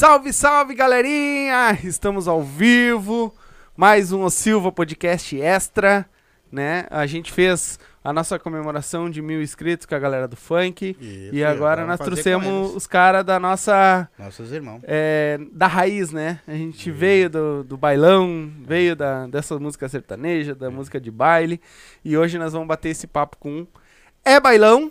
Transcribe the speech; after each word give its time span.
Salve, 0.00 0.32
salve, 0.32 0.74
galerinha! 0.74 1.78
Estamos 1.84 2.26
ao 2.26 2.42
vivo, 2.42 3.34
mais 3.76 4.12
um 4.12 4.24
O 4.24 4.30
Silva 4.30 4.72
Podcast 4.72 5.38
Extra, 5.38 6.08
né? 6.50 6.86
A 6.88 7.04
gente 7.04 7.30
fez 7.30 7.78
a 8.02 8.10
nossa 8.10 8.38
comemoração 8.38 9.10
de 9.10 9.20
mil 9.20 9.42
inscritos 9.42 9.84
com 9.84 9.94
a 9.94 9.98
galera 9.98 10.26
do 10.26 10.36
funk. 10.36 10.96
Isso, 10.98 11.34
e 11.34 11.44
agora 11.44 11.84
nós 11.84 12.00
trouxemos 12.00 12.74
os 12.74 12.86
caras 12.86 13.26
da 13.26 13.38
nossa. 13.38 14.08
Nossos 14.18 14.50
irmãos. 14.52 14.80
é, 14.84 15.38
da 15.52 15.66
raiz, 15.66 16.10
né? 16.12 16.40
A 16.48 16.54
gente 16.54 16.90
veio 16.90 17.28
do, 17.28 17.62
do 17.62 17.76
bailão, 17.76 18.50
veio 18.62 18.96
da, 18.96 19.26
dessa 19.26 19.58
música 19.58 19.86
sertaneja, 19.86 20.54
da 20.54 20.70
música 20.70 20.98
de 20.98 21.10
baile. 21.10 21.60
E 22.02 22.16
hoje 22.16 22.38
nós 22.38 22.54
vamos 22.54 22.68
bater 22.68 22.88
esse 22.88 23.06
papo 23.06 23.36
com 23.36 23.66
É 24.24 24.40
Bailão 24.40 24.90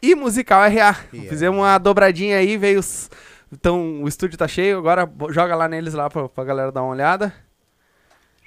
e 0.00 0.14
Musical 0.14 0.62
RA. 0.62 0.70
Yeah. 0.70 0.96
Fizemos 1.28 1.58
uma 1.58 1.76
dobradinha 1.76 2.38
aí, 2.38 2.56
veio 2.56 2.80
os. 2.80 3.10
Então 3.52 4.02
o 4.02 4.08
estúdio 4.08 4.38
tá 4.38 4.48
cheio, 4.48 4.78
agora 4.78 5.08
joga 5.30 5.54
lá 5.54 5.68
neles 5.68 5.92
lá 5.92 6.08
pra, 6.08 6.28
pra 6.28 6.42
galera 6.42 6.72
dar 6.72 6.82
uma 6.82 6.92
olhada. 6.92 7.32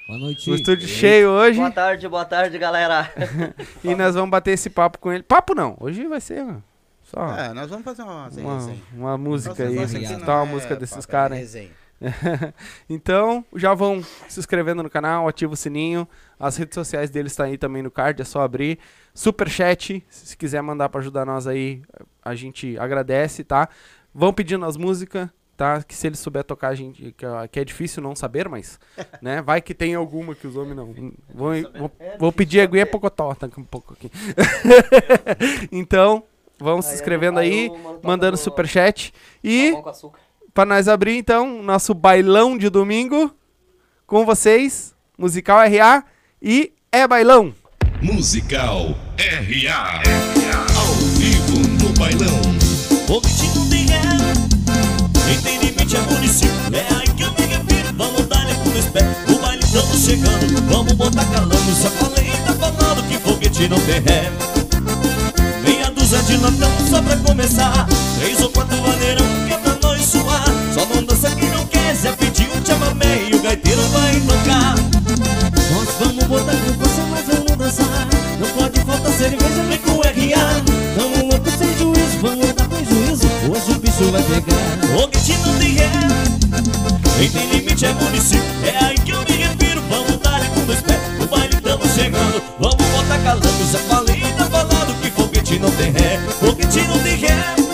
Boa 0.07 0.19
noite. 0.19 0.49
O 0.49 0.55
estúdio 0.55 0.87
cheio 0.87 1.29
hoje. 1.29 1.59
Boa 1.59 1.71
tarde, 1.71 2.07
boa 2.07 2.25
tarde, 2.25 2.57
galera. 2.57 3.11
E 3.83 3.93
nós 3.95 4.15
vamos 4.15 4.31
bater 4.31 4.51
esse 4.51 4.69
papo 4.69 4.97
com 4.97 5.11
ele. 5.11 5.23
Papo 5.23 5.53
não, 5.53 5.77
hoje 5.79 6.07
vai 6.07 6.19
ser 6.19 6.43
ó, 6.43 6.55
só 7.03 7.37
É, 7.37 7.53
nós 7.53 7.69
vamos 7.69 7.85
fazer 7.85 8.01
uma 8.01 8.25
resenha. 8.25 8.47
uma, 8.47 8.57
assim. 8.57 8.81
uma 8.93 9.17
música 9.17 9.63
aí, 9.63 9.77
escutar 9.77 10.37
uma 10.43 10.49
é 10.49 10.53
música 10.53 10.75
desses 10.75 11.05
é 11.05 11.07
caras 11.07 11.37
resenha. 11.37 11.71
então, 12.89 13.45
já 13.55 13.73
vão 13.73 14.03
se 14.27 14.39
inscrevendo 14.39 14.83
no 14.83 14.89
canal, 14.89 15.27
ativa 15.27 15.53
o 15.53 15.57
sininho. 15.57 16.07
As 16.39 16.57
redes 16.57 16.75
sociais 16.75 17.09
deles 17.09 17.31
estão 17.31 17.45
aí 17.45 17.57
também 17.57 17.81
no 17.81 17.89
card, 17.89 18.21
é 18.21 18.25
só 18.25 18.41
abrir. 18.41 18.79
Superchat, 19.13 20.03
se 20.09 20.35
quiser 20.37 20.61
mandar 20.61 20.89
pra 20.89 20.99
ajudar 20.99 21.25
nós 21.25 21.47
aí, 21.47 21.81
a 22.23 22.35
gente 22.35 22.77
agradece, 22.77 23.43
tá? 23.43 23.69
Vão 24.17 24.31
pedindo 24.31 24.63
as 24.65 24.77
músicas, 24.77 25.27
tá? 25.57 25.83
Que 25.83 25.93
se 25.93 26.07
eles 26.07 26.19
souber 26.19 26.43
tocar, 26.45 26.69
a 26.69 26.75
gente, 26.75 27.11
que, 27.11 27.25
é- 27.25 27.47
que 27.49 27.59
é 27.59 27.65
difícil 27.65 28.01
não 28.01 28.15
saber, 28.15 28.47
mas, 28.47 28.79
né? 29.21 29.41
Vai 29.41 29.61
que 29.61 29.73
tem 29.73 29.93
alguma 29.93 30.33
que 30.33 30.47
os 30.47 30.55
homens 30.55 30.77
não. 30.77 30.85
Vou, 31.33 31.51
vou, 31.77 31.91
vou 32.17 32.31
pedir 32.31 32.61
aguinha 32.61 32.85
pocotó, 32.85 33.35
tá 33.35 33.49
um 33.57 33.63
pouco 33.65 33.93
aqui. 33.93 34.09
então, 35.71 36.23
vão 36.57 36.81
se 36.81 36.93
inscrevendo 36.93 37.39
aí, 37.39 37.69
mandando 38.01 38.37
superchat. 38.37 39.13
E 39.43 39.73
para 40.53 40.65
nós 40.65 40.87
abrir 40.87 41.17
então 41.17 41.61
nosso 41.61 41.93
bailão 41.93 42.57
de 42.57 42.69
domingo 42.69 43.35
com 44.07 44.25
vocês, 44.25 44.95
Musical 45.17 45.57
RA 45.59 46.03
e 46.41 46.71
É 46.91 47.05
Bailão. 47.07 47.53
Musical 48.01 48.95
RA. 49.17 50.01
Ao 50.77 50.93
vivo 51.17 51.83
no 51.83 51.89
bailão. 51.99 52.41
O 53.07 53.21
gritinho 53.21 53.65
é 55.95 56.01
município. 56.01 56.55
É 56.73 56.85
aí 56.95 57.07
que 57.07 57.23
eu 57.23 57.31
me 57.31 57.45
refiro, 57.45 57.93
vamos 57.97 58.27
dar 58.27 58.45
com 58.63 58.69
meus 58.69 58.85
pés. 58.85 59.05
O 59.29 59.39
baile 59.39 59.63
estamos 59.63 60.03
chegando, 60.03 60.61
vamos 60.69 60.93
botar 60.93 61.25
calando. 61.25 61.75
Só 61.81 61.89
falei, 61.89 62.31
tá 62.45 62.53
falando 62.53 63.07
que 63.07 63.17
foguete 63.17 63.67
não 63.67 63.79
tem 63.81 64.01
ré. 64.01 64.31
Meia 65.63 65.91
dúzia 65.91 66.21
de 66.23 66.37
latão 66.37 66.71
só 66.89 67.01
pra 67.01 67.17
começar. 67.17 67.87
Três 68.19 68.41
ou 68.41 68.49
quatro 68.49 68.77
maneirão 68.81 69.25
que 69.47 69.53
é 69.53 69.57
pra 69.57 69.77
nós 69.81 70.05
suar. 70.05 70.45
Só 70.73 70.85
não 70.85 71.03
dança 71.03 71.29
quem 71.31 71.49
não 71.49 71.65
quer, 71.67 71.95
Zé 71.95 72.11
pediu, 72.13 72.49
te 72.63 72.71
amamei. 72.71 73.31
O 73.33 73.41
gaiteiro 73.41 73.81
vai 73.89 74.19
tocar. 74.21 74.94
Vamos 75.99 76.23
botar 76.25 76.51
força, 76.51 77.01
mas 77.09 77.25
vamos 77.25 77.55
dançar. 77.57 78.07
Não 78.39 78.49
pode 78.49 78.79
faltar 78.81 79.11
cerveja, 79.13 79.63
vem 79.69 79.77
com 79.77 80.01
RA. 80.01 80.61
Tamo 80.97 81.29
louco 81.29 81.49
sem 81.57 81.77
juízo, 81.77 82.19
vamos 82.21 82.53
dar 82.53 82.67
prejuízo. 82.67 83.27
Hoje 83.49 83.71
o 83.71 83.79
bicho 83.79 84.11
vai 84.11 84.23
pegar. 84.23 85.01
O 85.01 85.07
que 85.07 85.37
não 85.37 85.57
tem 85.57 85.73
ré. 85.73 85.91
Quem 87.17 87.29
tem 87.29 87.49
limite 87.49 87.85
é 87.85 87.93
município. 87.93 88.43
É 88.63 88.85
aí 88.85 88.97
que 88.97 89.11
eu 89.11 89.21
me 89.21 89.37
refiro. 89.37 89.81
Vamos 89.89 90.17
dar 90.19 90.45
com 90.49 90.65
dois 90.65 90.81
pés. 90.81 90.99
O 91.21 91.27
baile 91.27 91.55
estamos 91.55 91.89
chegando. 91.93 92.41
Vamos 92.59 92.75
botar 92.75 93.19
calando. 93.19 93.71
Já 93.71 93.79
falei, 93.79 94.21
tá 94.37 94.45
falando 94.45 95.01
que 95.01 95.11
foguete 95.11 95.59
não 95.59 95.71
tem 95.71 95.91
ré. 95.91 96.19
Foguete 96.39 96.81
não 96.81 96.99
tem 96.99 97.15
ré. 97.15 97.64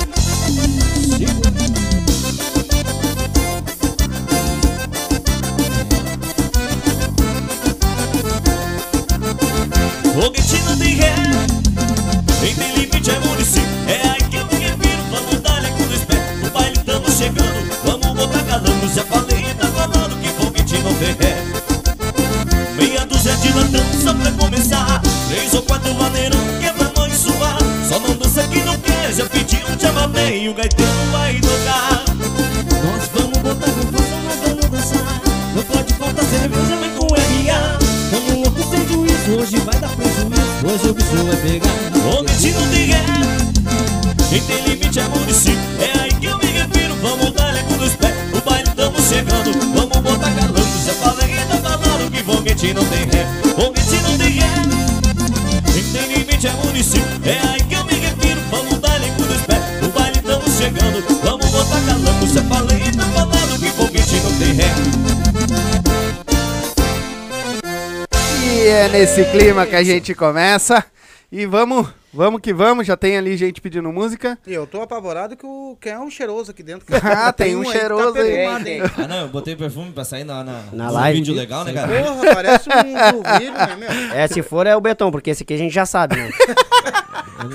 Foguete 10.21 10.61
não 10.67 10.77
tem 10.77 10.93
ré. 10.93 11.15
Quem 12.41 12.53
tem 12.53 12.75
limite 12.75 13.09
é 13.09 13.19
município. 13.21 13.67
É 13.87 14.07
aí 14.07 14.21
que 14.29 14.35
eu 14.35 14.45
me 14.45 14.53
refiro. 14.53 15.03
Vamos 15.09 15.41
dar 15.41 15.63
com 15.71 15.83
pés. 15.87 16.21
O 16.45 16.49
baile 16.51 16.77
estamos 16.77 17.17
chegando. 17.17 17.75
Vamos 17.83 18.13
botar 18.15 18.43
calando. 18.43 18.93
Já 18.93 19.03
falei, 19.05 19.45
tá 19.55 19.67
falando 19.69 20.21
que 20.21 20.29
foguete 20.29 20.77
não 20.83 20.93
tem 20.93 21.15
ré. 21.15 21.43
Meia 22.77 23.03
dúzia 23.07 23.35
de 23.37 23.51
latão 23.51 23.83
só 24.03 24.13
pra 24.13 24.31
começar. 24.33 25.01
Três 25.27 25.55
ou 25.55 25.63
quatro 25.63 25.91
maneirão 25.95 26.39
que 26.59 26.67
é 26.67 26.71
pra 26.71 26.91
nós 26.95 27.17
suar. 27.17 27.57
Só 27.89 27.99
não 27.99 28.15
dança 28.15 28.47
quem 28.47 28.63
não 28.63 28.77
quer. 28.77 29.11
Já 29.13 29.25
pediu, 29.25 29.75
te 29.75 29.87
amamei. 29.87 30.47
O 30.47 30.53
gaiteiro 30.53 30.91
vai 31.11 31.39
juízo, 39.21 39.39
hoje 39.39 39.57
vai 39.59 39.79
dar 39.79 39.89
prejuízo. 39.89 40.31
Hoje 40.65 40.89
o 40.89 40.93
bicho 40.93 41.23
vai 41.25 41.35
pegar. 41.37 41.69
Bicho 42.23 42.59
não 42.59 42.67
tem 42.69 42.85
ré. 42.87 43.03
Quem 44.29 44.41
tem 44.41 44.63
limite 44.65 44.99
é 44.99 45.07
município. 45.07 45.59
É 45.79 45.99
aí 45.99 46.13
que 46.13 46.25
eu 46.25 46.37
me 46.37 46.45
refiro. 46.45 46.95
Vamos 47.01 47.31
dar 47.33 47.63
com 47.63 47.77
dois 47.77 47.93
pés. 47.93 48.13
O 48.33 48.49
baile 48.49 48.69
estamos 48.69 49.03
chegando. 49.07 49.51
Vamos 49.73 49.97
botar 49.97 50.31
calando. 50.31 50.67
Já 50.85 50.93
falei, 50.93 51.35
tá 51.47 51.77
falando 51.77 52.11
que 52.11 52.23
foguete 52.23 52.73
não 52.73 52.85
tem 52.85 53.05
ré. 53.05 53.27
Foguete 53.55 54.01
não 54.03 54.17
tem 54.17 54.31
ré. 54.31 54.49
Quem 55.73 55.83
tem 55.83 56.17
limite 56.17 56.47
é 56.47 56.53
município. 56.65 57.21
É 57.25 57.39
aí 57.49 57.63
que 57.63 57.75
eu 57.75 57.85
me 57.85 57.93
refiro. 57.93 58.41
Vamos 58.49 58.79
dar 58.79 58.99
com 58.99 59.23
dois 59.23 59.41
pés. 59.41 59.61
O 59.83 59.89
baile 59.89 60.17
estamos 60.17 60.57
chegando. 60.57 61.21
Vamos 61.23 61.49
botar 61.49 61.81
calando. 61.81 62.27
Já 62.33 62.41
é 68.71 68.87
nesse 68.87 69.25
clima 69.25 69.65
que 69.65 69.75
a 69.75 69.83
gente 69.83 70.15
começa. 70.15 70.83
E 71.29 71.45
vamos, 71.45 71.89
vamos 72.13 72.41
que 72.41 72.53
vamos. 72.53 72.87
Já 72.87 72.95
tem 72.95 73.17
ali 73.17 73.35
gente 73.35 73.59
pedindo 73.59 73.91
música. 73.91 74.37
E 74.47 74.53
eu 74.53 74.65
tô 74.65 74.81
apavorado 74.81 75.35
que 75.35 75.45
o 75.45 75.77
quem 75.79 75.91
é 75.91 75.99
um 75.99 76.09
cheiroso 76.09 76.51
aqui 76.51 76.63
dentro. 76.63 76.85
Ah, 77.03 77.33
tem 77.33 77.55
um 77.55 77.61
aí 77.61 77.65
que 77.65 77.71
cheiroso 77.71 78.17
aí. 78.17 78.31
Tem, 78.31 78.47
hein? 78.47 78.63
tem. 78.63 78.81
Ah, 78.81 79.07
não, 79.07 79.21
eu 79.23 79.27
botei 79.27 79.55
perfume 79.55 79.91
pra 79.91 80.05
sair 80.05 80.23
na, 80.23 80.43
na, 80.43 80.63
Na 80.71 80.89
live. 80.89 81.19
vídeo 81.19 81.33
legal, 81.35 81.65
né, 81.65 81.73
cara? 81.73 82.03
Porra, 82.03 82.33
parece 82.33 82.69
um 82.69 83.17
zurrilho, 83.17 83.53
né, 83.53 83.75
meu? 83.77 83.89
É, 84.15 84.27
se 84.27 84.41
for 84.41 84.65
é 84.65 84.75
o 84.75 84.81
Betão, 84.81 85.11
porque 85.11 85.31
esse 85.31 85.43
aqui 85.43 85.53
a 85.53 85.57
gente 85.57 85.73
já 85.73 85.85
sabe, 85.85 86.15
né? 86.15 86.29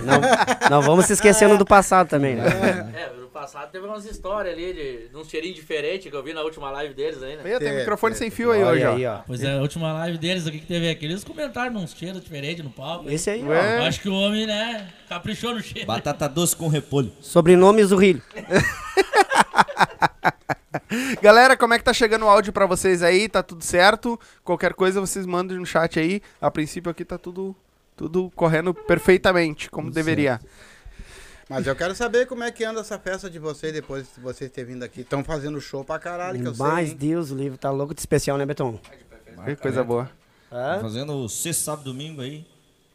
não, 0.05 0.71
não 0.71 0.83
vamos 0.83 1.07
se 1.07 1.15
esquecendo 1.15 1.57
do 1.57 1.65
passado 1.65 2.09
também, 2.09 2.37
né? 2.37 2.47
É, 2.95 3.21
no 3.21 3.26
passado 3.37 3.71
teve 3.71 3.85
umas 3.87 4.07
histórias 4.07 4.55
ali 4.55 4.73
de, 4.73 5.09
de 5.09 5.17
uns 5.17 5.29
cheirinhos 5.29 5.57
diferentes 5.57 6.11
que 6.11 6.17
eu 6.17 6.23
vi 6.23 6.33
na 6.33 6.41
última 6.41 6.71
live 6.71 6.95
deles 6.95 7.23
aí, 7.23 7.37
né? 7.37 7.43
Tem 7.59 7.69
É, 7.69 7.79
microfone 7.81 8.15
é. 8.15 8.17
sem 8.17 8.31
fio 8.31 8.51
aí 8.51 8.65
hoje, 8.65 8.83
aí, 8.83 9.05
ó. 9.05 9.19
Pois 9.27 9.43
é, 9.43 9.53
a 9.53 9.61
última 9.61 9.93
live 9.93 10.17
deles, 10.17 10.47
o 10.47 10.51
que, 10.51 10.59
que 10.59 10.67
teve 10.67 10.89
aqui? 10.89 11.05
Eles 11.05 11.23
comentaram 11.23 11.77
uns 11.77 11.93
cheiros 11.93 12.23
diferentes 12.23 12.65
no 12.65 12.71
palco. 12.71 13.11
Esse 13.11 13.29
aí, 13.29 13.45
Ué. 13.45 13.59
ó. 13.59 13.83
Eu 13.83 13.85
acho 13.85 14.01
que 14.01 14.09
o 14.09 14.15
homem, 14.15 14.47
né, 14.47 14.91
caprichou 15.07 15.55
no 15.55 15.61
cheiro. 15.61 15.87
Batata 15.87 16.27
doce 16.27 16.57
com 16.57 16.67
repolho. 16.69 17.13
Sobrenome 17.21 17.85
Zurrilho. 17.85 18.23
Galera, 21.21 21.59
como 21.59 21.75
é 21.75 21.79
que 21.79 21.85
tá 21.85 21.93
chegando 21.93 22.25
o 22.25 22.29
áudio 22.29 22.55
pra 22.55 22.65
vocês 22.65 23.03
aí? 23.03 23.29
Tá 23.29 23.43
tudo 23.43 23.63
certo? 23.63 24.19
Qualquer 24.43 24.73
coisa 24.73 24.99
vocês 24.99 25.27
mandem 25.27 25.59
no 25.59 25.67
chat 25.67 26.01
aí. 26.01 26.23
A 26.41 26.51
princípio 26.51 26.91
aqui 26.91 27.05
tá 27.05 27.19
tudo, 27.19 27.55
tudo 27.95 28.33
correndo 28.35 28.73
perfeitamente, 28.73 29.71
como 29.71 29.91
deveria. 29.91 30.41
Mas 31.49 31.67
eu 31.67 31.77
quero 31.77 31.95
saber 31.95 32.27
como 32.27 32.43
é 32.43 32.51
que 32.51 32.65
anda 32.65 32.81
essa 32.81 32.99
festa 32.99 33.31
de 33.31 33.39
vocês 33.39 33.73
depois 33.73 34.07
de 34.15 34.21
vocês 34.21 34.51
terem 34.51 34.75
vindo 34.75 34.83
aqui. 34.83 35.03
Estão 35.03 35.23
fazendo 35.23 35.61
show 35.61 35.85
pra 35.85 35.99
caralho, 35.99 36.41
que 36.41 36.49
eu 36.49 36.55
Mas 36.57 36.89
sei. 36.89 36.99
Deus, 36.99 37.31
o 37.31 37.37
livro 37.37 37.57
tá 37.57 37.71
louco 37.71 37.95
de 37.95 38.01
especial, 38.01 38.37
né, 38.37 38.45
Betão? 38.45 38.81
Que 39.45 39.55
coisa 39.57 39.85
boa. 39.85 40.11
Hã? 40.51 40.81
Fazendo 40.81 41.29
sexta, 41.29 41.65
sábado, 41.65 41.85
domingo 41.85 42.21
aí. 42.21 42.45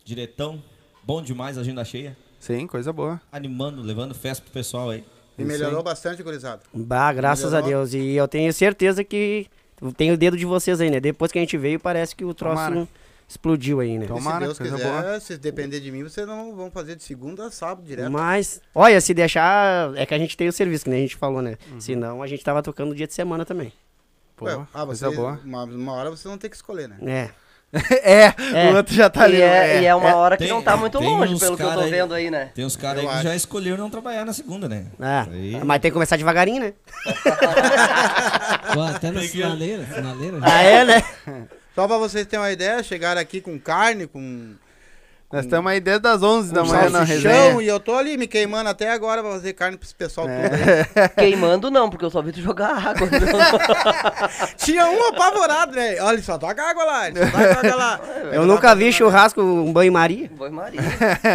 Diretão. 0.04 0.62
Bom 1.04 1.22
demais, 1.22 1.58
agenda 1.58 1.86
cheia. 1.86 2.18
Sim, 2.40 2.68
coisa 2.68 2.92
boa. 2.92 3.22
Animando, 3.32 3.82
levando 3.82 4.14
festa 4.14 4.44
pro 4.44 4.52
pessoal 4.52 4.90
aí. 4.90 5.06
E 5.38 5.46
melhorou 5.46 5.82
bastante, 5.82 6.22
gurizada. 6.22 6.62
Bah, 6.74 7.14
graças 7.14 7.54
a 7.54 7.62
Melhorou. 7.62 7.86
Deus. 7.88 7.94
E 7.94 8.16
eu 8.16 8.28
tenho 8.28 8.52
certeza 8.52 9.04
que 9.04 9.48
tem 9.96 10.12
o 10.12 10.18
dedo 10.18 10.36
de 10.36 10.46
vocês 10.46 10.82
aí, 10.82 10.90
né? 10.90 11.00
Depois 11.00 11.32
que 11.32 11.40
a 11.40 11.42
gente 11.42 11.58
veio, 11.58 11.80
parece 11.80 12.16
que 12.16 12.26
o 12.26 12.34
troço 12.34 12.56
Tomara. 12.56 12.88
Explodiu 13.32 13.80
aí, 13.80 13.98
né? 13.98 14.06
E 14.06 14.08
se 14.08 14.14
Tomara, 14.14 14.46
Deus 14.46 14.58
quiser, 14.58 14.84
boa. 14.84 15.20
se 15.20 15.38
depender 15.38 15.80
de 15.80 15.92
mim, 15.92 16.04
vocês 16.04 16.28
não 16.28 16.56
vão 16.56 16.70
fazer 16.70 16.96
de 16.96 17.04
segunda 17.04 17.48
a 17.48 17.52
sábado 17.52 17.84
direto. 17.86 18.12
Mas, 18.12 18.62
olha, 18.76 19.00
se 19.02 19.14
deixar, 19.14 19.92
é 19.96 20.06
que 20.06 20.14
a 20.14 20.18
gente 20.18 20.36
tem 20.38 20.48
o 20.48 20.54
serviço, 20.54 20.84
que 20.86 20.90
nem 20.90 21.00
a 21.00 21.02
gente 21.04 21.16
falou, 21.16 21.42
né? 21.42 21.58
Uhum. 21.72 21.82
Senão 21.82 22.22
a 22.22 22.28
gente 22.28 22.44
tava 22.44 22.62
tocando 22.62 22.94
dia 22.96 23.08
de 23.08 23.14
semana 23.14 23.46
também. 23.46 23.72
Pô, 24.36 24.46
Ué, 24.46 24.60
ah, 24.74 24.86
vocês, 24.86 25.16
boa. 25.16 25.40
Uma, 25.46 25.64
uma 25.64 25.94
hora 25.94 26.10
vocês 26.10 26.24
vão 26.26 26.38
ter 26.38 26.50
que 26.50 26.56
escolher, 26.56 26.90
né? 26.90 26.98
É. 27.06 27.30
é, 28.04 28.34
É. 28.54 28.72
o 28.72 28.76
outro 28.76 28.94
já 28.94 29.10
tá 29.10 29.24
ali. 29.24 29.38
e, 29.38 29.42
é, 29.42 29.82
e 29.82 29.86
é 29.86 29.96
uma 29.96 30.14
hora 30.16 30.36
que 30.36 30.44
Tem- 30.44 30.52
não 30.52 30.62
tá 30.62 30.76
muito 30.76 31.00
tem 31.00 31.08
longe, 31.08 31.40
pelo 31.40 31.56
que 31.56 31.64
eu 31.64 31.72
tô 31.74 31.84
vendo 31.84 32.14
aí, 32.14 32.30
né? 32.30 32.52
Tem 32.54 32.66
uns 32.66 32.76
caras 32.76 33.00
aí 33.02 33.08
que 33.08 33.14
acho. 33.14 33.24
já 33.24 33.34
escolheram 33.34 33.78
não 33.78 33.90
trabalhar 33.90 34.26
na 34.26 34.34
segunda, 34.34 34.68
né? 34.68 34.88
Aí- 35.00 35.56
É, 35.56 35.64
mas 35.64 35.80
tem 35.80 35.90
que 35.90 35.94
começar 35.94 36.18
devagarinho, 36.18 36.60
né? 36.64 36.74
Pô, 38.74 38.82
até 38.82 39.10
na 39.12 39.22
sinaleira, 39.22 39.86
sinaleira. 39.86 40.40
Ah, 40.42 40.62
é, 40.62 40.84
né? 40.84 41.04
Só 41.74 41.88
pra 41.88 41.98
vocês 41.98 42.28
terem 42.28 42.44
uma 42.44 42.52
ideia, 42.52 42.84
chegaram 42.84 43.22
aqui 43.22 43.40
com 43.40 43.60
carne, 43.60 44.08
com, 44.08 44.54
Nós 45.32 45.46
estamos 45.46 45.72
aí 45.72 45.80
desde 45.80 46.08
as 46.08 46.22
11 46.22 46.54
da 46.54 46.64
manhã 46.64 46.90
na 46.90 47.04
resenha. 47.04 47.62
e 47.62 47.68
eu 47.68 47.80
tô 47.80 47.96
ali 47.96 48.18
me 48.18 48.28
queimando 48.28 48.70
até 48.70 48.92
agora 48.92 49.22
pra 49.22 49.32
fazer 49.32 49.54
carne 49.54 49.78
pra 49.78 49.86
esse 49.86 49.96
pessoal 49.96 50.28
É. 50.28 50.50
todo 50.50 51.00
aí. 51.00 51.10
Queimando 51.16 51.72
não, 51.72 51.90
porque 51.90 52.04
eu 52.06 52.10
só 52.10 52.22
vi 52.22 52.32
tu 52.32 52.42
jogar 52.42 52.70
água. 52.76 53.08
Tinha 54.58 54.86
um 54.88 55.08
apavorado, 55.10 55.74
né? 55.76 56.00
Olha, 56.02 56.22
só 56.22 56.38
toca 56.38 56.62
água 56.64 56.84
lá, 56.84 57.04
só 57.06 57.26
toca 57.26 57.60
água 57.60 57.76
lá. 57.76 58.00
eu 58.32 58.46
nunca 58.46 58.76
vi 58.76 58.92
churrasco, 58.92 59.42
um 59.42 59.72
banho-maria. 59.72 60.30
É. 60.34 60.38
Foi 60.38 60.50
Maria. 60.50 60.82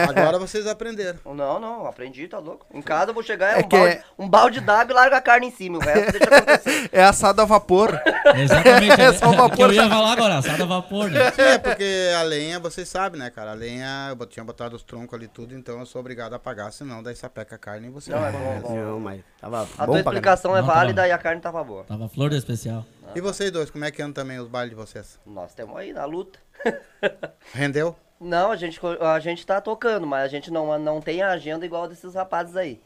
Agora 0.08 0.38
vocês 0.38 0.66
aprenderam. 0.66 1.19
Não, 1.25 1.58
não, 1.60 1.87
aprendi, 1.87 2.26
tá 2.28 2.38
louco. 2.38 2.66
Em 2.72 2.82
casa 2.82 3.10
eu 3.10 3.14
vou 3.14 3.22
chegar, 3.22 3.56
é, 3.56 3.60
É 3.60 3.64
um, 3.64 3.69
que 3.69 3.76
balde, 3.76 3.93
é- 3.94 4.02
um 4.19 4.28
balde 4.28 4.60
d'água 4.60 4.93
e 4.93 4.94
larga 4.94 5.16
a 5.16 5.20
carne 5.20 5.46
em 5.48 5.50
cima. 5.50 5.78
O 5.78 5.81
resto 5.81 6.12
deixa 6.12 6.34
acontecer. 6.37 6.88
É 6.93 7.04
assado 7.04 7.40
a 7.43 7.44
vapor. 7.44 7.98
Exatamente. 8.34 9.00
É 9.00 9.12
só 9.12 9.32
é, 9.32 9.37
vapor. 9.37 9.56
que 9.56 9.62
eu 9.62 9.72
ia 9.72 9.88
falar 9.88 10.12
agora, 10.12 10.38
assado 10.38 10.62
a 10.62 10.66
vapor, 10.66 11.10
né? 11.10 11.31
Sim, 11.32 11.43
é 11.43 11.58
porque 11.58 12.10
a 12.19 12.22
lenha, 12.22 12.58
vocês 12.58 12.88
sabem, 12.88 13.19
né, 13.20 13.31
cara? 13.31 13.52
A 13.52 13.54
lenha, 13.54 13.86
eu 14.11 14.17
bot- 14.17 14.31
tinha 14.33 14.44
botado 14.44 14.75
os 14.77 14.83
troncos 14.83 15.15
ali 15.15 15.29
tudo, 15.29 15.55
então 15.55 15.79
eu 15.81 15.87
sou 15.87 16.00
obrigado 16.00 16.35
a 16.35 16.38
pagar, 16.38 16.71
senão 16.73 17.03
daí 17.03 17.15
sapeca 17.17 17.55
a 17.56 17.59
carne 17.59 17.88
e 17.88 17.91
você 17.91 18.11
Não, 18.11 18.25
é 18.25 18.33
come 18.33 18.44
bom, 18.44 18.50
mesmo. 18.55 18.69
bom. 18.69 18.75
Não, 18.77 19.00
mas 19.00 19.21
tava 19.41 19.62
a 19.62 19.87
bom 19.87 19.93
tua 19.93 19.99
explicação 20.00 20.56
é 20.56 20.61
Não, 20.61 20.67
válida 20.67 21.06
e 21.09 21.12
a 21.12 21.19
carne 21.19 21.41
tava 21.41 21.62
boa. 21.65 21.85
Tava 21.85 22.09
flor 22.09 22.31
do 22.31 22.37
especial. 22.37 22.85
E 23.15 23.21
vocês 23.21 23.50
dois, 23.50 23.71
como 23.71 23.85
é 23.85 23.91
que 23.91 24.03
andam 24.03 24.12
também 24.15 24.38
os 24.38 24.49
bailes 24.49 24.71
de 24.71 24.77
vocês? 24.77 25.19
Nós 25.27 25.55
temos 25.55 25.77
aí 25.77 25.93
na 25.93 26.05
luta. 26.05 26.38
Rendeu? 27.53 27.97
Não, 28.21 28.50
a 28.50 28.56
gente, 28.56 28.81
a 29.00 29.19
gente 29.21 29.47
tá 29.47 29.61
tocando, 29.61 30.06
mas 30.06 30.25
a 30.25 30.29
gente 30.29 30.50
não, 30.50 30.79
não 30.79 31.00
tem 31.00 31.23
a 31.23 31.31
agenda 31.31 31.67
igual 31.67 31.87
desses 31.87 32.15
rapazes 32.15 32.56
aí. 32.56 32.81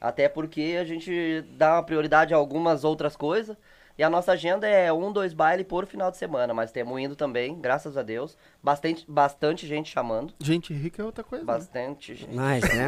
Até 0.00 0.28
porque 0.28 0.76
a 0.78 0.84
gente 0.84 1.42
dá 1.56 1.74
uma 1.76 1.82
prioridade 1.82 2.34
a 2.34 2.36
algumas 2.36 2.84
outras 2.84 3.16
coisas. 3.16 3.56
E 3.98 4.02
a 4.02 4.10
nossa 4.10 4.32
agenda 4.32 4.66
é 4.68 4.92
um, 4.92 5.10
dois 5.10 5.32
bailes 5.32 5.66
por 5.66 5.86
final 5.86 6.10
de 6.10 6.18
semana. 6.18 6.52
Mas 6.52 6.70
temos 6.70 7.00
indo 7.00 7.16
também, 7.16 7.58
graças 7.58 7.96
a 7.96 8.02
Deus. 8.02 8.36
Bastante, 8.62 9.04
bastante 9.08 9.66
gente 9.66 9.90
chamando. 9.90 10.34
Gente 10.40 10.74
rica 10.74 11.00
é 11.02 11.04
outra 11.04 11.24
coisa. 11.24 11.44
né? 11.44 11.52
Bastante 11.52 12.14
gente. 12.14 12.38
Ah, 12.38 12.42
Ah, 12.48 12.56
é. 12.56 12.58
é 12.58 12.60
Mas, 12.60 12.74
né? 12.76 12.86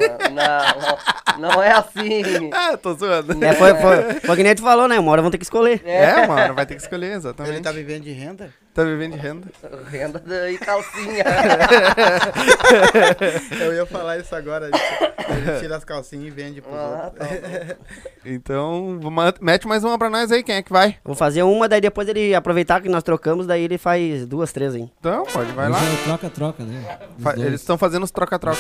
Não, 1.39 1.39
não, 1.41 1.51
não 1.55 1.63
é 1.63 1.73
assim. 1.73 2.51
Ah, 2.53 2.77
tô 2.79 2.93
zoando. 2.95 3.43
É, 3.45 3.55
foi, 3.55 3.75
foi, 3.75 4.21
foi 4.21 4.37
que 4.37 4.43
nem 4.43 4.55
tu 4.55 4.63
falou, 4.63 4.87
né? 4.87 4.99
Uma 4.99 5.13
hora 5.13 5.23
vão 5.23 5.31
ter 5.31 5.39
que 5.39 5.45
escolher. 5.45 5.83
É, 5.87 6.25
uma 6.25 6.35
hora 6.35 6.53
vai 6.53 6.67
ter 6.67 6.75
que 6.75 6.83
escolher, 6.83 7.13
exatamente. 7.13 7.55
Ele 7.55 7.63
tá 7.65 7.73
vivendo 7.73 8.03
de 8.03 8.13
renda? 8.13 8.53
Tá 8.79 8.85
vivendo 8.85 9.15
de 9.15 9.19
renda. 9.19 9.49
Renda 9.91 10.21
da- 10.21 10.49
e 10.53 10.57
calcinha. 10.57 11.25
Eu 13.61 13.75
ia 13.75 13.85
falar 13.87 14.19
isso 14.19 14.33
agora. 14.37 14.71
Ele 14.71 15.59
tira 15.59 15.77
as 15.77 15.85
calcinhas 15.85 16.29
e 16.29 16.31
vende 16.31 16.61
pros 16.63 16.77
Ah, 16.77 17.11
outros. 17.13 17.29
tá. 17.29 17.75
Então, 18.25 19.01
mete 19.41 19.67
mais 19.67 19.83
uma 19.83 19.99
pra 19.99 20.09
nós 20.11 20.31
aí, 20.31 20.43
quem 20.45 20.55
é 20.57 20.63
que 20.63 20.73
vai? 20.73 20.97
Vou 21.03 21.17
fazer 21.17 21.43
uma, 21.43 21.69
daí 21.69 21.81
depois 21.81 22.07
ele 22.07 22.35
aproveitar 22.37 22.81
que 22.81 22.89
nós 22.89 23.03
trocamos, 23.03 23.47
daí 23.47 23.65
ele 23.65 23.79
faz 23.79 24.27
duas, 24.27 24.53
três 24.53 24.75
aí. 24.75 24.89
Então, 25.01 25.25
pode, 25.25 25.51
vai 25.53 25.69
lá. 25.69 25.79
É 25.79 26.05
Troca-troca, 26.05 26.63
né? 26.63 26.99
Os 27.17 27.25
dois. 27.25 27.39
Eles 27.39 27.61
estão 27.61 27.77
fazendo 27.79 28.05
os 28.05 28.11
troca-troca. 28.13 28.59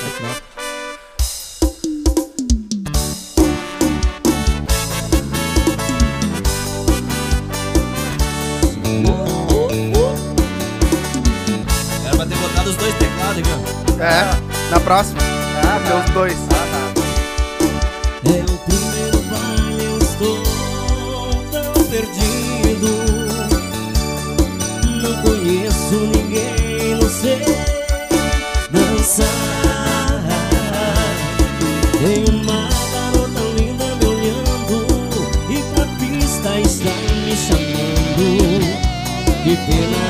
É, 14.01 14.71
na 14.71 14.79
próxima. 14.79 15.19
Ah, 15.65 15.81
ter 15.85 15.95
os 15.95 16.11
dois. 16.11 16.39
É 18.25 18.43
o 18.43 18.59
primeiro 18.59 19.19
baile, 19.23 19.85
eu 19.85 19.99
estou 19.99 20.39
tão 21.51 21.85
perdido. 21.85 22.91
Não 25.03 25.15
conheço 25.23 25.97
ninguém, 26.15 26.95
não 26.95 27.11
sei 27.11 27.45
dançar. 28.71 29.27
Tem 32.01 32.25
uma 32.33 32.69
garota 32.93 33.41
linda 33.57 33.87
me 33.97 34.07
olhando 34.07 34.77
e 35.51 35.53
pra 35.75 35.85
pista 35.99 36.51
está 36.61 36.95
me 37.27 37.35
chamando. 37.37 38.69
Que 39.43 39.55
pena, 39.67 40.03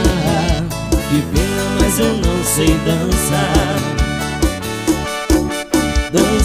que 1.08 1.19
pena, 1.32 1.62
mas 1.81 1.98
eu 1.98 2.12
não 2.19 2.44
sei 2.44 2.77
dançar. 2.84 3.18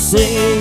Dancei 0.04 0.60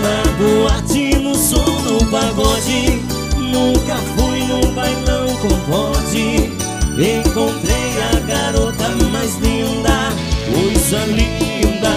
na 0.00 0.22
boate, 0.38 1.14
no 1.16 1.34
som, 1.34 1.62
no 1.84 1.98
pagode. 2.06 3.02
Nunca 3.36 3.96
fui 4.16 4.40
num 4.46 4.72
bailão 4.72 5.26
com 5.36 5.48
bode. 5.70 6.50
Encontrei 6.96 7.92
a 8.10 8.20
garota 8.20 8.88
mais 9.12 9.36
linda. 9.36 10.10
Coisa 10.50 11.04
linda, 11.04 11.90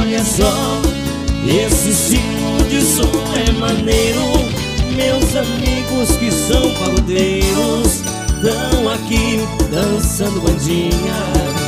olha 0.00 0.24
só. 0.24 0.52
Esse 1.46 1.90
estilo 1.90 2.68
de 2.68 2.82
som 2.82 3.08
é 3.36 3.52
maneiro. 3.52 4.20
Meus 4.96 5.36
amigos 5.36 6.16
que 6.16 6.30
são 6.32 6.72
pagodeiros 6.74 8.02
Estão 8.36 8.88
aqui 8.88 9.40
dançando 9.70 10.40
bandinha 10.40 11.65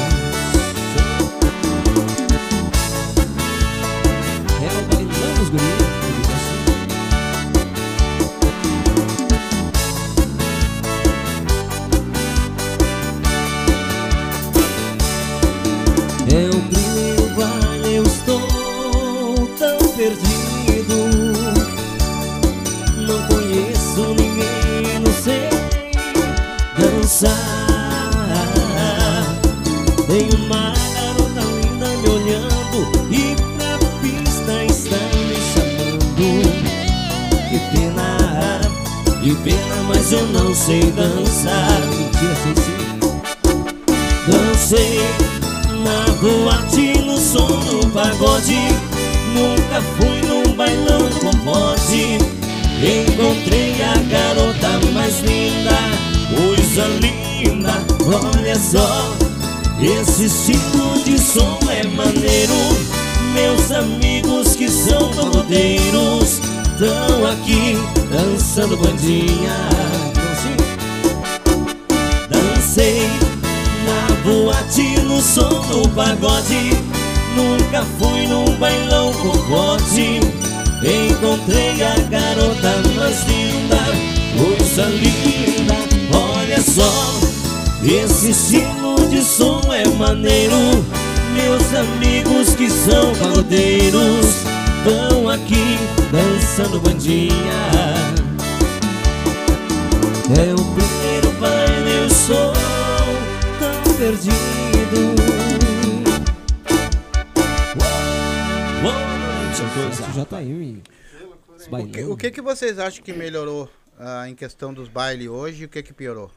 vocês 112.68 112.78
acham 112.78 113.02
que 113.02 113.14
melhorou 113.14 113.70
ah, 113.98 114.28
em 114.28 114.34
questão 114.34 114.74
dos 114.74 114.88
bailes 114.88 115.26
hoje 115.26 115.62
e 115.62 115.64
o 115.64 115.68
que 115.70 115.82
que 115.82 115.94
piorou? 115.94 116.30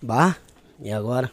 Bah, 0.00 0.36
e 0.78 0.92
agora? 0.92 1.32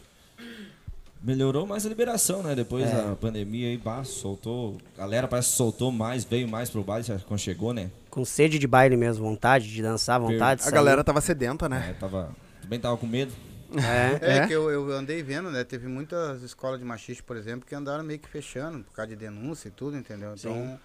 Melhorou 1.22 1.68
mais 1.68 1.86
a 1.86 1.90
liberação, 1.90 2.42
né? 2.42 2.56
Depois 2.56 2.90
da 2.90 3.16
pandemia 3.16 3.68
aí, 3.68 3.78
bah, 3.78 4.04
soltou. 4.04 4.78
A 4.98 5.02
galera 5.02 5.28
parece 5.28 5.52
que 5.52 5.58
soltou 5.58 5.92
mais, 5.92 6.24
veio 6.24 6.48
mais 6.48 6.72
pro 6.72 6.84
baile, 6.84 7.06
já 7.06 7.20
chegou, 7.38 7.72
né? 7.72 7.92
Com 8.10 8.26
sede 8.26 8.58
de 8.58 8.66
baile 8.66 8.98
mesmo, 8.98 9.24
vontade 9.24 9.72
de 9.72 9.80
dançar, 9.84 10.20
vontade 10.20 10.62
de 10.62 10.68
A 10.68 10.72
sair. 10.72 10.74
galera 10.74 11.04
tava 11.04 11.22
sedenta, 11.22 11.70
né? 11.70 11.90
É, 11.92 11.94
tava. 11.94 12.36
Também 12.64 12.80
tava 12.80 12.98
com 12.98 13.06
medo. 13.06 13.32
É. 13.78 14.18
É, 14.26 14.38
É? 14.40 14.48
que 14.48 14.54
eu, 14.54 14.72
eu 14.72 14.92
andei 14.92 15.22
vendo, 15.22 15.52
né? 15.52 15.64
Teve 15.64 15.88
muitas 15.88 16.42
escolas 16.42 16.80
de 16.80 16.86
machiste, 16.86 17.22
por 17.22 17.38
exemplo, 17.38 17.68
que 17.68 17.76
andaram 17.76 18.04
meio 18.04 18.20
que 18.20 18.28
fechando 18.28 18.84
por 18.84 18.94
causa 18.96 19.10
de 19.10 19.16
denúncia 19.16 19.68
e 19.68 19.72
tudo, 19.72 19.96
entendeu? 19.96 20.34
Então, 20.34 20.80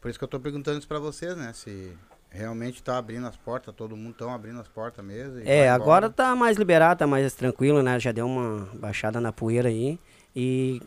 por 0.00 0.08
isso 0.08 0.18
que 0.18 0.24
eu 0.24 0.28
tô 0.28 0.38
perguntando 0.38 0.78
isso 0.78 0.88
pra 0.88 1.00
vocês, 1.00 1.36
né? 1.36 1.52
Se 1.52 1.92
realmente 2.32 2.82
tá 2.82 2.96
abrindo 2.98 3.26
as 3.26 3.36
portas, 3.36 3.74
todo 3.74 3.96
mundo 3.96 4.14
tão 4.14 4.32
abrindo 4.32 4.58
as 4.60 4.68
portas 4.68 5.04
mesmo. 5.04 5.38
e 5.38 5.42
É, 5.42 5.60
embora. 5.66 5.74
agora 5.74 6.10
tá 6.10 6.34
mais 6.34 6.56
liberado, 6.56 6.98
tá 6.98 7.06
mais 7.06 7.32
tranquilo, 7.34 7.82
né? 7.82 8.00
Já 8.00 8.10
deu 8.12 8.26
uma 8.26 8.68
baixada 8.74 9.20
na 9.20 9.32
poeira 9.32 9.68
aí. 9.68 9.98
E 10.34 10.80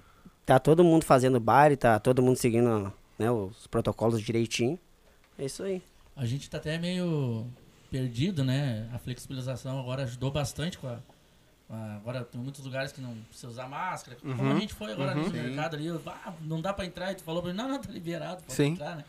tá 0.46 0.58
todo 0.60 0.84
mundo 0.84 1.06
fazendo 1.06 1.40
baile, 1.40 1.78
tá 1.78 2.00
todo 2.00 2.22
mundo 2.22 2.38
seguindo 2.38 2.92
né, 3.18 3.32
os 3.32 3.68
protocolos 3.68 4.22
direitinho. 4.22 4.80
É 5.38 5.46
isso 5.46 5.64
aí. 5.64 5.82
A 6.16 6.25
gente 6.25 6.50
tá 6.50 6.58
até 6.58 6.78
meio 6.78 7.46
perdido, 7.92 8.44
né? 8.44 8.90
A 8.94 8.98
flexibilização 8.98 9.80
agora 9.80 10.04
ajudou 10.04 10.32
bastante 10.32 10.78
com 10.78 10.88
a. 10.88 10.98
agora 11.98 12.24
tem 12.24 12.42
muitos 12.42 12.64
lugares 12.64 12.92
que 12.92 13.02
não 13.02 13.14
precisa 13.30 13.48
usar 13.50 13.68
máscara. 13.68 14.18
Como 14.22 14.42
Uhum, 14.42 14.52
a 14.52 14.60
gente 14.60 14.74
foi 14.74 14.92
agora 14.94 15.12
ali 15.12 15.22
no 15.22 15.32
mercado 15.32 15.75
ali, 15.75 15.88
eu, 15.88 16.02
ah, 16.06 16.34
não 16.42 16.62
dá 16.62 16.74
pra 16.74 16.86
entrar, 16.86 17.12
e 17.12 17.16
tu 17.16 17.24
falou 17.24 17.42
pra 17.42 17.52
mim, 17.52 17.58
não, 17.58 17.68
não, 17.70 17.80
tá 17.80 17.92
liberado, 17.92 18.42
pode 18.44 18.54
Sim. 18.54 18.72
entrar, 18.72 18.96
né? 18.96 19.06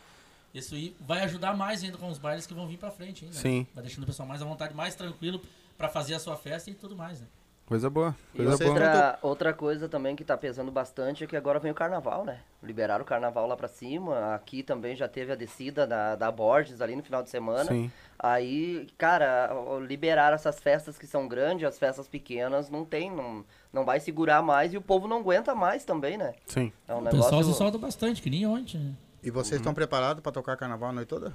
Isso 0.53 0.75
aí 0.75 0.95
vai 0.99 1.19
ajudar 1.23 1.55
mais 1.55 1.83
ainda 1.83 1.97
com 1.97 2.07
os 2.09 2.17
bailes 2.17 2.45
que 2.47 2.53
vão 2.53 2.67
vir 2.67 2.77
pra 2.77 2.89
frente 2.91 3.25
ainda. 3.25 3.35
né? 3.35 3.41
Sim. 3.41 3.67
Vai 3.73 3.83
deixando 3.83 4.03
o 4.03 4.07
pessoal 4.07 4.27
mais 4.27 4.41
à 4.41 4.45
vontade, 4.45 4.73
mais 4.73 4.95
tranquilo 4.95 5.41
pra 5.77 5.87
fazer 5.87 6.15
a 6.15 6.19
sua 6.19 6.35
festa 6.35 6.69
e 6.69 6.73
tudo 6.73 6.95
mais, 6.95 7.21
né? 7.21 7.27
Coisa 7.67 7.89
boa. 7.89 8.15
Coisa 8.33 8.51
vocês 8.55 8.69
boa. 8.69 8.81
outra, 8.81 9.19
outra 9.21 9.53
coisa 9.53 9.89
também 9.89 10.15
que 10.15 10.23
tá 10.23 10.37
pesando 10.37 10.71
bastante 10.71 11.25
é 11.25 11.27
que 11.27 11.35
agora 11.35 11.59
vem 11.59 11.69
o 11.69 11.75
carnaval, 11.75 12.23
né? 12.23 12.39
Liberaram 12.63 13.03
o 13.03 13.05
carnaval 13.05 13.45
lá 13.45 13.57
pra 13.57 13.67
cima. 13.67 14.33
Aqui 14.33 14.63
também 14.63 14.95
já 14.95 15.05
teve 15.05 15.33
a 15.33 15.35
descida 15.35 15.85
da, 15.85 16.15
da 16.15 16.31
Borges 16.31 16.79
ali 16.79 16.95
no 16.95 17.03
final 17.03 17.21
de 17.21 17.29
semana. 17.29 17.65
Sim. 17.69 17.91
Aí, 18.17 18.87
cara, 18.97 19.49
liberaram 19.85 20.35
essas 20.35 20.59
festas 20.61 20.97
que 20.97 21.05
são 21.05 21.27
grandes, 21.27 21.67
as 21.67 21.77
festas 21.77 22.07
pequenas 22.07 22.69
não 22.69 22.85
tem, 22.85 23.11
não, 23.11 23.43
não 23.73 23.83
vai 23.83 23.99
segurar 23.99 24.41
mais 24.41 24.73
e 24.73 24.77
o 24.77 24.81
povo 24.81 25.05
não 25.05 25.17
aguenta 25.17 25.53
mais 25.53 25.83
também, 25.83 26.17
né? 26.17 26.35
Sim. 26.45 26.71
É 26.87 26.95
um 26.95 26.99
O 26.99 27.03
pessoal 27.03 27.31
negócio. 27.31 27.51
se 27.51 27.57
solta 27.57 27.77
bastante, 27.77 28.21
que 28.21 28.29
nem 28.29 28.47
ontem, 28.47 28.77
né? 28.79 28.93
E 29.27 29.29
vocês 29.29 29.59
estão 29.59 29.73
preparados 29.73 30.23
pra 30.23 30.31
tocar 30.31 30.55
carnaval 30.55 30.87
a 30.89 30.93
noite 30.93 31.09
toda? 31.09 31.33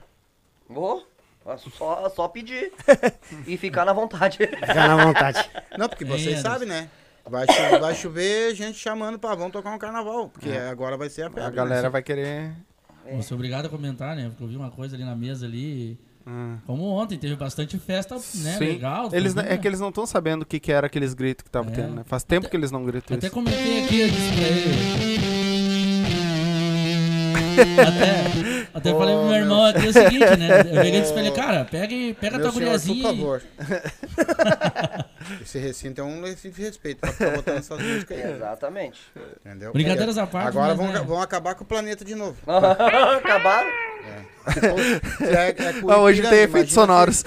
Vou, 0.67 1.07
é 1.47 1.57
só, 1.59 2.09
só 2.09 2.27
pedir 2.27 2.73
e 3.47 3.59
ficar 3.59 3.85
na 3.85 3.93
vontade. 3.93 4.39
Ficar 4.39 4.89
na 4.89 5.05
vontade. 5.05 5.51
Não, 5.77 5.87
porque 5.91 6.05
É, 6.05 6.07
vocês 6.07 6.41
sabem, 6.41 6.67
né? 6.67 6.89
Vai, 7.29 7.45
cho- 7.47 7.79
vai 7.81 7.95
chover, 7.95 8.55
gente 8.55 8.79
chamando 8.79 9.19
pra 9.19 9.35
vamos 9.35 9.53
tocar 9.53 9.75
um 9.75 9.79
carnaval. 9.79 10.31
Porque 10.31 10.49
agora 10.51 10.97
vai 10.97 11.11
ser 11.11 11.25
a 11.25 11.31
festa. 11.31 11.47
A 11.47 11.51
galera 11.51 11.91
vai 11.91 12.03
querer. 12.03 12.55
Vou 13.11 13.23
ser 13.23 13.35
obrigado 13.35 13.67
a 13.67 13.69
comentar, 13.69 14.17
né? 14.17 14.29
Porque 14.31 14.43
eu 14.43 14.49
vi 14.49 14.57
uma 14.57 14.71
coisa 14.71 14.97
ali 14.97 15.05
na 15.05 15.15
mesa 15.15 15.45
ali. 15.45 15.99
Hum. 16.27 16.57
Como 16.67 16.85
ontem, 16.85 17.19
teve 17.19 17.37
bastante 17.37 17.79
festa, 17.79 18.15
né? 18.15 18.21
Sim. 18.57 18.59
Legal. 18.65 19.11
Eles, 19.13 19.35
tudo, 19.35 19.45
é 19.45 19.51
né? 19.51 19.59
que 19.59 19.69
eles 19.69 19.81
não 19.81 19.91
estão 19.91 20.07
sabendo 20.07 20.43
o 20.43 20.47
que, 20.47 20.59
que 20.59 20.73
era 20.73 20.87
aqueles 20.87 21.13
gritos 21.13 21.43
que 21.43 21.49
estavam 21.51 21.71
É. 21.73 21.77
tendo, 21.77 21.95
né? 21.97 22.03
Faz 22.07 22.25
tempo 22.25 22.47
Até- 22.47 22.51
que 22.53 22.57
eles 22.57 22.71
não 22.71 22.87
gritam 22.87 23.15
Até 23.19 23.27
isso. 23.27 23.35
comentei 23.35 23.85
aqui, 23.85 24.01
eu 24.01 24.09
disse 24.09 24.33
pra 24.33 24.47
ele. 24.49 25.42
Até 27.43 28.67
até 28.75 28.91
falei 28.93 29.15
pro 29.15 29.25
meu 29.25 29.35
irmão 29.35 29.65
aqui 29.67 29.87
o 29.87 29.93
seguinte, 29.93 30.37
né? 30.37 30.61
Eu 30.61 30.65
peguei 30.83 30.97
e 30.97 31.01
disse 31.01 31.13
pra 31.13 31.23
ele, 31.23 31.31
cara, 31.37 31.65
pega, 31.65 31.93
e- 31.95 32.15
pega 32.15 32.39
Meu 32.39 32.51
tua 32.51 32.53
senhor, 32.53 32.79
por 32.81 32.87
guriazinha. 32.87 33.03
favor. 33.09 33.43
Esse 35.43 35.59
recinto 35.59 36.01
é 36.01 36.05
um 36.05 36.23
recinto 36.23 36.57
de 36.57 36.63
respeito 36.63 36.99
pra 37.01 37.13
ficar 37.13 37.31
botando 37.31 37.59
essas 37.59 37.81
músicas 37.81 38.19
aí. 38.19 38.33
Exatamente. 38.33 39.01
Entendeu? 39.45 39.73
Brincadeiras 39.73 40.19
à 40.19 40.27
parte, 40.27 40.49
Agora 40.49 40.69
mas, 40.75 40.77
vão, 40.77 40.93
né? 40.93 41.01
vão 41.07 41.21
acabar 41.23 41.55
com 41.55 41.65
o 41.65 41.67
planeta 41.67 42.05
de 42.05 42.15
novo. 42.15 42.37
Acabaram? 42.47 43.71
É- 45.21 45.49
é 45.51 45.73
com 45.81 45.91
Ah, 45.91 45.99
hoje 45.99 46.23
tem 46.23 46.41
efeitos 46.41 46.75
sonoros. 46.75 47.23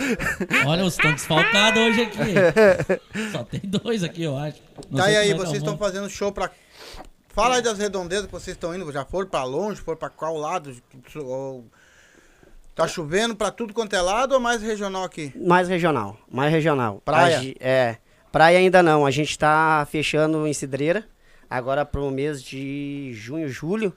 Olha, 0.66 0.84
os 0.84 0.96
estão 0.96 1.14
desfalcados 1.14 1.82
hoje 1.82 2.02
aqui. 2.02 3.32
Só 3.32 3.44
tem 3.44 3.62
dois 3.64 4.04
aqui, 4.04 4.24
eu 4.24 4.38
acho. 4.38 4.58
Não 4.92 5.00
Tá 5.02 5.10
e 5.12 5.16
aí, 5.16 5.30
é 5.32 5.34
que 5.34 5.40
vocês 5.40 5.54
é 5.54 5.56
o 5.56 5.58
estão 5.60 5.78
fazendo 5.78 6.10
show 6.10 6.32
pra. 6.34 6.52
Fala 7.36 7.56
aí 7.58 7.62
das 7.62 7.78
redondezas 7.78 8.26
que 8.28 8.32
vocês 8.32 8.56
estão 8.56 8.74
indo. 8.74 8.90
Já 8.94 9.04
foram 9.04 9.28
pra 9.28 9.44
longe? 9.44 9.82
Foram 9.82 9.98
pra 10.00 10.10
qual 10.10 10.38
lado? 10.38 10.74
Ou- 11.18 11.66
Tá 12.74 12.88
chovendo 12.90 13.36
pra 13.36 13.52
tudo 13.52 13.74
quanto 13.74 13.94
é 13.96 14.02
lado 14.02 14.34
ou 14.34 14.40
mais 14.40 14.62
regional 14.62 15.04
aqui? 15.06 15.32
Mais 15.36 15.70
regional, 15.70 16.18
mais 16.30 16.52
regional. 16.52 17.02
Praia? 17.06 17.56
É. 17.60 17.98
Praia 18.34 18.58
ainda 18.58 18.84
não. 18.84 19.06
A 19.06 19.12
gente 19.12 19.38
tá 19.40 19.86
fechando 19.90 20.46
em 20.46 20.54
Cidreira. 20.54 21.06
Agora 21.50 21.86
pro 21.86 22.12
mês 22.12 22.44
de 22.44 23.12
junho, 23.14 23.48
julho. 23.48 23.94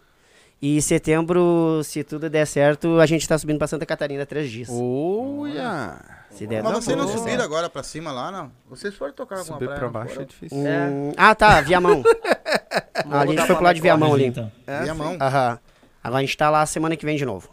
E 0.60 0.82
setembro, 0.82 1.80
se 1.84 2.02
tudo 2.02 2.28
der 2.28 2.44
certo, 2.46 2.98
a 2.98 3.06
gente 3.06 3.26
tá 3.28 3.38
subindo 3.38 3.58
pra 3.58 3.68
Santa 3.68 3.86
Catarina 3.86 4.26
três 4.26 4.50
dias. 4.50 4.68
Olha! 4.70 5.96
Se 6.30 6.46
der, 6.46 6.62
Mas 6.62 6.72
vocês 6.84 6.96
não 6.96 7.06
subiram 7.08 7.42
agora 7.44 7.70
pra 7.70 7.82
cima 7.82 8.10
lá, 8.12 8.30
não? 8.30 8.50
Vocês 8.68 8.94
foram 8.94 9.12
tocar 9.12 9.38
alguma 9.38 9.54
Subir 9.56 9.66
praia? 9.66 9.78
pra 9.78 9.86
não 9.86 9.92
baixo 9.92 10.20
é 10.20 10.24
difícil. 10.24 10.58
Hum, 10.58 11.12
ah, 11.16 11.34
tá, 11.34 11.60
Viamão. 11.60 12.02
a 13.10 13.26
gente 13.26 13.42
foi 13.46 13.54
pro 13.54 13.64
lado 13.64 13.76
de 13.76 13.80
Viamão 13.82 14.12
ali. 14.14 14.26
Então. 14.26 14.50
É, 14.66 14.84
E 14.84 14.88
a 14.88 14.94
mão? 14.94 15.16
Aham. 15.20 15.58
Agora 16.02 16.18
a 16.18 16.24
gente 16.24 16.36
tá 16.36 16.50
lá 16.50 16.64
semana 16.66 16.96
que 16.96 17.04
vem 17.06 17.16
de 17.16 17.24
novo. 17.24 17.48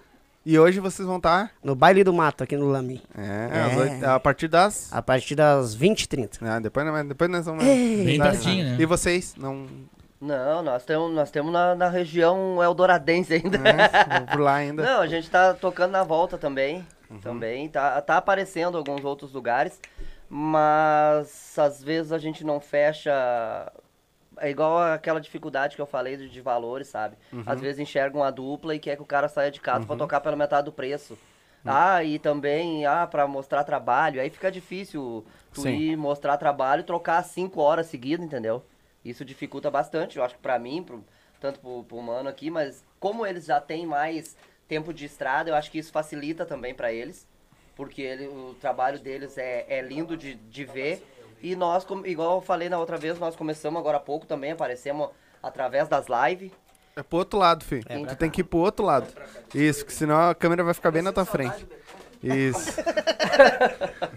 E 0.46 0.60
hoje 0.60 0.80
vocês 0.80 1.08
vão 1.08 1.18
estar. 1.18 1.52
No 1.64 1.74
baile 1.76 2.04
do 2.04 2.14
mato, 2.14 2.44
aqui 2.44 2.56
no 2.56 2.68
Lami. 2.70 3.02
É, 3.18 3.50
É. 3.52 3.62
às 3.64 3.78
oito- 3.78 4.06
a 4.06 4.20
partir 4.20 4.48
das. 4.48 4.92
A 4.94 5.02
partir 5.02 5.34
das 5.36 5.76
20h30. 5.76 6.38
Ah, 6.42 6.60
depois, 6.60 6.86
nós- 6.86 7.08
depois 7.08 7.30
nós 7.32 7.46
vamos. 7.46 7.64
Bem 7.64 8.18
dar- 8.20 8.32
pertinho, 8.32 8.64
né? 8.66 8.78
E 8.80 8.86
vocês? 8.86 9.34
Não. 9.38 9.66
Não, 10.20 10.62
nós 10.64 10.86
temos, 10.86 11.14
nós 11.14 11.30
temos 11.30 11.52
na, 11.52 11.76
na 11.76 11.90
região 11.90 12.64
Eldoradense 12.64 13.34
ainda. 13.34 13.58
É, 13.68 14.20
por 14.32 14.40
lá 14.40 14.56
ainda. 14.56 14.84
Não, 14.84 15.02
a 15.02 15.08
gente 15.08 15.30
tá 15.30 15.54
tocando 15.54 15.92
na 15.92 16.04
volta 16.04 16.38
também. 16.38 16.86
Uhum. 17.10 17.20
Também. 17.20 17.70
Tá, 17.70 18.02
tá 18.02 18.18
aparecendo 18.18 18.78
alguns 18.78 19.04
outros 19.04 19.34
lugares. 19.34 19.80
Mas 20.30 21.58
às 21.58 21.84
vezes 21.84 22.12
a 22.12 22.18
gente 22.18 22.44
não 22.44 22.60
fecha. 22.60 23.12
É 24.38 24.50
igual 24.50 24.78
aquela 24.80 25.22
dificuldade 25.22 25.76
que 25.76 25.82
eu 25.82 25.86
falei 25.86 26.18
de, 26.18 26.30
de 26.30 26.42
valores, 26.42 26.88
sabe? 26.88 27.16
Uhum. 27.32 27.44
Às 27.46 27.62
vezes 27.62 27.80
enxerga 27.80 28.18
uma 28.18 28.32
dupla 28.32 28.76
e 28.76 28.80
quer 28.80 28.96
que 28.96 29.02
o 29.02 29.06
cara 29.06 29.28
saia 29.30 29.52
de 29.52 29.62
casa 29.62 29.86
pra 29.86 29.96
tocar 29.96 30.20
pela 30.22 30.36
metade 30.36 30.66
do 30.66 30.72
preço. 30.72 31.18
Ah, 31.68 32.04
e 32.04 32.20
também, 32.20 32.86
ah, 32.86 33.08
pra 33.08 33.28
mostrar 33.28 33.64
trabalho. 33.64 34.22
Aí 34.22 34.30
fica 34.30 34.52
difícil 34.52 35.26
tu 35.52 35.62
Sim. 35.62 35.76
ir 35.76 35.98
mostrar 35.98 36.38
trabalho 36.38 36.82
e 36.82 36.84
trocar 36.84 37.24
cinco 37.24 37.60
horas 37.60 37.88
seguidas, 37.88 38.24
entendeu? 38.24 38.64
Isso 39.06 39.24
dificulta 39.24 39.70
bastante, 39.70 40.18
eu 40.18 40.24
acho 40.24 40.34
que 40.34 40.42
pra 40.42 40.58
mim, 40.58 40.82
pro, 40.82 41.06
tanto 41.40 41.60
pro, 41.60 41.84
pro 41.84 42.02
mano 42.02 42.28
aqui, 42.28 42.50
mas 42.50 42.84
como 43.00 43.24
eles 43.24 43.46
já 43.46 43.62
têm 43.62 43.86
mais 43.86 44.36
tempo 44.68 44.92
de 44.92 45.06
estrada, 45.06 45.52
eu 45.52 45.56
acho 45.56 45.70
que 45.70 45.78
isso 45.78 45.92
facilita 45.92 46.44
também 46.44 46.74
pra 46.74 46.92
eles. 46.92 47.28
Porque 47.76 48.02
ele, 48.02 48.26
o 48.26 48.56
trabalho 48.60 48.98
deles 48.98 49.38
é, 49.38 49.66
é 49.68 49.82
lindo 49.82 50.18
de, 50.18 50.34
de 50.34 50.66
ver. 50.66 51.06
E 51.42 51.56
nós, 51.56 51.84
como- 51.84 52.08
igual 52.08 52.36
eu 52.38 52.42
falei 52.42 52.68
na 52.68 52.80
outra 52.80 52.98
vez, 52.98 53.20
nós 53.20 53.36
começamos 53.36 53.80
agora 53.80 53.98
há 53.98 54.00
pouco 54.00 54.26
também, 54.26 54.54
aparecemos 54.54 55.10
através 55.44 55.88
das 55.88 56.08
lives. 56.08 56.52
É 56.96 57.04
pro 57.04 57.20
outro 57.20 57.38
lado, 57.38 57.64
filho. 57.64 57.84
tu 58.08 58.16
tem 58.16 58.30
que 58.32 58.42
ir 58.42 58.46
pro 58.46 58.60
outro 58.60 58.86
lado. 58.86 59.08
Isso, 59.54 59.86
que 59.86 59.94
senão 59.94 60.30
a 60.30 60.34
câmera 60.34 60.64
vai 60.64 60.74
ficar 60.74 60.90
bem 60.90 61.02
na 61.02 61.12
tua 61.12 61.26
frente. 61.26 61.68
Isso. 62.24 62.72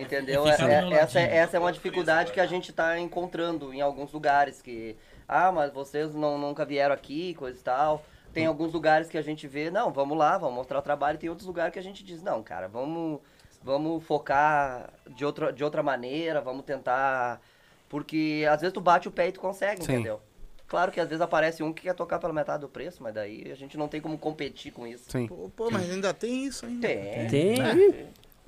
Entendeu? 0.00 0.46
É- 0.46 0.82
meu 0.82 0.92
essa, 0.96 1.18
é- 1.20 1.36
essa 1.36 1.56
é 1.56 1.60
uma 1.60 1.72
dificuldade 1.72 2.32
que 2.32 2.40
a 2.40 2.46
gente 2.46 2.70
está 2.70 2.98
encontrando 2.98 3.72
em 3.74 3.80
alguns 3.80 4.12
lugares. 4.12 4.62
Que, 4.62 4.96
ah, 5.26 5.50
mas 5.50 5.72
vocês 5.72 6.14
não, 6.14 6.38
nunca 6.38 6.64
vieram 6.64 6.94
aqui, 6.94 7.34
coisa 7.34 7.58
e 7.58 7.62
tal. 7.62 8.04
Tem 8.32 8.46
alguns 8.46 8.72
lugares 8.72 9.08
que 9.08 9.18
a 9.18 9.22
gente 9.22 9.48
vê, 9.48 9.70
não, 9.70 9.90
vamos 9.90 10.16
lá, 10.16 10.38
vamos 10.38 10.54
mostrar 10.54 10.78
o 10.78 10.82
trabalho. 10.82 11.16
E 11.16 11.18
tem 11.18 11.30
outros 11.30 11.46
lugares 11.46 11.72
que 11.72 11.78
a 11.78 11.82
gente 11.82 12.04
diz, 12.04 12.22
não, 12.22 12.42
cara, 12.42 12.68
vamos, 12.68 13.20
vamos 13.62 14.04
focar 14.04 14.90
de 15.08 15.24
outra, 15.24 15.52
de 15.52 15.64
outra 15.64 15.82
maneira, 15.82 16.40
vamos 16.40 16.64
tentar. 16.64 17.40
Porque 17.88 18.46
às 18.48 18.60
vezes 18.60 18.72
tu 18.72 18.80
bate 18.80 19.08
o 19.08 19.10
pé 19.10 19.28
e 19.28 19.32
tu 19.32 19.40
consegue, 19.40 19.82
Sim. 19.82 19.92
entendeu? 19.94 20.20
Claro 20.68 20.92
que 20.92 21.00
às 21.00 21.08
vezes 21.08 21.22
aparece 21.22 21.62
um 21.62 21.72
que 21.72 21.82
quer 21.82 21.94
tocar 21.94 22.18
pela 22.18 22.32
metade 22.32 22.60
do 22.60 22.68
preço, 22.68 23.02
mas 23.02 23.14
daí 23.14 23.50
a 23.50 23.54
gente 23.54 23.78
não 23.78 23.88
tem 23.88 24.02
como 24.02 24.18
competir 24.18 24.70
com 24.70 24.86
isso. 24.86 25.10
Sim. 25.10 25.26
Pô, 25.26 25.50
pô, 25.56 25.70
mas 25.70 25.90
ainda 25.90 26.12
tem 26.12 26.44
isso 26.44 26.66
ainda. 26.66 26.86
Tem. 26.86 27.26
Tem. 27.26 27.56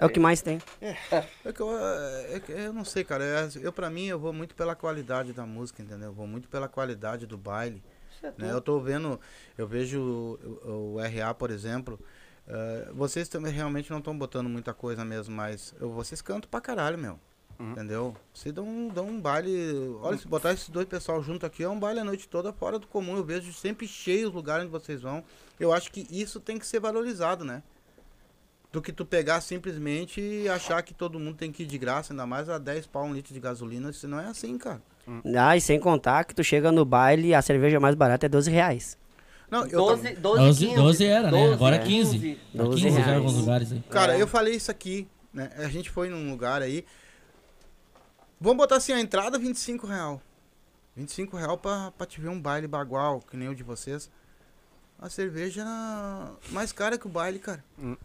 É 0.00 0.06
o 0.06 0.10
que 0.10 0.18
mais 0.20 0.40
tem. 0.42 0.58
É 0.80 1.52
que 1.52 1.60
eu, 1.60 1.70
é 1.78 2.40
que 2.40 2.52
eu 2.52 2.72
não 2.72 2.84
sei, 2.84 3.04
cara. 3.04 3.22
é- 3.24 3.48
Eu, 3.62 3.72
pra 3.72 3.90
mim, 3.90 4.06
eu 4.06 4.18
vou 4.18 4.32
muito 4.32 4.54
pela 4.54 4.74
qualidade 4.74 5.32
da 5.32 5.44
música, 5.46 5.82
entendeu? 5.82 6.08
Eu 6.08 6.12
vou 6.14 6.26
muito 6.26 6.48
pela 6.48 6.68
qualidade 6.68 7.26
do 7.26 7.36
baile. 7.36 7.82
É 8.22 8.32
né? 8.36 8.52
Eu 8.52 8.60
tô 8.60 8.78
vendo, 8.80 9.18
eu 9.56 9.66
vejo 9.66 10.00
o, 10.00 10.94
o 10.96 10.98
RA, 11.00 11.32
por 11.34 11.50
exemplo. 11.50 11.98
eh, 12.48 12.88
vocês 12.94 13.28
também 13.28 13.52
realmente 13.52 13.90
não 13.90 13.98
estão 13.98 14.16
botando 14.18 14.48
muita 14.48 14.74
coisa 14.74 15.04
mesmo, 15.04 15.34
mas 15.34 15.74
eu- 15.80 15.90
vocês 15.90 16.20
cantam 16.20 16.50
pra 16.50 16.60
caralho, 16.60 16.98
meu. 16.98 17.18
Entendeu? 17.72 18.16
Vocês 18.32 18.54
dão, 18.54 18.88
dão 18.88 19.06
um 19.06 19.20
baile. 19.20 19.50
Olha, 20.00 20.16
se 20.16 20.26
botar 20.26 20.52
esses 20.54 20.70
dois 20.70 20.86
pessoal 20.86 21.22
junto 21.22 21.44
aqui, 21.44 21.62
é 21.62 21.68
um 21.68 21.78
baile 21.78 22.00
a 22.00 22.04
noite 22.04 22.26
toda 22.26 22.52
fora 22.54 22.78
do 22.78 22.86
comum. 22.86 23.16
Eu 23.16 23.24
vejo 23.24 23.52
sempre 23.52 23.86
cheio 23.86 24.28
os 24.28 24.34
lugares 24.34 24.62
onde 24.64 24.72
vocês 24.72 25.02
vão. 25.02 25.22
Eu 25.58 25.70
acho 25.70 25.92
que 25.92 26.06
isso 26.10 26.40
tem 26.40 26.58
que 26.58 26.66
ser 26.66 26.80
valorizado, 26.80 27.44
né? 27.44 27.62
Do 28.72 28.80
que 28.80 28.92
tu 28.92 29.04
pegar 29.04 29.40
simplesmente 29.40 30.20
e 30.20 30.48
achar 30.48 30.82
que 30.82 30.94
todo 30.94 31.18
mundo 31.18 31.36
tem 31.36 31.50
que 31.50 31.64
ir 31.64 31.66
de 31.66 31.76
graça, 31.76 32.12
ainda 32.12 32.24
mais 32.26 32.48
a 32.48 32.56
10 32.58 32.86
pau 32.86 33.04
um 33.04 33.12
litro 33.12 33.34
de 33.34 33.40
gasolina, 33.40 33.90
isso 33.90 34.06
não 34.06 34.20
é 34.20 34.26
assim, 34.26 34.56
cara. 34.56 34.80
Ah, 35.36 35.56
e 35.56 35.60
sem 35.60 35.80
contar 35.80 36.24
que 36.24 36.34
tu 36.34 36.44
chega 36.44 36.70
no 36.70 36.84
baile 36.84 37.34
a 37.34 37.42
cerveja 37.42 37.80
mais 37.80 37.94
barata 37.96 38.26
é 38.26 38.28
12 38.28 38.50
reais. 38.50 38.96
Não, 39.50 39.66
eu 39.66 39.78
12, 39.80 40.14
12, 40.14 40.20
12, 40.20 40.66
15. 40.66 40.76
12 40.76 41.04
era, 41.04 41.30
né? 41.30 41.42
12, 41.42 41.54
Agora 41.54 41.76
é 41.76 41.80
é. 41.80 41.84
15. 41.84 42.38
12 42.54 42.82
15 42.82 43.02
já 43.02 43.16
alguns 43.16 43.34
lugares 43.34 43.72
aí. 43.72 43.82
Cara, 43.90 44.16
É. 44.16 44.22
eu 44.22 44.28
falei 44.28 44.54
isso 44.54 44.70
aqui, 44.70 45.08
né? 45.34 45.50
A 45.56 45.68
gente 45.68 45.90
foi 45.90 46.08
num 46.08 46.30
lugar 46.30 46.62
aí. 46.62 46.84
Vamos 48.40 48.58
botar 48.58 48.76
assim, 48.76 48.92
a 48.92 49.00
entrada 49.00 49.36
25 49.36 49.88
real. 49.88 50.22
25 50.94 51.36
real 51.36 51.58
pra, 51.58 51.90
pra 51.90 52.06
te 52.06 52.20
ver 52.20 52.28
um 52.28 52.40
baile 52.40 52.68
bagual, 52.68 53.20
que 53.20 53.36
nem 53.36 53.48
o 53.48 53.54
de 53.54 53.64
vocês. 53.64 54.08
A 54.98 55.08
cerveja 55.10 55.62
era 55.62 56.30
mais 56.50 56.72
cara 56.72 56.96
que 56.96 57.06
o 57.06 57.10
baile, 57.10 57.38
cara. 57.40 57.64
Hum. 57.76 57.96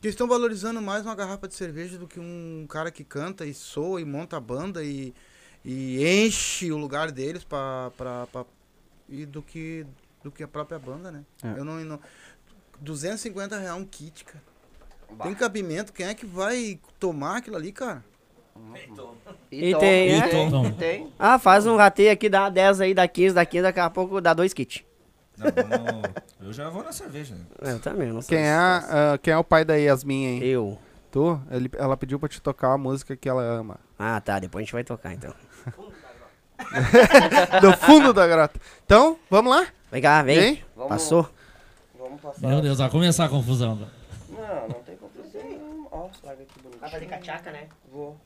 Que 0.00 0.08
estão 0.08 0.26
valorizando 0.26 0.80
mais 0.80 1.04
uma 1.04 1.14
garrafa 1.14 1.46
de 1.46 1.54
cerveja 1.54 1.98
do 1.98 2.08
que 2.08 2.18
um 2.18 2.66
cara 2.66 2.90
que 2.90 3.04
canta 3.04 3.44
e 3.44 3.52
soa 3.52 4.00
e 4.00 4.04
monta 4.04 4.38
a 4.38 4.40
banda 4.40 4.82
e, 4.82 5.12
e 5.62 6.24
enche 6.24 6.72
o 6.72 6.78
lugar 6.78 7.10
deles 7.10 7.44
pra, 7.44 7.92
pra, 7.98 8.26
pra, 8.28 8.46
e 9.10 9.26
do 9.26 9.42
que, 9.42 9.86
do 10.24 10.30
que 10.30 10.42
a 10.42 10.48
própria 10.48 10.78
banda, 10.78 11.12
né? 11.12 11.22
É. 11.42 11.58
Eu 11.58 11.66
não, 11.66 11.78
não. 11.80 12.00
250 12.80 13.58
real 13.58 13.76
um 13.76 13.84
kit, 13.84 14.24
cara. 14.24 14.42
Tem 15.22 15.34
cabimento, 15.34 15.92
quem 15.92 16.06
é 16.06 16.14
que 16.14 16.24
vai 16.24 16.80
tomar 16.98 17.36
aquilo 17.38 17.56
ali, 17.56 17.70
cara? 17.70 18.02
E 19.50 19.70
e 19.70 19.78
tem, 19.78 20.18
e 20.18 20.72
tem. 20.72 21.12
Ah, 21.18 21.38
faz 21.38 21.66
um 21.66 21.76
rateio 21.76 22.10
aqui, 22.10 22.30
dá 22.30 22.48
10 22.48 22.80
aí, 22.80 22.94
dá 22.94 23.06
15, 23.06 23.34
dá 23.34 23.44
15, 23.44 23.62
daqui 23.64 23.80
a 23.80 23.90
pouco 23.90 24.18
dá 24.18 24.32
dois 24.32 24.54
kits. 24.54 24.82
Não, 25.40 25.50
vamos- 25.92 26.10
Eu 26.40 26.52
já 26.52 26.68
vou 26.70 26.82
na 26.82 26.92
cerveja. 26.92 27.34
né? 27.34 27.44
Eu 27.72 27.80
também, 27.80 28.12
não 28.12 28.20
sei. 28.22 28.36
Quem 28.38 28.46
é, 28.46 28.52
ah, 28.54 29.18
quem 29.22 29.32
é 29.32 29.36
o 29.38 29.44
pai 29.44 29.64
da 29.64 29.74
Yasmin, 29.74 30.24
hein? 30.24 30.42
Eu. 30.44 30.78
Tu? 31.10 31.40
Ele, 31.50 31.70
ela 31.76 31.96
pediu 31.96 32.18
pra 32.20 32.28
te 32.28 32.40
tocar 32.40 32.72
a 32.72 32.78
música 32.78 33.16
que 33.16 33.28
ela 33.28 33.42
ama. 33.42 33.78
Ah, 33.98 34.20
tá, 34.20 34.38
depois 34.38 34.62
a 34.62 34.64
gente 34.64 34.72
vai 34.72 34.84
tocar 34.84 35.12
então. 35.12 35.34
Do 37.60 37.72
fundo 37.78 38.12
da 38.12 38.26
grota. 38.26 38.60
Então, 38.84 39.18
vamos 39.30 39.50
lá? 39.50 39.66
Vem 39.90 40.02
cá, 40.02 40.22
vem. 40.22 40.38
Vem? 40.40 40.64
Vamos, 40.76 40.88
Passou? 40.90 41.28
Vamos 41.98 42.20
passar. 42.20 42.46
Meu 42.46 42.60
Deus, 42.60 42.78
vai 42.78 42.90
começar 42.90 43.24
a 43.24 43.28
confusão. 43.28 43.76
Não, 44.28 44.68
não 44.68 44.82
tem 44.82 44.96
confusão. 44.96 45.88
Ó, 45.90 46.08
larga 46.22 46.42
aqui 46.42 46.54
bonitinho. 46.60 46.80
Vai 46.80 46.90
fazer 46.90 47.06
cachaca, 47.06 47.50
né? 47.50 47.66
Vou. 47.90 48.16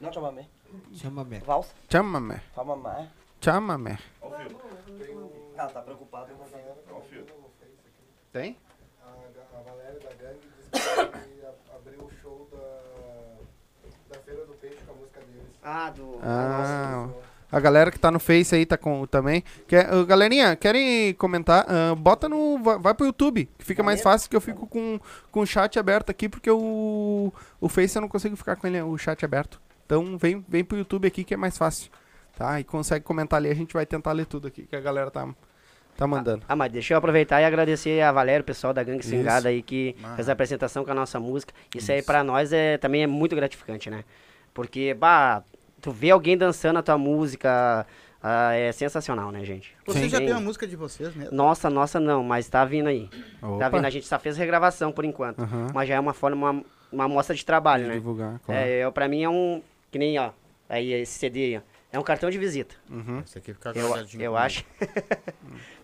Não, 0.00 0.12
chamamé. 0.12 0.46
Chama 0.94 1.22
mesmo. 1.24 1.44
Valsa. 1.46 1.70
Chama-me. 1.88 2.36
Chamamé. 2.54 3.08
Chama-me. 3.40 3.98
Ela 5.56 5.68
tá 5.68 5.82
preocupada 5.82 6.32
com 6.32 6.42
a 6.42 7.00
Tem? 8.32 8.56
A 9.02 9.60
Valéria 9.62 10.00
da 10.00 10.14
Gangue 10.14 10.48
disse 10.56 10.70
que 10.70 11.74
abriu 11.74 12.00
o 12.04 12.10
show 12.22 12.48
da, 12.50 14.14
da 14.14 14.22
Feira 14.22 14.46
do 14.46 14.54
Peixe 14.54 14.78
com 14.86 14.92
a 14.92 14.94
música 14.96 15.20
deles. 15.20 15.46
Ah, 15.62 15.90
do. 15.90 16.18
Ah, 16.22 17.08
a 17.50 17.60
galera 17.60 17.90
que 17.90 17.98
tá 17.98 18.10
no 18.10 18.18
Face 18.18 18.54
aí 18.54 18.64
tá 18.64 18.78
com 18.78 19.06
também. 19.06 19.44
Quer, 19.68 19.92
uh, 19.92 20.06
galerinha, 20.06 20.56
querem 20.56 21.12
comentar? 21.14 21.66
Ah, 21.68 21.94
bota 21.94 22.28
no. 22.28 22.58
Vai, 22.58 22.78
vai 22.78 22.94
pro 22.94 23.06
YouTube, 23.06 23.48
que 23.58 23.64
fica 23.64 23.82
mais 23.82 24.00
fácil 24.00 24.30
que 24.30 24.36
eu 24.36 24.40
fico 24.40 24.66
com, 24.66 24.98
com 25.30 25.40
o 25.40 25.46
chat 25.46 25.78
aberto 25.78 26.08
aqui, 26.08 26.28
porque 26.30 26.50
o, 26.50 27.30
o 27.60 27.68
Face 27.68 27.94
eu 27.96 28.00
não 28.00 28.08
consigo 28.08 28.36
ficar 28.36 28.56
com 28.56 28.66
ele, 28.66 28.80
o 28.80 28.96
chat 28.96 29.22
aberto. 29.22 29.60
Então 29.84 30.16
vem, 30.16 30.42
vem 30.48 30.64
pro 30.64 30.78
YouTube 30.78 31.06
aqui 31.06 31.24
que 31.24 31.34
é 31.34 31.36
mais 31.36 31.58
fácil. 31.58 31.90
Tá? 32.42 32.58
E 32.58 32.64
consegue 32.64 33.04
comentar 33.04 33.36
ali, 33.38 33.48
a 33.48 33.54
gente 33.54 33.72
vai 33.72 33.86
tentar 33.86 34.10
ler 34.10 34.26
tudo 34.26 34.48
aqui 34.48 34.62
que 34.66 34.74
a 34.74 34.80
galera 34.80 35.12
tá, 35.12 35.28
tá 35.96 36.08
mandando. 36.08 36.44
Ah, 36.48 36.56
mas 36.56 36.72
deixa 36.72 36.92
eu 36.92 36.98
aproveitar 36.98 37.40
e 37.40 37.44
agradecer 37.44 38.02
a 38.02 38.10
Valéria, 38.10 38.40
o 38.40 38.44
pessoal 38.44 38.74
da 38.74 38.82
Gangue 38.82 38.98
Isso. 38.98 39.10
Singada 39.10 39.48
aí 39.48 39.62
que 39.62 39.94
Ah. 40.02 40.16
fez 40.16 40.28
a 40.28 40.32
apresentação 40.32 40.84
com 40.84 40.90
a 40.90 40.94
nossa 40.94 41.20
música. 41.20 41.54
Isso, 41.72 41.92
aí 41.92 42.02
pra 42.02 42.24
nós 42.24 42.52
é, 42.52 42.78
também 42.78 43.04
é 43.04 43.06
muito 43.06 43.36
gratificante, 43.36 43.88
né? 43.88 44.02
Porque, 44.52 44.92
bah, 44.92 45.44
tu 45.80 45.92
vê 45.92 46.10
alguém 46.10 46.36
dançando 46.36 46.80
a 46.80 46.82
tua 46.82 46.98
música 46.98 47.86
ah, 48.20 48.52
é 48.54 48.72
sensacional, 48.72 49.30
né, 49.30 49.44
gente? 49.44 49.72
Vocês 49.86 50.10
já 50.10 50.18
tem 50.18 50.32
a 50.32 50.40
música 50.40 50.66
de 50.66 50.74
vocês 50.74 51.14
mesmo? 51.14 51.32
Nossa, 51.36 51.70
nossa 51.70 52.00
não, 52.00 52.24
mas 52.24 52.48
tá 52.48 52.64
vindo 52.64 52.88
aí. 52.88 53.08
Tá 53.40 53.46
Opa. 53.48 53.70
vindo, 53.70 53.84
a 53.86 53.90
gente 53.90 54.06
só 54.08 54.18
fez 54.18 54.36
regravação 54.36 54.90
por 54.90 55.04
enquanto. 55.04 55.48
Mas 55.72 55.88
já 55.88 55.94
é 55.94 56.00
uma 56.00 56.12
forma, 56.12 56.50
uma, 56.52 56.64
uma 56.90 57.04
amostra 57.04 57.36
de 57.36 57.44
trabalho, 57.46 57.86
né? 57.86 57.94
Divulgar, 57.94 58.40
claro. 58.44 58.60
É, 58.60 58.84
eu, 58.84 58.90
pra 58.90 59.06
mim 59.06 59.22
é 59.22 59.28
um, 59.28 59.62
que 59.92 59.98
nem, 59.98 60.18
ó, 60.18 60.30
aí 60.68 60.92
esse 60.92 61.20
CD 61.20 61.38
aí, 61.44 61.56
ó, 61.58 61.71
é 61.92 61.98
um 61.98 62.02
cartão 62.02 62.30
de 62.30 62.38
visita. 62.38 62.74
Uhum. 62.90 63.22
Esse 63.26 63.38
aqui 63.38 63.52
fica 63.52 63.70
Eu, 63.74 63.88
guardadinho 63.88 64.22
eu 64.24 64.36
acho. 64.36 64.64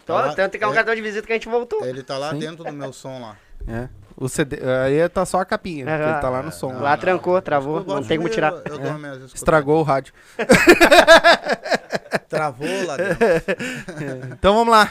Tá 0.07 0.14
lá- 0.14 0.35
Tanto 0.35 0.57
que 0.57 0.64
é 0.64 0.66
um 0.66 0.73
é- 0.73 0.75
cartão 0.75 0.94
de 0.94 1.03
visita 1.03 1.27
que 1.27 1.33
a 1.35 1.37
gente 1.37 1.51
voltou. 1.51 1.85
Ele 1.85 2.03
tá 2.03 2.16
lá 2.16 2.31
Sim. 2.31 2.38
dentro 2.38 2.64
do 2.64 2.73
meu 2.73 2.94
som 2.94 3.21
lá. 3.21 3.37
É. 3.68 3.90
O 4.16 4.27
CD, 4.27 4.57
aí 4.83 5.07
tá 5.11 5.27
só 5.27 5.38
a 5.38 5.44
capinha, 5.44 5.85
Aham. 5.87 6.11
ele 6.12 6.21
tá 6.23 6.31
lá 6.31 6.42
no 6.42 6.51
som. 6.51 6.73
Não, 6.73 6.81
Lá 6.81 6.92
não. 6.92 6.97
trancou, 6.99 7.42
travou, 7.42 7.81
Eu 7.81 7.85
não 7.85 8.03
tem 8.03 8.16
como 8.16 8.31
tirar. 8.31 8.53
Eu, 8.64 8.77
eu 8.81 9.23
É. 9.23 9.27
Estragou 9.35 9.81
o 9.81 9.83
rádio. 9.83 10.14
Travou 12.27 12.66
lá 12.87 12.97
dentro. 12.97 13.18
Então 14.33 14.55
vamos 14.55 14.73
lá. 14.73 14.90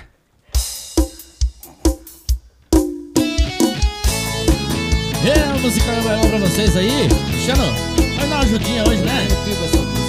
É, 5.26 5.56
o 5.56 5.60
musical 5.60 5.96
vai 6.04 6.16
lá 6.16 6.28
pra 6.28 6.38
vocês 6.40 6.76
aí. 6.78 7.08
Cristiano, 7.32 7.64
vai 8.18 8.28
dar 8.28 8.36
uma 8.36 8.44
ajudinha 8.44 8.84
hoje, 8.88 9.02
né? 9.04 9.28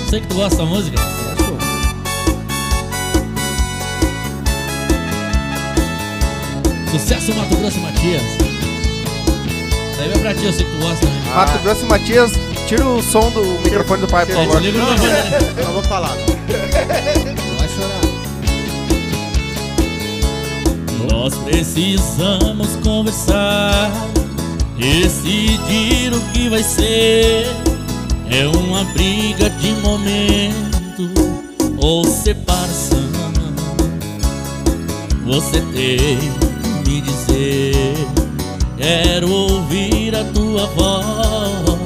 Sei 0.09 0.21
que 0.23 0.27
tu 0.27 0.37
gosta 0.37 0.57
da 0.57 0.65
música. 0.65 0.97
Sucesso 6.91 7.35
Mato 7.35 7.57
Grosso 7.57 7.77
e 7.77 7.81
Matias. 7.83 8.23
Isso 9.93 10.01
aí 10.01 10.09
vai 10.09 10.19
pra 10.19 10.35
ti, 10.35 10.47
eu 10.47 10.53
sei 10.53 10.65
que 10.65 10.73
tu 10.73 10.79
gosta 10.79 11.07
também. 11.07 11.35
Mato 11.35 11.59
Grosso 11.63 11.85
e 11.85 11.89
Matias, 11.89 12.33
tira 12.67 12.87
o 12.87 13.03
som 13.03 13.31
do 13.31 13.43
microfone 13.63 14.01
do 14.01 14.09
pai, 14.09 14.25
por 14.25 14.35
favor. 14.35 14.63
liga 14.63 14.79
o 14.79 14.81
microfone, 14.81 15.13
né? 15.13 15.29
Não 15.63 15.73
vou 15.75 15.83
falar. 15.83 16.17
Vai 17.59 17.69
chorar. 17.69 18.01
Nós 21.13 21.35
precisamos 21.37 22.77
conversar, 22.83 23.91
decidir 24.79 26.15
o 26.15 26.21
que 26.33 26.49
vai 26.49 26.63
ser. 26.63 27.47
É 28.31 28.47
uma 28.47 28.85
briga 28.85 29.51
de 29.51 29.73
momento 29.83 31.11
ou 31.79 32.05
separação. 32.05 32.99
Você 35.27 35.61
tem 35.73 36.19
que 36.85 36.91
me 36.91 37.01
dizer. 37.01 37.95
Quero 38.77 39.31
ouvir 39.31 40.15
a 40.15 40.25
tua 40.33 40.67
voz 40.67 41.79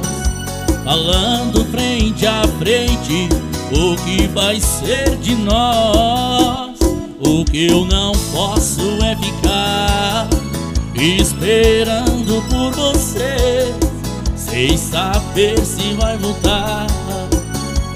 falando 0.85 1.65
frente 1.71 2.27
a 2.27 2.43
frente 2.59 3.29
o 3.73 3.97
que 4.05 4.27
vai 4.29 4.61
ser 4.61 5.17
de 5.17 5.35
nós. 5.35 6.79
O 7.21 7.45
que 7.45 7.67
eu 7.67 7.85
não 7.87 8.13
posso 8.33 8.83
é 9.03 9.17
ficar 9.17 10.29
esperando 10.95 12.43
por 12.49 12.73
você, 12.73 13.75
sem 14.53 14.77
saber 14.77 15.59
se 15.65 15.95
vai 15.95 16.19
voltar 16.19 16.87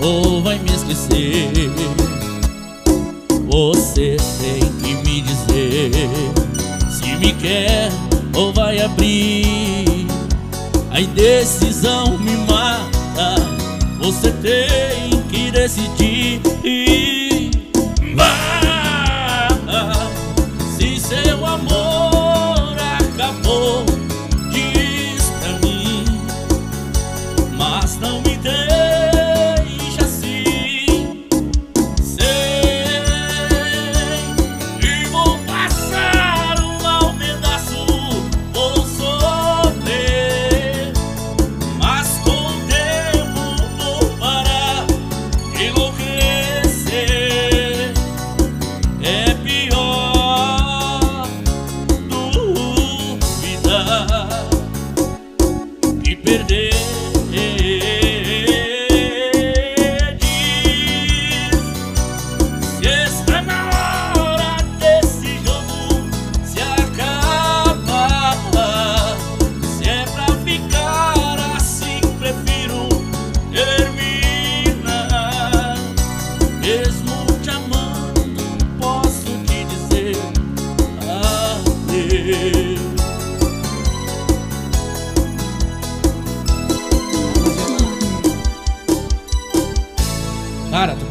ou 0.00 0.42
vai 0.42 0.58
me 0.58 0.70
esquecer. 0.70 1.52
Você 3.46 4.16
tem 4.40 4.60
que 4.80 4.94
me 5.06 5.20
dizer 5.20 5.90
se 6.90 7.14
me 7.16 7.34
quer 7.34 7.92
ou 8.34 8.54
vai 8.54 8.80
abrir. 8.80 10.06
A 10.90 10.98
indecisão 10.98 12.16
me 12.16 12.34
mata. 12.50 13.36
Você 14.00 14.32
tem 14.32 15.22
que 15.28 15.50
decidir. 15.50 16.40
Vá, 18.14 19.48
se 20.78 20.98
seu 20.98 21.44
amor 21.44 21.85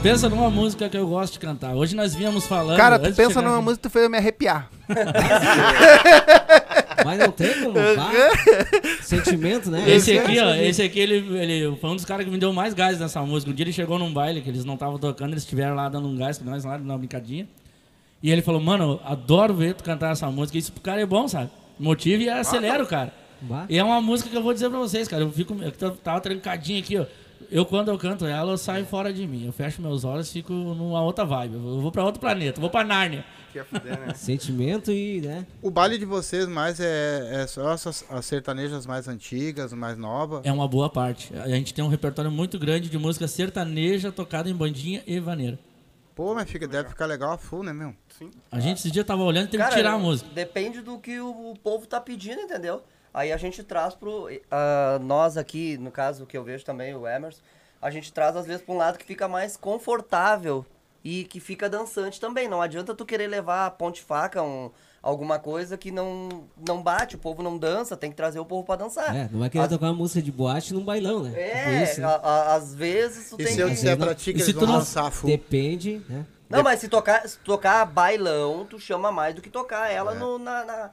pensa 0.05 0.29
numa 0.29 0.49
música 0.51 0.87
que 0.87 0.95
eu 0.95 1.07
gosto 1.07 1.33
de 1.33 1.39
cantar. 1.39 1.75
Hoje 1.75 1.95
nós 1.95 2.13
vínhamos 2.13 2.45
falando. 2.45 2.77
Cara, 2.77 2.99
tu 2.99 3.11
pensa 3.13 3.41
numa 3.41 3.55
aqui- 3.55 3.63
música 3.65 3.81
que 3.81 3.89
tu 3.89 3.91
fez 3.91 4.03
eu 4.03 4.09
me 4.09 4.17
arrepiar. 4.17 4.69
Mas 7.03 7.19
não 7.19 7.31
tem 7.31 7.53
como, 7.61 7.73
pá. 7.73 8.11
Sentimento, 9.01 9.69
né? 9.69 9.83
Esse 9.89 10.17
aqui, 10.17 10.39
ó, 10.39 10.53
esse 10.55 10.81
aqui, 10.81 10.99
ele, 10.99 11.15
ele 11.37 11.75
foi 11.77 11.89
um 11.89 11.95
dos 11.95 12.05
caras 12.05 12.25
que 12.25 12.31
me 12.31 12.37
deu 12.37 12.53
mais 12.53 12.73
gás 12.73 12.99
nessa 12.99 13.21
música. 13.21 13.51
Um 13.51 13.53
dia 13.53 13.63
ele 13.63 13.73
chegou 13.73 13.99
num 13.99 14.13
baile 14.13 14.41
que 14.41 14.49
eles 14.49 14.63
não 14.63 14.75
estavam 14.75 14.97
tocando, 14.97 15.31
eles 15.33 15.43
estiveram 15.43 15.75
lá 15.75 15.89
dando 15.89 16.07
um 16.07 16.15
gás 16.15 16.37
pra 16.37 16.49
nós 16.51 16.63
lá, 16.63 16.77
dando 16.77 16.89
uma 16.89 16.97
brincadinha. 16.97 17.47
E 18.23 18.31
ele 18.31 18.41
falou, 18.41 18.61
mano, 18.61 18.99
adoro 19.03 19.53
ver 19.53 19.73
tu 19.73 19.83
cantar 19.83 20.11
essa 20.11 20.29
música. 20.31 20.57
Isso 20.57 20.71
pro 20.71 20.81
cara 20.81 21.01
é 21.01 21.05
bom, 21.05 21.27
sabe? 21.27 21.49
Motiva 21.79 22.23
e 22.23 22.29
acelera 22.29 22.83
o 22.83 22.87
cara. 22.87 23.13
E 23.69 23.77
é 23.77 23.83
uma 23.83 24.01
música 24.01 24.29
que 24.29 24.37
eu 24.37 24.41
vou 24.41 24.53
dizer 24.53 24.69
pra 24.69 24.79
vocês, 24.79 25.07
cara. 25.07 25.23
Eu 25.23 25.31
fico. 25.31 25.55
Eu 25.61 25.71
tava 25.97 26.21
trancadinho 26.21 26.79
aqui, 26.79 26.97
ó. 26.97 27.05
Eu, 27.55 27.65
quando 27.65 27.87
eu 27.87 27.97
canto 27.97 28.25
ela, 28.25 28.51
eu 28.51 28.57
saio 28.57 28.85
fora 28.85 29.13
de 29.13 29.25
mim. 29.25 29.45
Eu 29.45 29.53
fecho 29.53 29.81
meus 29.81 30.03
olhos 30.03 30.27
e 30.27 30.33
fico 30.33 30.51
numa 30.51 31.01
outra 31.01 31.23
vibe. 31.23 31.53
Eu 31.53 31.79
vou 31.79 31.89
pra 31.89 32.03
outro 32.03 32.19
planeta, 32.19 32.57
eu 32.57 32.61
vou 32.61 32.69
pra 32.69 32.83
Nárnia. 32.83 33.23
Que 33.53 33.59
é 33.59 33.63
fuder, 33.63 33.97
né? 33.97 34.11
Sentimento 34.13 34.91
e, 34.91 35.21
né? 35.21 35.47
O 35.61 35.71
baile 35.71 35.97
de 35.97 36.03
vocês 36.03 36.49
mais 36.49 36.81
é, 36.81 37.43
é 37.43 37.47
só 37.47 37.71
essas, 37.71 38.03
as 38.09 38.25
sertanejas 38.25 38.85
mais 38.85 39.07
antigas, 39.07 39.71
mais 39.71 39.97
novas. 39.97 40.41
É 40.43 40.51
uma 40.51 40.67
boa 40.67 40.89
parte. 40.89 41.33
A 41.33 41.47
gente 41.47 41.73
tem 41.73 41.81
um 41.81 41.87
repertório 41.87 42.29
muito 42.29 42.59
grande 42.59 42.89
de 42.89 42.97
música 42.97 43.25
sertaneja 43.25 44.11
tocada 44.11 44.49
em 44.49 44.53
bandinha 44.53 45.01
e 45.07 45.17
vaneira. 45.21 45.57
Pô, 46.13 46.35
mas 46.35 46.51
fica, 46.51 46.67
deve 46.67 46.89
ficar 46.89 47.05
legal 47.05 47.31
a 47.31 47.37
full, 47.37 47.63
né, 47.63 47.71
meu? 47.71 47.95
A 48.51 48.59
gente 48.59 48.79
esse 48.79 48.91
dia 48.91 49.05
tava 49.05 49.23
olhando 49.23 49.45
e 49.45 49.51
teve 49.51 49.63
que 49.63 49.69
Cara, 49.69 49.81
tirar 49.81 49.93
a 49.93 49.97
música. 49.97 50.29
Depende 50.33 50.81
do 50.81 50.97
que 50.97 51.21
o, 51.21 51.51
o 51.51 51.57
povo 51.57 51.87
tá 51.87 52.01
pedindo, 52.01 52.41
entendeu? 52.41 52.83
Aí 53.15 53.31
a 53.31 53.37
gente 53.37 53.63
traz 53.63 53.95
pro. 53.95 54.27
ah, 54.51 54.99
nós 55.01 55.37
aqui, 55.37 55.77
no 55.77 55.89
caso 55.89 56.25
que 56.25 56.37
eu 56.37 56.43
vejo 56.43 56.65
também, 56.65 56.93
o 56.93 57.07
Emerson, 57.07 57.39
a 57.81 57.89
gente 57.89 58.11
traz 58.11 58.35
às 58.35 58.45
vezes 58.45 58.61
pra 58.61 58.75
um 58.75 58.77
lado 58.77 58.97
que 58.97 59.05
fica 59.05 59.25
mais 59.25 59.55
confortável 59.55 60.65
e 61.01 61.23
que 61.23 61.39
fica 61.39 61.69
dançante 61.69 62.19
também. 62.19 62.49
Não 62.49 62.61
adianta 62.61 62.93
tu 62.93 63.05
querer 63.05 63.27
levar 63.27 63.67
a 63.67 63.71
ponte 63.71 64.01
faca, 64.01 64.43
um, 64.43 64.69
alguma 65.01 65.39
coisa 65.39 65.77
que 65.77 65.91
não, 65.91 66.43
não 66.67 66.81
bate, 66.83 67.15
o 67.15 67.19
povo 67.19 67.41
não 67.41 67.57
dança, 67.57 67.95
tem 67.95 68.09
que 68.09 68.17
trazer 68.17 68.39
o 68.39 68.45
povo 68.45 68.65
pra 68.65 68.75
dançar. 68.75 69.15
É, 69.15 69.29
não 69.31 69.39
vai 69.39 69.49
querer 69.49 69.63
Às- 69.63 69.69
tocar 69.69 69.85
uma 69.85 69.93
música 69.93 70.21
de 70.21 70.31
boate 70.31 70.73
num 70.73 70.83
bailão, 70.83 71.23
né? 71.23 71.39
É, 71.39 71.83
Isso, 71.83 72.01
né? 72.01 72.07
a- 72.07 72.15
a- 72.21 72.55
às 72.55 72.75
vezes 72.75 73.29
tu 73.29 73.35
E 73.39 73.45
tem 73.45 73.53
se 73.53 73.61
eu 73.61 73.67
que. 73.67 73.75
disser 73.75 73.97
pra 73.97 74.13
ti 74.13 74.33
que 74.33 74.41
eles 74.41 74.51
vão 74.53 75.11
full? 75.11 75.29
Depende, 75.29 76.01
né? 76.09 76.25
Não, 76.49 76.61
mas 76.63 76.79
se 76.81 76.89
tocar, 76.89 77.25
se 77.27 77.37
tocar 77.39 77.85
bailão, 77.85 78.65
tu 78.69 78.77
chama 78.79 79.11
mais 79.11 79.33
do 79.33 79.41
que 79.41 79.49
tocar 79.49 79.89
ela 79.89 80.13
É. 80.13 80.15
no, 80.19 80.37
na, 80.37 80.63
na- 80.65 80.89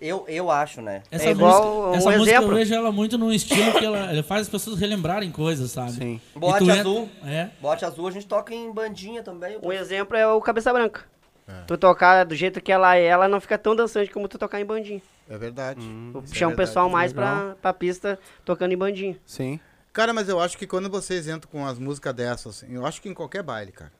Eu, 0.00 0.24
eu 0.28 0.50
acho, 0.50 0.82
né? 0.82 1.02
Essa 1.10 1.28
É 1.28 1.30
igual 1.30 1.62
música, 1.64 1.88
um 1.88 1.94
essa 1.94 2.18
música 2.18 2.36
eu 2.42 2.48
vejo 2.54 2.74
ela 2.74 2.92
muito 2.92 3.16
num 3.16 3.32
estilo 3.32 3.72
que 3.78 3.84
ela, 3.84 4.10
ela 4.12 4.22
faz 4.22 4.42
as 4.42 4.48
pessoas 4.48 4.78
relembrarem 4.78 5.30
coisas, 5.32 5.70
sabe? 5.70 5.92
Sim. 5.92 6.20
E 6.36 6.38
tu 6.40 6.46
entra- 6.64 6.80
azul. 6.80 7.08
É. 7.24 7.48
Bote 7.60 7.84
azul 7.84 8.06
a 8.06 8.10
gente 8.10 8.26
toca 8.26 8.54
em 8.54 8.70
bandinha 8.70 9.22
também. 9.22 9.58
Um 9.62 9.72
exemplo 9.72 10.14
é 10.16 10.26
o 10.26 10.40
Cabeça 10.40 10.72
Branca. 10.72 11.04
Tu 11.66 11.78
tocar 11.78 12.24
do 12.24 12.34
jeito 12.34 12.60
que 12.60 12.72
ela 12.72 12.96
é, 12.96 13.04
ela 13.04 13.28
não 13.28 13.40
fica 13.40 13.56
tão 13.56 13.74
dançante 13.76 14.10
como 14.10 14.26
tu 14.28 14.36
tocar 14.36 14.60
em 14.60 14.64
bandinha. 14.66 15.00
É 15.30 15.38
verdade. 15.38 15.80
Tu 15.80 16.22
Isso 16.24 16.34
é 16.34 16.36
chama 16.38 16.52
o 16.52 16.56
verdade. 16.56 16.56
pessoal 16.56 16.90
mais 16.90 17.12
pra, 17.12 17.54
pra 17.62 17.72
pista 17.72 18.18
tocando 18.44 18.72
em 18.72 18.76
bandinha. 18.76 19.16
Sim. 19.24 19.58
Cara, 19.92 20.12
mas 20.12 20.28
eu 20.28 20.38
acho 20.40 20.58
que 20.58 20.66
quando 20.66 20.90
vocês 20.90 21.26
entram 21.28 21.48
com 21.50 21.64
as 21.64 21.78
músicas 21.78 22.12
dessas, 22.12 22.64
eu 22.68 22.84
acho 22.84 23.00
que 23.00 23.08
em 23.08 23.14
qualquer 23.14 23.42
baile, 23.44 23.70
cara. 23.72 23.92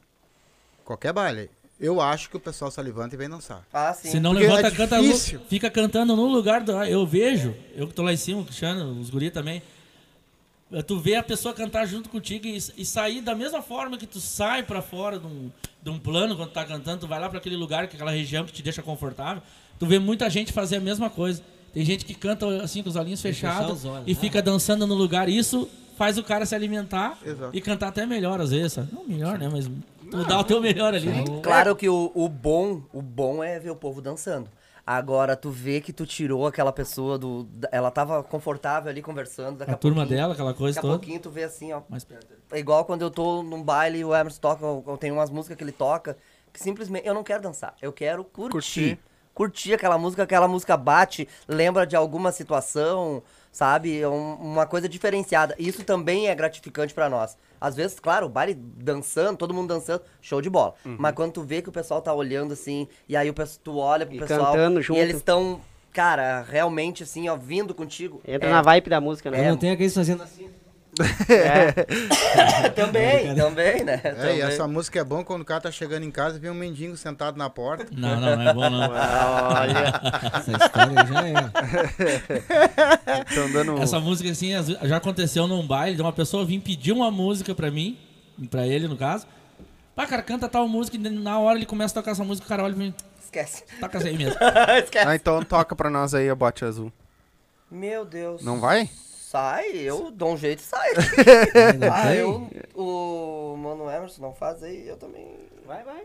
Qualquer 0.85 1.12
baile. 1.12 1.48
Eu 1.78 2.00
acho 2.00 2.30
que 2.30 2.36
o 2.36 2.40
pessoal 2.40 2.70
se 2.70 2.80
levanta 2.80 3.14
e 3.14 3.18
vem 3.18 3.28
dançar. 3.28 3.62
Ah, 3.72 3.92
sim. 3.92 4.08
Se 4.10 4.18
não 4.18 4.30
Porque 4.32 4.46
levanta, 4.46 4.68
é 4.68 4.70
canta, 4.70 5.00
difícil. 5.00 5.40
no- 5.40 5.44
fica 5.46 5.70
cantando 5.70 6.16
no 6.16 6.26
lugar 6.26 6.62
do. 6.62 6.72
Eu 6.84 7.06
vejo, 7.06 7.54
eu 7.74 7.86
que 7.86 7.92
tô 7.94 8.02
lá 8.02 8.12
em 8.12 8.16
cima, 8.16 8.40
o 8.40 8.44
Cristiano, 8.44 8.98
os 8.98 9.10
guri 9.10 9.30
também. 9.30 9.62
Tu 10.86 10.98
vê 10.98 11.14
a 11.14 11.22
pessoa 11.22 11.54
cantar 11.54 11.86
junto 11.86 12.08
contigo 12.08 12.46
e, 12.46 12.56
e 12.76 12.84
sair 12.84 13.20
da 13.20 13.34
mesma 13.36 13.62
forma 13.62 13.96
que 13.96 14.06
tu 14.06 14.18
sai 14.18 14.64
pra 14.64 14.82
fora 14.82 15.16
de 15.18 15.26
um, 15.26 15.50
de 15.80 15.90
um 15.90 15.98
plano 15.98 16.34
quando 16.34 16.50
tá 16.50 16.64
cantando, 16.64 17.02
tu 17.02 17.06
vai 17.06 17.20
lá 17.20 17.28
pra 17.28 17.38
aquele 17.38 17.56
lugar, 17.56 17.84
é 17.84 17.86
aquela 17.86 18.10
região 18.10 18.44
que 18.44 18.52
te 18.52 18.62
deixa 18.64 18.82
confortável. 18.82 19.42
Tu 19.78 19.86
vê 19.86 19.98
muita 20.00 20.28
gente 20.28 20.52
fazer 20.52 20.76
a 20.76 20.80
mesma 20.80 21.08
coisa. 21.08 21.40
Tem 21.72 21.84
gente 21.84 22.04
que 22.04 22.14
canta 22.14 22.46
assim 22.62 22.82
com 22.82 22.88
os 22.88 22.96
olhinhos 22.96 23.20
fechados 23.22 23.80
os 23.80 23.84
olhos, 23.84 24.08
e 24.08 24.14
né? 24.14 24.18
fica 24.20 24.40
dançando 24.42 24.86
no 24.88 24.94
lugar. 24.94 25.28
Isso 25.28 25.68
faz 25.96 26.18
o 26.18 26.22
cara 26.24 26.44
se 26.44 26.54
alimentar 26.54 27.16
Exato. 27.24 27.56
e 27.56 27.60
cantar 27.60 27.88
até 27.88 28.04
melhor 28.06 28.40
às 28.40 28.50
vezes. 28.50 28.72
sabe? 28.72 28.88
Não 28.92 29.04
melhor, 29.06 29.38
né? 29.38 29.48
Mas 29.52 29.70
tu 30.10 30.24
dá 30.24 30.38
o 30.38 30.44
teu 30.44 30.60
melhor 30.60 30.94
ali. 30.94 31.06
né? 31.08 31.24
Claro 31.42 31.74
que 31.76 31.88
o, 31.88 32.10
o 32.14 32.28
bom, 32.28 32.82
o 32.92 33.00
bom 33.02 33.42
é 33.42 33.58
ver 33.58 33.70
o 33.70 33.76
povo 33.76 34.00
dançando. 34.00 34.48
Agora, 34.86 35.34
tu 35.36 35.50
vê 35.50 35.80
que 35.80 35.92
tu 35.92 36.06
tirou 36.06 36.46
aquela 36.46 36.72
pessoa 36.72 37.18
do. 37.18 37.48
Ela 37.72 37.90
tava 37.90 38.22
confortável 38.22 38.88
ali 38.88 39.02
conversando. 39.02 39.58
Daqui 39.58 39.72
A 39.72 39.74
a, 39.74 39.76
turma 39.76 40.06
dela, 40.06 40.32
aquela 40.34 40.54
coisa 40.54 40.76
Daqui 40.76 40.86
a 40.86 40.90
toda. 40.90 40.98
pouquinho 41.00 41.20
tu 41.20 41.28
vê 41.30 41.42
assim, 41.42 41.72
ó. 41.72 41.82
Mais 41.88 42.04
perto. 42.04 42.28
É 42.52 42.58
igual 42.60 42.84
quando 42.84 43.02
eu 43.02 43.10
tô 43.10 43.42
num 43.42 43.62
baile 43.62 43.98
e 43.98 44.04
o 44.04 44.14
Emerson 44.14 44.40
toca, 44.40 44.64
eu 44.64 44.96
tenho 44.96 45.14
umas 45.14 45.28
músicas 45.28 45.56
que 45.58 45.64
ele 45.64 45.72
toca, 45.72 46.16
que 46.52 46.60
simplesmente 46.60 47.04
eu 47.04 47.14
não 47.14 47.24
quero 47.24 47.42
dançar, 47.42 47.74
eu 47.82 47.92
quero 47.92 48.22
curtir. 48.24 48.52
Curtir. 48.52 48.98
Curtir, 49.34 49.74
aquela 49.74 49.98
música, 49.98 50.22
aquela 50.22 50.46
música 50.48 50.76
bate, 50.78 51.28
lembra 51.48 51.84
de 51.86 51.94
alguma 51.96 52.30
situação, 52.32 53.22
sabe? 53.52 54.00
É 54.00 54.08
um- 54.08 54.34
uma 54.36 54.66
coisa 54.66 54.88
diferenciada. 54.88 55.54
Isso 55.58 55.82
também 55.84 56.28
é 56.28 56.34
gratificante 56.34 56.94
pra 56.94 57.08
nós. 57.10 57.36
Às 57.60 57.74
vezes, 57.76 57.98
claro, 57.98 58.26
o 58.26 58.28
baile 58.28 58.54
dançando, 58.54 59.36
todo 59.36 59.52
mundo 59.54 59.68
dançando, 59.68 60.02
show 60.20 60.40
de 60.40 60.50
bola. 60.50 60.74
Uhum. 60.84 60.96
Mas 60.98 61.14
quando 61.14 61.32
tu 61.32 61.42
vê 61.42 61.62
que 61.62 61.68
o 61.68 61.72
pessoal 61.72 62.00
tá 62.02 62.12
olhando 62.12 62.52
assim, 62.52 62.86
e 63.08 63.16
aí 63.16 63.28
o 63.30 63.34
pessoal, 63.34 63.60
tu 63.64 63.76
olha 63.78 64.06
pro 64.06 64.14
E 64.14 64.18
pessoal 64.18 64.52
cantando 64.52 64.80
e 64.80 64.82
junto. 64.82 64.98
eles 64.98 65.16
estão, 65.16 65.60
cara, 65.92 66.42
realmente 66.42 67.02
assim, 67.02 67.28
ó, 67.28 67.36
vindo 67.36 67.74
contigo. 67.74 68.20
Entra 68.26 68.48
é- 68.48 68.52
na 68.52 68.62
vibe 68.62 68.90
da 68.90 69.00
música, 69.00 69.30
né? 69.30 69.48
não 69.50 69.56
tem 69.56 69.70
aqueles 69.70 69.94
fazendo 69.94 70.22
assim. 70.22 70.48
Também, 72.74 73.35
também, 73.35 73.85
né? 73.85 74.00
É, 74.04 74.09
e 74.11 74.14
Também. 74.14 74.40
essa 74.42 74.66
música 74.66 74.98
é 75.00 75.04
bom 75.04 75.22
quando 75.24 75.42
o 75.42 75.44
cara 75.44 75.61
tá 75.61 75.70
chegando 75.70 76.04
em 76.04 76.11
casa 76.11 76.37
e 76.37 76.40
vem 76.40 76.50
um 76.50 76.54
mendigo 76.54 76.96
sentado 76.96 77.37
na 77.37 77.48
porta. 77.50 77.87
Não, 77.92 78.20
não, 78.20 78.37
não 78.37 78.42
é 78.48 78.54
bom 78.54 78.70
não. 78.70 78.85
Essa 80.35 80.52
história 80.52 81.06
já 81.06 81.28
é. 81.28 81.35
Estão 83.28 83.52
dando. 83.52 83.78
Essa 83.82 84.00
música, 84.00 84.30
assim, 84.30 84.50
já 84.82 84.96
aconteceu 84.96 85.46
num 85.46 85.66
baile 85.66 85.96
de 85.96 86.02
uma 86.02 86.12
pessoa 86.12 86.44
vir 86.44 86.61
pedir 86.61 86.92
uma 86.92 87.11
música 87.11 87.54
pra 87.54 87.70
mim, 87.70 87.98
pra 88.50 88.66
ele, 88.66 88.88
no 88.88 88.96
caso. 88.96 89.26
Pá, 89.94 90.06
cara, 90.06 90.22
canta 90.22 90.48
tal 90.48 90.68
música 90.68 90.96
e 90.96 91.00
na 91.00 91.38
hora 91.38 91.59
ele 91.59 91.66
começa 91.66 91.92
a 91.92 92.02
tocar 92.02 92.11
essa 92.12 92.24
música, 92.24 92.44
o 92.44 92.48
cara 92.48 92.62
olha 92.62 92.74
pra 92.74 92.85
mim, 92.85 92.94
Esquece. 93.22 93.64
toca 93.80 93.96
essa 93.98 94.09
aí 94.09 94.16
mesmo. 94.16 94.37
Esquece. 94.85 95.09
Ah, 95.09 95.14
então 95.14 95.42
toca 95.42 95.74
pra 95.74 95.88
nós 95.88 96.12
aí 96.14 96.28
a 96.28 96.35
bote 96.35 96.64
azul. 96.64 96.92
Meu 97.70 98.04
Deus. 98.04 98.42
Não 98.44 98.61
vai? 98.61 98.88
Sai, 99.37 99.77
eu 99.77 100.11
dou 100.11 100.33
um 100.33 100.37
jeito 100.37 100.61
e 100.61 100.62
sai. 100.62 100.92
Não 101.79 101.88
ah, 101.92 102.14
eu. 102.14 102.51
O 102.75 103.57
Mano 103.57 103.90
Emerson 103.90 104.22
não 104.22 104.33
faz 104.35 104.62
aí, 104.62 104.88
eu 104.88 104.96
também. 104.96 105.27
Vai, 105.66 105.85
vai. 105.85 106.05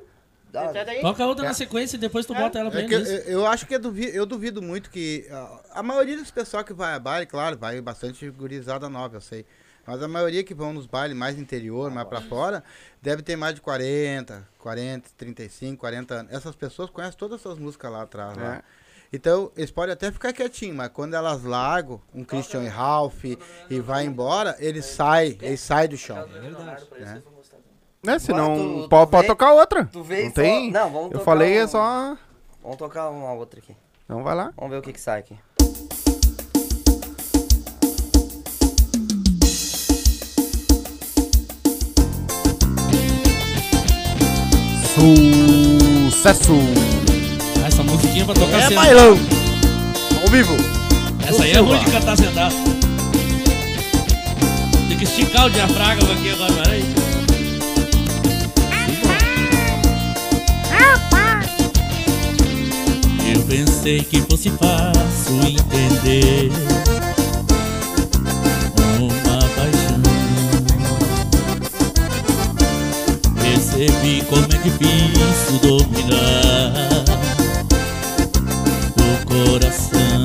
Dá. 0.51 0.69
Daí. 0.71 0.99
Toca 0.99 1.25
outra 1.25 1.45
na 1.45 1.53
sequência 1.53 1.95
e 1.95 1.99
depois 1.99 2.25
tu 2.25 2.33
bota 2.35 2.59
ela 2.59 2.69
pra 2.69 2.81
É 2.81 2.83
ele. 2.83 2.89
que 2.89 3.11
eu, 3.11 3.39
eu 3.39 3.47
acho 3.47 3.65
que 3.65 3.73
eu 3.75 3.79
duvido, 3.79 4.11
eu 4.17 4.25
duvido 4.25 4.61
muito 4.61 4.89
que. 4.89 5.25
ah, 5.31 5.59
A 5.75 5.83
maioria 5.83 6.17
dos 6.17 6.29
pessoal 6.29 6.63
que 6.63 6.73
vai 6.73 6.93
a 6.93 6.99
baile, 6.99 7.25
claro, 7.25 7.57
vai 7.57 7.79
bastante 7.79 8.29
gurizada 8.29 8.89
nova, 8.89 9.15
eu 9.15 9.21
sei. 9.21 9.45
Mas 9.87 10.03
a 10.03 10.07
maioria 10.07 10.43
que 10.43 10.53
vão 10.53 10.73
nos 10.73 10.85
bailes 10.85 11.15
mais 11.17 11.39
interior, 11.39 11.89
mais 11.89 12.07
pra 12.07 12.21
fora, 12.21 12.63
deve 13.01 13.21
ter 13.23 13.35
mais 13.35 13.55
de 13.55 13.61
40, 13.61 14.47
40, 14.59 15.09
35, 15.17 15.79
40 15.79 16.13
anos. 16.13 16.31
Essas 16.33 16.55
pessoas 16.55 16.89
conhecem 16.89 17.17
todas 17.17 17.39
essas 17.39 17.57
músicas 17.57 17.91
lá 17.91 18.03
atrás. 18.03 18.37
lá. 18.37 18.63
É. 19.11 19.15
Então, 19.15 19.51
eles 19.57 19.71
podem 19.71 19.93
até 19.93 20.11
ficar 20.11 20.31
quietinhos, 20.33 20.75
mas 20.75 20.89
quando 20.89 21.13
elas 21.13 21.43
largam 21.43 21.99
um 22.15 22.23
Christian 22.23 22.67
Ralph 22.69 23.23
e 23.69 23.79
vai 23.79 24.05
embora, 24.05 24.55
eles 24.59 24.85
saem, 24.85 25.37
eles 25.41 25.59
saem 25.59 25.89
do 25.89 25.97
chão. 25.97 26.15
né? 26.27 27.21
Né? 28.03 28.17
Senão 28.19 28.55
tu- 28.55 28.83
tu 28.83 28.89
pode, 28.89 29.11
pode 29.11 29.27
tocar 29.27 29.53
outra. 29.53 29.85
Tu 29.85 30.01
vê 30.01 30.23
Não 30.23 30.31
tem? 30.31 30.71
Não, 30.71 30.89
vamos 30.89 31.11
Eu 31.11 31.19
falei 31.19 31.59
um- 31.59 31.63
é 31.63 31.67
só. 31.67 32.17
Vamos 32.63 32.77
tocar 32.77 33.09
uma 33.09 33.31
outra 33.33 33.59
aqui. 33.59 33.75
Então 34.05 34.23
vai 34.23 34.33
lá. 34.33 34.51
Vamos 34.57 34.71
ver 34.71 34.77
o 34.77 34.81
que 34.81 34.91
que 34.93 34.99
sai 35.01 35.19
aqui. 35.19 35.37
Sucesso! 45.31 46.53
Pra 48.25 48.35
tocar 48.35 48.57
É 48.59 48.67
sentado. 48.67 48.75
bailão! 48.75 49.19
Ao 50.21 50.27
vivo! 50.29 50.55
Essa 51.27 51.43
aí 51.43 51.51
é 51.51 51.59
ruim 51.59 51.79
de 51.79 51.85
cantar 51.91 52.15
sentado. 52.15 52.53
Tem 54.87 54.97
que 54.97 55.03
esticar 55.05 55.47
o 55.47 55.49
diafragma 55.49 56.13
aqui 56.13 56.29
agora, 56.31 56.53
peraí. 56.53 56.83
Eu 63.33 63.41
pensei 63.43 64.01
que 64.03 64.21
fosse 64.21 64.49
fácil 64.51 65.35
entender 65.47 66.51
uma 68.99 69.39
paixão. 69.55 70.01
Percebi 73.41 74.23
como 74.29 74.43
é 74.43 74.57
difícil 74.57 75.59
dominar 75.61 76.71
coração. 79.51 80.23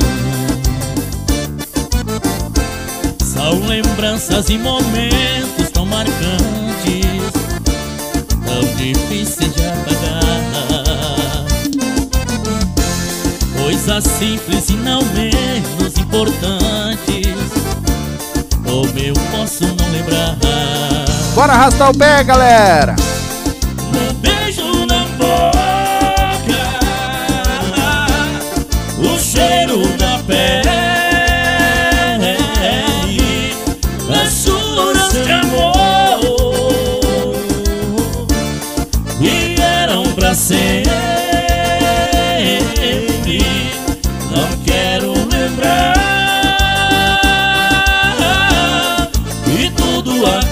São 3.25 3.67
lembranças 3.67 4.49
e 4.49 4.57
momentos 4.57 5.71
tão 5.73 5.85
marcantes 5.85 7.33
Tão 8.45 8.61
difíceis 8.77 9.53
de 9.53 9.63
apagar. 9.67 10.87
Coisas 13.61 14.05
simples 14.05 14.69
e 14.69 14.75
não 14.75 15.03
menos 15.07 15.99
importantes 15.99 17.35
Como 18.65 18.99
eu 18.99 19.15
posso 19.33 19.65
não 19.65 19.91
lembrar. 19.91 20.37
Bora 21.35 21.53
arrastar 21.53 21.91
o 21.91 21.99
pé, 21.99 22.23
galera! 22.23 23.16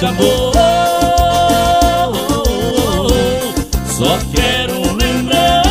Acabou. 0.04 0.52
Só 3.96 4.18
quero 4.34 4.96
lembrar 4.96 5.62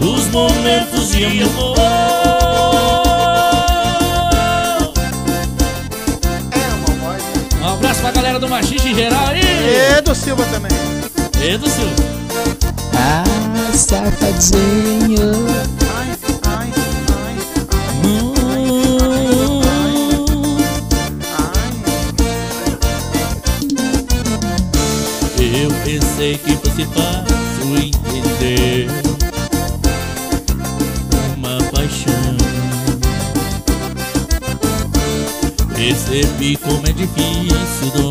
os 0.00 0.26
momentos 0.28 1.10
de 1.10 1.42
amor. 1.42 1.76
Um 7.62 7.68
abraço 7.72 8.00
pra 8.00 8.10
galera 8.10 8.40
do 8.40 8.48
Machixe 8.48 8.94
geral 8.94 9.28
aí. 9.28 9.42
E 9.98 10.00
do 10.02 10.14
Silva 10.14 10.44
também. 10.46 10.72
E 11.40 11.56
do 11.56 11.68
Silva. 11.68 11.94
Ah, 12.94 13.24
safadinho. 13.72 15.46
Fosse 26.76 26.84
fácil 26.88 27.76
entender 27.76 28.88
uma 31.36 31.56
paixão. 31.72 32.36
Percebi 35.74 36.56
como 36.58 36.86
é 36.86 36.92
difícil 36.92 37.90
dominar 37.94 38.05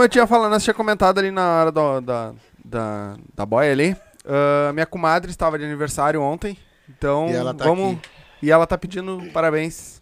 como 0.00 0.06
eu 0.06 0.08
tinha 0.08 0.26
falado, 0.26 0.50
nós 0.50 0.64
tinha 0.64 0.72
comentado 0.72 1.18
ali 1.18 1.30
na 1.30 1.60
hora 1.60 1.70
do- 1.70 2.00
da, 2.00 2.32
da, 2.64 3.16
da 3.34 3.44
boia 3.44 3.70
ali, 3.70 3.94
ah, 4.24 4.72
minha 4.72 4.86
comadre 4.86 5.30
estava 5.30 5.58
de 5.58 5.64
aniversário 5.66 6.22
ontem, 6.22 6.56
então 6.88 7.28
E 7.28 7.34
ela 7.34 7.52
tá 7.52 7.64
vamos... 7.64 7.96
aqui. 7.98 8.08
E 8.42 8.50
ela 8.50 8.66
tá 8.66 8.78
pedindo 8.78 9.22
parabéns. 9.34 10.00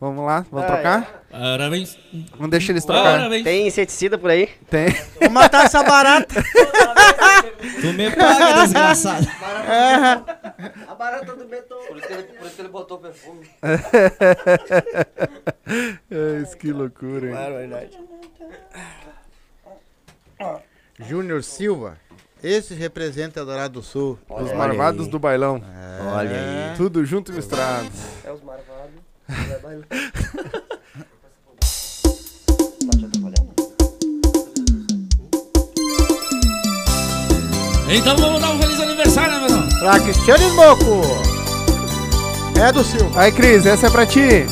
Vamos 0.00 0.24
lá, 0.24 0.46
vamos 0.50 0.64
Ah, 0.64 0.72
trocar? 0.72 1.22
Parabéns. 1.30 1.98
Vamos 2.36 2.50
deixar 2.50 2.72
eles 2.72 2.84
trocar. 2.86 3.18
Parabéns. 3.18 3.44
Tem 3.44 3.66
inseticida 3.66 4.16
por 4.16 4.30
aí? 4.30 4.48
Tem. 4.70 4.86
Vou 5.20 5.28
matar 5.28 5.66
essa 5.66 5.82
barata. 5.82 6.42
Tu 7.80 7.92
me 7.92 8.10
paga, 8.10 8.62
desgraçado. 8.62 9.26
A 10.88 10.94
barata 10.94 11.34
do 11.36 11.44
beton. 11.46 11.76
Por 11.88 11.96
isso 11.98 12.06
que 12.06 12.12
ele, 12.12 12.22
por 12.22 12.46
isso 12.46 12.54
que 12.56 12.62
ele 12.62 12.68
botou 12.68 12.98
perfume. 12.98 13.46
É, 16.10 16.40
isso 16.42 16.56
que 16.56 16.72
loucura, 16.72 17.26
hein? 17.26 17.34
Barbaridade. 17.34 17.98
Júnior 21.00 21.42
Silva. 21.42 21.98
Esse 22.42 22.74
representa 22.74 23.40
Eldorado 23.40 23.74
do 23.74 23.82
Sul. 23.82 24.18
Os 24.28 24.52
marvados 24.52 25.08
do 25.08 25.18
bailão. 25.18 25.62
Olha 26.12 26.30
aí. 26.70 26.76
Tudo 26.76 27.04
junto 27.04 27.32
e 27.32 27.34
misturado. 27.34 27.88
É 28.24 28.32
os 28.32 28.42
marvados. 28.42 29.00
Atrapalhando? 29.28 29.86
Então 37.90 38.14
vamos 38.18 38.38
dar 38.42 38.50
um 38.50 38.58
feliz 38.60 38.78
aniversário, 38.80 39.32
né, 39.32 39.48
meu 39.48 39.56
irmão? 39.56 39.78
Pra 39.78 39.98
Cristiane 40.00 40.50
Moco. 40.50 40.84
É 42.60 42.70
do 42.70 42.84
Silva. 42.84 43.18
Aí, 43.18 43.32
Cris, 43.32 43.64
essa 43.64 43.86
é 43.86 43.90
pra 43.90 44.04
ti. 44.04 44.44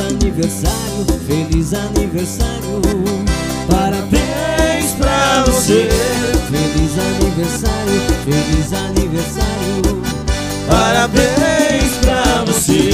Feliz 0.00 0.22
aniversário, 0.22 1.06
feliz 1.26 1.74
aniversário. 1.74 2.80
Parabéns 3.68 4.92
pra 4.96 5.44
você. 5.44 5.88
Feliz 6.48 6.92
aniversário, 6.98 8.00
feliz 8.24 8.72
aniversário. 8.72 10.02
Parabéns 10.66 11.92
pra 12.00 12.44
você. 12.46 12.92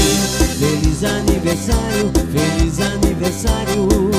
Feliz 0.58 1.04
aniversário, 1.04 2.10
feliz 2.32 2.80
aniversário. 2.80 4.10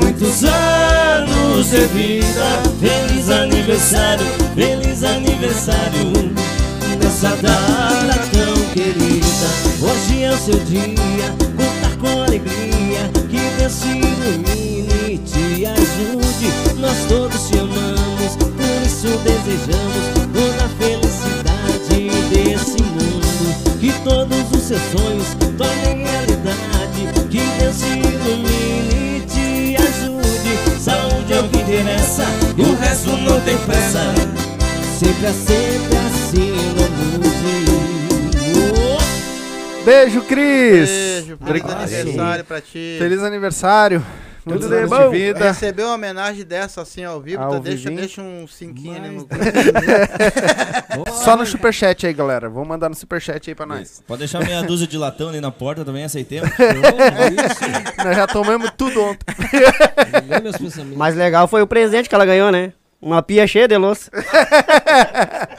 Muitos 0.00 0.44
anos 0.44 1.70
de 1.70 1.80
vida. 1.86 2.62
Feliz 2.78 3.28
aniversário, 3.28 4.26
feliz 4.54 5.02
aniversário. 5.02 6.32
Nessa 7.02 7.30
data 7.36 8.20
tão 8.32 8.54
querida, 8.72 9.26
hoje 9.80 10.22
é 10.22 10.30
o 10.30 10.38
seu 10.38 10.58
dia. 10.60 11.69
Com 12.00 12.22
alegria, 12.22 13.10
que 13.28 13.40
Deus 13.58 13.80
te 13.80 13.88
ilumine 13.88 15.12
e 15.12 15.18
te 15.18 15.66
ajude. 15.66 16.48
Nós 16.80 16.96
todos 17.08 17.48
te 17.48 17.58
amamos, 17.58 18.36
por 18.38 18.82
isso 18.86 19.18
desejamos 19.22 20.04
toda 20.32 20.64
a 20.64 20.68
felicidade 20.78 22.08
desse 22.30 22.82
mundo. 22.82 23.78
Que 23.78 23.92
todos 24.02 24.50
os 24.50 24.62
seus 24.62 24.80
sonhos 24.92 25.26
tornem 25.58 26.06
realidade. 26.06 27.00
Que 27.28 27.42
Deus 27.58 27.76
te 27.76 27.90
ilumine 27.98 29.18
e 29.18 29.20
te 29.26 29.76
ajude. 29.76 30.80
Saúde 30.80 31.32
é 31.34 31.40
o 31.40 31.48
que 31.48 31.58
interessa, 31.58 32.24
e 32.56 32.62
o 32.62 32.74
resto 32.76 33.10
não 33.10 33.38
tem 33.42 33.58
pressa. 33.58 34.14
Sempre, 34.98 35.32
sempre 35.34 35.96
assim, 35.98 36.52
não 36.76 36.88
mude. 37.18 37.79
Beijo, 39.84 40.22
Cris. 40.22 40.88
Beijo. 40.88 41.36
Feliz 41.36 41.40
Obrigado. 41.40 41.82
aniversário 41.82 42.44
pra 42.44 42.60
ti. 42.60 42.96
Feliz 42.98 43.22
aniversário. 43.22 44.04
Muitos 44.44 44.68
de 44.68 44.74
anos 44.74 44.90
bom. 44.90 45.10
de 45.10 45.18
vida. 45.18 45.44
Receber 45.44 45.82
uma 45.84 45.94
homenagem 45.94 46.44
dessa 46.44 46.82
assim 46.82 47.04
ao 47.04 47.20
vivo, 47.20 47.42
Ao 47.42 47.52
tá, 47.52 47.58
deixa, 47.58 47.90
deixa 47.90 48.22
um 48.22 48.46
cinquinho 48.46 49.00
né, 49.00 49.10
no 49.10 49.28
Só 51.12 51.36
no 51.36 51.44
superchat 51.44 52.06
aí, 52.06 52.12
galera. 52.12 52.48
Vamos 52.48 52.68
mandar 52.68 52.88
no 52.88 52.94
superchat 52.94 53.50
aí 53.50 53.54
pra 53.54 53.66
nós. 53.66 54.02
Pode 54.06 54.20
deixar 54.20 54.42
meia 54.44 54.62
dúzia 54.62 54.86
de 54.86 54.96
latão 54.96 55.28
ali 55.28 55.40
na 55.40 55.50
porta 55.50 55.84
também, 55.84 56.04
aceitemos. 56.04 56.50
Nós 58.02 58.16
já 58.16 58.26
tomamos 58.26 58.70
tudo 58.76 59.02
ontem. 59.02 59.26
Mais 60.96 61.14
legal 61.14 61.46
foi 61.46 61.62
o 61.62 61.66
presente 61.66 62.08
que 62.08 62.14
ela 62.14 62.26
ganhou, 62.26 62.50
né? 62.50 62.72
Uma 63.02 63.22
pia 63.22 63.46
cheia 63.46 63.66
de 63.66 63.76
louça. 63.76 64.10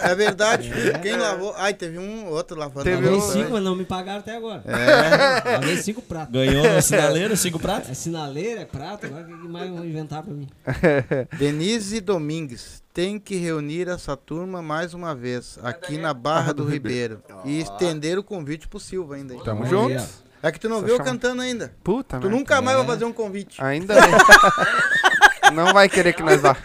É 0.04 0.16
verdade. 0.16 0.72
Quem 1.02 1.16
lavou? 1.16 1.54
Ai, 1.58 1.74
teve 1.74 1.98
um 2.00 2.28
outro 2.28 2.58
lavando. 2.58 2.84
Teve 2.84 3.08
louça, 3.08 3.34
cinco, 3.34 3.52
mas 3.52 3.64
não 3.64 3.76
me 3.76 3.86
pagaram 3.86 4.20
até 4.20 4.36
agora. 4.36 4.64
É. 4.66 5.42
Paguei 5.60 5.78
cinco 5.78 6.02
pratos. 6.02 6.34
Ganhou 6.34 6.68
no 6.74 6.82
sinaleiro, 6.82 7.38
cinco 7.38 7.60
pratos. 7.60 7.90
É 7.90 7.94
sinaleira, 7.94 8.62
é 8.62 8.66
prato, 8.66 9.06
agora 9.06 9.24
o 9.24 9.28
que 9.28 9.48
mais 9.48 9.70
vão 9.70 9.86
inventar 9.86 10.24
pra 10.24 10.34
mim? 10.34 10.50
Denise 11.38 12.02
Domingues 12.02 12.84
tem 12.94 13.20
que 13.20 13.36
reunir 13.36 13.88
essa 13.88 14.18
turma 14.18 14.62
mais 14.62 14.94
uma 14.96 15.14
vez 15.16 15.58
aqui 15.64 15.98
na 15.98 16.14
Barra 16.16 16.52
do 16.52 16.66
Ribeiro 16.66 17.22
e 17.46 17.60
estender 17.62 18.18
o 18.18 18.24
convite 18.24 18.68
pro 18.68 18.80
Silva 18.80 19.16
ainda. 19.16 19.36
Tamo 19.44 19.66
juntos. 19.66 20.24
É 20.44 20.52
que 20.52 20.60
tu 20.60 20.68
não 20.68 20.80
Só 20.80 20.86
viu 20.86 20.94
eu 20.96 20.98
chama. 20.98 21.10
cantando 21.12 21.42
ainda. 21.44 21.72
Puta, 21.84 22.18
Tu 22.18 22.24
merda. 22.24 22.38
nunca 22.38 22.62
mais 22.62 22.76
vai 22.78 22.88
fazer 22.88 23.06
um 23.06 23.14
convite. 23.14 23.64
Ainda 23.64 23.94
não. 25.54 25.66
não 25.66 25.74
vai 25.74 25.88
querer 25.88 26.14
que 26.14 26.24
nós 26.24 26.42
vá. 26.42 26.58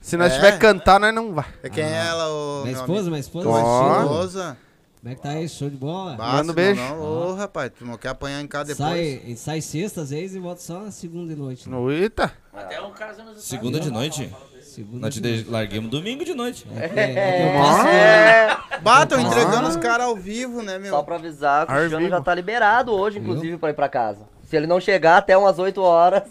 Se 0.00 0.16
nós 0.16 0.32
É. 0.32 0.36
tiver 0.36 0.52
que 0.52 0.58
cantar, 0.58 0.98
nós 0.98 1.14
não 1.14 1.32
vá. 1.34 1.44
É 1.62 1.68
quem 1.68 1.84
é 1.84 2.06
ela, 2.06 2.28
o 2.28 2.62
Minha 2.64 2.76
esposa, 2.76 3.08
minha 3.10 3.20
esposa. 3.20 3.48
Tua 3.48 3.60
esposa. 4.02 4.56
Como 5.00 5.12
é 5.12 5.16
que 5.16 5.22
tá 5.22 5.30
aí? 5.30 5.48
Show 5.48 5.70
de 5.70 5.76
bola? 5.76 6.14
Bah, 6.14 6.32
Manda 6.34 6.52
um 6.52 6.54
beijo. 6.54 6.80
Não, 6.80 7.00
ô, 7.00 7.34
rapaz, 7.34 7.70
tu 7.78 7.86
não 7.86 7.96
quer 7.96 8.08
apanhar 8.10 8.40
em 8.42 8.46
casa 8.46 8.74
depois. 8.74 9.22
Sai, 9.22 9.34
sai 9.36 9.60
sexta 9.62 10.02
às 10.02 10.10
vezes 10.10 10.36
e 10.36 10.38
volta 10.38 10.60
só 10.60 10.80
na 10.80 10.90
segunda 10.90 11.32
de 11.34 11.40
noite. 11.40 11.68
Né? 11.70 11.76
Eita. 11.92 12.30
Até 12.52 12.80
um 12.82 12.90
caso 12.92 13.22
nos 13.22 13.42
Segunda 13.42 13.80
de 13.80 13.90
noite. 13.90 14.30
Segunda 14.60 15.06
Nós 15.06 15.14
te 15.14 15.20
de 15.20 15.44
larguemos 15.50 15.90
domingo 15.90 16.24
de 16.24 16.34
noite. 16.34 16.66
É 16.76 16.84
é 16.84 17.58
passo, 17.58 18.82
Batam 18.82 19.20
entregando 19.20 19.68
os 19.68 19.76
caras 19.76 20.06
ao 20.06 20.14
vivo, 20.14 20.62
né, 20.62 20.78
meu? 20.78 20.90
Só 20.90 21.02
pra 21.02 21.16
avisar 21.16 21.66
que 21.66 21.72
o 21.72 21.76
Cristiano 21.76 22.08
já 22.08 22.20
tá 22.20 22.34
liberado 22.34 22.92
hoje, 22.92 23.18
inclusive, 23.18 23.56
pra 23.56 23.70
ir 23.70 23.74
pra 23.74 23.88
casa. 23.88 24.20
Se 24.50 24.56
ele 24.56 24.66
não 24.66 24.80
chegar 24.80 25.16
até 25.18 25.36
umas 25.38 25.60
8 25.60 25.80
horas. 25.80 26.24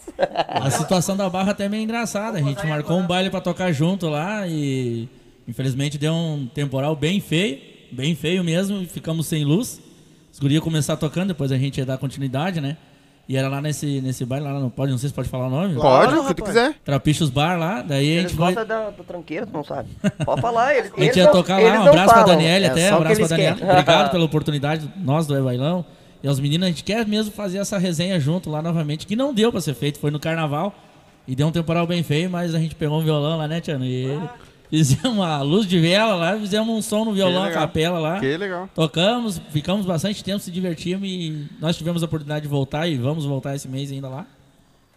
A 0.48 0.70
situação 0.70 1.16
da 1.16 1.30
barra 1.30 1.52
até 1.52 1.66
é 1.66 1.70
meio 1.70 1.84
engraçada. 1.84 2.38
A 2.38 2.42
gente 2.42 2.68
marcou 2.68 2.98
um 2.98 3.08
baile 3.08 3.30
pra 3.30 3.40
tocar 3.40 3.72
junto 3.72 4.10
lá 4.10 4.46
e 4.46 5.08
infelizmente 5.48 5.98
deu 5.98 6.14
um 6.14 6.46
temporal 6.54 6.96
bem 6.98 7.22
feio, 7.22 7.60
bem 7.94 8.14
feio 8.16 8.44
mesmo, 8.44 8.82
e 8.82 8.86
ficamos 8.86 9.26
sem 9.26 9.46
luz. 9.46 9.80
Os 10.34 10.38
gurias 10.38 10.62
começaram 10.62 11.00
tocando, 11.00 11.30
depois 11.30 11.50
a 11.52 11.58
gente 11.58 11.78
ia 11.78 11.86
dar 11.86 11.98
continuidade, 11.98 12.60
né? 12.60 12.76
E 13.28 13.38
era 13.38 13.48
lá 13.48 13.62
nesse, 13.62 14.02
nesse 14.02 14.26
baile, 14.26 14.44
lá 14.46 14.60
no, 14.60 14.70
pode, 14.70 14.92
não 14.92 14.98
sei 14.98 15.08
se 15.08 15.16
pode 15.16 15.30
falar 15.30 15.48
o 15.48 15.50
nome. 15.50 15.76
Pode, 15.76 16.16
o 16.16 16.28
que 16.28 16.34
tu 16.34 16.44
quiser. 16.44 16.74
Trapichos 16.84 17.30
Bar 17.30 17.58
lá, 17.58 17.82
daí 17.82 18.00
a 18.00 18.12
Eles 18.20 18.32
gente 18.32 18.36
foi. 18.36 18.46
gostam 18.54 18.66
da, 18.66 18.90
da 18.90 19.04
tranqueira, 19.04 19.46
tu 19.46 19.54
não 19.54 19.64
sabe. 19.64 19.88
Pode 20.26 20.42
falar, 20.42 20.76
eles, 20.76 20.92
A 20.92 20.96
gente 20.96 21.04
eles 21.04 21.16
ia 21.16 21.26
não- 21.26 21.32
tocar 21.32 21.62
lá, 21.62 21.70
um 21.70 21.74
não 21.76 21.88
abraço 21.88 22.14
pra. 22.14 22.24
Daniela 22.24 22.66
É 22.66 22.70
até, 22.70 22.92
um 22.94 22.98
abraço 22.98 23.16
pra 23.20 23.28
Daniela. 23.28 23.56
querem. 23.56 23.72
Obrigado 23.72 24.12
pela 24.12 24.26
oportunidade, 24.26 24.92
nós 24.98 25.26
do 25.26 25.38
Evailão. 25.38 25.86
E 26.22 26.28
aos 26.28 26.40
meninos, 26.40 26.66
a 26.66 26.70
gente 26.70 26.84
quer 26.84 27.06
mesmo 27.08 27.32
fazer 27.32 27.60
essa 27.60 27.78
resenha 27.78 28.20
junto 28.20 28.50
lá 28.50 28.62
novamente, 28.62 29.08
que 29.08 29.16
não 29.16 29.34
deu 29.34 29.52
pra 29.52 29.62
ser 29.62 29.74
feito, 29.74 30.00
foi 30.00 30.12
no 30.12 30.20
carnaval. 30.20 30.74
E 31.28 31.36
deu 31.36 31.48
um 31.48 31.52
temporal 31.52 31.86
bem 31.86 32.02
feio, 32.04 32.30
mas 32.30 32.56
a 32.56 32.60
gente 32.60 32.76
pegou 32.76 33.00
um 33.00 33.04
violão 33.04 33.38
lá, 33.38 33.48
né, 33.48 33.62
Tiano? 33.62 33.86
E 33.86 34.20
fizemos 34.70 35.06
uma 35.18 35.42
luz 35.42 35.66
de 35.68 35.80
vela 35.80 36.16
lá, 36.16 36.38
fizemos 36.38 36.68
um 36.76 36.82
som 36.82 37.06
no 37.06 37.14
violão, 37.14 37.44
a 37.44 37.52
capela 37.52 38.00
lá. 38.00 38.20
Que 38.20 38.36
legal. 38.36 38.68
Tocamos, 38.74 39.40
ficamos 39.52 39.86
bastante 39.86 40.24
tempo, 40.24 40.40
se 40.40 40.50
divertimos 40.52 41.08
e 41.08 41.48
nós 41.62 41.78
tivemos 41.78 42.02
a 42.02 42.06
oportunidade 42.06 42.44
de 42.44 42.48
voltar 42.50 42.88
e 42.88 42.98
vamos 42.98 43.26
voltar 43.26 43.56
esse 43.56 43.68
mês 43.68 43.92
ainda 43.92 44.10
lá. 44.10 44.26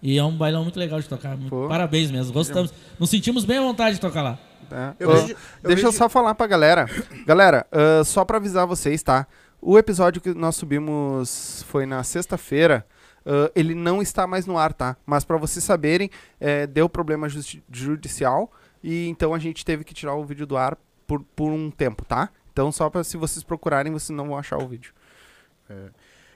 E 0.02 0.18
é 0.18 0.24
um 0.24 0.32
bailão 0.32 0.62
muito 0.64 0.78
legal 0.78 1.00
de 1.00 1.08
tocar. 1.08 1.36
Pô. 1.48 1.68
Parabéns 1.68 2.10
mesmo, 2.10 2.32
gostamos. 2.32 2.72
Nos 2.98 3.08
sentimos 3.10 3.44
bem 3.44 3.58
à 3.58 3.62
vontade 3.62 3.94
de 3.96 4.00
tocar 4.00 4.22
lá. 4.22 4.38
Tá. 4.68 4.94
Eu 4.98 5.10
Ô, 5.10 5.12
vejo- 5.12 5.36
eu 5.62 5.68
deixa 5.68 5.86
eu 5.86 5.92
só 5.92 6.08
falar 6.08 6.34
pra 6.34 6.46
galera. 6.46 6.88
Galera, 7.26 7.66
ah, 7.70 8.02
só 8.04 8.24
pra 8.24 8.38
avisar 8.38 8.66
vocês, 8.66 9.02
tá? 9.02 9.26
O 9.64 9.78
episódio 9.78 10.20
que 10.20 10.34
nós 10.34 10.56
subimos 10.56 11.64
foi 11.68 11.86
na 11.86 12.02
sexta-feira. 12.02 12.84
ah, 13.24 13.52
ele 13.54 13.76
não 13.76 14.02
está 14.02 14.26
mais 14.26 14.44
no 14.44 14.58
ar, 14.58 14.72
tá? 14.72 14.96
Mas 15.06 15.24
pra 15.24 15.36
vocês 15.36 15.64
saberem, 15.64 16.10
eh, 16.40 16.66
deu 16.66 16.88
problema 16.88 17.28
judicial 17.70 18.50
e 18.82 19.06
então 19.06 19.32
a 19.32 19.38
gente 19.38 19.64
teve 19.64 19.84
que 19.84 19.94
tirar 19.94 20.16
o 20.16 20.24
vídeo 20.24 20.44
do 20.44 20.56
ar 20.56 20.76
por, 21.06 21.22
por 21.36 21.52
um 21.52 21.70
tempo, 21.70 22.04
tá? 22.04 22.28
Então 22.52 22.72
só 22.72 22.90
pra 22.90 23.04
se 23.04 23.16
vocês 23.16 23.44
procurarem, 23.44 23.92
vocês 23.92 24.10
não 24.16 24.26
vão 24.26 24.36
achar 24.36 24.58
o 24.58 24.66
vídeo. 24.66 24.92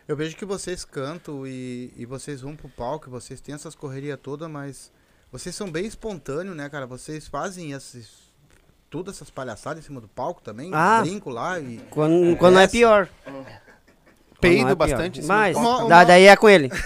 Eu 0.06 0.16
vejo 0.16 0.36
que 0.36 0.44
vocês 0.44 0.84
cantam 0.84 1.44
e, 1.44 1.92
e 1.96 2.06
vocês 2.06 2.40
vão 2.42 2.54
pro 2.54 2.68
palco, 2.68 3.10
vocês 3.10 3.40
têm 3.40 3.56
essas 3.56 3.74
correrias 3.74 4.18
todas, 4.22 4.48
mas 4.48 4.92
vocês 5.32 5.52
são 5.52 5.68
bem 5.68 5.84
espontâneos, 5.84 6.56
né, 6.56 6.68
cara? 6.68 6.86
Vocês 6.86 7.26
fazem 7.26 7.72
esses, 7.72 8.25
todas 8.90 9.16
essas 9.16 9.30
palhaçadas 9.30 9.82
em 9.82 9.86
cima 9.86 10.00
do 10.00 10.08
palco 10.08 10.40
também, 10.42 10.70
Ah. 10.72 11.00
brinco 11.02 11.30
lá 11.30 11.58
e... 11.60 11.80
Quando, 11.90 12.36
quando 12.36 12.58
é 12.58 12.64
Essa. 12.64 12.72
pior. 12.72 13.08
Peido 14.40 14.58
Quando 14.58 14.64
não 14.64 14.70
é 14.72 14.74
pior. 14.74 14.76
bastante 14.76 15.22
Mas. 15.24 15.56
Uma- 15.56 15.84
uma- 15.84 16.04
daí 16.04 16.24
é 16.26 16.36
com 16.36 16.48
ele. 16.48 16.70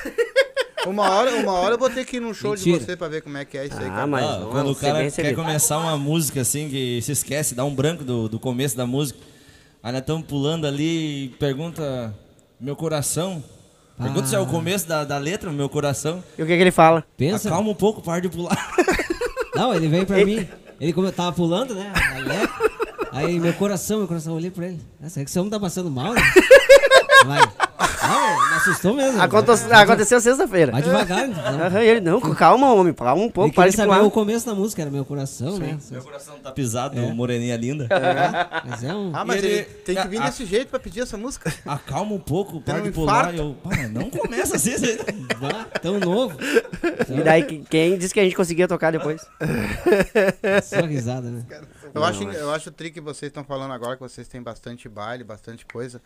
Uma 0.86 1.10
hora, 1.10 1.30
uma 1.36 1.52
hora 1.52 1.74
eu 1.74 1.78
vou 1.78 1.90
ter 1.90 2.06
que 2.06 2.16
ir 2.16 2.20
num 2.20 2.32
show 2.32 2.56
de 2.56 2.64
Mentira. 2.64 2.86
você 2.86 2.96
pra 2.96 3.06
ver 3.06 3.20
como 3.20 3.36
é 3.36 3.44
que 3.44 3.58
é 3.58 3.66
isso 3.66 3.78
aí, 3.78 3.84
Ah, 3.86 3.90
cara. 3.90 4.06
mas 4.06 4.24
Ah, 4.24 4.38
não, 4.38 4.50
quando 4.50 4.70
o 4.70 4.74
cara 4.74 4.94
quer 4.96 5.02
recebido. 5.04 5.34
começar 5.36 5.76
uma 5.78 5.98
música 5.98 6.40
assim, 6.40 6.70
que 6.70 7.02
se 7.02 7.12
esquece, 7.12 7.54
dá 7.54 7.66
um 7.66 7.74
branco 7.74 8.02
do, 8.02 8.30
do 8.30 8.40
começo 8.40 8.78
da 8.78 8.86
música. 8.86 9.18
Aí 9.82 9.92
nós 9.92 10.00
estamos 10.00 10.24
pulando 10.26 10.66
ali 10.66 11.26
e 11.26 11.28
pergunta 11.38 12.14
meu 12.58 12.74
coração. 12.74 13.44
Pergunta 13.98 14.26
se 14.26 14.34
é 14.34 14.38
o 14.40 14.46
começo 14.46 14.88
da, 14.88 15.04
da 15.04 15.18
letra, 15.18 15.52
meu 15.52 15.68
coração. 15.68 16.24
E 16.38 16.42
o 16.42 16.46
que, 16.46 16.56
que 16.56 16.62
ele 16.62 16.70
fala? 16.70 17.04
Pensa. 17.14 17.48
Acalma 17.50 17.70
um 17.70 17.74
pouco, 17.74 18.00
para 18.00 18.20
de 18.22 18.30
pular. 18.30 18.56
Não, 19.54 19.74
ele 19.74 19.86
veio 19.86 20.06
pra 20.06 20.24
mim. 20.24 20.48
Ele 20.80 20.92
como 20.94 21.06
eu 21.06 21.12
tava 21.12 21.32
pulando, 21.32 21.74
né? 21.74 21.92
Aí 23.12 23.38
meu 23.38 23.52
coração, 23.52 23.98
meu 23.98 24.08
coração, 24.08 24.34
olhei 24.34 24.50
pra 24.50 24.66
ele. 24.66 24.80
Será 25.08 25.24
que 25.24 25.30
esse 25.30 25.38
homem 25.38 25.50
tá 25.50 25.60
passando 25.60 25.90
mal, 25.90 26.14
né? 26.14 26.22
Vai. 27.26 27.69
Não, 27.80 28.48
me 28.50 28.54
assustou 28.56 28.94
mesmo. 28.94 29.20
Aconte- 29.22 29.50
Aconteceu 29.72 30.20
sexta-feira. 30.20 30.72
Vai 30.72 30.82
devagar, 30.82 31.28
então. 31.28 31.42
Aham, 31.42 31.80
ele, 31.80 32.00
não, 32.00 32.20
calma, 32.20 32.72
homem, 32.74 32.92
calma 32.92 33.22
um 33.22 33.24
Ele 33.24 33.32
pouco, 33.32 33.54
para 33.54 33.64
queria 33.64 33.70
de 33.70 33.76
saber 33.76 33.88
pular. 33.94 34.02
o 34.06 34.10
começo 34.10 34.46
da 34.46 34.54
música, 34.54 34.82
era 34.82 34.90
meu 34.90 35.04
coração, 35.04 35.58
né? 35.58 35.78
meu 35.90 36.02
coração 36.02 36.38
tá 36.38 36.52
pisado, 36.52 36.98
É. 36.98 37.12
moreninha 37.12 37.56
linda. 37.56 37.88
Mas 38.64 38.84
é 38.84 38.94
um. 38.94 39.12
Ah, 39.14 39.24
mas 39.24 39.42
ele- 39.42 39.52
ele 39.54 39.64
tem 39.64 39.96
que 39.96 40.08
vir 40.08 40.20
a- 40.20 40.26
desse 40.26 40.44
jeito 40.44 40.68
pra 40.68 40.78
pedir 40.78 41.00
essa 41.00 41.16
música. 41.16 41.52
Acalma 41.64 42.12
um 42.14 42.18
pouco, 42.20 42.60
para 42.60 42.78
um 42.78 42.82
de 42.82 42.90
pular. 42.90 43.34
eu, 43.34 43.56
mas 43.64 43.90
não 43.90 44.10
começa 44.10 44.56
assim. 44.56 44.72
você- 44.76 44.98
Vá, 45.40 45.64
tão 45.80 45.98
novo. 45.98 46.36
E 47.08 47.22
daí, 47.22 47.42
que- 47.44 47.64
quem 47.68 47.96
disse 47.96 48.12
que 48.12 48.20
a 48.20 48.24
gente 48.24 48.36
conseguia 48.36 48.68
tocar 48.68 48.90
depois? 48.92 49.22
Só 50.64 50.80
risada, 50.86 51.30
né? 51.30 51.44
Eu 51.94 52.04
acho, 52.04 52.22
eu 52.24 52.50
acho 52.52 52.70
tri 52.70 52.90
que 52.90 53.00
vocês 53.00 53.30
estão 53.30 53.42
falando 53.44 53.72
agora 53.72 53.96
que 53.96 54.02
vocês 54.02 54.28
têm 54.28 54.42
bastante 54.42 54.88
baile, 54.88 55.24
bastante 55.24 55.64
coisa. 55.66 56.00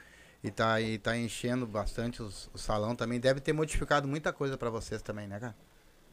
E 0.44 0.50
tá, 0.50 0.78
e 0.78 0.98
tá 0.98 1.16
enchendo 1.16 1.66
bastante 1.66 2.22
os- 2.22 2.50
o 2.52 2.58
salão 2.58 2.94
também. 2.94 3.18
Deve 3.18 3.40
ter 3.40 3.54
modificado 3.54 4.06
muita 4.06 4.30
coisa 4.30 4.58
pra 4.58 4.68
vocês 4.68 5.00
também, 5.00 5.26
né, 5.26 5.40
cara? 5.40 5.54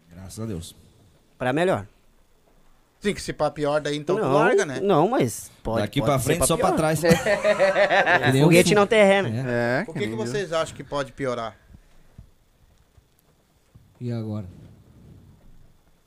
Graças 0.09 0.39
a 0.39 0.45
Deus. 0.45 0.73
Pra 1.38 1.51
melhor. 1.51 1.86
Sim, 3.01 3.13
que 3.13 3.21
se 3.21 3.34
pá 3.34 3.51
pior 3.51 3.82
daí 3.82 3.97
então 3.97 4.15
tu 4.15 4.21
não, 4.21 4.32
larga, 4.32 4.65
né? 4.65 4.79
Não, 4.79 5.07
mas 5.09 5.51
pode. 5.61 5.82
Daqui 5.82 5.99
pode 5.99 6.11
pra 6.11 6.19
frente, 6.19 6.45
só 6.47 6.55
pra 6.55 6.71
trás. 6.71 7.01
Nem 8.32 8.41
o 8.43 8.45
Foguete 8.45 8.73
não 8.75 8.88
tem 8.88 9.03
ré, 9.03 9.21
né? 9.23 9.43
É. 9.45 9.82
É, 9.82 9.86
Por 9.86 9.95
que, 9.95 10.07
que 10.07 10.15
vocês 10.15 10.53
acham 10.53 10.75
que 10.75 10.84
pode 10.84 11.11
piorar? 11.11 11.57
E 13.99 14.11
agora? 14.11 14.45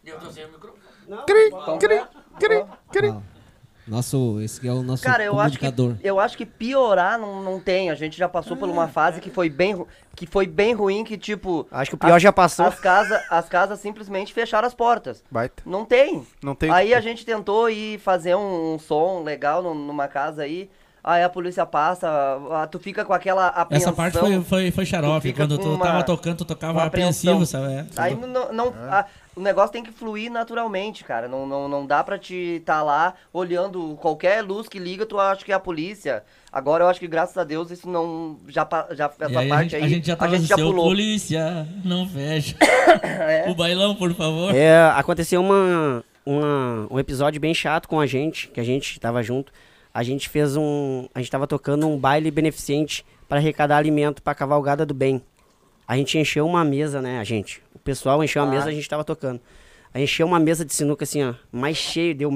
Eu 0.05 0.19
tô 0.19 0.31
sem 0.31 0.45
o 0.47 0.53
microfone. 0.53 0.83
Cri, 1.27 1.51
cri, 1.79 2.07
cri, 2.39 2.65
cri. 2.91 3.15
Nosso, 3.87 4.41
esse 4.41 4.67
é 4.67 4.73
o 4.73 4.83
nosso 4.83 5.03
Cara, 5.03 5.23
eu 5.23 5.39
acho, 5.39 5.59
que, 5.59 5.67
eu 6.03 6.19
acho 6.19 6.37
que 6.39 6.47
piorar 6.47 7.19
não, 7.19 7.43
não 7.43 7.61
tem. 7.61 7.91
A 7.91 7.95
gente 7.95 8.17
já 8.17 8.29
passou 8.29 8.57
por 8.57 8.69
uma 8.69 8.89
fase 8.89 9.21
que 9.21 9.29
foi 9.31 9.51
bem, 9.51 9.85
que 10.17 10.27
foi 10.27 10.47
bem 10.47 10.73
ruim, 10.73 11.05
que 11.05 11.19
tipo... 11.19 11.67
Acho 11.71 11.91
que 11.91 11.95
o 11.95 11.99
pior 11.99 12.17
as- 12.17 12.23
já 12.23 12.33
passou. 12.33 12.65
As 12.67 12.81
casas 12.81 13.21
as 13.31 13.49
casas 13.49 13.81
simplesmente 13.81 14.33
fecharam 14.33 14.67
as 14.67 14.75
portas. 14.75 15.23
Baita. 15.31 15.63
Não 15.67 15.85
tem. 15.85 16.27
Não 16.43 16.55
tem. 16.55 16.71
Aí 16.71 16.95
a 16.95 17.01
gente 17.01 17.27
tentou 17.27 17.69
ir 17.69 17.99
fazer 17.99 18.35
um, 18.35 18.75
um 18.75 18.79
som 18.79 19.23
legal 19.23 19.63
num- 19.63 19.75
numa 19.75 20.09
casa 20.09 20.43
aí. 20.43 20.71
Aí 21.07 21.23
a 21.23 21.29
polícia 21.29 21.67
passa, 21.67 22.09
tu 22.71 22.79
fica 22.79 23.05
com 23.05 23.13
aquela 23.13 23.49
apreensão. 23.49 23.89
Essa 23.91 23.95
parte 23.97 24.17
foi, 24.19 24.41
foi, 24.43 24.71
foi 24.71 24.87
xarope. 24.87 25.21
fica 25.29 25.43
Quando 25.43 25.59
tu 25.59 25.75
uma- 25.75 25.85
tava 25.85 26.03
tocando, 26.03 26.39
tu 26.39 26.45
tocava 26.47 26.83
apreensivo, 26.83 27.45
sabe? 27.45 27.75
É. 27.75 27.87
Aí 27.99 28.15
não, 28.17 28.51
não- 28.51 28.69
a- 28.91 29.05
o 29.37 29.41
negócio 29.43 29.71
tem 29.71 29.83
que 29.83 29.93
fluir 29.93 30.33
naturalmente, 30.33 31.05
cara. 31.05 31.29
Não, 31.29 31.47
não, 31.47 31.69
não 31.69 31.85
dá 31.85 32.03
pra 32.03 32.17
te 32.19 32.63
tá 32.65 32.83
lá 32.83 33.13
olhando 33.35 33.99
qualquer 34.01 34.41
luz 34.43 34.67
que 34.67 34.79
liga, 34.79 35.05
tu 35.05 35.21
acha 35.21 35.45
que 35.45 35.53
é 35.53 35.55
a 35.55 35.61
polícia. 35.61 36.23
Agora 36.51 36.85
eu 36.85 36.89
acho 36.89 37.01
que 37.01 37.07
graças 37.07 37.37
a 37.37 37.45
Deus 37.45 37.71
isso 37.71 37.87
não 37.87 38.39
já 38.49 38.67
já 38.93 39.11
E 39.21 39.25
essa 39.25 39.39
aí, 39.41 39.47
a, 39.51 39.55
parte 39.55 39.63
gente, 39.71 39.77
aí 39.77 39.83
a 39.85 39.89
gente 39.89 40.07
já 40.07 40.17
tava 40.17 40.39
no 40.39 40.47
seu 40.47 40.73
polícia, 40.73 41.69
não 41.85 42.09
fecha. 42.09 42.57
O 43.51 43.55
bailão, 43.55 43.95
por 43.95 44.15
favor. 44.15 44.55
É, 44.55 44.87
aconteceu 44.97 45.43
uma, 45.43 46.03
uma- 46.25 46.87
um 46.91 46.99
episódio 46.99 47.39
bem 47.39 47.53
chato 47.53 47.87
com 47.89 48.01
a 48.01 48.07
gente, 48.07 48.49
que 48.49 48.59
a 48.61 48.65
gente 48.65 48.99
tava 48.99 49.23
junto. 49.23 49.53
A 49.95 50.03
gente 50.03 50.29
fez 50.29 50.57
um. 50.57 51.07
A 51.15 51.21
gente 51.21 51.31
tava 51.31 51.47
tocando 51.47 51.87
um 51.89 51.97
baile 51.97 52.29
beneficente 52.31 53.07
para 53.29 53.39
arrecadar 53.39 53.77
alimento 53.77 54.21
pra 54.21 54.35
cavalgada 54.35 54.85
do 54.85 54.93
bem. 54.93 55.23
A 55.87 55.97
gente 55.97 56.19
encheu 56.19 56.45
uma 56.47 56.65
mesa, 56.65 57.01
né, 57.01 57.21
a 57.21 57.25
gente? 57.25 57.63
pessoal 57.85 58.25
encheu 58.25 58.43
a 58.43 58.47
Ah. 58.47 58.49
mesa, 58.49 58.69
a 58.71 58.73
gente 58.73 58.89
tava 58.89 59.05
tocando. 59.05 59.39
Aí 59.93 60.03
encheu 60.05 60.27
uma 60.27 60.41
mesa 60.41 60.65
de 60.65 60.73
sinuca 60.73 61.05
assim, 61.05 61.23
ó, 61.23 61.35
mais 61.53 61.77
cheio, 61.77 62.15
deu 62.15 62.31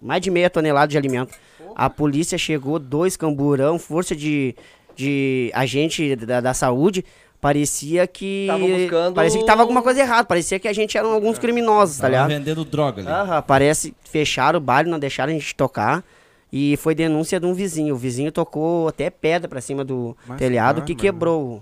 mais 0.00 0.22
de 0.22 0.30
meia 0.30 0.48
tonelada 0.48 0.86
de 0.86 0.96
alimento. 0.96 1.34
A 1.74 1.90
polícia 1.90 2.38
chegou, 2.38 2.78
dois 2.78 3.16
camburão, 3.16 3.76
força 3.78 4.14
de, 4.14 4.54
de 4.94 5.50
agente 5.52 6.14
da, 6.14 6.40
da 6.40 6.54
saúde. 6.54 7.04
Parecia 7.40 8.06
que. 8.06 8.44
Tava 8.46 8.66
buscando- 8.66 9.14
Parecia 9.16 9.40
que 9.40 9.46
tava 9.46 9.60
alguma 9.62 9.82
coisa 9.82 10.00
errada. 10.00 10.24
Parecia 10.24 10.58
que 10.60 10.68
a 10.68 10.72
gente 10.72 10.96
eram 10.96 11.12
alguns 11.12 11.38
criminosos, 11.38 11.96
tá 11.96 12.02
Tava 12.02 12.10
ligado? 12.12 12.28
vendendo 12.28 12.64
droga 12.64 13.02
ali. 13.02 13.10
Aham, 13.10 13.42
parece. 13.42 13.94
Fecharam 14.04 14.58
o 14.58 14.62
baile, 14.62 14.88
não 14.88 14.98
deixaram 14.98 15.30
a 15.32 15.34
gente 15.36 15.54
tocar. 15.54 16.02
E 16.56 16.76
foi 16.76 16.94
denúncia 16.94 17.40
de 17.40 17.46
um 17.46 17.52
vizinho. 17.52 17.96
O 17.96 17.98
vizinho 17.98 18.30
tocou 18.30 18.86
até 18.86 19.10
pedra 19.10 19.48
pra 19.48 19.60
cima 19.60 19.84
do 19.84 20.16
Mas 20.24 20.38
telhado 20.38 20.82
que 20.82 20.94
quebrou. 20.94 21.60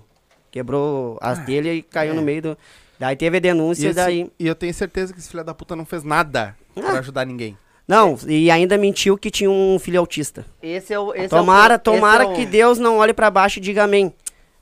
Quebrou 0.51 1.17
as 1.19 1.43
telhas 1.45 1.77
e 1.77 1.81
caiu 1.81 2.13
no 2.13 2.21
meio 2.21 2.41
do. 2.43 2.57
Daí 2.99 3.15
teve 3.15 3.37
a 3.37 3.39
E, 3.39 3.41
denúncia, 3.41 3.87
esse- 3.87 3.95
daí. 3.95 4.31
e 4.39 4.45
eu 4.45 4.53
tenho 4.53 4.71
certeza 4.71 5.11
que 5.11 5.17
esse 5.17 5.29
filho 5.29 5.43
da 5.43 5.51
puta 5.53 5.75
não 5.75 5.83
fez 5.83 6.03
nada 6.03 6.55
pra 6.75 6.99
ajudar 6.99 7.25
ninguém. 7.25 7.57
Não, 7.87 8.15
e 8.27 8.51
ainda 8.51 8.77
mentiu 8.77 9.17
que 9.17 9.31
tinha 9.31 9.49
um 9.49 9.79
filho 9.79 9.99
autista. 9.99 10.45
Esse 10.61 10.93
é 10.93 10.99
o. 10.99 11.11
Esse 11.15 11.27
tomara, 11.29 11.73
é 11.73 11.75
o, 11.75 11.77
esse 11.77 11.83
tomara 11.83 12.23
é 12.25 12.27
o- 12.27 12.33
que 12.35 12.45
Deus 12.45 12.77
não 12.77 12.97
olhe 12.99 13.13
pra 13.15 13.31
baixo 13.31 13.57
e 13.57 13.61
diga 13.63 13.83
amém. 13.85 14.13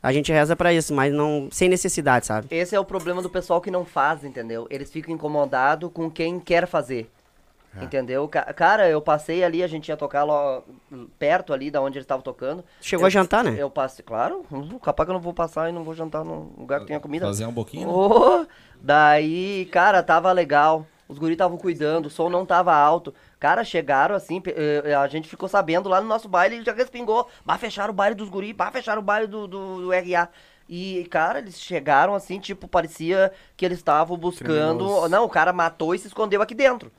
A 0.02 0.14
gente 0.14 0.32
reza 0.32 0.56
pra 0.56 0.74
isso, 0.74 0.94
mas 0.94 1.14
não 1.14 1.50
sem 1.52 1.68
necessidade, 1.68 2.26
sabe? 2.26 2.48
Esse 2.50 2.74
é 2.74 2.80
o 2.80 2.86
problema 2.86 3.22
do 3.22 3.30
pessoal 3.30 3.60
que 3.60 3.70
não 3.70 3.84
faz, 3.86 4.24
entendeu? 4.24 4.66
Eles 4.70 4.90
ficam 4.90 5.14
incomodados 5.14 5.92
com 5.94 6.10
quem 6.10 6.40
quer 6.40 6.66
fazer. 6.68 7.08
É. 7.80 7.84
Entendeu? 7.86 8.28
Ca- 8.28 8.52
Cara, 8.54 8.90
eu 8.90 9.02
passei 9.02 9.44
ali, 9.44 9.64
a 9.64 9.68
gente 9.68 9.88
ia 9.88 9.96
tocar 9.96 10.24
lá 10.26 10.62
perto 11.18 11.54
ali 11.54 11.72
da 11.72 11.82
onde 11.82 11.98
eles 11.98 12.04
estavam 12.04 12.22
tocando. 12.22 12.66
Chegou 12.82 13.04
Eu- 13.04 13.08
a 13.08 13.10
jantar, 13.10 13.44
né? 13.46 13.56
Eu 13.58 13.70
passei, 13.70 14.04
claro. 14.04 14.46
hum, 14.52 14.78
Capaz 14.80 15.06
que 15.06 15.12
eu 15.12 15.14
não 15.14 15.22
vou 15.22 15.34
passar 15.34 15.70
e 15.70 15.72
não 15.72 15.84
vou 15.84 15.94
jantar 15.94 16.26
num 16.26 16.52
lugar 16.58 16.82
que 16.82 16.88
tenha 16.88 17.00
comida. 17.00 17.26
Fazer 17.26 17.46
um 17.46 17.54
pouquinho, 17.54 17.88
né? 17.88 17.94
Ô, 17.94 18.46
daí, 18.82 19.70
cara, 19.72 20.04
tava 20.04 20.32
legal. 20.32 20.86
Os 21.08 21.18
guris 21.18 21.34
estavam 21.34 21.58
cuidando, 21.58 22.06
o 22.06 22.10
som 22.10 22.30
não 22.30 22.46
tava 22.46 22.74
alto. 22.74 23.14
Cara, 23.40 23.64
chegaram 23.66 24.16
assim, 24.16 24.40
pe- 24.40 24.56
eh, 24.56 24.94
a 24.94 25.08
gente 25.08 25.28
ficou 25.28 25.48
sabendo 25.50 25.90
lá 25.90 26.00
no 26.00 26.08
nosso 26.08 26.30
baile, 26.30 26.58
e 26.60 26.64
já 26.64 26.74
respingou. 26.74 27.28
Bah, 27.46 27.58
fecharam 27.58 27.92
o 27.92 27.96
baile 27.96 28.16
dos 28.16 28.30
guris, 28.30 28.54
bah, 28.54 28.72
fecharam 28.72 29.02
o 29.02 29.04
baile 29.06 29.28
do, 29.28 29.46
do, 29.48 29.82
do 29.82 29.94
RA. 29.94 30.30
E, 30.70 31.06
cara, 31.12 31.40
eles 31.40 31.60
chegaram 31.60 32.16
assim, 32.16 32.40
tipo, 32.40 32.66
parecia 32.66 33.34
que 33.58 33.66
eles 33.66 33.80
estavam 33.80 34.16
buscando. 34.18 35.10
Não, 35.10 35.26
o 35.26 35.30
cara 35.30 35.52
matou 35.52 35.94
e 35.94 36.00
se 36.00 36.08
escondeu 36.08 36.42
aqui 36.42 36.56
dentro. 36.56 36.90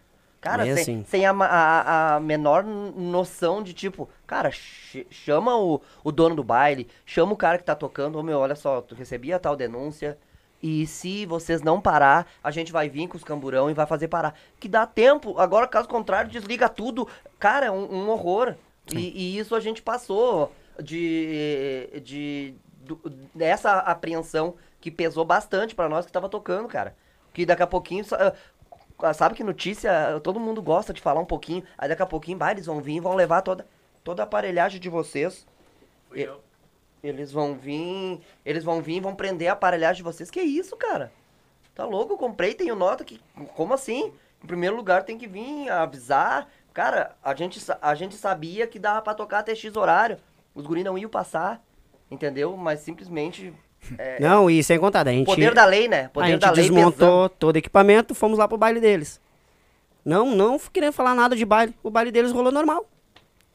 Cara, 0.43 0.65
sem, 0.65 0.73
assim. 0.73 1.05
sem 1.09 1.25
a, 1.25 1.31
a, 1.33 2.17
a 2.17 2.21
menor 2.21 2.65
noção 2.65 3.63
de 3.63 3.73
tipo, 3.73 4.09
cara, 4.27 4.51
ch- 4.51 5.07
chama 5.11 5.57
o, 5.57 5.81
o 6.03 6.13
dono 6.13 6.35
do 6.35 6.43
baile, 6.45 6.89
chama 7.07 7.33
o 7.33 7.37
cara 7.37 7.57
que 7.59 7.65
tá 7.65 7.75
tocando, 7.77 8.19
ô 8.19 8.23
meu, 8.23 8.39
olha 8.41 8.57
só, 8.57 8.81
tu 8.83 8.95
recebia 8.95 9.39
tal 9.39 9.57
denúncia. 9.57 10.19
E 10.61 10.87
se 10.87 11.27
vocês 11.27 11.63
não 11.63 11.81
parar, 11.81 12.27
a 12.43 12.51
gente 12.51 12.71
vai 12.71 12.89
vir 12.89 13.09
com 13.09 13.17
os 13.17 13.25
camburão 13.25 13.71
e 13.71 13.75
vai 13.75 13.87
fazer 13.87 14.09
parar. 14.09 14.35
Que 14.61 14.69
dá 14.69 14.87
tempo, 14.87 15.39
agora 15.39 15.67
caso 15.67 15.89
contrário, 15.89 16.31
desliga 16.31 16.69
tudo. 16.69 17.09
Cara, 17.39 17.67
é 17.67 17.71
um, 17.71 17.93
um 17.93 18.11
horror. 18.11 18.55
E, 18.93 19.35
e 19.35 19.39
isso 19.39 19.55
a 19.57 19.61
gente 19.61 19.81
passou 19.83 20.53
de, 20.81 21.89
de 22.05 22.55
do- 22.85 23.01
dessa 23.35 23.79
apreensão 23.79 24.55
que 24.81 24.91
pesou 24.91 25.25
bastante 25.25 25.75
pra 25.75 25.89
nós 25.89 26.05
que 26.07 26.13
tava 26.13 26.29
tocando, 26.29 26.69
cara. 26.69 26.95
Que 27.33 27.47
daqui 27.47 27.63
a 27.63 27.67
pouquinho, 27.67 28.05
sabe 29.15 29.35
que 29.35 29.43
notícia, 29.45 30.21
todo 30.23 30.39
mundo 30.41 30.61
gosta 30.63 30.93
de 30.93 31.01
falar 31.01 31.21
um 31.21 31.25
pouquinho, 31.25 31.63
aí 31.79 31.89
daqui 31.89 32.03
a 32.03 32.07
pouquinho, 32.07 32.39
vai, 32.39 32.53
eles 32.53 32.67
vão 32.67 32.81
vir 32.81 32.97
e 32.97 33.01
vão 33.01 33.15
levar 33.15 33.43
toda, 33.43 33.67
toda 34.05 34.23
a 34.23 34.25
aparelhagem 34.25 34.81
de 34.81 34.89
vocês. 34.89 35.47
E- 36.15 36.29
Eles 37.03 37.33
vão 37.33 37.55
vir, 37.57 38.21
eles 38.45 38.63
vão 38.63 38.81
vir 38.81 38.97
e 38.97 39.01
vão 39.01 39.15
prender 39.15 39.49
a 39.49 39.55
aparelhagem 39.55 39.97
de 39.97 40.03
vocês. 40.05 40.31
Que 40.31 40.41
isso, 40.41 40.77
cara? 40.77 41.11
Tá 41.75 41.85
louco? 41.85 42.13
Eu 42.13 42.17
comprei, 42.19 42.55
tenho 42.55 42.77
nota 42.77 43.03
que. 43.03 43.21
Como 43.57 43.75
assim? 43.75 44.13
Em 44.43 44.47
primeiro 44.47 44.77
lugar 44.77 45.03
tem 45.03 45.19
que 45.19 45.27
vir 45.27 45.69
avisar. 45.69 46.49
Cara, 46.73 47.17
a 47.23 47.35
gente, 47.35 47.61
a 47.81 47.95
gente 47.97 48.15
sabia 48.15 48.67
que 48.69 48.79
dava 48.79 49.03
pra 49.03 49.15
tocar 49.15 49.41
até 49.41 49.53
X 49.55 49.75
horário. 49.77 50.17
Os 50.55 50.65
guris 50.65 50.85
não 50.85 50.97
iam 50.97 51.11
passar, 51.11 51.61
entendeu? 52.11 52.57
Mas 52.57 52.79
simplesmente. 52.81 53.53
É, 53.99 54.21
Não, 54.21 54.49
e 54.49 54.63
sem 54.63 54.79
contar, 54.79 55.07
a 55.07 55.11
gente. 55.11 55.27
poder 55.27 55.53
da 55.55 55.65
lei, 55.65 55.89
né? 55.89 56.05
a 56.05 56.09
Poder 56.09 56.29
gente 56.29 56.41
da 56.41 56.51
lei 56.53 56.63
desmontou 56.65 57.29
todo 57.29 57.57
o 57.57 57.59
equipamento, 57.59 58.15
fomos 58.15 58.39
lá 58.39 58.47
pro 58.47 58.57
baile 58.57 58.81
deles. 58.81 59.21
Não, 60.05 60.35
não 60.35 60.59
querendo 60.59 60.93
falar 60.93 61.15
nada 61.15 61.37
de 61.37 61.45
baile. 61.45 61.75
O 61.83 61.91
baile 61.91 62.11
deles 62.11 62.33
rolou 62.33 62.51
normal. 62.53 62.87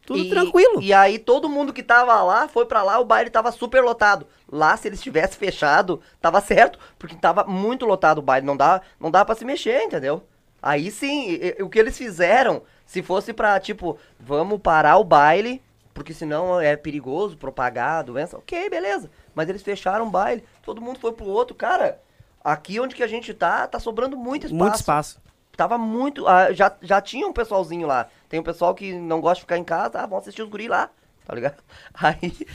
Tudo 0.06 0.20
E- 0.20 0.30
tranquilo. 0.30 0.82
E 0.82 0.94
aí 0.94 1.20
todo 1.20 1.50
mundo 1.50 1.74
que 1.74 1.84
tava 1.84 2.22
lá 2.24 2.48
foi 2.48 2.66
pra 2.66 2.82
lá, 2.82 2.98
o 3.00 3.06
baile 3.06 3.30
tava 3.30 3.52
super 3.52 3.84
lotado. 3.84 4.26
Lá, 4.50 4.78
se 4.78 4.88
eles 4.88 5.02
tivessem 5.02 5.38
fechado, 5.38 6.00
tava 6.22 6.40
certo, 6.40 6.80
porque 6.98 7.16
tava 7.16 7.44
muito 7.44 7.86
lotado 7.86 8.20
o 8.20 8.22
baile, 8.22 8.46
não 8.46 8.56
dá, 8.56 8.82
não 9.00 9.12
dá 9.12 9.26
para 9.26 9.36
se 9.36 9.44
mexer, 9.44 9.82
entendeu? 9.84 10.24
Aí 10.62 10.90
sim, 10.92 11.38
o 11.62 11.70
que 11.70 11.78
eles 11.78 11.98
fizeram, 11.98 12.62
se 12.86 13.04
fosse 13.04 13.34
pra, 13.34 13.60
tipo, 13.60 13.98
vamos 14.18 14.62
parar 14.62 14.98
o 14.98 15.04
baile, 15.04 15.62
porque 15.94 16.14
senão 16.14 16.60
é 16.62 16.78
perigoso 16.78 17.36
propagar 17.36 18.00
a 18.00 18.02
doença, 18.04 18.38
ok, 18.38 18.70
beleza. 18.70 19.12
Mas 19.38 19.48
eles 19.50 19.62
fecharam 19.62 20.08
o 20.08 20.10
baile, 20.10 20.44
todo 20.64 20.82
mundo 20.82 20.98
foi 20.98 21.12
pro 21.12 21.28
outro. 21.28 21.54
Cara, 21.54 22.00
aqui 22.44 22.80
onde 22.80 22.96
que 22.96 23.04
a 23.04 23.08
gente 23.08 23.36
tá, 23.36 23.68
tá 23.68 23.80
sobrando 23.80 24.18
muito 24.18 24.48
espaço. 24.48 24.56
Muito 24.56 24.76
espaço. 24.76 25.22
Tava 25.56 25.78
muito. 25.78 26.28
ah, 26.28 26.52
já, 26.52 26.76
já 26.82 27.00
tinha 27.00 27.28
um 27.28 27.32
pessoalzinho 27.32 27.86
lá. 27.86 28.08
Tem 28.28 28.40
um 28.40 28.44
pessoal 28.44 28.74
que 28.74 28.94
não 28.94 29.22
gosta 29.22 29.36
de 29.36 29.42
ficar 29.42 29.60
em 29.60 29.64
casa, 29.64 30.00
ah, 30.00 30.08
vão 30.08 30.18
assistir 30.18 30.42
os 30.42 30.50
guri 30.50 30.68
lá. 30.68 30.90
Tá 31.24 31.36
ligado? 31.36 31.58
Aí. 31.94 32.48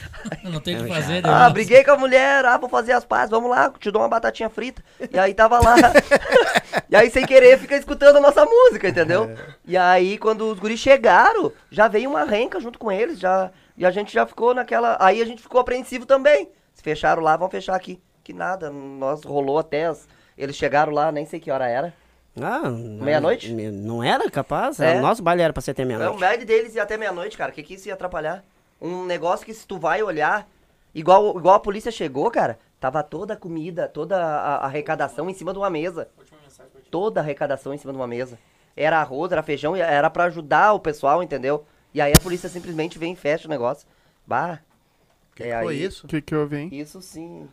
Não 0.43 0.59
tem 0.59 0.75
o 0.75 0.85
que 0.85 0.91
Eu 0.91 0.95
fazer, 0.97 1.23
né? 1.23 1.29
Ah, 1.29 1.49
briguei 1.51 1.85
com 1.85 1.93
a 1.93 1.97
mulher, 1.97 2.45
ah, 2.45 2.59
vou 2.59 2.69
fazer 2.69 2.95
as 2.95 3.05
pazes, 3.05 3.31
vamos 3.31 3.49
lá, 3.49 3.71
te 3.79 3.89
dou 3.93 4.03
uma 4.03 4.09
batatinha 4.09 4.51
frita. 4.51 4.83
E 5.09 5.17
aí 5.17 5.35
tava 5.35 5.61
lá. 5.61 5.77
e 6.91 6.97
aí, 6.97 7.09
sem 7.13 7.25
querer, 7.25 7.61
fica 7.61 7.77
escutando 7.77 8.17
a 8.17 8.21
nossa 8.21 8.45
música, 8.45 8.89
entendeu? 8.89 9.33
E 9.65 9.77
aí, 9.77 10.19
quando 10.19 10.51
os 10.51 10.59
guris 10.59 10.81
chegaram, 10.81 11.53
já 11.71 11.87
veio 11.87 12.11
uma 12.11 12.25
renca 12.25 12.59
junto 12.59 12.77
com 12.77 12.91
eles, 12.91 13.21
já. 13.21 13.53
E 13.77 13.87
a 13.87 13.91
gente 13.93 14.13
já 14.13 14.27
ficou 14.27 14.53
naquela. 14.53 14.97
Aí 14.99 15.23
a 15.23 15.25
gente 15.25 15.43
ficou 15.43 15.61
apreensivo 15.61 16.07
também. 16.07 16.49
Fecharam 16.83 17.23
lá, 17.23 17.37
vão 17.37 17.49
fechar 17.49 17.75
aqui. 17.75 18.01
Que 18.23 18.33
nada, 18.33 18.71
nós 18.71 19.25
rolou 19.25 19.59
até 19.59 19.87
as. 19.87 20.07
Eles 20.37 20.57
chegaram 20.57 20.93
lá, 20.93 21.11
nem 21.11 21.25
sei 21.27 21.41
que 21.41 21.51
hora 21.51 21.67
era. 21.69 21.95
Ah, 22.41 22.69
Meia-noite? 22.71 23.53
me- 23.53 23.71
Não 23.71 24.03
era 24.03 24.31
capaz? 24.31 24.81
É. 24.81 24.99
O 24.99 25.03
nosso 25.03 25.23
baile 25.23 25.43
era 25.43 25.53
pra 25.53 25.61
ser 25.61 25.73
até 25.73 25.83
É, 25.83 25.85
o 25.85 25.89
meia-noite. 25.89 26.21
médio 26.21 26.47
deles 26.47 26.75
ia 26.75 26.83
até 26.83 26.97
meia-noite, 26.97 27.37
cara. 27.37 27.51
O 27.51 27.55
que, 27.55 27.63
que 27.63 27.75
isso 27.75 27.89
ia 27.89 27.95
atrapalhar? 27.95 28.43
Um 28.81 29.05
negócio 29.05 29.45
que 29.45 29.53
se 29.55 29.67
tu 29.67 29.79
vai 29.79 30.03
olhar, 30.03 30.49
igual, 30.95 31.37
igual 31.39 31.55
a 31.57 31.61
polícia 31.61 31.91
chegou, 31.93 32.31
cara, 32.31 32.59
tava 32.81 33.03
toda 33.03 33.35
a 33.35 33.37
comida, 33.37 33.87
toda 33.87 34.17
a, 34.17 34.57
a 34.57 34.65
arrecadação 34.65 35.29
em 35.29 35.35
cima 35.35 35.53
de 35.53 35.59
uma 35.59 35.71
mesa. 35.71 36.09
Toda 36.91 37.21
a 37.21 37.23
arrecadação 37.23 37.73
em 37.75 37.79
cima 37.79 37.93
de 37.93 37.99
uma 37.99 38.07
mesa. 38.07 38.39
Era 38.77 38.99
arroz, 39.01 39.31
era 39.31 39.43
feijão, 39.43 39.77
era 39.77 40.09
pra 40.09 40.25
ajudar 40.25 40.73
o 40.73 40.81
pessoal, 40.81 41.23
entendeu? 41.23 41.65
E 41.93 42.01
aí 42.01 42.13
a 42.17 42.21
polícia 42.21 42.49
simplesmente 42.49 42.99
vem 42.99 43.13
e 43.13 43.17
fecha 43.17 43.47
o 43.47 43.51
negócio. 43.51 43.87
Bah. 44.27 44.61
Que 45.35 45.45
é 45.45 45.57
que 45.57 45.63
foi 45.65 45.75
aí- 45.75 45.85
isso? 45.85 46.07
O 46.07 46.09
que, 46.09 46.21
que 46.21 46.35
houve, 46.35 46.57
hein? 46.57 46.69
Isso 46.73 47.01
sim. 47.01 47.49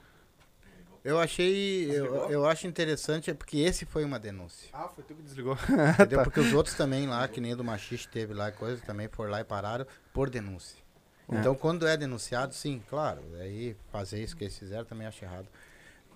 Eu 1.03 1.17
achei. 1.19 1.89
Eu, 1.89 2.29
eu 2.29 2.45
acho 2.45 2.67
interessante 2.67 3.31
é 3.31 3.33
porque 3.33 3.57
esse 3.57 3.85
foi 3.85 4.03
uma 4.03 4.19
denúncia. 4.19 4.69
Ah, 4.73 4.89
foi 4.89 5.03
tu 5.03 5.15
que 5.15 5.21
desligou. 5.21 5.57
Entendeu? 5.93 6.21
Porque 6.23 6.39
os 6.41 6.53
outros 6.53 6.75
também 6.75 7.07
lá, 7.07 7.25
que 7.27 7.39
nem 7.39 7.53
o 7.53 7.55
do 7.55 7.63
machiste 7.63 8.07
teve 8.09 8.33
lá, 8.33 8.51
coisa, 8.51 8.81
também 8.85 9.07
foram 9.07 9.31
lá 9.31 9.39
e 9.39 9.43
pararam 9.45 9.85
por 10.13 10.29
denúncia. 10.29 10.77
Então, 11.31 11.53
quando 11.55 11.87
é 11.87 11.95
denunciado, 11.95 12.53
sim, 12.55 12.81
claro. 12.89 13.21
Aí 13.39 13.77
fazer 13.91 14.21
isso 14.21 14.35
que 14.35 14.43
eles 14.43 14.57
fizeram 14.57 14.83
também 14.83 15.05
acho 15.07 15.23
errado. 15.23 15.47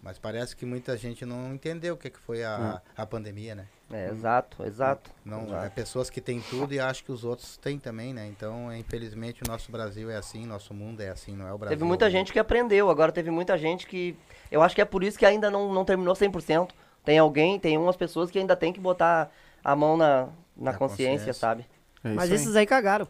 Mas 0.04 0.20
parece 0.20 0.54
que 0.54 0.66
muita 0.66 0.98
gente 0.98 1.26
não 1.26 1.54
entendeu 1.54 1.94
o 1.94 1.98
que, 1.98 2.10
que 2.10 2.20
foi 2.20 2.44
a, 2.44 2.82
a 2.96 3.06
pandemia, 3.06 3.56
né? 3.56 3.68
É, 3.90 4.10
exato, 4.10 4.66
exato. 4.66 5.10
Não, 5.24 5.46
exato. 5.46 5.66
é 5.66 5.70
pessoas 5.70 6.10
que 6.10 6.20
têm 6.20 6.42
tudo 6.42 6.74
e 6.74 6.80
acham 6.80 7.06
que 7.06 7.12
os 7.12 7.24
outros 7.24 7.56
têm 7.56 7.80
também, 7.80 8.14
né? 8.14 8.28
Então, 8.28 8.70
é, 8.70 8.78
infelizmente, 8.78 9.42
o 9.44 9.50
nosso 9.50 9.72
Brasil 9.72 10.12
é 10.12 10.18
assim, 10.18 10.46
nosso 10.46 10.74
mundo 10.74 11.00
é 11.00 11.08
assim, 11.08 11.38
não 11.38 11.48
é 11.48 11.54
o 11.54 11.58
Brasil. 11.58 11.78
Teve 11.78 11.88
muita 11.88 12.10
gente 12.10 12.34
que 12.34 12.40
aprendeu, 12.40 12.90
agora 12.90 13.14
teve 13.14 13.32
muita 13.32 13.58
gente 13.58 13.88
que. 13.88 14.14
Eu 14.52 14.62
acho 14.62 14.76
que 14.76 14.82
é 14.82 14.86
por 14.86 15.06
isso 15.06 15.18
que 15.18 15.26
ainda 15.26 15.50
não, 15.50 15.72
não 15.72 15.86
terminou 15.86 16.14
100%. 16.14 16.72
Tem 17.06 17.18
alguém, 17.18 17.58
tem 17.58 17.78
umas 17.78 17.96
pessoas 17.96 18.30
que 18.30 18.38
ainda 18.38 18.58
tem 18.58 18.74
que 18.74 18.82
botar 18.82 19.32
a 19.64 19.74
mão 19.74 19.96
na, 19.96 20.26
na, 20.58 20.72
Na 20.72 20.74
consciência, 20.74 21.12
consciência. 21.12 21.34
sabe? 21.34 21.66
É 22.04 22.10
Mas 22.10 22.26
isso 22.26 22.34
aí. 22.34 22.42
esses 22.42 22.56
aí 22.58 22.66
cagaram. 22.66 23.08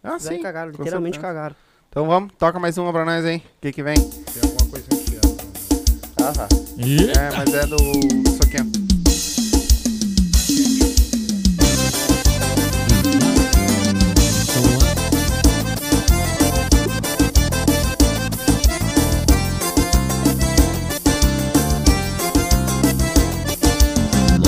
Ah, 0.00 0.14
Esses 0.14 0.28
aí 0.28 0.36
sim. 0.36 0.42
cagaram, 0.44 0.70
com 0.70 0.78
literalmente 0.78 1.18
cagaram. 1.18 1.56
Então 1.88 2.06
vamos, 2.06 2.32
toca 2.38 2.60
mais 2.60 2.78
uma 2.78 2.92
pra 2.92 3.04
nós 3.04 3.24
aí. 3.24 3.38
O 3.38 3.60
que 3.60 3.72
que 3.72 3.82
vem? 3.82 3.96
Enfiando. 3.96 4.55
Aham. 6.26 6.48
É, 6.80 7.36
mas 7.36 7.54
é 7.54 7.66
do... 7.66 7.76
Isso 7.76 8.40
aqui, 8.42 8.56
ó. 8.58 8.64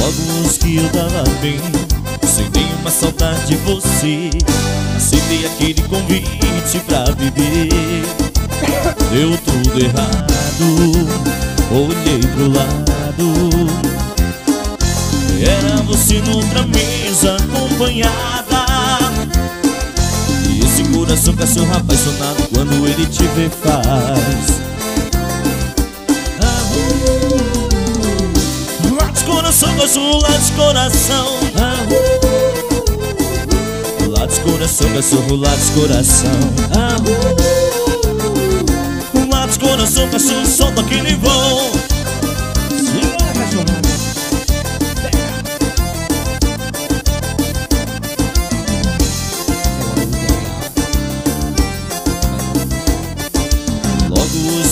Logo 0.01 0.21
uns 0.41 0.59
que 0.59 0.79
eu 0.79 0.89
tava 0.89 1.23
bem 1.41 1.61
Sem 2.27 2.51
nenhuma 2.51 2.91
saudade 2.91 3.47
de 3.47 3.57
você 3.59 4.31
Aceitei 4.97 5.47
aquele 5.47 5.83
convite 5.83 6.81
pra 6.89 7.05
beber 7.15 8.03
Deu 9.13 9.39
tudo 9.39 9.81
errado 9.81 11.58
Olhei 11.71 12.19
pro 12.35 12.49
lado. 12.51 12.89
Era 15.41 15.83
você 15.83 16.21
noutra 16.23 16.67
mesa 16.67 17.37
acompanhada. 17.37 18.65
E 20.49 20.61
esse 20.65 20.83
coração 20.85 21.35
cachorro 21.37 21.71
apaixonado 21.77 22.49
quando 22.55 22.87
ele 22.87 23.05
te 23.07 23.25
vê 23.37 23.51
faz. 23.51 24.59
Uh, 26.41 26.69
Late 28.95 29.25
coração, 29.25 29.77
cachorro, 29.77 30.21
late 30.23 30.53
coração. 30.53 31.39
Uh, 31.55 32.09
Late 34.19 34.41
coração, 34.41 34.91
cachorro, 34.95 35.37
late 35.37 35.71
coração. 35.75 36.41
Ah, 36.75 36.97
uh, 36.97 37.98
Late 39.49 39.61
coração, 39.61 40.07
cachorro, 40.11 40.47
solta 40.47 40.83
aquele 40.83 41.15
vão 41.17 41.73
Segura, 42.77 43.17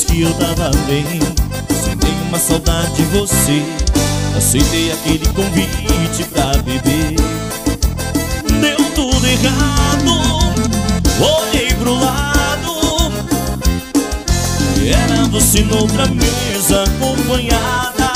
que 0.06 0.20
eu 0.20 0.32
tava 0.34 0.70
bem 0.86 1.06
Sentei 1.82 2.12
uma 2.28 2.38
saudade 2.38 2.96
de 2.96 3.02
você. 3.04 3.62
Aceitei 4.36 4.92
aquele 4.92 5.26
convite 5.28 6.24
pra 6.34 6.52
beber. 6.58 7.16
Deu 8.60 8.76
tudo 8.94 9.26
errado 9.26 10.10
Olhei 11.18 11.72
pro 11.74 11.94
lado 11.94 12.35
Era 14.88 15.24
você 15.24 15.62
noutra 15.62 16.06
mesa 16.06 16.84
acompanhada. 16.84 18.12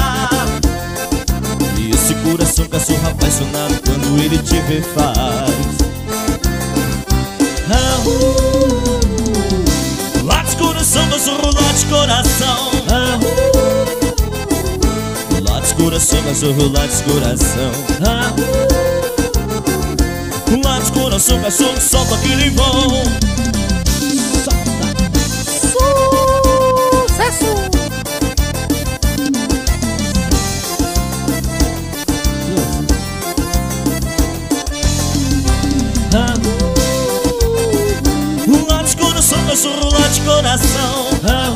E 1.76 1.90
esse 1.90 2.14
coração 2.14 2.64
cachorro 2.66 3.08
apaixonado 3.08 3.74
Quando 3.84 4.22
ele 4.22 4.38
te 4.38 4.60
vê 4.60 4.80
faz. 4.80 5.18
Ah, 7.72 7.98
uh, 8.06 9.00
Late 10.24 10.54
coração, 10.56 11.08
cachorro, 11.08 11.50
late 11.52 11.86
coração. 11.86 12.70
Ah, 12.88 13.18
uh, 15.36 15.40
Late 15.42 15.74
coração, 15.74 16.22
cachorro, 16.22 16.68
late 16.72 17.02
coração. 17.02 17.72
Ah, 18.06 18.32
uh, 20.48 20.60
Late 20.64 20.92
coração, 20.92 21.40
cachorro, 21.40 21.80
solta 21.80 22.14
aquele 22.14 22.50
vão 22.50 23.02
coração, 39.60 39.72
cachorro, 39.72 39.90
late 39.92 40.20
coração 40.22 41.10
ah, 41.28 41.50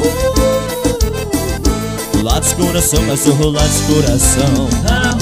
uh, 2.20 2.22
Late 2.22 2.54
coração, 2.56 3.06
cachorro, 3.06 3.50
late 3.50 3.82
coração 3.86 4.68
ah, 4.90 5.14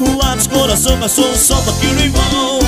uh, 0.00 0.16
Late 0.16 0.48
coração, 0.48 0.98
cachorro, 1.00 1.36
solta 1.36 1.70
aquele 1.70 2.08
vão 2.08 2.60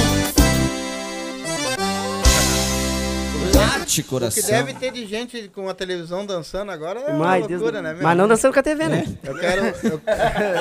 Late 3.55 4.01
O 4.01 4.05
que 4.05 4.09
coração. 4.09 4.43
deve 4.51 4.75
ter 4.75 4.91
de 4.93 5.07
gente 5.07 5.49
com 5.55 5.69
a 5.69 5.75
televisão 5.75 6.25
dançando 6.27 6.71
agora 6.71 7.01
é 7.01 7.09
uma 7.11 7.19
Mas, 7.19 7.47
Deus 7.47 7.61
loucura, 7.63 7.81
do- 7.83 7.85
né, 7.89 7.95
meu? 7.95 8.03
mas 8.03 8.17
não 8.17 8.27
dançando 8.29 8.53
com 8.55 8.61
a 8.61 8.63
TV, 8.63 8.89
né? 8.89 9.05
Eu 9.23 9.35
quero, 9.39 9.67
eu, 9.67 10.01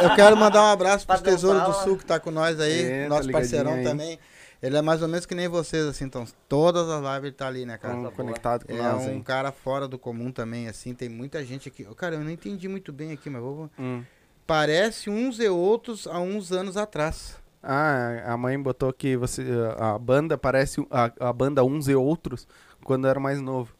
eu 0.04 0.16
quero 0.16 0.36
mandar 0.38 0.64
um 0.64 0.68
abraço 0.72 1.06
Pra 1.08 1.18
Tesouros 1.18 1.62
dançar, 1.64 1.80
do. 1.80 1.84
Sul 1.84 1.98
que 1.98 2.06
tá 2.06 2.20
com 2.20 2.30
nós 2.32 2.60
aí, 2.60 2.82
É, 2.84 3.04
tá 3.04 3.10
nosso 3.10 3.30
parceirão 3.32 3.74
aí. 3.74 3.84
também. 3.84 4.20
Ele 4.62 4.78
é 4.78 4.82
mais 4.82 5.02
ou 5.02 5.08
menos 5.08 5.26
que 5.26 5.34
nem 5.34 5.48
vocês, 5.48 5.86
assim, 5.88 6.06
então 6.06 6.24
todas 6.48 6.88
as 6.88 7.02
lives 7.02 7.24
ele 7.24 7.32
tá 7.32 7.48
ali, 7.48 7.66
né, 7.66 7.78
cara? 7.80 7.96
Tão 7.96 8.12
conectado 8.12 8.66
com 8.66 8.74
É 8.74 8.78
nós 8.78 9.04
um 9.06 9.10
aí. 9.10 9.22
cara 9.24 9.52
fora 9.52 9.88
do 9.88 9.98
comum 9.98 10.32
também, 10.32 10.68
assim, 10.68 10.94
tem 10.94 11.10
muita 11.10 11.44
gente 11.44 11.68
aqui. 11.68 11.84
Cara, 11.96 12.16
eu 12.16 12.20
não 12.22 12.30
entendi 12.30 12.68
muito 12.68 12.94
bem 12.94 13.12
aqui, 13.12 13.30
mas 13.30 13.42
vou... 13.42 13.70
Hum. 13.80 14.04
Parece 14.46 15.10
uns 15.10 15.40
e 15.40 15.48
outros 15.48 16.06
há 16.08 16.20
uns 16.20 16.52
anos 16.52 16.78
atrás. 16.78 17.40
Ah, 17.64 18.24
a 18.26 18.36
mãe 18.38 18.60
botou 18.60 18.92
que 18.92 19.16
você, 19.16 19.46
a 19.78 19.98
banda 19.98 20.38
parece 20.38 20.86
a, 20.90 21.12
a 21.30 21.32
banda 21.32 21.64
Uns 21.64 21.88
e 21.88 21.94
Outros 21.96 22.48
quando 22.84 23.08
era 23.08 23.20
mais 23.20 23.40
novo. 23.40 23.74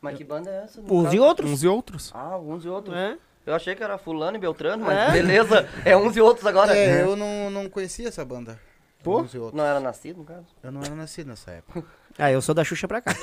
Mas 0.00 0.16
que 0.18 0.24
banda 0.24 0.50
é 0.50 0.64
essa? 0.64 0.80
Uns 0.80 1.04
caso? 1.04 1.16
e 1.16 1.20
outros. 1.20 1.50
Uns 1.50 1.62
e 1.62 1.68
Outros. 1.68 2.10
Ah, 2.14 2.36
uns 2.38 2.64
e 2.64 2.68
outros. 2.68 2.94
É. 2.94 3.16
Eu 3.46 3.54
achei 3.54 3.74
que 3.74 3.82
era 3.82 3.96
fulano 3.98 4.36
e 4.36 4.40
beltrano, 4.40 4.84
mas 4.84 4.96
É? 4.96 5.10
beleza. 5.10 5.66
É 5.84 5.96
uns 5.96 6.16
e 6.16 6.20
outros 6.20 6.46
agora. 6.46 6.76
É, 6.76 7.02
eu 7.02 7.16
não, 7.16 7.50
não 7.50 7.68
conhecia 7.68 8.08
essa 8.08 8.24
banda. 8.24 8.60
Pô? 9.02 9.20
Uns 9.20 9.34
e 9.34 9.38
outros. 9.38 9.56
Não 9.56 9.64
era 9.64 9.80
nascido, 9.80 10.18
no 10.18 10.24
caso? 10.24 10.46
Eu 10.62 10.72
não 10.72 10.82
era 10.82 10.94
nascido 10.94 11.28
nessa 11.28 11.50
época. 11.50 11.84
Ah, 12.18 12.30
eu 12.30 12.42
sou 12.42 12.54
da 12.54 12.62
Xuxa 12.62 12.86
pra 12.86 13.00
cá. 13.00 13.10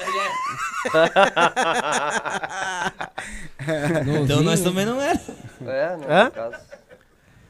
Então 4.24 4.42
nós 4.42 4.62
também 4.62 4.84
não 4.84 5.00
é. 5.00 5.14
É, 5.64 5.96
não, 5.96 6.10
Hã? 6.10 6.24
no 6.26 6.32
caso. 6.32 6.56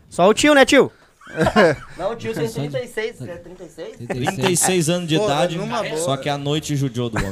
Só 0.10 0.28
o 0.28 0.34
tio, 0.34 0.54
né, 0.54 0.66
tio? 0.66 0.92
Não, 1.96 2.12
o 2.12 2.16
tio 2.16 2.34
tem 2.34 2.50
36. 2.50 3.22
É 3.22 3.36
36? 3.38 3.98
36 4.08 4.90
anos 4.90 5.08
de 5.08 5.18
Pô, 5.18 5.26
idade, 5.26 5.58
numa 5.58 5.84
boa. 5.84 5.98
só 5.98 6.18
que 6.18 6.28
a 6.28 6.38
noite 6.40 6.76
judiou 6.76 7.08
do 7.10 7.18
homem. 7.20 7.32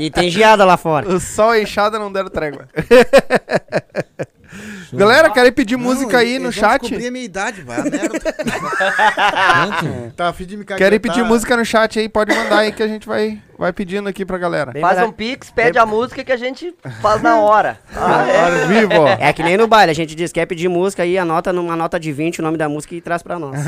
E 0.00 0.08
tem 0.08 0.30
geada 0.30 0.64
lá 0.64 0.76
fora. 0.76 1.08
O 1.12 1.18
sol 1.18 1.52
e 1.54 1.58
a 1.58 1.62
enxada 1.62 1.98
não 1.98 2.12
deram 2.12 2.30
trégua. 2.30 2.68
Galera, 4.92 5.30
querem 5.30 5.52
pedir 5.52 5.76
música 5.76 6.18
aí 6.18 6.38
no 6.38 6.52
chat? 6.52 6.82
Descobri 6.82 7.06
a 7.06 7.10
minha 7.10 7.24
idade, 7.24 7.62
vai, 7.62 7.80
a 7.80 7.84
merda. 7.84 8.18
Tá 10.16 10.28
a 10.28 10.32
fim 10.32 10.44
de 10.44 10.56
me 10.56 10.64
caguetar. 10.64 10.78
Querem 10.78 11.00
pedir 11.00 11.24
música 11.24 11.56
no 11.56 11.64
chat 11.64 11.98
aí? 11.98 12.08
Pode 12.08 12.34
mandar 12.34 12.58
aí 12.58 12.72
que 12.72 12.82
a 12.82 12.88
gente 12.88 13.06
vai, 13.06 13.38
vai 13.58 13.72
pedindo 13.72 14.08
aqui 14.08 14.24
pra 14.24 14.38
galera. 14.38 14.72
Bem 14.72 14.82
Faz 14.82 14.96
barato. 14.96 15.12
um 15.12 15.16
pix, 15.16 15.50
pede 15.50 15.78
a 15.78 15.86
música 15.86 16.22
que 16.24 16.32
a 16.32 16.36
gente 16.36 16.74
faz 17.02 17.22
na 17.22 17.38
hora. 17.40 17.78
Ah, 17.98 18.26
é? 18.28 18.62
Ao 18.62 18.68
vivo, 18.68 18.92
ó. 19.00 19.08
É 19.18 19.32
que 19.32 19.42
nem 19.42 19.56
no 19.56 19.66
baile, 19.66 19.90
a 19.90 19.94
gente 19.94 20.14
diz, 20.14 20.30
quer 20.30 20.44
pedir 20.46 20.68
música 20.68 21.02
aí, 21.02 21.16
anota 21.18 21.52
numa 21.52 21.74
nota 21.74 21.98
de 21.98 22.12
20 22.12 22.40
o 22.40 22.42
nome 22.42 22.56
da 22.58 22.68
música 22.68 22.94
e 22.94 23.00
traz 23.00 23.22
pra 23.22 23.38
nós. 23.38 23.58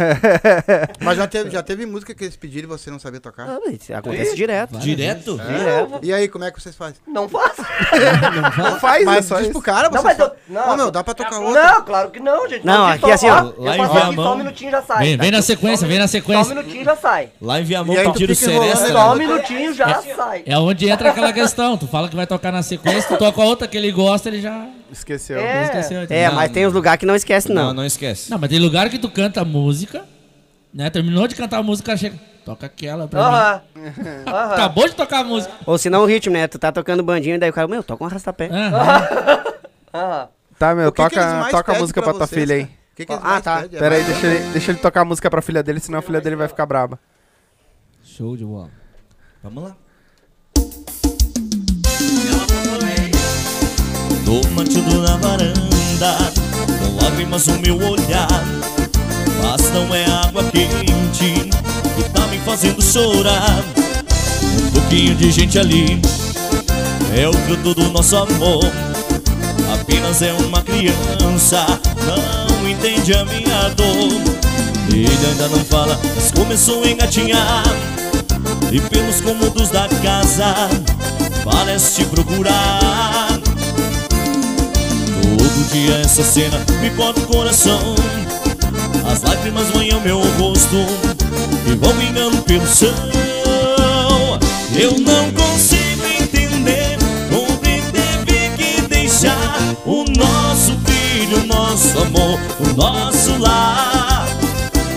Mas 1.00 1.16
já 1.16 1.26
teve, 1.26 1.50
já 1.50 1.62
teve 1.62 1.86
música 1.86 2.14
que 2.14 2.24
eles 2.24 2.36
pediram 2.36 2.66
e 2.66 2.68
você 2.68 2.90
não 2.90 2.98
sabia 2.98 3.20
tocar? 3.20 3.46
Ah, 3.48 3.98
Acontece 3.98 4.36
direto. 4.36 4.78
Direto? 4.78 5.38
Direto. 5.38 5.98
E 6.02 6.12
aí, 6.12 6.28
como 6.28 6.44
é 6.44 6.50
que 6.50 6.60
vocês 6.60 6.76
fazem? 6.76 6.96
Não 7.06 7.28
faço. 7.28 7.62
Não 8.58 8.78
faz, 8.80 9.02
é 9.02 9.04
Mas 9.06 9.24
só 9.24 9.36
diz 9.36 9.44
isso. 9.44 9.52
pro 9.52 9.62
cara, 9.62 9.88
Não, 9.90 10.00
você 10.02 10.04
mas 10.08 10.18
eu- 10.18 10.32
não, 10.48 10.72
Ô, 10.72 10.76
meu, 10.76 10.90
dá 10.90 11.02
pra 11.02 11.14
tocar 11.14 11.38
outra. 11.40 11.62
Não, 11.72 11.82
claro 11.84 12.10
que 12.10 12.20
não, 12.20 12.48
gente. 12.48 12.64
Não, 12.66 12.86
aqui 12.86 13.10
assim, 13.10 13.28
ó, 13.30 13.52
lá 13.56 13.76
em 13.76 13.88
Viamão- 13.88 14.14
só 14.24 14.34
um 14.34 14.36
minutinho 14.36 14.70
já 14.70 14.82
sai. 14.82 15.04
Vem, 15.04 15.16
vem 15.16 15.30
na 15.30 15.42
sequência, 15.42 15.86
vem 15.88 15.98
na 15.98 16.06
Só 16.06 16.18
um 16.18 16.20
sequência. 16.20 16.54
minutinho 16.54 16.84
já 16.84 16.96
sai. 16.96 17.30
Lá 17.40 17.60
em 17.60 17.64
Viamão 17.64 17.94
E 17.96 18.04
pediram 18.12 18.34
seresta. 18.34 18.88
Só 18.92 19.12
um 19.12 19.14
né? 19.16 19.26
minutinho 19.26 19.74
já 19.78 20.02
sai. 20.02 20.42
É 20.44 20.58
onde 20.58 20.88
entra 20.88 21.10
aquela 21.10 21.32
questão. 21.32 21.76
Tu 21.78 21.86
fala 21.86 22.08
que 22.08 22.16
vai 22.16 22.26
tocar 22.26 22.52
na 22.52 22.62
sequência, 22.62 23.08
tu 23.08 23.16
toca 23.18 23.40
outra 23.42 23.66
que 23.68 23.76
ele 23.76 23.90
gosta, 23.92 24.28
ele 24.28 24.40
já 24.40 24.66
Esqueceu. 24.92 25.38
É. 25.38 25.64
esqueceu. 25.64 26.06
É, 26.10 26.28
Não, 26.28 26.34
mas 26.34 26.50
tem 26.50 26.66
uns 26.66 26.72
lugares 26.72 26.98
que 27.00 27.06
não 27.06 27.14
esquece, 27.14 27.48
Não, 27.52 27.66
não. 27.66 27.74
não 27.74 27.84
esquece. 27.86 28.30
Não, 28.30 28.38
mas 28.38 28.50
tem 28.50 28.58
lugar 28.58 28.88
que 28.90 28.98
tu 28.98 29.08
canta 29.10 29.40
a 29.42 29.44
música, 29.44 30.04
né? 30.72 30.88
Terminou 30.90 31.26
de 31.28 31.34
cantar 31.34 31.58
a 31.58 31.62
música, 31.62 31.96
chega. 31.96 32.16
Toca 32.44 32.64
aquela 32.66 33.06
pra 33.06 33.20
mim. 33.20 33.26
Aham. 33.26 33.62
Aham. 34.26 34.52
Acabou 34.54 34.88
de 34.88 34.94
tocar 34.94 35.20
a 35.20 35.24
música. 35.24 35.52
Ou 35.66 35.76
se 35.76 35.90
não 35.90 36.02
o 36.02 36.06
ritmo, 36.06 36.32
né? 36.32 36.46
Tu 36.48 36.58
tá 36.58 36.72
tocando 36.72 37.02
bandinho 37.02 37.38
daí 37.38 37.50
o 37.50 37.52
cara, 37.52 37.68
meu, 37.68 37.82
toca 37.82 38.02
um 38.02 38.06
arrastapé. 38.06 38.48
Aham. 38.50 39.44
Aham. 39.94 40.28
Tá, 40.58 40.74
meu, 40.74 40.90
que 40.90 41.02
que 41.02 41.10
toca, 41.14 41.34
mais 41.34 41.50
toca 41.52 41.72
a 41.72 41.78
música 41.78 42.02
pra 42.02 42.12
tua 42.12 42.26
vocês, 42.26 42.40
filha 42.42 42.56
aí. 42.56 42.68
que 42.96 43.06
que 43.06 43.12
Ah, 43.12 43.40
tá. 43.40 43.60
pedem? 43.60 43.76
É 43.76 43.80
Pera 43.80 43.94
aí, 43.94 44.02
deixa 44.02 44.26
ele, 44.26 44.38
deixa 44.52 44.70
ele 44.72 44.78
tocar 44.80 45.02
a 45.02 45.04
música 45.04 45.30
pra 45.30 45.40
filha 45.40 45.62
dele, 45.62 45.78
senão 45.78 45.98
a 46.00 46.02
filha 46.02 46.20
dele 46.20 46.34
vai 46.34 46.48
ficar 46.48 46.66
braba. 46.66 46.98
Show 48.02 48.36
de 48.36 48.44
bola. 48.44 48.70
Vamos 49.42 49.64
lá. 49.64 49.76
Tô 54.24 54.48
mantido 54.50 55.00
na 55.00 55.16
varanda, 55.16 56.16
com 56.66 57.04
lágrimas 57.04 57.46
no 57.46 57.58
meu 57.60 57.76
olhar. 57.76 58.28
Mas 59.40 59.72
não 59.72 59.94
é 59.94 60.04
água 60.06 60.42
quente 60.50 61.48
que 61.96 62.10
tá 62.12 62.26
me 62.26 62.38
fazendo 62.40 62.82
chorar. 62.82 63.64
Um 64.42 64.70
pouquinho 64.72 65.14
de 65.14 65.30
gente 65.30 65.56
ali 65.56 66.00
é 67.16 67.28
o 67.28 67.32
fruto 67.32 67.74
do 67.74 67.88
nosso 67.90 68.16
amor. 68.16 68.64
Apenas 69.72 70.20
é 70.20 70.32
uma 70.32 70.62
criança, 70.62 71.64
não 72.04 72.68
entende 72.68 73.14
a 73.14 73.24
minha 73.24 73.68
dor. 73.70 74.20
Ele 74.92 75.06
ainda 75.06 75.48
não 75.48 75.64
fala, 75.64 75.98
mas 76.16 76.32
começou 76.32 76.82
a 76.82 76.88
engatinhar. 76.88 77.97
E 78.70 78.80
pelos 78.80 79.20
cômodos 79.20 79.70
da 79.70 79.88
casa 80.02 80.54
parece 81.44 81.96
te 81.96 82.04
procurar 82.06 83.28
Todo 85.38 85.72
dia 85.72 85.96
essa 85.96 86.22
cena 86.22 86.58
me 86.80 86.90
corta 86.90 87.20
o 87.20 87.26
coração 87.26 87.94
As 89.10 89.22
lágrimas 89.22 89.68
banham 89.70 90.00
meu 90.00 90.20
rosto 90.38 90.76
E 91.66 91.74
vão 91.76 91.94
pingando 91.96 92.42
pelo 92.42 92.66
chão 92.66 92.94
Eu 94.78 94.98
não 95.00 95.30
consigo 95.32 96.06
entender 96.20 96.98
Onde 97.32 97.82
teve 97.92 98.50
que 98.56 98.82
deixar 98.82 99.74
o 99.86 100.04
nosso 100.16 100.78
nosso 101.78 101.98
amor, 102.00 102.40
o 102.60 102.76
nosso 102.76 103.38
lar. 103.38 104.26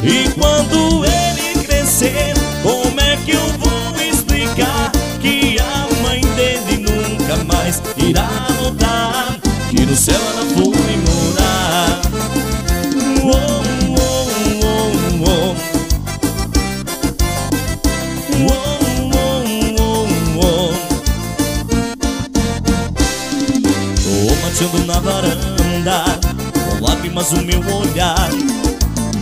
E 0.02 0.30
quando 0.40 1.06
ele 1.06 1.64
crescer, 1.64 2.34
como 2.62 3.00
é 3.00 3.18
que 3.18 3.32
eu 3.32 3.48
vou 3.60 4.02
explicar 4.02 4.92
que 5.20 5.58
a 5.60 5.88
mãe 6.02 6.22
dele 6.36 6.78
nunca 6.78 7.44
mais 7.46 7.82
irá 7.98 8.28
voltar? 8.60 9.40
Que 9.70 9.86
no 9.86 9.96
céu 9.96 10.20
ela 10.20 10.46
foi 10.46 10.98
morar. 11.08 12.02
Uou, 13.24 13.64
uou, 13.90 14.28
uou, 14.64 14.92
uou. 15.28 15.56
Uou, 18.42 18.80
uou, 19.80 20.08
uou. 20.36 20.74
Tô 24.04 24.14
mateando 24.44 24.86
na 24.86 25.00
varanda 25.00 26.04
Com 26.70 26.86
lágrimas 26.86 27.32
no 27.32 27.44
meu 27.44 27.60
olhar 27.60 28.30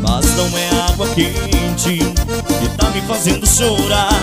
Mas 0.02 0.26
não 0.36 0.58
é 0.58 0.70
água 0.90 1.08
quente 1.10 2.00
Que 2.00 2.70
tá 2.78 2.90
me 2.92 3.02
fazendo 3.02 3.46
chorar. 3.48 4.14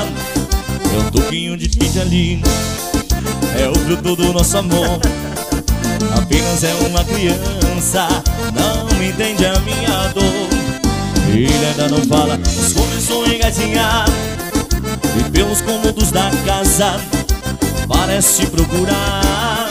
É 0.94 0.98
um 0.98 1.10
toquinho 1.10 1.56
de 1.56 1.68
ali. 2.00 2.42
É 3.58 3.68
o 3.68 3.74
fruto 3.74 4.16
do 4.16 4.32
nosso 4.32 4.58
amor. 4.58 5.00
Apenas 6.16 6.64
é 6.64 6.74
uma 6.86 7.04
criança 7.04 8.08
Não 8.54 9.02
entende 9.02 9.46
a 9.46 9.58
minha 9.60 10.08
dor. 10.14 10.48
Ele 11.28 11.66
ainda 11.66 11.88
não 11.88 12.02
fala 12.04 12.38
Mas 12.38 12.72
começou 12.72 13.24
a 13.24 13.28
engatinhar. 13.28 14.06
E 15.18 15.30
pelos 15.30 15.60
cômodos 15.60 16.10
da 16.10 16.30
casa 16.44 17.00
Parece 17.88 18.46
procurar. 18.46 19.68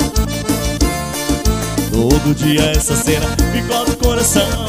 Todo 1.91 2.35
dia 2.35 2.71
essa 2.71 2.95
cena 2.95 3.25
picota 3.53 3.91
o 3.91 3.97
coração 3.97 4.65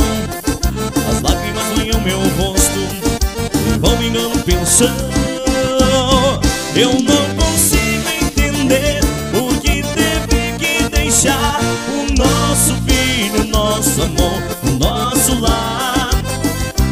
As 1.09 1.23
lágrimas 1.23 1.65
banham 1.77 2.01
meu 2.01 2.19
rosto 2.37 2.81
E 3.67 3.79
vão 3.79 3.97
pelo 4.43 4.67
chão 4.67 4.95
Eu 6.75 6.93
não 6.95 7.37
consigo 7.37 8.09
entender 8.23 9.01
Por 9.33 9.59
que 9.61 9.83
teve 9.83 10.59
que 10.59 10.89
deixar 10.89 11.61
O 11.89 12.13
nosso 12.19 12.75
filho, 12.87 13.43
o 13.43 13.47
nosso 13.47 14.03
amor, 14.03 14.43
o 14.65 14.71
nosso 14.79 15.41
lar. 15.41 16.11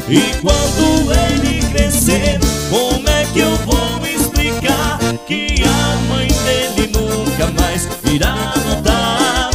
E 0.08 0.20
quando 0.42 1.12
ele 1.12 1.60
crescer 1.72 2.38
Como 2.70 3.08
é 3.08 3.24
que 3.32 3.40
eu 3.40 3.56
vou 3.66 4.06
explicar 4.06 4.98
Que 5.26 5.62
a 5.64 5.96
mãe 6.08 6.28
dele 6.44 6.92
nunca 6.92 7.50
mais 7.60 7.88
irá 8.04 8.54
voltar 8.66 9.50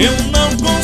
eu 0.00 0.12
não 0.30 0.48
consigo 0.58 0.77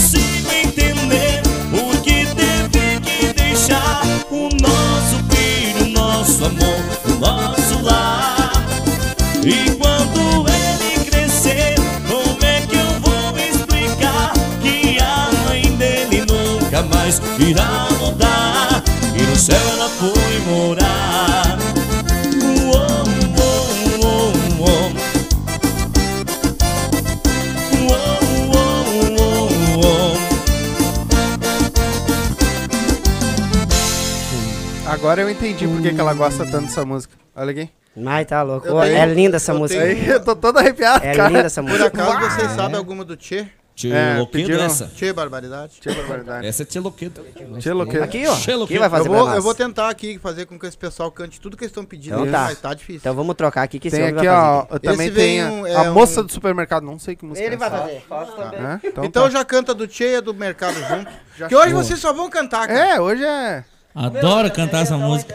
E 9.47 9.71
quando 9.77 10.47
ele 10.49 11.05
crescer, 11.05 11.75
como 12.09 12.45
é 12.45 12.61
que 12.63 12.77
eu 12.77 13.01
vou 13.01 13.39
explicar 13.39 14.33
que 14.63 14.99
a 14.99 15.31
mãe 15.47 15.77
dele 15.77 16.25
nunca 16.27 16.83
mais 16.83 17.21
irá 17.39 17.87
voltar? 17.99 18.83
E 19.15 19.23
no 19.23 19.37
céu 19.37 19.61
ela 19.75 19.89
foi 19.89 20.39
morar. 20.51 21.05
Agora 34.87 35.21
eu 35.21 35.29
entendi 35.29 35.67
por 35.67 35.83
que, 35.83 35.93
que 35.93 36.01
ela 36.01 36.15
gosta 36.15 36.47
tanto 36.47 36.67
dessa 36.67 36.85
música. 36.85 37.15
Olha 37.37 37.51
aqui. 37.51 37.69
Ai, 38.07 38.25
tá 38.25 38.43
louco. 38.43 38.67
Eu 38.67 38.81
tenho- 38.81 38.97
é 38.97 39.07
linda 39.07 39.37
essa 39.37 39.53
eu 39.53 39.59
música. 39.59 39.81
tenho- 39.81 40.05
eu 40.13 40.25
tô 40.25 40.35
todo 40.35 40.59
arrepiado, 40.59 41.05
É 41.05 41.13
cara. 41.15 41.29
linda 41.29 41.43
essa 41.47 41.63
Por 41.63 41.71
música. 41.71 41.87
acaso 41.87 42.21
vocês 42.37 42.53
É. 42.53 42.55
sabem 42.57 42.77
alguma 42.77 43.05
do 43.05 43.17
Tchê? 43.17 43.47
Tchê 43.77 43.89
É, 43.91 44.19
Loquedo 44.19 44.31
pediram- 44.47 44.65
essa. 44.65 44.87
Tchê 44.95 45.13
Barbaridade? 45.13 45.73
Tchê 45.81 45.93
barbaridade. 45.93 46.47
Essa 46.47 46.63
é 46.63 46.65
Tchê 46.65 46.79
Loquedo. 46.79 47.21
Tchê 47.59 47.73
Loquedo. 47.73 48.05
Aqui, 48.05 48.25
ó. 48.25 48.37
Tchê 48.37 48.45
Quem 48.47 48.55
Loquedo. 48.55 48.79
vai 48.81 48.89
fazer 48.91 49.09
Eu 49.09 49.13
vou, 49.13 49.29
eu 49.35 49.43
vou 49.43 49.53
tentar 49.53 49.89
aqui 49.89 50.17
fazer 50.21 50.47
com 50.47 50.57
que 50.57 50.65
esse 50.67 50.79
pessoal 50.79 51.11
cante 51.11 51.41
tudo 51.41 51.57
que 51.57 51.65
eles 51.65 51.71
estão 51.73 51.85
pedindo, 51.85 52.15
Então 52.21 52.31
tá. 52.31 52.45
mas 52.45 52.61
tá 52.61 52.73
difícil. 52.73 52.99
Então 53.01 53.15
vamos 53.15 53.35
trocar 53.35 53.65
aqui 53.65 53.81
que 53.81 53.89
esse 53.89 53.97
Tem 53.97 54.07
aqui, 54.07 54.15
vai 54.15 54.29
ó. 54.29 54.65
fazer. 54.67 54.79
Também 54.81 55.07
Esse 55.09 55.17
tem 55.17 55.25
vem 55.27 55.43
a, 55.43 55.51
um- 55.51 55.67
é 55.67 55.75
a 55.75 55.91
moça 55.91 56.21
um- 56.21 56.25
do 56.25 56.31
supermercado. 56.33 56.85
Não 56.85 57.01
sei 57.01 57.17
que 57.17 57.25
música 57.25 57.45
Ele 57.45 57.57
é 57.57 57.59
vai 57.59 57.69
essa. 57.69 57.79
fazer. 57.79 58.05
Faço 58.09 58.33
também. 58.37 58.61
É, 58.61 58.81
então, 58.85 59.05
Então 59.07 59.23
tá. 59.25 59.31
já 59.31 59.45
canta 59.45 59.75
do 59.75 59.89
Tchê 59.89 60.13
e 60.13 60.17
a 60.17 60.21
do 60.21 60.33
Mercado 60.33 60.77
junto. 60.89 61.49
Que 61.49 61.57
hoje 61.57 61.73
vocês 61.73 61.99
só 61.99 62.13
vão 62.13 62.31
cantar, 62.31 62.69
cara. 62.69 62.95
É, 62.95 63.01
hoje 63.01 63.25
é. 63.25 63.65
Adoro 63.93 64.53
cantar 64.53 64.83
essa 64.83 64.97
música. 64.97 65.35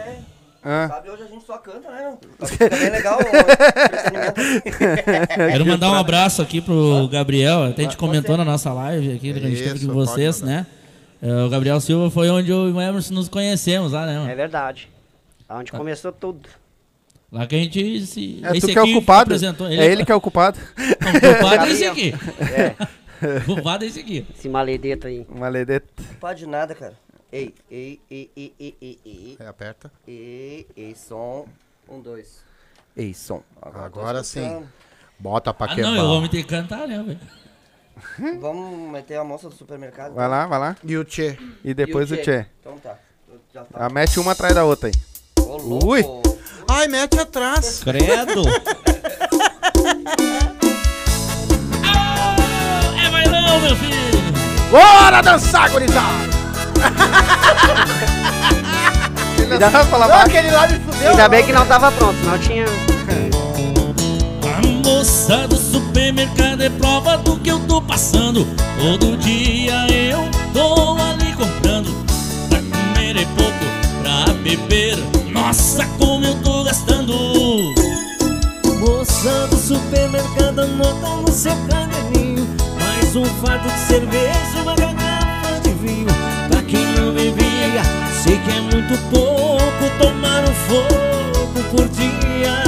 É, 0.69 0.85
Ah. 0.85 0.87
Sabe, 0.87 1.09
hoje 1.09 1.23
a 1.23 1.27
gente 1.27 1.45
só 1.45 1.57
canta, 1.57 1.89
né? 1.89 2.17
Fica 2.45 2.69
bem 2.77 2.89
legal. 2.89 3.19
Quero 5.35 5.65
mandar 5.65 5.91
um 5.91 5.95
abraço 5.95 6.41
aqui 6.41 6.61
pro 6.61 7.07
Gabriel. 7.11 7.63
Até 7.65 7.81
a 7.81 7.85
gente 7.85 7.97
comentou 7.97 8.37
na 8.37 8.45
nossa 8.45 8.71
live 8.73 9.13
aqui, 9.15 9.33
que 9.33 9.39
a 9.39 9.49
gente 9.49 9.63
teve 9.63 9.85
com 9.87 9.93
vocês, 9.93 10.41
né? 10.41 10.65
É, 11.21 11.43
O 11.43 11.49
Gabriel 11.49 11.79
Silva 11.81 12.09
foi 12.09 12.29
onde 12.29 12.49
eu 12.51 12.69
e 12.69 12.71
o 12.71 12.81
Emerson 12.81 13.13
nos 13.13 13.27
conhecemos 13.27 13.91
lá, 13.91 14.05
né, 14.05 14.17
mano? 14.17 14.29
É 14.31 14.35
verdade. 14.35 14.89
Onde 15.49 15.71
começou 15.71 16.11
tudo. 16.11 16.47
Lá 17.31 17.45
que 17.45 17.55
a 17.55 17.59
gente 17.59 18.05
se. 18.05 18.41
É 18.43 18.57
esse 18.57 18.67
tu 18.67 18.73
que 18.73 18.79
é 18.79 18.81
o 18.81 18.91
culpado. 18.93 19.23
apresentou. 19.23 19.67
É 19.67 19.85
ele 19.85 20.05
que 20.05 20.11
é 20.11 20.15
o 20.15 20.21
culpado. 20.21 20.57
Não, 20.77 21.31
o 21.31 21.35
culpado 21.37 21.65
é 21.65 21.71
esse 21.71 21.85
aqui. 21.85 22.13
É, 22.51 23.39
O 23.41 23.45
culpado 23.45 23.83
é 23.83 23.87
esse 23.87 23.99
aqui. 23.99 24.25
esse 24.35 24.49
maledeto 24.49 25.07
aí. 25.07 25.25
Maledeta. 25.29 25.85
Não 25.99 26.15
pode 26.19 26.45
nada, 26.47 26.73
cara. 26.73 26.93
Ei, 27.31 27.53
ei, 27.69 28.01
ei, 28.09 28.31
ei, 28.35 28.53
ei, 28.59 28.75
ei, 28.81 28.99
ei, 29.05 29.37
É, 29.39 29.47
aperta. 29.47 29.91
ei, 30.07 30.67
ei, 30.75 30.95
som. 30.95 31.45
Um, 31.87 32.01
dois. 32.01 32.41
Ei, 32.97 33.13
som. 33.13 33.41
tô 33.61 33.79
Agora 33.79 34.23
sim. 34.23 34.65
Bota 35.19 35.53
pra 35.53 35.71
Ah, 35.71 35.75
quebrar. 35.75 35.91
não, 35.91 36.07
o 36.09 36.17
homem 36.17 36.29
tem 36.29 36.41
que 36.43 36.49
cantar, 36.49 36.87
né, 36.87 37.03
velho? 37.03 37.19
Vamos 38.41 38.89
meter 38.91 39.17
a 39.17 39.23
moça 39.23 39.47
do 39.49 39.55
supermercado? 39.55 40.13
Vai 40.15 40.27
lá, 40.27 40.47
vai 40.47 40.59
lá. 40.59 40.75
E 40.83 40.97
o 40.97 41.03
Tchê? 41.03 41.37
E 41.63 41.73
depois 41.73 42.09
E 42.09 42.15
o 42.15 42.21
Tchê. 42.21 42.45
Então 42.61 42.77
tá. 42.79 42.97
Já 43.53 43.63
tá. 43.63 43.85
Ah, 43.85 43.89
mete 43.89 44.19
uma 44.19 44.31
atrás 44.31 44.55
da 44.55 44.63
outra 44.63 44.87
aí. 44.89 44.93
Ô, 45.43 45.57
louco. 45.57 45.87
Ui. 45.87 46.01
Ai, 46.67 46.87
mete 46.87 47.19
atrás. 47.19 47.83
Credo. 47.83 48.41
É 53.03 53.09
bailão, 53.09 53.59
meu 53.61 53.75
filho! 53.75 54.19
Bora 54.71 55.21
dançar, 55.21 55.69
gurizada! 55.69 56.38
Ele 59.41 59.57
não. 59.57 60.15
Aquele 60.21 60.51
lá 60.51 60.67
me 60.67 60.79
fudeu. 60.79 61.09
Ainda 61.11 61.29
bem 61.29 61.43
que 61.45 61.51
não 61.51 61.65
tava 61.65 61.91
pronto, 61.91 62.17
não 62.23 62.37
tinha. 62.37 62.65
A 64.43 64.67
moça 64.87 65.47
do 65.47 65.55
supermercado 65.55 66.61
é 66.61 66.69
prova 66.69 67.17
do 67.17 67.37
que 67.37 67.49
eu 67.49 67.59
tô 67.61 67.81
passando. 67.81 68.45
Todo 68.79 69.17
dia 69.17 69.73
eu 69.91 70.29
tô 70.53 70.97
ali 71.01 71.33
comprando. 71.33 71.89
Pra 72.49 72.59
comer 72.59 73.17
é 73.17 73.25
pouco, 73.35 73.65
pra 74.01 74.33
beber. 74.35 74.97
Nossa, 75.31 75.85
como 75.97 76.25
eu 76.25 76.35
tô 76.41 76.63
gastando. 76.63 77.13
Moça 78.79 79.47
do 79.47 79.57
supermercado 79.57 80.59
anota 80.59 81.09
no 81.21 81.31
seu 81.31 81.55
caderninho 81.69 82.47
Mais 82.79 83.15
um 83.15 83.25
fardo 83.25 83.67
de 83.69 83.79
cerveja, 83.79 84.61
uma 84.61 84.75
garrafa 84.75 85.08
Quem 86.69 86.85
não 86.97 87.11
bebia, 87.13 87.83
sei 88.23 88.37
que 88.37 88.51
é 88.51 88.61
muito 88.61 88.97
pouco 89.09 89.59
Tomar 89.99 90.43
um 90.43 90.53
fogo 90.67 91.63
por 91.71 91.89
dia 91.89 92.63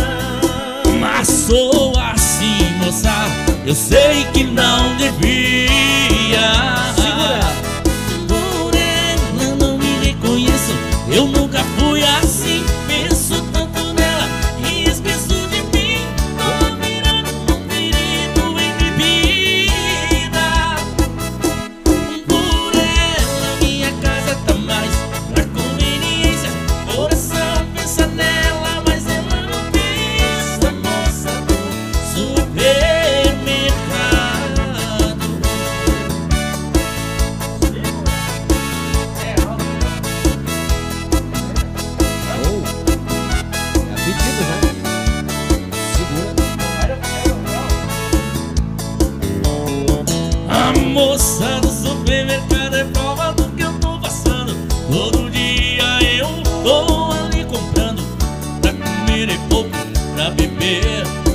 Mas 1.00 1.28
sou 1.28 1.94
assim, 2.00 2.58
moça. 2.84 3.12
Eu 3.66 3.76
sei 3.76 4.26
que 4.34 4.44
não 4.44 4.96
devia. 4.98 6.52
Por 8.28 8.74
ela 8.76 9.56
não 9.60 9.78
me 9.78 10.06
reconheço. 10.06 10.74
Eu 11.08 11.28
nunca 11.28 11.51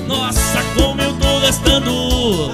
Nossa, 0.06 0.62
como 0.74 1.00
eu 1.02 1.12
tô 1.18 1.40
gastando. 1.40 2.50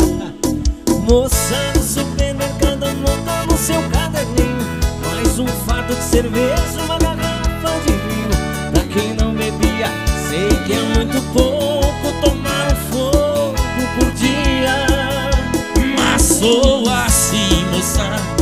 Moça 1.09 1.73
do 1.75 1.83
supermercado 1.83 2.85
anota 2.85 3.47
no 3.47 3.57
seu 3.59 3.83
caderninho 3.91 4.57
Mais 5.05 5.39
um 5.39 5.47
fardo 5.47 5.95
de 5.95 6.03
cerveja, 6.03 6.81
uma 6.85 6.97
garrafa 6.99 7.79
de 7.85 7.93
vinho 7.93 8.31
Pra 8.73 8.83
quem 8.85 9.15
não 9.15 9.35
bebia, 9.35 9.89
sei 10.31 10.49
que 10.65 10.73
é 10.73 10.81
muito 10.81 11.21
pouco 11.33 12.13
Tomar 12.25 12.73
um 12.73 12.77
fogo 12.91 13.55
por 13.99 14.11
dia 14.13 14.87
Mas 15.99 16.23
sou 16.23 16.89
assim, 16.89 17.65
moça. 17.71 18.42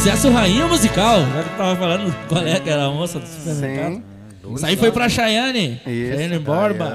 Sucesso 0.00 0.30
rainha 0.30 0.66
musical. 0.66 1.20
Já 1.20 1.42
que 1.42 1.50
eu 1.50 1.56
tava 1.58 1.76
falando 1.76 2.26
qual 2.26 2.42
é 2.42 2.58
que 2.58 2.70
era 2.70 2.86
a 2.86 2.90
moça 2.90 3.18
do 3.18 3.26
supermercado. 3.26 3.96
Sim. 3.96 4.54
Isso 4.54 4.64
aí 4.64 4.74
foi 4.74 4.90
pra 4.90 5.10
Chayane. 5.10 5.74
Isso, 5.86 6.14
Chayane 6.14 6.38
Borba. 6.38 6.90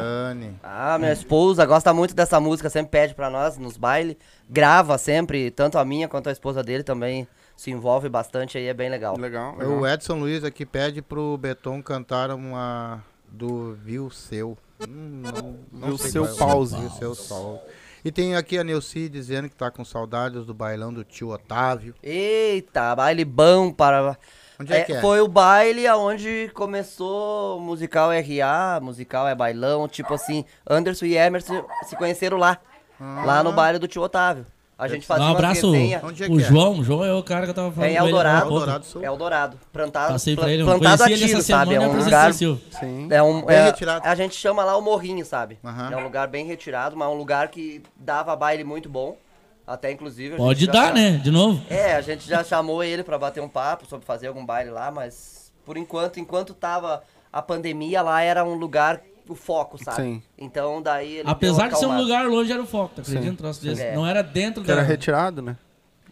Ah, 0.64 0.98
minha 0.98 1.14
esposa 1.14 1.64
gosta 1.68 1.94
muito 1.94 2.16
dessa 2.16 2.40
música, 2.40 2.68
sempre 2.68 2.90
pede 2.90 3.14
pra 3.14 3.30
nós 3.30 3.60
nos 3.60 3.78
bailes. 3.78 4.16
Grava 4.50 4.98
sempre, 4.98 5.52
tanto 5.52 5.78
a 5.78 5.86
minha 5.86 6.08
quanto 6.08 6.30
a 6.30 6.32
esposa 6.32 6.64
dele 6.64 6.82
também 6.82 7.28
se 7.56 7.70
envolve 7.70 8.10
bastante 8.10 8.58
aí, 8.58 8.66
é 8.66 8.74
bem 8.74 8.90
legal. 8.90 9.16
Legal, 9.20 9.56
legal. 9.56 9.78
O 9.78 9.88
Edson 9.88 10.16
Luiz 10.16 10.44
aqui 10.44 10.66
pede 10.66 11.04
pro 11.04 11.38
Beton 11.38 11.84
cantar 11.84 12.32
uma 12.32 13.04
do 13.28 13.78
Viu 13.86 14.10
Seu. 14.10 14.58
Hum, 14.82 15.22
não, 15.22 15.56
não 15.72 15.88
Viu 15.90 15.98
sei 16.00 16.10
Seu 16.10 16.26
é 16.26 16.34
Pause. 16.34 16.76
Viu 16.76 16.90
Seu 16.90 17.16
Pause. 17.16 17.60
E 18.06 18.12
tem 18.12 18.36
aqui 18.36 18.56
a 18.56 18.64
Neuci 18.64 19.10
dizendo 19.10 19.50
que 19.50 19.56
tá 19.56 19.72
com 19.72 19.84
saudades 19.84 20.46
do 20.46 20.54
bailão 20.54 20.94
do 20.94 21.04
tio 21.04 21.30
Otávio. 21.30 21.96
Eita, 22.04 22.96
baile 22.96 23.26
bom 23.26 23.72
para. 23.72 24.16
Onde 24.62 24.74
é, 24.74 24.84
que 24.84 24.94
é? 24.94 25.02
Foi 25.02 25.22
o 25.22 25.28
baile 25.28 25.88
aonde 25.88 26.52
começou 26.54 27.58
o 27.58 27.60
musical 27.60 28.12
RA, 28.12 28.80
musical 28.80 29.28
é 29.28 29.34
bailão, 29.34 29.88
tipo 29.88 30.14
assim, 30.14 30.46
Anderson 30.70 31.06
e 31.06 31.18
Emerson 31.18 31.66
se 31.88 31.96
conheceram 31.96 32.38
lá. 32.38 32.60
Lá 33.00 33.44
no 33.44 33.52
baile 33.52 33.80
do 33.80 33.88
tio 33.88 34.04
Otávio. 34.04 34.46
A 34.78 34.88
gente 34.90 35.06
fazia 35.08 35.24
Dá 35.24 35.28
um 35.30 35.32
uma 35.32 35.38
abraço. 35.38 35.72
resenha. 35.72 36.02
Onde 36.04 36.24
é 36.24 36.28
o 36.28 36.38
é? 36.40 36.44
João. 36.44 36.80
O 36.80 36.84
João 36.84 37.06
é 37.06 37.14
o 37.14 37.24
cara 37.24 37.46
que 37.46 37.52
eu 37.52 37.54
tava 37.54 37.72
falando. 37.72 37.90
É 37.90 37.94
em 37.94 37.96
ele 37.96 38.06
Eldorado. 38.08 38.42
pouco. 38.42 38.56
Eldorado 38.56 38.86
Sul. 38.86 39.04
Eldorado. 39.04 39.60
Plantado, 39.72 40.12
Passei 40.14 40.36
pra 40.36 40.52
ele. 40.52 40.64
Eu 40.64 40.66
plantado 40.66 41.04
a 41.04 41.08
tiro, 41.08 41.42
sabe? 41.42 41.76
É 41.76 41.80
um 41.80 41.94
lugar. 41.98 42.34
Sim. 42.34 43.08
É 43.10 43.24
um, 43.24 43.46
Bem 43.46 43.56
é- 43.56 43.64
retirado. 43.66 44.06
A 44.06 44.16
gente 44.16 44.36
chama 44.36 44.66
lá 44.66 44.76
o 44.76 44.82
Morrinho, 44.82 45.26
sabe? 45.26 45.58
Aham. 45.64 45.92
É 45.94 45.96
um 45.98 46.04
lugar 46.04 46.28
bem 46.28 46.46
retirado, 46.46 46.96
mas 46.98 47.08
um 47.08 47.14
lugar 47.14 47.48
que 47.48 47.82
dava 47.96 48.36
baile 48.36 48.64
muito 48.66 48.90
bom. 48.90 49.18
Até 49.66 49.92
inclusive. 49.92 50.36
a 50.36 50.38
Pode 50.38 50.60
gente 50.60 50.68
já 50.68 50.74
dar, 50.74 50.88
cha- 50.90 50.94
né? 50.94 51.12
De 51.24 51.32
novo. 51.32 51.60
É, 51.70 51.96
a 51.96 52.02
gente 52.02 52.28
já 52.28 52.44
chamou 52.44 52.84
ele 52.84 53.02
pra 53.04 53.18
bater 53.18 53.42
um 53.42 53.50
papo 53.50 53.88
sobre 53.88 54.06
fazer 54.06 54.28
algum 54.28 54.46
baile 54.46 54.70
lá, 54.70 54.92
mas 54.92 55.52
por 55.66 55.76
enquanto, 55.78 56.20
enquanto 56.20 56.54
tava 56.54 57.02
a 57.34 57.42
pandemia, 57.42 58.02
lá 58.04 58.22
era 58.22 58.44
um 58.46 58.54
lugar, 58.56 59.02
o 59.28 59.36
foco, 59.36 59.78
sabe? 59.84 60.02
Sim. 60.02 60.24
Então 60.38 60.82
daí 60.82 61.18
ele. 61.18 61.30
Apesar 61.30 61.70
de 61.70 61.78
ser 61.80 61.86
um 61.86 61.98
lugar 61.98 62.28
longe, 62.28 62.52
era 62.52 62.62
o 62.62 62.68
foco. 62.68 62.96
Tá 62.96 63.02
acreditando? 63.02 63.48
Um 63.50 63.52
desse. 63.52 63.82
É. 63.82 63.96
Não 63.96 64.06
era 64.06 64.22
dentro 64.22 64.64
Que 64.64 64.72
era 64.72 64.82
da. 64.82 64.88
retirado, 64.88 65.42
né? 65.42 65.58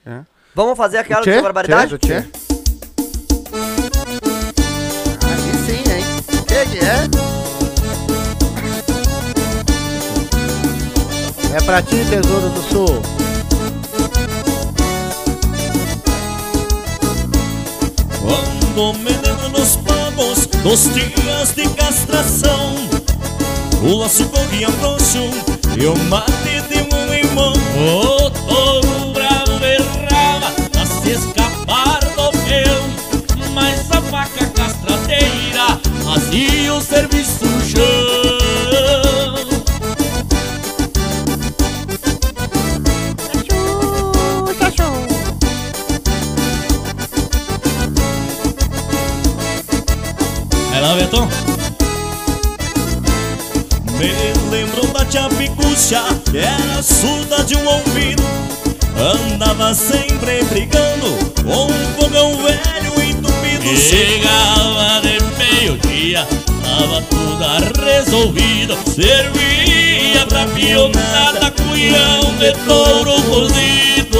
É. 0.06 0.22
Vamos 0.56 0.78
fazer 0.78 0.98
aquela 1.00 1.22
Tchê? 1.22 1.36
de 1.38 1.42
barbaridade? 1.42 1.98
Tchê? 1.98 2.22
Tchê? 2.22 2.28
Aí 5.26 5.54
sim, 5.66 5.84
hein? 5.92 6.06
Que 6.48 6.66
que 6.72 6.86
é? 6.86 7.34
É 11.56 11.62
pra 11.62 11.82
ti, 11.82 11.98
Tesouro 12.10 12.50
do 12.50 12.62
Sul. 12.64 13.02
Quando 18.22 18.98
me 19.00 19.14
nos 19.50 19.76
pagos 19.78 20.48
dos 20.48 20.94
dias 20.94 21.54
de 21.56 21.70
castração 21.76 22.74
O 23.86 23.98
laço 23.98 24.26
corria 24.30 24.70
frouxo 24.70 25.30
e 25.78 25.86
o 25.86 25.98
mate 26.06 26.62
de 26.70 26.96
um 26.96 27.14
em 27.14 27.26
mão 27.36 27.52
O 27.52 28.30
touro 28.30 29.12
bravo 29.14 29.60
berrava 29.60 30.54
a 30.80 30.86
se 30.86 31.12
escapar 31.12 32.00
do 32.00 32.32
peão 32.46 33.52
Mas 33.54 33.92
a 33.92 34.02
faca 34.04 34.46
castradeira 34.52 35.78
fazia 36.02 36.74
o 36.74 36.82
serviço 36.82 37.46
chão 37.70 37.84
Vai 50.72 50.82
lá, 50.82 50.96
Betão. 50.96 51.53
Me 54.04 54.50
lembro 54.52 54.86
da 54.88 55.06
tia 55.06 55.30
Picucha, 55.30 56.04
que 56.30 56.38
era 56.40 56.84
surda 56.84 57.44
de 57.44 57.56
um 57.56 57.66
ouvido 57.66 58.24
Andava 58.98 59.74
sempre 59.74 60.44
brigando 60.44 61.18
com 61.44 61.68
um 61.68 62.02
fogão 62.02 62.36
velho 62.44 63.02
entupido 63.02 63.78
Chegava 63.78 65.02
de 65.02 65.24
meio-dia, 65.38 66.28
tava 66.64 67.02
tudo 67.04 67.24
resolvido. 67.84 68.78
Servia 68.94 70.26
pra 70.28 70.46
pionada, 70.48 71.52
cunhão 71.52 72.36
de 72.38 72.52
touro 72.66 73.22
cozido. 73.24 74.20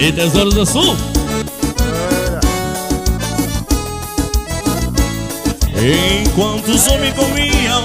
Aí, 0.00 0.10
Tesouros 0.12 0.54
do 0.54 0.64
Sul. 0.64 0.96
Enquanto 5.76 6.68
os 6.68 6.88
homens 6.88 7.14
comiam, 7.14 7.84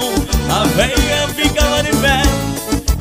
a 0.50 0.64
velha 0.64 1.28
ficava 1.34 1.82
de 1.82 1.90
pé 1.96 2.22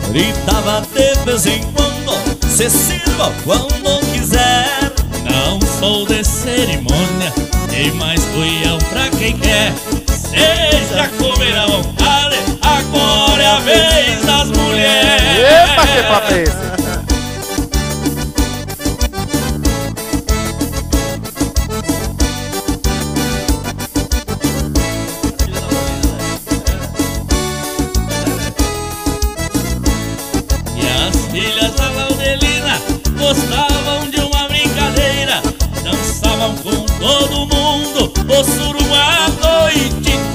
Gritava 0.10 0.82
de 0.82 1.26
vez 1.26 1.46
em 1.46 1.64
quando, 1.74 2.14
se 2.46 2.70
sirva 2.70 3.32
quando 3.46 4.00
quiser 4.14 4.92
Não 5.24 5.62
sou 5.80 6.06
de 6.06 6.22
cerimônia, 6.22 7.32
tem 7.70 7.92
mais 7.92 8.22
cunhão 8.26 8.78
pra 8.90 9.10
quem 9.18 9.38
quer. 9.38 9.74
Seja 10.08 11.10
comer 11.18 11.58
à 11.58 11.68
vontade, 11.68 12.38
agora 12.62 13.44
é 13.44 13.48
a 13.48 13.60
vez 13.60 14.26
das 14.26 14.50
mulheres. 14.50 15.72
Epa, 15.72 15.88
que 15.88 16.04
papo 16.04 16.34
é 16.34 16.44
esse? 16.44 16.75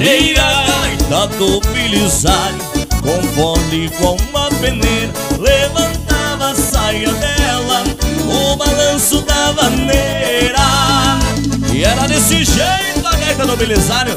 Inteira. 0.00 0.60
Da 1.10 1.26
do 1.26 1.60
Bilisário, 1.72 2.58
com 3.02 3.20
fole 3.34 3.90
com 3.98 4.16
uma 4.30 4.48
peneira 4.60 5.12
Levantava 5.40 6.50
a 6.50 6.54
saia 6.54 7.12
dela, 7.14 7.82
o 8.28 8.56
balanço 8.56 9.20
da 9.22 9.50
vaneira 9.50 10.56
E 11.72 11.82
era 11.82 12.06
desse 12.06 12.44
jeito 12.44 13.04
a 13.04 13.16
gaita 13.16 13.44
do 13.44 13.56
Bilisário 13.56 14.16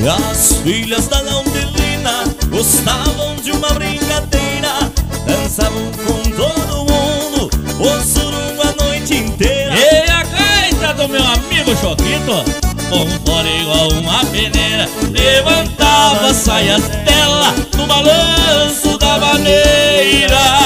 E 0.00 0.08
as 0.08 0.52
filhas 0.62 1.08
da 1.08 1.22
Londelina 1.22 2.24
gostavam 2.50 3.17
de 3.48 3.52
uma 3.52 3.70
brincadeira. 3.70 4.92
Dançavam 5.26 5.90
com 6.04 6.22
todo 6.32 6.84
mundo, 6.84 7.50
o 7.80 8.00
surungo 8.02 8.60
a 8.62 8.84
noite 8.84 9.14
inteira. 9.14 9.74
E 9.74 10.10
a 10.10 10.22
gaita 10.22 10.92
do 10.94 11.08
meu 11.08 11.24
amigo 11.24 11.74
Choquito 11.80 12.44
Com 12.90 13.08
fora 13.24 13.48
igual 13.48 13.88
uma 13.92 14.24
peneira 14.26 14.88
Levantava 15.10 16.28
as 16.28 16.36
saias 16.36 16.82
dela 16.82 17.54
No 17.76 17.86
balanço 17.86 18.98
da 18.98 19.18
maneira 19.18 20.57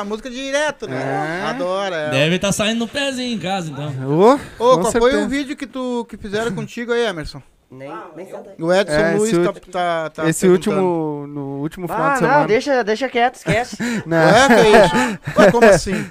essa 0.00 0.04
música 0.04 0.30
direto, 0.30 0.88
né? 0.88 1.44
Adora. 1.48 1.96
ela. 1.96 2.10
Deve 2.10 2.36
estar 2.36 2.52
saindo 2.52 2.78
no 2.80 2.88
pezinho 2.88 3.34
em 3.34 3.38
casa 3.38 3.70
então 3.70 3.92
Ô, 4.08 4.32
Ô, 4.32 4.38
com 4.76 4.80
qual 4.82 4.92
foi 4.92 5.00
certeza. 5.10 5.24
o 5.24 5.28
vídeo 5.28 5.56
que 5.56 5.66
tu 5.66 6.06
que 6.08 6.16
fizeram 6.16 6.52
contigo 6.52 6.92
aí, 6.92 7.04
Emerson? 7.06 7.42
Nem, 7.70 7.92
nem. 8.16 8.26
O 8.58 8.72
Edson 8.72 8.92
É, 8.94 9.14
Luiz 9.14 9.32
tá, 9.38 9.52
tá, 9.70 10.10
tá 10.10 10.28
Esse 10.28 10.48
último, 10.48 11.24
no 11.28 11.60
último 11.60 11.86
final 11.86 12.02
Ah, 12.04 12.12
de 12.14 12.18
semana. 12.18 12.38
não, 12.40 12.46
deixa, 12.46 12.82
deixa 12.82 13.08
quieto, 13.08 13.36
esquece. 13.36 13.76
Não. 14.06 14.16
Ué, 14.26 14.48
que 14.48 14.52
é 14.54 14.84
isso? 14.84 14.94
Ué, 15.38 15.50
como 15.52 15.64
assim? 15.66 16.10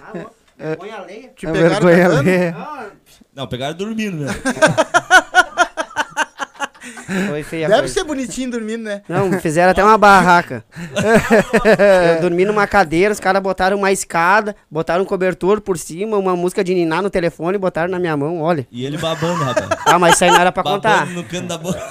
Põe 0.78 0.92
a 0.92 1.02
lenha. 1.02 1.30
Te 1.36 1.46
É 1.48 1.52
pegaram 1.52 1.86
vergonha 1.86 2.20
alheia. 2.20 2.56
Não, 3.36 3.48
pegaram 3.48 3.76
dormindo, 3.76 4.18
né? 4.26 4.32
Foi 7.28 7.44
feia 7.44 7.66
a 7.66 7.70
Deve 7.70 7.82
coisa. 7.82 7.94
ser 7.94 8.04
bonitinho 8.04 8.52
dormindo, 8.52 8.84
né? 8.84 9.02
Não, 9.10 9.32
fizeram 9.40 9.72
até 9.72 9.84
uma 9.84 9.98
barraca. 9.98 10.64
Eu 12.16 12.22
dormi 12.22 12.46
numa 12.46 12.68
cadeira, 12.68 13.12
os 13.12 13.20
caras 13.20 13.42
botaram 13.42 13.78
uma 13.78 13.92
escada, 13.92 14.56
botaram 14.70 15.04
um 15.04 15.06
cobertor 15.06 15.62
por 15.62 15.78
cima, 15.78 16.18
uma 16.18 16.36
música 16.36 16.64
de 16.64 16.74
ninar 16.74 17.02
no 17.02 17.10
telefone 17.10 17.56
e 17.56 17.60
botaram 17.60 17.90
na 17.90 18.00
minha 18.00 18.16
mão, 18.16 18.42
olha. 18.42 18.68
E 18.72 18.86
ele 18.86 18.98
babando, 18.98 19.44
rapaz. 19.44 19.70
Ah, 19.86 19.98
mas 20.00 20.16
isso 20.16 20.24
aí 20.24 20.32
não 20.32 20.40
era 20.40 20.52
pra 20.52 20.64
contar. 20.64 21.00
Babando 21.00 21.14
no 21.14 21.24
canto 21.24 21.48
da 21.48 21.58
boca. 21.58 21.82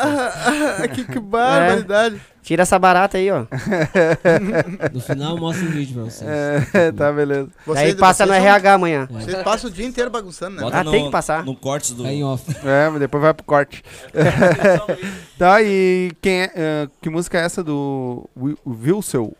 que, 0.94 1.04
que 1.04 1.20
barbaridade. 1.20 2.20
Tira 2.50 2.62
essa 2.64 2.80
barata 2.80 3.16
aí, 3.16 3.30
ó. 3.30 3.46
No 4.92 5.00
final 5.00 5.38
mostra 5.38 5.64
um 5.68 5.70
vídeo 5.70 5.94
pra 5.94 6.02
vocês. 6.02 6.28
É, 6.74 6.90
tá, 6.90 7.12
beleza. 7.12 7.48
Daí 7.64 7.94
passa 7.94 8.26
no 8.26 8.32
vocês 8.32 8.44
RH 8.44 8.74
amanhã. 8.74 9.06
Vocês 9.08 9.40
passam 9.44 9.70
o 9.70 9.72
dia 9.72 9.86
inteiro 9.86 10.10
bagunçando, 10.10 10.56
né? 10.56 10.62
Bota 10.62 10.78
Ah, 10.78 10.82
no, 10.82 10.90
tem 10.90 11.04
que 11.04 11.12
passar. 11.12 11.44
No 11.44 11.54
corte 11.54 11.94
do. 11.94 12.04
É 12.04 12.12
em 12.12 12.24
off. 12.24 12.44
É, 12.66 12.88
mas 12.88 12.98
depois 12.98 13.22
vai 13.22 13.32
pro 13.32 13.44
corte. 13.44 13.84
tá, 15.38 15.62
e 15.62 16.10
quem 16.20 16.40
é, 16.40 16.52
eh, 16.56 16.88
que 17.00 17.08
música 17.08 17.38
é 17.38 17.44
essa 17.44 17.62
do 17.62 18.28
Wi- 18.36 18.56
Wilson? 18.66 19.32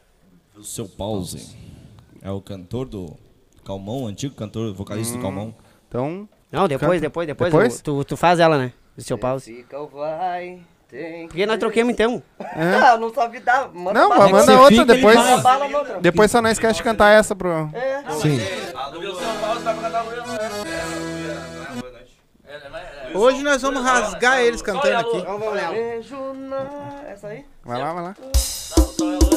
O 0.57 0.63
seu 0.63 0.87
pause. 0.87 1.57
É 2.23 2.31
o 2.31 2.41
cantor 2.41 2.87
do 2.87 3.17
Calmon, 3.65 4.07
antigo 4.07 4.37
cantor, 4.37 4.73
vocalista 4.73 5.17
do 5.17 5.21
Calmon. 5.23 5.51
Então, 5.89 6.29
Não, 6.53 6.69
depois, 6.69 7.01
Canta. 7.01 7.01
depois, 7.01 7.27
depois. 7.27 7.53
Depois? 7.53 7.81
o- 7.81 7.83
Tu, 7.83 8.05
tu 8.05 8.17
faz 8.17 8.39
ela, 8.39 8.57
né? 8.57 8.73
O 8.97 9.03
seu 9.03 9.19
pause. 9.19 9.53
Fica 9.53 9.81
ou 9.81 9.89
vai, 9.89 10.61
tem 10.91 11.29
Porque 11.29 11.47
nós 11.47 11.59
troquemos 11.59 11.93
então. 11.93 12.23
Ah, 12.41 12.97
não 12.99 13.13
sabe 13.15 13.39
dar. 13.41 13.71
Manda 13.73 14.01
Não, 14.01 14.09
bala. 14.09 14.29
manda 14.29 14.53
outra 14.53 14.69
fica, 14.69 14.83
ele 14.83 14.95
depois. 14.95 15.41
bala 15.43 15.69
noutra. 15.69 16.01
Depois 16.01 16.31
só 16.31 16.43
não 16.43 16.51
esquece 16.51 16.75
de 16.75 16.83
cantar 16.83 17.11
essa 17.11 17.37
pro. 17.37 17.71
É. 17.73 18.03
Sim. 18.21 18.41
É, 18.41 18.45
é, 22.53 23.13
é, 23.13 23.17
Hoje 23.17 23.43
nós 23.43 23.63
vamos 23.63 23.83
rasgar 23.83 24.41
eles 24.41 24.63
cantando 24.63 24.97
aqui. 24.97 25.17
Então 25.17 25.39
vamos 25.39 25.55
lá. 25.63 25.71
Beijo 25.71 26.17
na... 26.35 26.67
Essa 27.09 27.29
aí? 27.29 27.45
Vai 27.65 27.79
lá, 27.79 27.93
vai 27.93 28.03
lá. 28.03 28.17
É. 28.19 29.31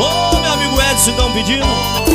Ô, 0.00 0.40
meu 0.40 0.52
amigo 0.52 0.80
Edson, 0.80 1.10
estão 1.10 1.32
pedindo? 1.32 2.11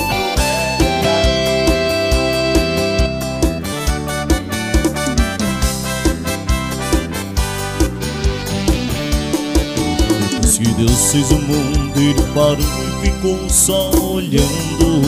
Que 10.57 10.67
Deus 10.69 11.11
fez 11.11 11.29
o 11.29 11.35
mundo, 11.35 11.99
ele 11.99 12.19
parou 12.33 12.57
e 12.57 13.05
ficou 13.05 13.47
só 13.47 13.91
olhando. 13.91 15.03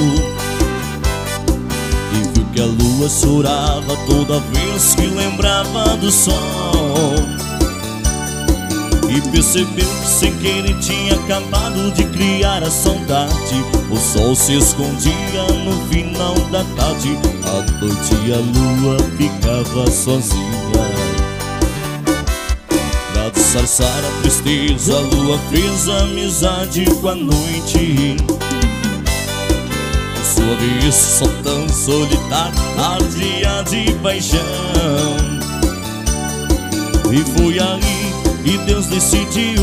E 2.14 2.36
viu 2.36 2.46
que 2.54 2.62
a 2.62 2.66
lua 2.66 3.10
chorava 3.10 3.98
toda 4.06 4.40
vez 4.52 4.94
que 4.94 5.08
lembrava 5.08 5.98
do 5.98 6.12
sol. 6.12 7.16
E 9.10 9.22
percebeu 9.32 9.88
que 9.88 10.08
sem 10.08 10.32
querer 10.38 10.78
tinha 10.82 11.16
acabado 11.16 11.92
de 11.96 12.04
criar 12.04 12.62
a 12.62 12.70
saudade 12.70 13.66
O 13.90 13.98
sol 13.98 14.36
se 14.36 14.56
escondia 14.56 15.48
no 15.66 15.74
final 15.88 16.36
da 16.52 16.64
tarde 16.76 17.18
À 17.44 17.82
noite 17.82 18.14
a 18.32 18.38
lua 18.38 18.98
ficava 19.18 19.90
sozinha 19.90 20.99
Pra 23.32 23.62
a 23.62 24.22
tristeza 24.22 24.96
A 24.96 25.00
lua 25.00 25.40
fez 25.52 25.88
amizade 25.88 26.86
com 27.02 27.10
a 27.10 27.16
noite. 27.16 28.18
Por 30.16 30.26
sua 30.26 30.56
vez 30.56 30.96
só 30.96 31.28
tão 31.44 31.70
solitário 31.70 32.58
Ardia 32.78 33.64
de 33.70 33.94
paixão. 34.02 34.40
E 37.12 37.24
foi 37.38 37.60
aí 37.60 38.14
que 38.44 38.58
Deus 38.66 38.86
decidiu 38.88 39.62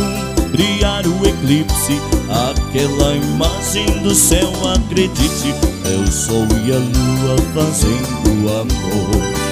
criar 0.52 1.06
o 1.06 1.26
eclipse. 1.26 2.00
Aquela 2.28 3.14
imagem 3.14 3.86
do 4.02 4.14
céu, 4.14 4.50
acredite 4.74 5.54
É 5.84 5.96
o 5.96 6.10
sol 6.10 6.46
e 6.64 6.72
a 6.72 6.78
lua 6.78 7.36
fazendo 7.54 8.48
amor. 8.48 9.46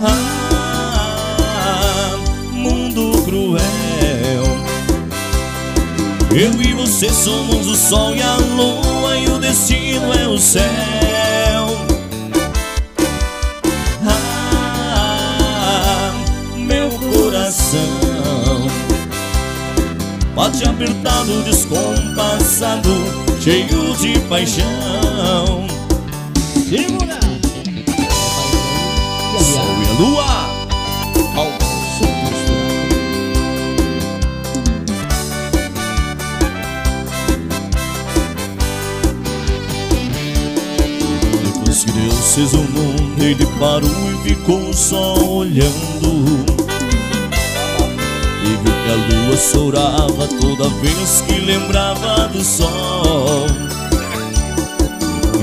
Ah, 0.00 0.33
Eu 6.36 6.50
e 6.60 6.74
você 6.74 7.08
somos 7.10 7.68
o 7.68 7.76
sol 7.76 8.16
e 8.16 8.20
a 8.20 8.34
lua 8.34 9.16
E 9.16 9.28
o 9.28 9.38
destino 9.38 10.12
é 10.12 10.26
o 10.26 10.36
céu. 10.36 11.68
Ah, 14.04 16.12
meu 16.56 16.90
coração 16.90 18.66
Bate 20.34 20.66
apertado, 20.66 21.40
descompassado 21.44 22.90
Cheio 23.40 23.94
de 23.98 24.18
paixão. 24.28 25.68
Divulga! 26.66 27.20
Sol 29.38 29.82
e 29.82 29.86
a 29.86 29.92
lua 30.00 30.53
Que 41.84 41.92
Deus 41.92 42.34
fez 42.34 42.54
o 42.54 42.62
mundo 42.62 43.22
Ele 43.22 43.44
parou 43.58 43.90
e 43.90 44.28
ficou 44.28 44.72
só 44.72 45.16
olhando. 45.18 46.46
E 48.42 48.48
viu 48.48 48.72
que 48.72 48.90
a 48.90 49.26
lua 49.26 49.36
chorava 49.36 50.26
toda 50.40 50.70
vez 50.80 51.22
que 51.26 51.38
lembrava 51.40 52.28
do 52.28 52.42
sol. 52.42 53.46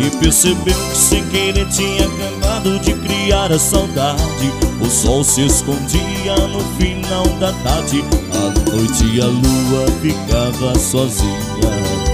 E 0.03 0.09
percebeu 0.17 0.73
que 0.73 0.97
sem 0.97 1.23
querer 1.27 1.67
tinha 1.67 2.07
acabado 2.07 2.79
de 2.79 2.95
criar 2.95 3.51
a 3.51 3.59
saudade. 3.59 4.51
O 4.81 4.89
sol 4.89 5.23
se 5.23 5.45
escondia 5.45 6.35
no 6.47 6.59
final 6.79 7.27
da 7.39 7.53
tarde. 7.63 8.03
À 8.33 8.71
noite 8.71 9.21
a 9.21 9.27
lua 9.27 9.85
ficava 10.01 10.79
sozinha 10.79 12.10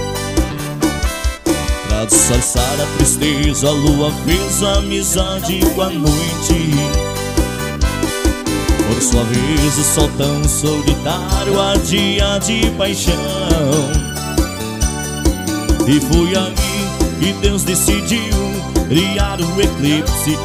Disfarçar 2.06 2.80
a 2.80 2.86
tristeza, 2.96 3.68
a 3.68 3.72
lua 3.72 4.12
fez 4.24 4.62
amizade 4.62 5.60
com 5.74 5.82
a 5.82 5.90
noite. 5.90 6.70
Por 8.86 9.02
sua 9.02 9.24
vez, 9.24 9.78
o 9.78 9.82
sol 9.82 10.10
tão 10.16 10.44
solitário 10.44 11.60
ardia 11.60 12.38
de 12.38 12.70
paixão. 12.78 13.14
E 15.86 16.00
foi 16.00 16.36
ali 16.36 16.78
que 17.20 17.32
Deus 17.40 17.64
decidiu 17.64 18.34
criar 18.88 19.40
o 19.40 19.60
eclipse. 19.60 20.38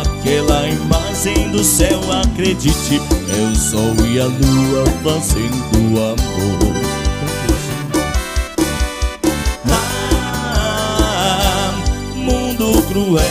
Aquela 0.00 0.68
imagem 0.68 1.50
do 1.50 1.64
céu, 1.64 2.00
acredite, 2.12 2.96
é 2.96 3.52
o 3.52 3.56
sol 3.56 3.94
e 4.06 4.20
a 4.20 4.26
lua 4.26 4.84
fazendo 5.02 5.98
amor. 5.98 6.97
Cruel. 12.88 13.24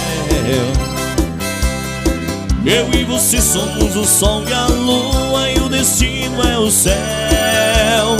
Eu 2.66 2.90
e 2.94 3.04
você 3.06 3.42
somos 3.42 3.96
o 3.96 4.04
sol 4.04 4.44
e 4.48 4.54
a 4.54 4.68
lua 4.68 5.50
e 5.50 5.60
o 5.60 5.70
destino 5.70 6.42
é 6.44 6.58
o 6.60 6.70
céu. 6.70 8.18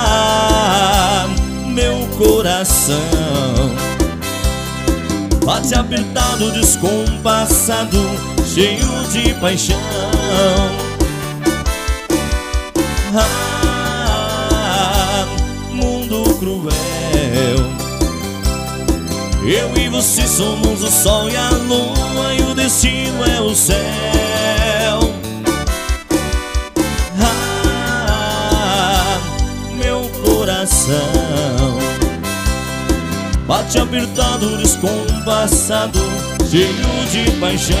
Ah, 0.00 1.26
meu 1.66 2.06
coração 2.18 2.96
bate 5.44 5.74
apertado, 5.74 6.52
descompassado, 6.52 7.98
cheio 8.44 8.86
de 9.10 9.32
paixão. 9.34 9.76
Ah, 13.14 13.47
Eu 19.50 19.74
e 19.78 19.88
você 19.88 20.26
somos 20.26 20.82
o 20.82 20.90
sol 20.90 21.30
e 21.30 21.34
a 21.34 21.48
lua 21.48 22.34
e 22.34 22.42
o 22.42 22.54
destino 22.54 23.24
é 23.24 23.40
o 23.40 23.54
céu. 23.54 25.00
Ah, 27.18 29.18
meu 29.74 30.02
coração 30.22 30.98
bate 33.46 33.78
apertado, 33.78 34.58
descompassado, 34.58 35.98
cheio 36.50 37.06
de 37.10 37.30
paixão. 37.40 37.78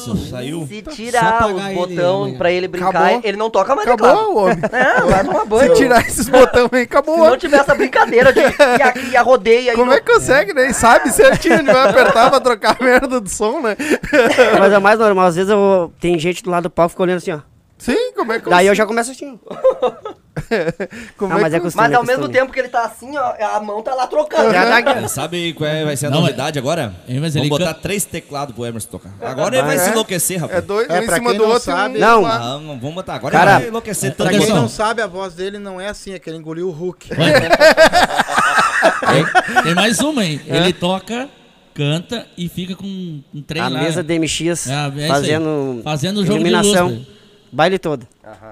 Edson. 0.00 0.16
Saiu. 0.30 0.66
Se 0.66 0.82
Só 0.84 0.90
tirar 0.90 1.46
os 1.54 1.64
ele 1.66 1.74
botão 1.74 2.16
amanhã. 2.22 2.38
pra 2.38 2.50
ele 2.52 2.68
brincar, 2.68 2.88
Acabou. 2.90 3.20
ele 3.24 3.36
não 3.36 3.50
toca 3.50 3.74
mais 3.74 3.88
Acabou, 3.88 4.08
teclado. 4.08 4.36
homem. 4.36 4.56
É, 4.72 5.00
vai 5.02 5.24
tomar 5.24 5.44
banho. 5.44 5.76
Se 5.76 5.82
tirar 5.82 6.00
esses 6.06 6.28
botões 6.28 6.68
aí, 6.72 6.82
acabou. 6.82 7.16
Se 7.16 7.30
não 7.30 7.36
tiver 7.38 7.56
essa 7.60 7.74
brincadeira 7.74 8.32
de 8.32 8.40
e 8.40 8.44
a, 8.44 8.94
e 9.12 9.16
a 9.16 9.22
rodeia 9.22 9.70
aí 9.72 9.76
Como 9.76 9.90
no- 9.90 9.96
é 9.96 10.00
que 10.00 10.12
consegue, 10.12 10.52
né? 10.54 10.68
E 10.70 10.74
sabe 10.74 11.10
certinho 11.10 11.56
onde 11.60 11.72
vai 11.72 11.88
apertar 11.90 12.30
pra 12.30 12.40
trocar 12.40 12.76
a 12.80 12.84
merda 12.84 13.20
do 13.20 13.28
som, 13.28 13.60
né? 13.60 13.76
Mas 14.58 14.72
é 14.72 14.78
mais 14.78 14.98
normal. 14.98 15.26
Às 15.26 15.36
vezes 15.36 15.50
eu, 15.50 15.92
tem 16.00 16.18
gente 16.18 16.42
do 16.42 16.50
lado 16.50 16.64
do 16.64 16.70
palco 16.70 16.88
que 16.90 16.92
fica 16.94 17.02
olhando 17.02 17.18
assim, 17.18 17.32
ó. 17.32 17.40
Sim, 17.78 18.12
como 18.14 18.32
é 18.32 18.38
que 18.38 18.50
Daí 18.50 18.66
eu 18.66 18.74
já 18.74 18.84
começo 18.84 19.10
assim. 19.10 19.38
Como 21.18 21.34
Ah, 21.34 21.38
é 21.38 21.40
mas 21.42 21.50
que- 21.50 21.56
é 21.56 21.60
costume, 21.60 21.82
Mas 21.82 21.92
é 21.92 21.94
ao 21.96 22.04
mesmo 22.04 22.28
tempo 22.28 22.52
que 22.52 22.58
ele 22.60 22.68
tá 22.68 22.84
assim, 22.84 23.16
ó, 23.16 23.34
a 23.56 23.60
mão 23.60 23.82
tá 23.82 23.94
lá 23.94 24.06
trocando. 24.06 24.52
Já 24.52 24.80
É, 24.80 25.08
Sabe 25.08 25.52
qual 25.54 25.68
é- 25.68 25.84
vai 25.84 25.96
ser 25.96 26.06
a 26.06 26.10
Não, 26.10 26.20
novidade 26.20 26.58
agora? 26.58 26.94
É, 27.08 27.14
mas 27.18 27.34
Vamos 27.34 27.36
ele 27.36 27.48
botar 27.48 27.74
três 27.74 28.04
teclados 28.04 28.54
pro 28.54 28.64
Emerson 28.64 28.88
tocar. 28.88 29.12
Agora 29.20 29.56
ele 29.56 29.66
vai 29.66 29.76
É. 29.76 29.78
se 29.80 29.90
enlouquecer, 29.90 30.36
É 30.36 30.40
rapaz. 30.40 30.64
dois, 30.64 30.88
É, 30.88 30.92
um 31.00 31.02
em 31.02 31.06
pra 31.06 31.14
cima 31.16 31.30
quem 31.30 31.38
do 31.38 31.44
não 31.44 31.50
outro. 31.52 31.64
sabe- 31.72 31.98
um- 31.98 32.00
Não. 32.00 32.26
Ah, 32.26 32.38
não, 32.58 32.78
vamos 32.78 32.94
botar. 32.94 33.14
Agora 33.16 33.32
Cara, 33.36 33.50
ele 33.52 33.58
vai 33.60 33.68
enlouquecer 33.68 34.14
Pra 34.14 34.26
todo 34.30 34.38
quem 34.38 34.48
não 34.54 34.68
sabe, 34.68 35.02
a 35.02 35.06
voz 35.06 35.34
dele 35.34 35.58
não 35.58 35.80
é 35.80 35.88
assim, 35.88 36.12
é 36.14 36.18
que 36.18 36.30
ele 36.30 36.38
engoliu 36.38 36.68
o 36.68 36.70
Hulk. 36.70 37.10
Tem, 39.00 39.62
tem 39.64 39.74
mais 39.74 39.98
uma, 40.00 40.24
hein? 40.24 40.40
Ele 40.46 40.72
toca, 40.72 41.28
canta 41.74 42.26
e 42.36 42.48
fica 42.48 42.74
com 42.74 42.86
um 42.86 43.42
trem 43.42 43.62
A 43.62 43.68
lá. 43.68 43.80
mesa 43.82 44.02
de 44.02 44.18
MX 44.18 44.68
É, 44.68 45.04
é 45.04 45.08
fazendo 45.08 45.80
Fazendo 45.84 46.24
jogo 46.24 46.38
de 46.38 46.48
iluminação. 46.48 46.88
luz. 46.88 47.19
Baile 47.52 47.78
todo. 47.78 48.06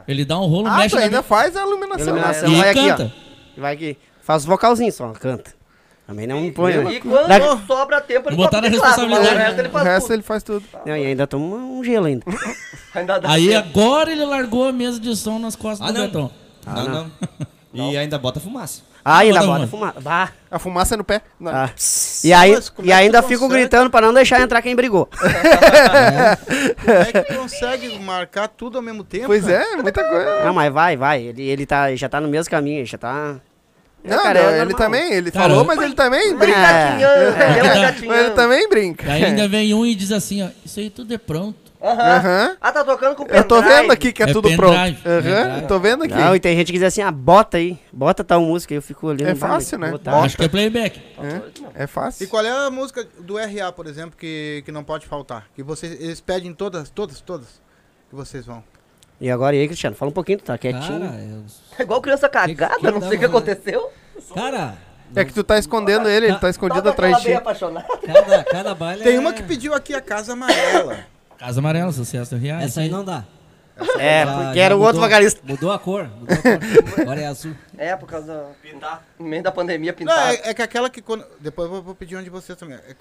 Ele 0.06 0.24
dá 0.24 0.38
um 0.38 0.46
rolo, 0.46 0.66
Ah, 0.68 0.76
mexe 0.78 0.90
tu 0.90 0.96
na 0.98 1.02
ainda 1.04 1.22
faz 1.22 1.56
a 1.56 1.62
iluminação. 1.62 2.08
Iluminação. 2.08 2.48
E 2.50 2.56
vai 2.56 2.70
aqui, 2.70 2.88
canta. 2.88 3.12
Vai 3.56 3.74
aqui. 3.74 3.96
Faz 4.22 4.44
vocalzinho 4.44 4.92
só, 4.92 5.08
canta. 5.12 5.56
Também 6.06 6.26
não 6.26 6.40
me 6.40 6.50
põe. 6.50 6.72
né? 6.74 6.92
E 6.94 7.00
quando 7.00 7.28
Da- 7.28 7.58
sobra 7.66 8.00
tempo, 8.00 8.28
ele 8.30 8.36
Vou 8.36 8.46
botar 8.46 8.58
toca 8.62 8.70
na 8.70 8.74
teclado, 8.74 9.08
mas 9.10 9.20
responsabilidade. 9.20 9.34
O 9.34 9.38
resto 9.38 9.58
ele 9.60 9.68
O 9.68 9.70
faz 9.72 9.84
resto 9.86 10.02
tudo. 10.06 10.14
ele 10.14 10.22
faz 10.22 10.42
tudo. 10.42 10.64
Não, 10.86 10.96
e 10.96 11.06
ainda 11.06 11.26
toma 11.26 11.56
um 11.56 11.84
gelo 11.84 12.06
ainda. 12.06 12.24
Ainda 12.94 13.18
dá 13.20 13.30
Aí 13.30 13.48
tempo. 13.48 13.68
agora 13.80 14.10
ele 14.10 14.24
largou 14.24 14.66
a 14.66 14.72
mesa 14.72 14.98
de 14.98 15.14
som 15.14 15.38
nas 15.38 15.54
costas 15.54 15.86
Ah, 15.88 15.92
do 15.92 15.98
não. 15.98 16.06
Betão. 16.06 16.30
Não, 16.66 17.10
não. 17.74 17.92
E 17.92 17.96
ainda 17.98 18.18
bota 18.18 18.40
fumaça. 18.40 18.82
Ah, 19.08 19.18
ainda 19.18 19.40
Bota. 19.42 20.00
Bah. 20.00 20.30
A 20.50 20.58
fumaça 20.58 20.94
é 20.94 20.96
no 20.98 21.04
pé. 21.04 21.20
Não. 21.38 21.50
Ah. 21.54 21.70
E, 22.24 22.32
aí, 22.32 22.52
Mas 22.52 22.72
e 22.82 22.90
é 22.90 22.94
ainda 22.94 23.22
fico 23.22 23.40
consegue? 23.40 23.60
gritando 23.60 23.90
pra 23.90 24.00
não 24.00 24.12
deixar 24.14 24.40
entrar 24.40 24.60
quem 24.62 24.74
brigou. 24.76 25.08
Como 26.84 26.92
é 26.92 27.12
que 27.24 27.34
consegue 27.34 27.98
marcar 28.00 28.48
tudo 28.48 28.78
ao 28.78 28.82
mesmo 28.82 29.04
tempo? 29.04 29.26
Pois 29.26 29.44
cara? 29.44 29.54
é, 29.72 29.76
muita 29.76 30.02
coisa. 30.04 30.44
Não, 30.44 30.54
mas 30.54 30.72
vai, 30.72 30.96
vai. 30.96 31.22
Ele, 31.22 31.42
ele 31.42 31.66
tá, 31.66 31.94
já 31.94 32.08
tá 32.08 32.20
no 32.20 32.28
mesmo 32.28 32.50
caminho, 32.50 32.84
já 32.86 32.98
tá. 32.98 33.36
É, 34.04 34.10
Não, 34.10 34.22
cara, 34.22 34.42
não, 34.42 34.50
é 34.50 34.60
ele 34.62 34.74
também, 34.74 35.12
ele 35.12 35.30
Cara, 35.30 35.48
falou, 35.48 35.62
eu- 35.62 35.66
mas 35.66 35.80
ele 35.82 35.94
também 35.94 36.30
É. 36.30 36.34
brinca. 36.34 36.60
Gatinhando, 36.60 37.20
ele 37.22 37.68
é 37.68 37.72
um 37.72 37.82
Tá. 37.98 38.06
Mas 38.06 38.20
ele 38.26 38.30
também 38.30 38.68
brinca. 38.68 39.12
Aí 39.12 39.24
ainda 39.24 39.48
vem 39.48 39.74
um 39.74 39.84
e 39.84 39.94
diz 39.94 40.12
assim, 40.12 40.42
ó, 40.44 40.48
isso 40.64 40.78
aí 40.80 40.88
tudo 40.88 41.12
é 41.12 41.18
pronto. 41.18 41.67
Aham. 41.80 42.16
Aham. 42.16 42.56
Ah, 42.60 42.72
tá 42.72 42.84
tocando 42.84 43.14
com 43.14 43.22
o 43.22 43.26
Eu 43.28 43.44
tô 43.44 43.62
vendo 43.62 43.92
aqui 43.92 44.12
que 44.12 44.22
é, 44.22 44.28
É 44.28 44.32
tudo 44.32 44.48
pendrive, 44.48 44.56
pronto. 44.56 44.74
Aham, 44.76 45.22
pendrive. 45.22 45.66
tô 45.68 45.78
vendo 45.78 46.04
aqui. 46.04 46.14
Não, 46.14 46.34
e 46.34 46.40
tem 46.40 46.56
gente 46.56 46.66
que 46.72 46.78
diz 46.78 46.82
assim, 46.82 47.02
ah, 47.02 47.10
bota 47.12 47.56
aí, 47.56 47.78
bota 47.92 48.24
tal 48.24 48.40
música, 48.40 48.74
aí 48.74 48.78
eu 48.78 48.82
fico 48.82 49.06
olhando. 49.06 49.28
É 49.30 49.34
fácil, 49.34 49.78
né? 49.78 49.90
botar. 49.90 50.16
Acho 50.20 50.36
que 50.36 50.44
é 50.44 50.48
playback. 50.48 51.00
É 51.74 51.86
fácil. 51.86 52.24
E 52.24 52.26
qual 52.26 52.44
é 52.44 52.50
a 52.50 52.70
música 52.70 53.06
do 53.20 53.36
RA, 53.36 53.70
por 53.70 53.86
exemplo, 53.86 54.16
que, 54.18 54.62
que 54.64 54.72
não 54.72 54.82
pode 54.82 55.06
faltar? 55.06 55.46
Que 55.54 55.62
vocês, 55.62 55.92
eles 56.00 56.20
pedem 56.20 56.52
todas, 56.52 56.90
todas, 56.90 57.20
todas 57.20 57.46
que 58.10 58.16
vocês 58.16 58.44
vão. 58.44 58.62
E 59.20 59.30
agora, 59.30 59.54
e 59.54 59.60
aí, 59.60 59.66
Cristiano? 59.66 59.94
Fala 59.96 60.10
um 60.10 60.14
pouquinho, 60.14 60.38
tu 60.38 60.44
tá 60.44 60.56
quietinho. 60.58 61.00
Cara, 61.00 61.14
eu- 61.20 61.42
É 61.78 61.82
igual 61.82 62.00
criança 62.00 62.28
cagada, 62.28 62.76
que 62.76 62.90
não 62.90 63.00
dá 63.00 63.08
sei 63.08 63.16
o 63.16 63.20
que 63.20 63.24
aconteceu. 63.26 63.90
cara, 64.34 64.74
É 65.14 65.24
que 65.24 65.32
tu 65.32 65.42
tá 65.44 65.58
escondendo 65.58 66.08
ele, 66.08 66.26
ele 66.26 66.38
tá 66.38 66.50
escondido 66.50 66.88
atrás 66.88 67.18
de 67.18 67.24
bem 67.28 67.36
ti. 67.36 67.42
cada, 68.06 68.44
cada 68.44 68.74
baile 68.74 69.02
Tem 69.02 69.16
é- 69.16 69.18
uma 69.18 69.32
que 69.32 69.42
pediu 69.42 69.74
aqui 69.74 69.94
a 69.94 70.00
Casa 70.00 70.32
Amarela. 70.34 70.98
Casa 71.38 71.60
Amarela, 71.60 71.92
sucesso 71.92 72.34
do 72.34 72.40
Real. 72.40 72.60
Essa 72.60 72.80
aí 72.80 72.88
não 72.88 73.04
dá. 73.04 73.24
É, 73.96 74.24
Já- 74.24 74.34
porque 74.34 74.58
já 74.58 74.64
era 74.64 74.76
o 74.76 74.80
outro 74.80 75.00
vocalista. 75.00 75.40
Mudou 75.44 75.70
a 75.70 75.78
cor. 75.78 76.08
Mudou 76.08 76.36
a 76.36 76.42
cor. 76.42 77.00
Agora 77.00 77.20
é 77.20 77.26
azul. 77.26 77.54
É, 77.76 77.94
por 77.94 78.08
causa 78.08 78.26
da... 78.26 78.50
Pintar. 78.60 79.04
No 79.16 79.24
meio 79.26 79.40
da 79.42 79.52
pandemia, 79.52 79.92
Não, 79.92 79.96
pintar. 79.98 80.34
é, 80.34 80.50
é 80.50 80.54
que 80.54 80.62
aquela 80.62 80.90
que 80.90 81.00
quando. 81.00 81.24
Depois 81.38 81.66
eu 81.68 81.74
vou, 81.74 81.82
vou 81.82 81.94
pedir 81.94 82.16
um 82.16 82.22
de 82.22 82.28
vocês 82.28 82.58
também. 82.58 82.76
É 82.88 82.96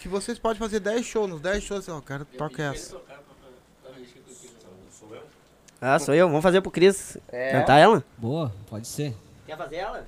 que 0.00 0.08
vocês 0.08 0.36
podem 0.36 0.58
fazer 0.58 0.80
10 0.80 1.06
shows. 1.06 1.30
Nos 1.30 1.40
10 1.40 1.62
shows, 1.62 1.88
ó, 1.88 1.98
o 1.98 2.02
cara 2.02 2.24
toca 2.36 2.60
essa. 2.60 2.96
Ah, 5.80 5.98
sou 5.98 6.14
eu, 6.14 6.26
vamos 6.28 6.42
fazer 6.42 6.60
pro 6.60 6.70
Cris. 6.72 7.16
É. 7.30 7.52
Cantar 7.52 7.78
ela? 7.78 8.04
Boa, 8.18 8.52
pode 8.68 8.86
ser. 8.88 9.16
Quer 9.46 9.56
fazer 9.56 9.76
ela? 9.76 10.06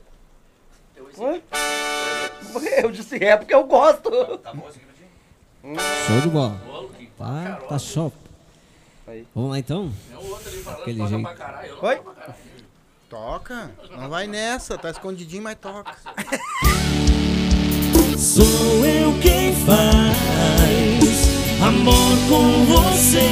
Eu 2.82 2.90
disse 2.90 3.22
é 3.24 3.36
porque 3.36 3.54
eu 3.54 3.64
gosto. 3.64 4.10
Show 6.06 6.20
de 6.20 6.28
bola. 6.28 6.60
Tá, 7.22 7.60
tá 7.68 7.78
show. 7.78 8.12
Vamos 9.32 9.50
lá 9.50 9.58
então? 9.60 9.92
Aquele 10.66 11.06
jeito. 11.06 11.28
Oi? 11.82 12.00
Toca. 13.08 13.70
Não 13.96 14.08
vai 14.08 14.26
nessa. 14.26 14.76
Tá 14.76 14.90
escondidinho, 14.90 15.44
mas 15.44 15.56
toca. 15.60 15.94
Sou 18.18 18.84
eu 18.84 19.16
quem 19.20 19.54
faz 19.54 20.16
amor 21.62 21.94
com 22.28 22.64
você 22.66 23.28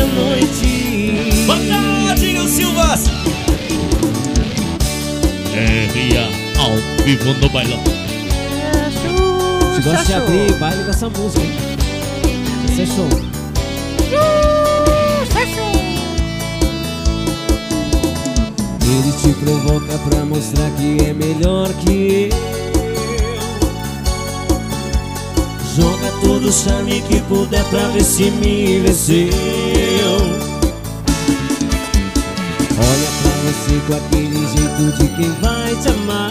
à 0.00 0.06
noite. 0.06 1.46
Bacadinho 1.46 2.48
Silvas! 2.48 3.08
RA 5.52 6.62
ao 6.62 7.04
vivo 7.04 7.34
no 7.34 7.48
bailão. 7.50 7.82
Você 9.74 9.82
gosta 9.82 10.04
de 10.04 10.14
abrir 10.14 10.54
baile 10.54 10.84
com 10.84 10.90
essa 10.90 11.10
música, 11.10 11.42
hein? 11.42 11.71
Show. 12.74 13.08
Ele 18.82 19.12
te 19.12 19.28
provoca 19.44 19.98
pra 20.08 20.24
mostrar 20.24 20.70
que 20.78 21.04
é 21.04 21.12
melhor 21.12 21.68
que 21.84 22.30
eu. 22.30 22.52
Joga 25.76 26.12
todo 26.22 26.48
o 26.48 26.52
charme 26.52 27.02
que 27.02 27.20
puder 27.22 27.62
pra 27.64 27.88
ver 27.88 28.02
se 28.02 28.30
me 28.30 28.80
venceu. 28.80 29.28
Olha 32.78 33.10
pra 33.20 33.32
você 33.44 33.80
com 33.86 33.94
aquele 33.94 34.40
jeito 34.48 34.84
de 34.98 35.08
quem 35.16 35.30
vai 35.40 35.74
te 35.76 35.88
amar 35.88 36.30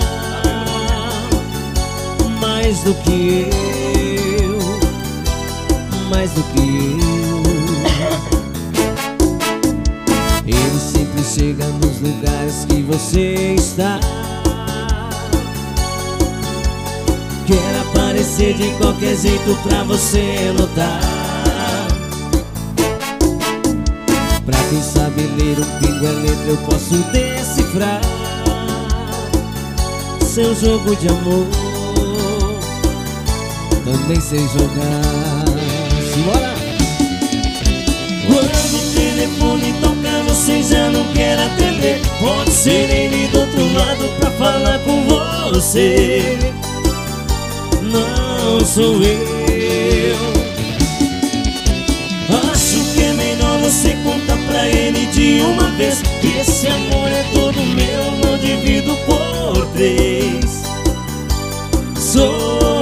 Mais 2.39 2.79
do 2.79 2.93
que 3.03 3.47
eu, 3.47 4.10
mais 6.11 6.29
do 6.31 6.43
que 6.43 6.59
eu. 6.59 7.41
Ele 10.45 10.79
sempre 10.79 11.23
chega 11.23 11.65
nos 11.65 12.01
lugares 12.01 12.65
que 12.67 12.81
você 12.83 13.55
está. 13.57 13.97
quer 17.47 17.79
aparecer 17.79 18.53
de 18.55 18.69
qualquer 18.75 19.15
jeito 19.15 19.57
pra 19.63 19.83
você 19.83 20.53
notar. 20.57 20.99
Pra 24.45 24.59
quem 24.69 24.81
sabe 24.81 25.21
ler 25.37 25.57
um 25.59 25.79
pingo 25.79 26.05
é 26.05 26.11
letra, 26.11 26.49
eu 26.49 26.57
posso 26.57 26.95
decifrar 27.11 28.01
Seu 30.25 30.53
jogo 30.55 30.95
de 30.95 31.07
amor. 31.07 31.47
Também 33.85 34.19
sei 34.19 34.39
jogar. 34.39 35.50
Simbora! 36.13 36.53
Quando 38.27 38.75
o 38.75 38.93
telefone 38.93 39.73
toca, 39.81 40.23
você 40.27 40.61
já 40.61 40.89
não 40.89 41.05
quer 41.13 41.39
atender. 41.39 42.01
Pode 42.19 42.51
ser 42.51 42.89
ele 42.89 43.27
do 43.29 43.39
outro 43.39 43.73
lado 43.73 44.09
pra 44.19 44.31
falar 44.31 44.79
com 44.79 45.07
você. 45.07 46.37
Não 47.81 48.65
sou 48.65 49.01
eu. 49.01 50.17
Acho 52.51 52.93
que 52.93 53.03
é 53.03 53.13
melhor 53.13 53.59
você 53.59 53.95
contar 54.03 54.37
pra 54.47 54.67
ele 54.67 55.05
de 55.07 55.41
uma 55.41 55.69
vez. 55.77 56.01
Que 56.19 56.39
esse 56.39 56.67
amor 56.67 57.07
é 57.07 57.25
todo 57.33 57.55
meu, 57.55 58.11
não 58.23 58.37
divido 58.37 58.97
por 59.05 59.65
três. 59.67 60.63
Sou 61.97 62.80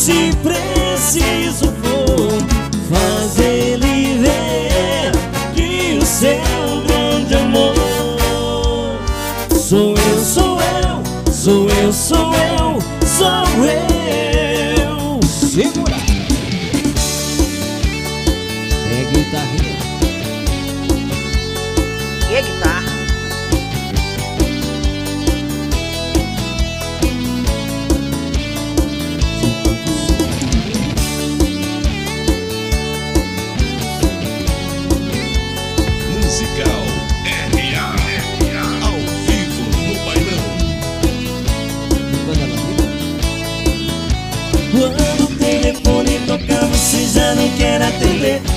se 0.00 0.34
preciso 0.42 1.69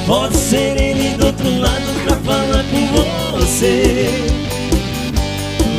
Pode 0.05 0.35
ser 0.35 0.79
ele 0.79 1.17
do 1.17 1.27
outro 1.27 1.59
lado 1.59 2.03
pra 2.05 2.15
falar 2.17 2.63
com 2.65 3.39
você. 3.39 4.09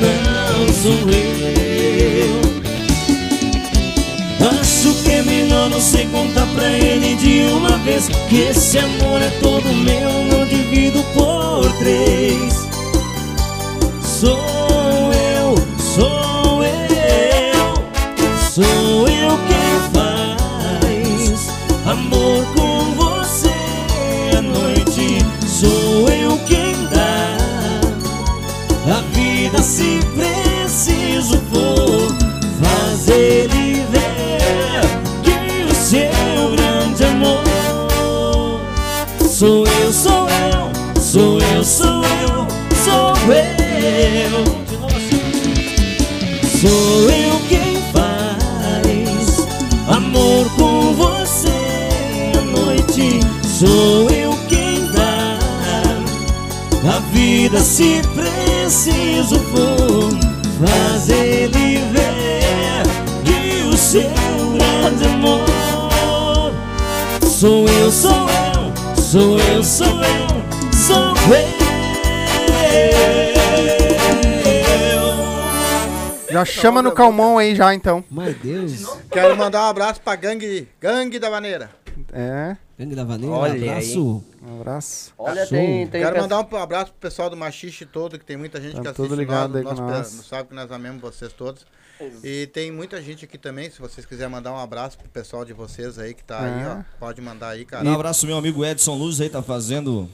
Não 0.01 0.73
sou 0.73 1.11
eu. 1.11 1.45
Acho 4.61 4.95
que 5.03 5.11
é 5.11 5.23
melhor 5.23 5.71
você 5.71 6.05
contar 6.07 6.47
pra 6.55 6.69
ele 6.69 7.15
de 7.17 7.53
uma 7.53 7.79
vez 7.79 8.09
Que 8.29 8.49
esse 8.51 8.79
amor 8.79 9.23
é 9.23 9.31
todo 9.41 9.65
meu, 9.65 10.11
não 10.31 10.47
divido 10.47 11.03
por 11.15 11.71
três 11.79 12.69
Sou 14.03 14.39
eu, 15.13 15.55
sou 15.79 16.63
eu 16.63 17.75
Sou 18.53 19.09
eu 19.09 19.39
quem 19.49 19.81
faz 19.93 21.49
amor 21.87 22.45
com 22.55 22.64
sou 41.65 42.05
eu, 42.05 42.47
sou 42.85 43.15
eu, 43.33 44.45
sou 46.61 47.11
eu. 47.11 47.35
Quem 47.49 47.77
faz 47.93 49.39
amor 49.89 50.47
com 50.57 50.93
você 50.95 51.49
à 52.39 52.41
noite. 52.43 53.21
Sou 53.43 54.11
eu 54.11 54.37
quem 54.49 54.87
dá 54.93 55.39
a 56.87 56.99
vida 57.13 57.61
se 57.61 58.03
preciso 58.15 59.39
for 59.39 60.11
fazer 60.67 61.45
ele 61.45 61.79
ver 61.93 62.83
que 63.25 63.63
o 63.69 63.77
seu 63.77 64.03
grande 64.03 65.05
amor 65.07 65.45
sou 67.23 67.67
eu, 67.69 67.91
sou 67.93 68.29
eu, 68.29 69.03
sou 69.03 69.39
eu, 69.39 69.63
sou 69.63 69.87
eu. 70.03 70.34
Já 76.31 76.45
chama 76.45 76.83
no 76.83 76.93
calmão 76.93 77.39
aí 77.39 77.55
já, 77.55 77.75
então. 77.75 78.03
Meu 78.11 78.35
Deus. 78.35 78.85
Quero 79.11 79.37
mandar 79.37 79.63
um 79.67 79.71
abraço 79.71 80.01
pra 80.01 80.17
gangue, 80.17 80.69
gangue 80.81 81.19
da 81.19 81.31
maneira. 81.31 81.71
É, 82.13 82.57
Gangue 82.77 82.97
da 82.97 83.05
Vaneira, 83.05 83.33
Olha 83.35 83.53
aí. 83.53 83.69
abraço. 83.69 84.25
um 84.43 84.61
abraço. 84.61 85.13
Olha, 85.17 85.47
tem, 85.47 85.87
tem 85.87 86.03
Quero 86.03 86.21
mandar 86.21 86.41
um 86.41 86.57
abraço 86.57 86.91
pro 86.91 87.01
pessoal 87.01 87.31
do 87.31 87.37
Machixe 87.37 87.87
todo, 87.87 88.19
que 88.19 88.25
tem 88.25 88.37
muita 88.37 88.61
gente 88.61 88.75
Tá 88.75 88.83
que 88.83 88.93
tudo 88.93 89.07
assiste 89.15 89.19
ligado 89.21 89.63
nós, 89.63 89.79
aí 89.79 89.87
nós, 89.87 90.07
sabe 90.29 90.49
que 90.49 90.55
nós 90.57 90.71
amamos 90.73 91.01
vocês 91.01 91.33
todos. 91.33 91.65
E 92.25 92.49
tem 92.49 92.73
muita 92.73 93.01
gente 93.01 93.25
aqui 93.25 93.39
também, 93.39 93.71
se 93.71 93.81
vocês 93.81 94.05
quiserem 94.05 94.33
mandar 94.33 94.53
um 94.53 94.59
abraço 94.59 94.99
pro 94.99 95.09
pessoal 95.09 95.45
de 95.45 95.53
vocês 95.53 95.97
aí 96.01 96.13
que 96.15 96.25
tá 96.25 96.41
aí, 96.41 96.63
É. 96.63 96.69
ó. 96.69 96.83
Pode 96.99 97.21
mandar 97.21 97.51
aí, 97.51 97.65
cara. 97.65 97.85
Um 97.89 97.95
abraço, 97.95 98.27
meu 98.27 98.37
amigo 98.37 98.65
Edson 98.65 98.97
Luz 98.97 99.21
aí, 99.21 99.31
tá 99.31 99.41
fazendo. 99.41 100.09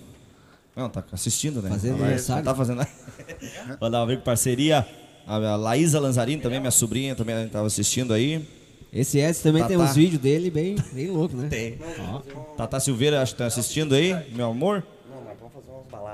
Não, 0.77 0.89
tá 0.89 1.05
assistindo, 1.13 1.61
né? 1.61 1.69
Fazendo 1.71 1.93
Mas 1.93 2.01
aniversário. 2.03 2.45
Tá 2.45 2.55
fazendo. 2.55 2.87
Mandar 3.81 4.01
um 4.01 4.03
amigo 4.05 4.23
parceria. 4.23 4.87
A 5.27 5.37
Laísa 5.57 6.01
Lanzarini 6.01 6.41
também, 6.43 6.59
minha 6.59 6.71
sobrinha, 6.71 7.15
também 7.15 7.49
tava 7.49 7.67
assistindo 7.67 8.13
aí. 8.15 8.45
Esse 8.93 9.19
Edson 9.21 9.43
também 9.45 9.63
Tá, 9.63 9.69
tem 9.69 9.77
tá. 9.79 9.85
uns 9.85 9.95
vídeos 9.95 10.21
dele 10.21 10.51
bem, 10.51 10.75
bem 10.93 11.09
louco, 11.09 11.37
né? 11.37 11.49
Tem. 11.49 11.79
Ó. 12.13 12.19
Tata 12.57 12.81
Silveira, 12.81 13.23
acho 13.23 13.33
que 13.33 13.39
tá 13.39 13.47
assistindo 13.47 13.95
aí, 13.95 14.17
meu 14.35 14.47
amor. 14.51 14.83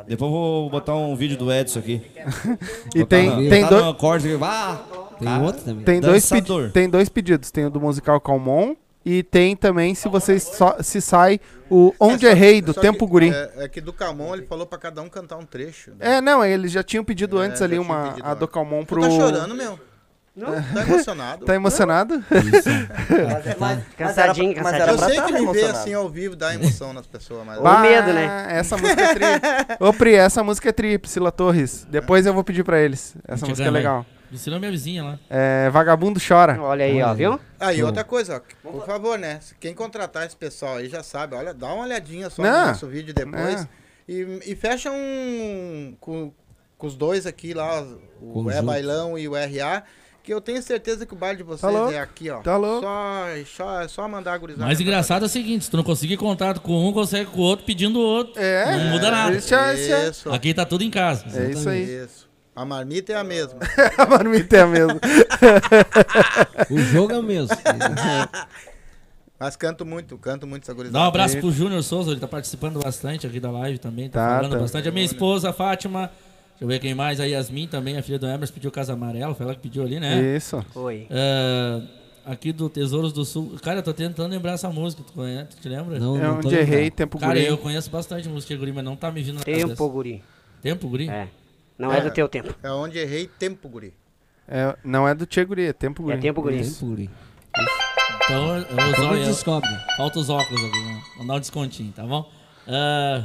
Depois 0.07 0.31
eu 0.31 0.37
vou 0.39 0.71
botar 0.71 0.95
um 0.95 1.17
vídeo 1.17 1.39
do 1.39 1.51
Edson 1.51 1.79
aqui. 1.79 2.03
E 2.95 2.99
Botar 2.99 3.07
tem, 3.17 3.27
na- 3.31 3.51
tem, 3.51 3.67
dois, 3.67 3.97
corte. 3.97 4.27
Ah, 4.43 4.85
Tem 5.19 5.27
cara, 5.29 5.43
outro 5.43 5.63
também. 5.65 5.85
tem, 5.85 6.01
dois 6.01 6.29
tem 6.73 6.89
dois 6.91 7.09
pedidos. 7.09 7.51
Tem 7.51 7.65
o 7.65 7.71
do 7.71 7.81
musical 7.81 8.21
Calmon 8.21 8.75
e 9.09 9.23
tem 9.23 9.55
também, 9.55 9.95
se 9.95 10.09
vocês 10.09 10.43
só, 10.43 10.79
se 10.83 11.01
sai, 11.01 11.39
o 11.71 11.95
Onde 12.01 12.27
É, 12.27 12.31
só- 12.31 12.37
Errei, 12.37 12.61
do 12.61 12.73
só 12.73 12.81
Tempo 12.81 13.07
que, 13.07 13.11
Guri. 13.13 13.31
É, 13.31 13.53
é 13.59 13.69
que 13.69 13.81
do 13.81 13.93
Camon 13.93 14.35
ele 14.35 14.45
falou 14.47 14.67
pra 14.67 14.77
cada 14.79 15.01
um 15.01 15.09
cantar 15.09 15.37
um 15.37 15.47
trecho. 15.47 15.93
né? 15.93 16.17
É, 16.17 16.21
não, 16.21 16.45
eles 16.45 16.73
já 16.73 16.83
tinham 16.83 17.05
pedido 17.05 17.41
É, 17.41 17.47
antes 17.47 17.63
ali 17.63 17.79
uma 17.79 18.17
a 18.21 18.35
do. 18.35 18.49
Calmon 18.49 18.81
Tu 18.85 18.87
pro. 18.89 19.03
tá 19.03 19.11
chorando, 19.11 19.55
meu? 19.55 19.79
Não. 20.35 20.49
Tá 20.53 20.83
emocionado? 20.83 21.45
Tá 21.47 21.55
emocionado? 21.55 22.23
Mas, 22.29 22.65
mas, 22.69 23.57
mas 23.59 23.79
era, 23.79 23.85
Cansadinho, 23.97 24.53
pra- 24.55 24.63
mas 24.65 24.89
Eu 24.89 24.99
sei 24.99 25.17
tá 25.17 25.23
que 25.27 25.33
me 25.33 25.53
ver 25.53 25.65
assim 25.71 25.95
ao 25.95 26.09
vivo 26.11 26.37
dá 26.37 26.53
emoção 26.55 26.93
nas 26.93 27.07
pessoas, 27.07 27.47
mas... 27.47 27.59
Ô, 27.59 27.79
medo, 27.79 28.13
né? 28.13 28.47
Essa 28.51 28.77
música 28.77 29.01
é 29.03 29.15
tri. 29.15 29.25
Ô, 29.81 29.93
Pri, 29.95 30.15
essa 30.15 30.45
música 30.45 30.69
é 30.69 30.73
tri, 30.73 30.99
Priscila 30.99 31.33
Torres. 31.33 31.87
Depois 31.91 32.27
eu 32.27 32.35
vou 32.35 32.45
pedir 32.45 32.65
pra 32.65 32.79
eles. 32.81 33.17
Essa 33.27 33.47
música 33.47 33.67
é 33.69 33.71
vai. 33.71 33.83
Legal. 34.27 34.35
Ensinou 34.35 34.59
minha 34.59 34.71
vizinha 34.71 35.03
lá. 35.05 35.19
É 35.31 35.71
Vagabundo 35.71 36.21
Chora. 36.21 36.61
Olha 36.61 36.85
aí, 36.85 37.03
ó, 37.03 37.15
viu? 37.15 37.41
Aí, 37.59 37.83
outra 37.83 38.05
coisa, 38.05 38.37
ó, 38.65 38.71
por 38.71 38.85
favor, 38.87 39.19
né? 39.19 39.41
Quem 39.61 39.75
contratar 39.75 40.27
esse 40.27 40.37
pessoal 40.37 40.77
aí 40.77 40.89
já 40.89 41.03
sabe, 41.03 41.35
olha, 41.35 41.55
dá 41.55 41.67
uma 41.73 41.85
olhadinha 41.85 42.29
só 42.31 42.43
Não. 42.43 42.61
no 42.63 42.67
nosso 42.69 42.87
vídeo 42.87 43.15
depois. 43.15 43.63
É. 43.63 43.69
E, 44.09 44.41
e 44.47 44.55
fecha 44.55 44.91
um. 44.93 45.97
Com, 46.01 46.33
com 46.79 46.87
os 46.87 46.95
dois 46.95 47.27
aqui 47.27 47.55
lá, 47.55 47.83
o 48.21 48.33
Conjunto. 48.33 48.51
É 48.57 48.63
Bailão 48.63 49.19
e 49.19 49.27
o 49.29 49.33
RA. 49.35 49.83
Que 50.23 50.35
eu 50.35 50.41
tenho 50.41 50.61
certeza 50.61 51.07
que 51.07 51.13
o 51.13 51.17
baile 51.17 51.37
de 51.37 51.45
vocês 51.45 51.61
Tá 51.61 51.71
louco? 51.71 51.93
é 51.93 52.01
aqui, 52.01 52.29
ó. 52.31 52.41
Tá 52.41 52.57
louco? 52.57 52.81
Só, 52.85 53.27
só, 53.47 53.81
é 53.83 53.87
só 53.87 54.09
mandar 54.09 54.33
a 54.33 54.39
gurizada. 54.39 54.67
Mais 54.67 54.81
engraçado 54.81 55.23
é 55.23 55.27
o 55.27 55.29
seguinte, 55.29 55.67
se 55.67 55.71
tu 55.71 55.77
não 55.77 55.85
conseguir 55.85 56.17
contato 56.17 56.61
com 56.61 56.73
um, 56.89 56.93
consegue 56.93 57.31
com 57.31 57.39
o 57.39 57.43
outro 57.45 57.65
pedindo 57.65 58.01
o 58.01 58.03
outro. 58.03 58.43
É. 58.43 58.77
Não 58.77 58.91
muda 58.91 59.09
nada. 59.09 59.37
Isso 59.37 59.49
já- 59.49 59.73
Isso. 59.73 60.29
Aqui 60.33 60.53
tá 60.53 60.65
tudo 60.65 60.83
em 60.83 60.91
casa. 60.91 61.25
É 61.33 61.51
isso 61.53 61.69
aí. 61.69 61.85
Isso. 62.05 62.26
A 62.57 62.65
marmita 62.65 63.13
é 63.13 63.17
a 63.17 63.23
mesma. 63.25 63.61
A 63.99 64.07
marmita 64.07 64.57
é 64.57 64.61
a 64.63 64.67
mesma. 64.67 64.99
O 66.71 66.79
jogo 66.79 67.13
é 67.13 67.19
o 67.19 67.23
mesmo. 67.23 67.55
Mas 69.39 69.55
canto 69.55 69.85
muito, 69.85 70.17
canto 70.17 70.47
muito 70.47 70.63
essa 70.63 70.73
gurizada. 70.73 70.99
Dá 70.99 71.05
um 71.05 71.09
abraço 71.09 71.39
pro 71.39 71.53
Júnior 71.53 71.83
Souza, 71.83 72.11
ele 72.11 72.21
tá 72.21 72.27
participando 72.27 72.81
bastante 72.83 73.27
aqui 73.27 73.39
da 73.39 73.51
live 73.51 73.79
também, 73.79 74.09
tá, 74.09 74.27
Tá, 74.27 74.37
falando 74.37 74.53
tá. 74.53 74.59
bastante. 74.61 74.89
A 74.89 74.93
minha 74.93 75.05
esposa, 75.05 75.51
a 75.51 75.53
Fátima, 75.53 76.11
deixa 76.53 76.65
eu 76.65 76.69
ver 76.69 76.79
quem 76.79 76.95
mais, 76.95 77.21
a 77.21 77.25
Yasmin 77.25 77.67
também, 77.69 77.99
a 77.99 78.03
filha 78.03 78.19
do 78.19 78.27
Emerson, 78.27 78.55
pediu 78.55 78.71
Casa 78.71 78.95
Amarela, 78.95 79.35
foi 79.35 79.45
ela 79.45 79.55
que 79.55 79.61
pediu 79.61 79.83
ali, 79.83 80.01
né? 80.01 80.19
Isso. 80.37 80.65
Oi. 80.75 81.07
É, 81.11 81.83
aqui 82.25 82.51
do 82.51 82.71
Tesouros 82.71 83.13
do 83.13 83.27
Sul. 83.27 83.57
Cara, 83.63 83.81
eu 83.81 83.83
tô 83.83 83.93
tentando 83.93 84.31
lembrar 84.31 84.53
essa 84.53 84.71
música, 84.71 85.03
tu 85.07 85.13
conhece, 85.13 85.51
tu 85.51 85.61
te 85.61 85.69
lembra? 85.69 85.99
Não, 85.99 86.17
É 86.17 86.23
não 86.23 86.39
onde 86.39 86.55
errei, 86.57 86.91
tempo 86.91 87.19
Cara, 87.19 87.35
guri. 87.35 87.45
eu 87.47 87.59
conheço 87.59 87.91
bastante 87.91 88.27
música 88.31 88.57
guri, 88.57 88.73
mas 88.73 88.85
não 88.85 88.97
tá 88.97 89.13
me 89.13 89.23
vindo 89.23 89.35
na 89.37 89.43
Tempo, 89.45 89.61
cabeça. 89.61 89.87
guri. 89.87 90.25
Tempo, 90.63 90.89
guri? 90.89 91.11
É. 91.11 91.29
Não 91.79 91.93
é, 91.93 91.99
É. 91.99 92.01
do 92.01 92.11
teu 92.11 92.29
tempo. 92.29 92.55
É 92.63 92.71
onde 92.71 92.99
errei 92.99 93.27
tempo, 93.27 93.69
guri. 93.69 93.93
É, 94.49 94.77
não 94.85 95.07
é 95.09 95.15
do 95.15 95.27
Tchê 95.27 95.45
Guri, 95.45 95.67
é 95.67 95.73
tempo 95.73 96.03
guri. 96.05 96.17
É 96.17 96.21
tempo, 96.21 96.41
guri. 96.41 96.63
Tempo, 96.63 96.87
guri. 96.87 97.11
Então, 98.25 98.57
eu 98.59 98.95
Como 98.97 99.09
olhos. 99.11 99.27
descobre? 99.29 99.69
Falta 99.97 100.19
os 100.19 100.31
óculos 100.31 100.65
aqui, 100.65 100.79
né? 100.85 101.03
vamos 101.15 101.27
dar 101.29 101.35
um 101.35 101.41
descontinho, 101.41 101.93
tá 101.93 102.05
bom? 102.05 102.31
Ah, 102.67 103.25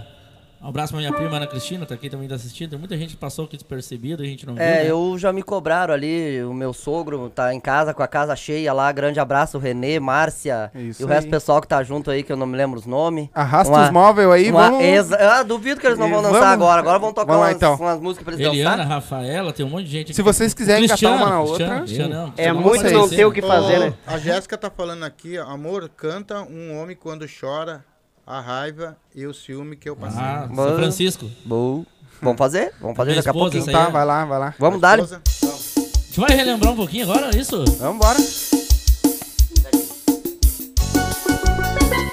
um 0.64 0.68
abraço 0.68 0.94
pra 0.94 1.00
minha 1.00 1.12
prima 1.14 1.38
Ana 1.38 1.48
Cristina, 1.48 1.86
tá 1.86 1.96
aqui 1.96 2.10
também 2.10 2.28
tá 2.28 2.36
assistindo. 2.36 2.70
Tem 2.72 2.80
muita 2.80 2.96
gente 2.98 3.12
que 3.12 3.18
passou 3.18 3.46
aqui 3.46 3.58
despercebido, 3.58 4.22
a 4.22 4.26
gente 4.26 4.46
não 4.46 4.54
viu. 4.54 4.64
É, 4.64 4.84
né? 4.84 4.92
eu 4.92 5.18
já 5.18 5.34
me 5.34 5.42
cobraram 5.42 5.94
ali, 5.94 6.44
o 6.44 6.54
meu 6.54 6.72
sogro 6.74 7.30
tá 7.30 7.54
em 7.54 7.60
casa 7.60 7.94
com 7.94 8.04
a 8.04 8.08
casa 8.08 8.36
cheia 8.36 8.72
lá, 8.72 8.92
grande 8.92 9.20
abraço, 9.20 9.58
Renê, 9.58 10.00
Márcia 10.00 10.72
Isso 10.76 11.02
e 11.02 11.06
o 11.06 11.08
resto 11.08 11.28
do 11.28 11.32
pessoal 11.32 11.60
que 11.62 11.68
tá 11.68 11.82
junto 11.84 12.12
aí, 12.12 12.22
que 12.24 12.32
eu 12.32 12.38
não 12.38 12.46
me 12.46 12.56
lembro 12.56 12.78
os 12.80 12.86
nomes. 12.86 13.28
Arrasta 13.34 13.74
Uma- 13.74 13.86
os 13.86 13.90
móveis 13.92 14.30
aí, 14.30 14.52
uma 14.52 14.70
vamos... 14.70 14.84
exa- 14.86 15.18
Ah, 15.40 15.44
duvido 15.44 15.80
que 15.82 15.88
eles 15.88 15.98
não 15.98 16.10
vão 16.10 16.22
dançar 16.22 16.40
vamos- 16.40 16.54
agora, 16.54 16.80
agora 16.82 17.00
vão 17.00 17.12
tocar 17.14 17.26
Vamos 17.34 17.42
lá, 17.42 17.48
umas, 17.48 17.56
então. 17.58 17.76
umas 17.76 18.00
músicas 18.00 18.24
pra 18.26 18.34
eles 18.36 18.46
Eliana, 18.48 18.78
dançar. 18.78 18.88
Rafaela, 18.92 19.54
tem 19.54 19.66
um 19.66 19.70
monte 19.70 19.86
de 19.86 19.92
gente 19.92 20.06
aqui. 20.08 20.14
Se 20.14 20.22
vocês 20.22 20.54
quiserem 20.54 20.84
catar 20.84 20.94
Cristiano, 20.98 21.16
uma 21.24 21.30
na 21.30 21.42
outra, 21.42 21.80
Cristiano, 21.80 22.34
É 22.38 22.52
muito 22.54 22.84
não 22.92 23.10
ter 23.10 23.26
o 23.26 23.32
que 23.32 23.42
fazer, 23.42 23.80
né? 23.80 23.94
A 24.06 24.18
Jéssica 24.18 24.58
tá 24.58 24.70
falando 24.70 25.04
aqui, 25.04 25.38
ó, 25.40 25.48
amor, 25.50 25.90
canta 25.90 26.42
um 26.44 26.80
homem 26.80 26.96
quando 26.96 27.26
chora, 27.28 27.84
a 28.32 28.40
raiva 28.40 28.96
e 29.14 29.26
o 29.28 29.34
ciúme 29.34 29.76
que 29.76 29.90
eu 29.90 29.96
passei. 29.96 30.22
Ah, 30.22 30.46
São 30.48 30.56
Mano. 30.56 30.76
Francisco. 30.78 31.30
Boa. 31.44 31.84
Vamos 32.22 32.38
fazer? 32.38 32.72
Vamos 32.80 32.96
fazer 32.96 33.12
Minha 33.12 33.22
daqui 33.22 33.30
a 33.30 33.32
esposa, 33.32 33.52
pouquinho. 33.58 33.62
essa 33.62 33.78
aí 33.80 33.84
Tá, 33.86 33.90
é. 33.90 33.92
vai 33.92 34.06
lá, 34.06 34.26
vai 34.26 34.40
lá. 34.40 34.54
Vamos 34.58 34.80
dar. 34.80 35.00
Esposa? 35.00 35.22
A 35.26 35.80
gente 36.06 36.20
vai 36.20 36.32
relembrar 36.32 36.72
um 36.72 36.76
pouquinho 36.78 37.04
agora, 37.12 37.36
é 37.36 37.38
isso? 37.40 37.64
Vamos 37.80 37.96
embora. 37.96 38.18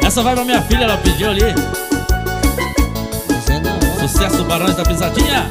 Essa 0.04 0.22
vai 0.22 0.34
pra 0.34 0.44
minha 0.44 0.62
filha, 0.62 0.84
ela 0.84 0.98
pediu 0.98 1.30
ali. 1.30 1.42
Sucesso 4.00 4.42
Barões 4.44 4.74
da 4.74 4.82
Pisadinha. 4.84 5.48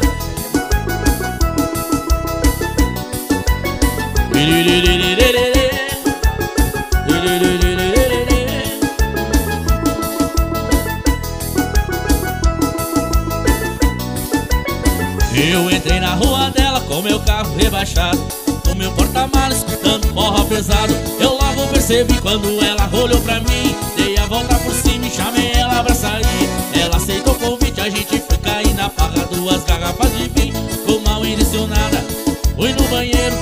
Eu 15.38 15.70
entrei 15.70 16.00
na 16.00 16.16
rua 16.16 16.50
dela 16.50 16.82
com 16.82 17.00
meu 17.00 17.20
carro 17.20 17.56
rebaixado 17.56 18.20
No 18.66 18.74
meu 18.74 18.92
porta-malas 18.94 19.60
escutando 19.60 20.08
forró 20.12 20.44
pesado. 20.46 20.92
Eu 21.20 21.34
logo 21.34 21.68
percebi 21.68 22.20
quando 22.22 22.64
ela 22.66 22.90
olhou 22.92 23.22
pra 23.22 23.40
mim 23.42 23.76
Dei 23.96 24.18
a 24.18 24.26
volta 24.26 24.56
por 24.56 24.74
cima 24.74 25.06
e 25.06 25.12
chamei 25.12 25.52
ela 25.52 25.84
pra 25.84 25.94
sair. 25.94 26.26
Ela 26.74 26.98
aceitou 26.98 27.34
o 27.34 27.40
convite, 27.40 27.80
a 27.80 27.88
gente 27.88 28.20
foi 28.20 28.38
cair 28.38 28.74
na 28.74 28.90
farra 28.90 29.28
Duas 29.32 29.64
garrafas 29.64 30.12
de 30.18 30.28
vinho, 30.30 30.56
ficou 30.72 31.00
mal 31.02 31.24
intencionada 31.24 32.04
Fui 32.56 32.74
no 32.74 32.84
banheiro, 32.88 33.36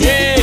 da 0.00 0.35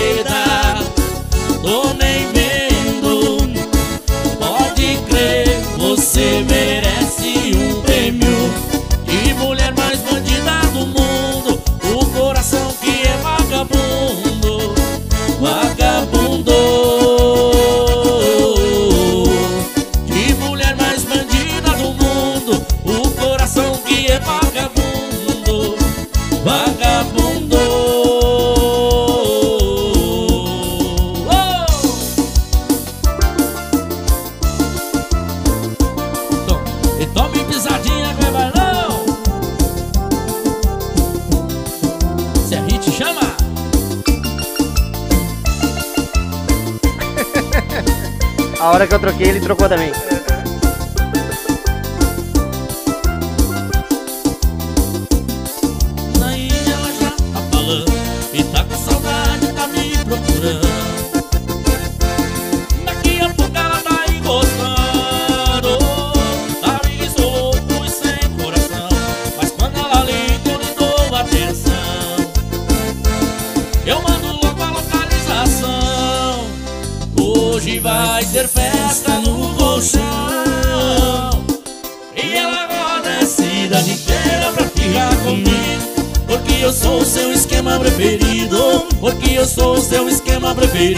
troquei, 49.13 49.29
ele 49.29 49.39
trocou 49.39 49.69
também. 49.69 50.22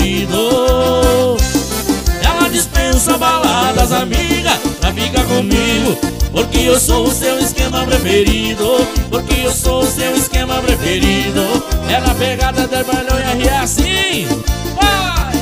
Preferido 0.06 1.38
Ela 2.24 2.50
dispensa 2.50 3.18
baladas, 3.18 3.92
amiga 3.92 4.52
Pra 4.80 4.94
ficar 4.94 5.24
comigo 5.26 5.98
Porque 6.32 6.60
eu 6.60 6.80
sou 6.80 7.08
o 7.08 7.12
seu 7.12 7.40
esquema 7.40 7.86
preferido 7.86 8.88
Porque 9.10 9.42
eu 9.42 9.52
sou 9.52 9.82
o 9.82 9.86
seu 9.86 10.16
esquema 10.16 10.62
preferido. 10.62 11.42
É 11.90 12.00
na 12.00 12.14
pegada 12.14 12.68
da 12.68 12.84
Barlhão 12.84 13.40
e 13.40 13.48
é 13.48 13.58
assim? 13.58 14.28
Vai! 14.76 15.35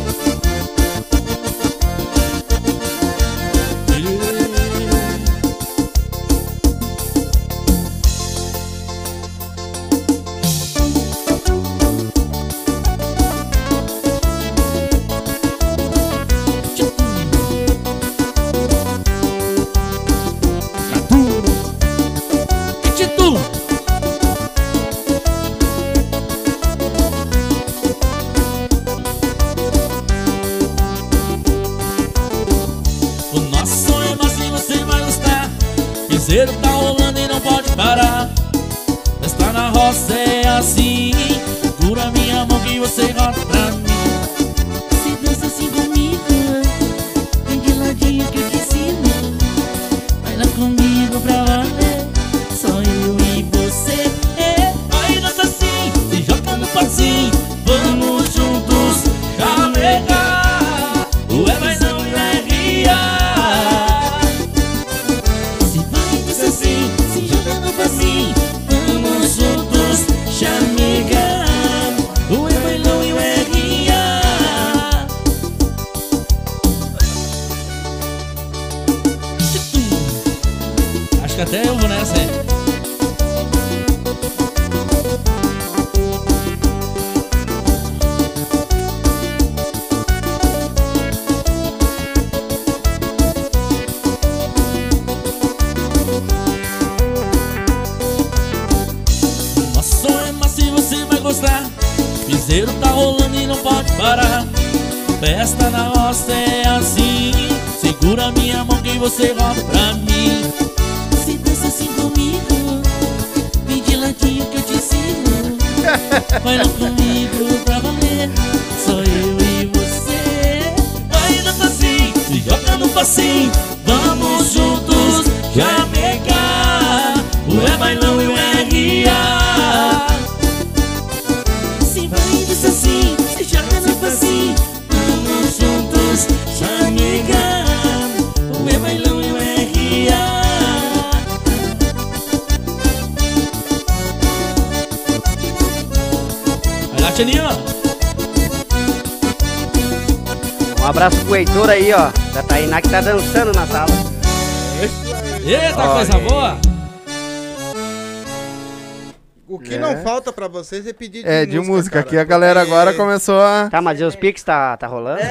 É 160.72 160.94
pedir 160.94 161.24
de 161.24 161.28
É, 161.30 161.46
de 161.46 161.60
música. 161.60 161.98
cara, 161.98 162.06
Aqui 162.08 162.18
a 162.18 162.24
galera 162.24 162.60
porque- 162.62 162.72
agora 162.74 162.94
começou 162.94 163.40
a. 163.42 163.68
Tá, 163.70 163.82
mas 163.82 164.00
e 164.00 164.04
os 164.04 164.16
Pix 164.16 164.44
tá, 164.44 164.76
tá 164.78 164.88
rolando? 164.88 165.22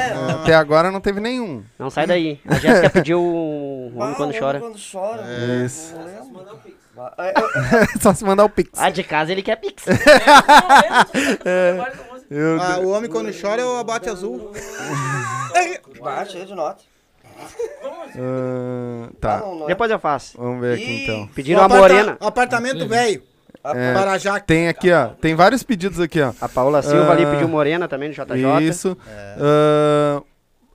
Até 0.42 0.54
agora 0.54 0.90
não 0.90 1.00
teve 1.00 1.20
nenhum. 1.20 1.62
Não 1.78 1.90
sai 1.90 2.06
daí. 2.06 2.40
A 2.48 2.54
Jéssica 2.54 2.90
pediu 2.90 3.20
o 3.20 3.92
homem 3.98 4.14
quando 4.14 4.38
chora. 4.38 4.60
Quando 4.60 4.78
chora. 4.92 5.22
Isso. 5.64 5.94
É, 7.18 7.32
Só 8.00 8.12
se 8.14 8.22
mandar 8.24 8.44
o 8.44 8.48
Pix. 8.50 8.70
Ah, 8.76 8.90
de 8.90 9.02
casa 9.02 9.32
ele 9.32 9.42
quer 9.42 9.56
Pix. 9.56 9.84
Eu- 12.30 12.60
Ah, 12.60 12.78
o 12.78 12.88
homem 12.90 13.10
quando 13.10 13.30
chora 13.38 13.60
é 13.60 13.64
o 13.64 13.76
abate 13.76 14.08
azul. 14.08 14.52
Bate, 16.00 16.32
cheio 16.32 16.46
de 16.46 16.54
nota. 16.54 16.82
Ah, 18.16 19.08
tá. 19.20 19.42
Depois 19.66 19.90
eu 19.90 19.98
faço. 19.98 20.38
Vamos 20.38 20.60
ver 20.60 20.74
aqui 20.74 21.02
então. 21.04 21.26
Pediram 21.34 21.62
a 21.62 21.66
aparta- 21.66 21.82
morena. 21.82 22.16
Apartamento 22.20 22.86
velho. 22.86 23.22
É, 23.64 23.94
Para 23.94 24.18
já. 24.18 24.40
Tem 24.40 24.68
aqui, 24.68 24.90
ó. 24.90 25.08
Tem 25.08 25.34
vários 25.34 25.62
pedidos 25.62 26.00
aqui, 26.00 26.20
ó. 26.20 26.32
A 26.40 26.48
Paula 26.48 26.82
Silva 26.82 27.12
ali 27.12 27.24
Ah, 27.24 27.30
pediu 27.30 27.48
morena 27.48 27.86
também 27.86 28.08
no 28.08 28.14
JJ. 28.14 28.60
Isso. 28.68 28.96
Ah, 29.38 30.22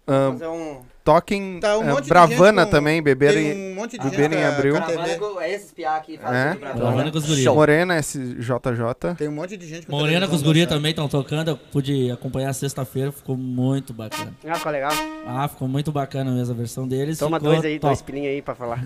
ah, 0.08 0.30
Fazer 0.32 0.48
um. 0.48 0.87
Toquem 1.08 1.60
Tá 1.60 1.78
um 1.78 1.84
monte 1.86 2.04
de 2.04 2.10
Bravana 2.10 2.66
com- 2.66 2.72
também, 2.72 3.02
beber 3.02 3.34
tem 3.34 3.48
em, 3.52 3.72
um 3.72 3.76
monte 3.76 3.98
de 3.98 4.04
beber 4.10 4.30
gente 4.32 4.36
em 4.40 4.44
abril. 4.44 4.74
Bravana 4.74 5.16
com- 5.18 5.42
É 5.42 5.52
esses 5.54 5.72
piá 5.72 5.96
aqui 5.96 6.18
fazem 6.18 6.40
É? 6.40 6.54
Bravana. 6.56 6.80
Bravana 6.86 7.12
com 7.12 7.18
os 7.18 7.26
guri. 7.26 7.44
Show. 7.44 7.56
Morena, 7.56 7.98
SJJ. 7.98 9.16
Tem 9.18 9.28
um 9.28 9.32
monte 9.32 9.56
de 9.56 9.68
gente 9.68 9.86
com 9.88 9.92
Morena 9.94 10.28
com 10.28 10.36
os 10.36 10.42
televisão 10.42 10.48
guri 10.48 10.60
dançando. 10.62 10.78
também 10.78 10.90
estão 10.92 11.08
tocando. 11.08 11.48
Eu 11.52 11.58
pude 11.58 12.12
acompanhar 12.12 12.52
sexta-feira, 12.54 13.12
ficou 13.12 13.38
muito 13.38 13.94
bacana. 13.94 14.34
Ah, 14.48 14.56
ficou 14.56 14.72
legal. 14.72 14.92
Ah, 15.26 15.48
ficou 15.48 15.68
muito 15.68 15.92
bacana 15.92 16.32
mesmo 16.32 16.54
a 16.54 16.58
versão 16.58 16.88
deles. 16.88 17.18
Toma 17.18 17.38
ficou 17.38 17.54
dois 17.54 17.66
aí, 17.66 17.80
top. 17.80 17.88
dois 17.94 18.02
pilinhos 18.02 18.30
aí 18.30 18.42
pra 18.42 18.54
falar. 18.56 18.80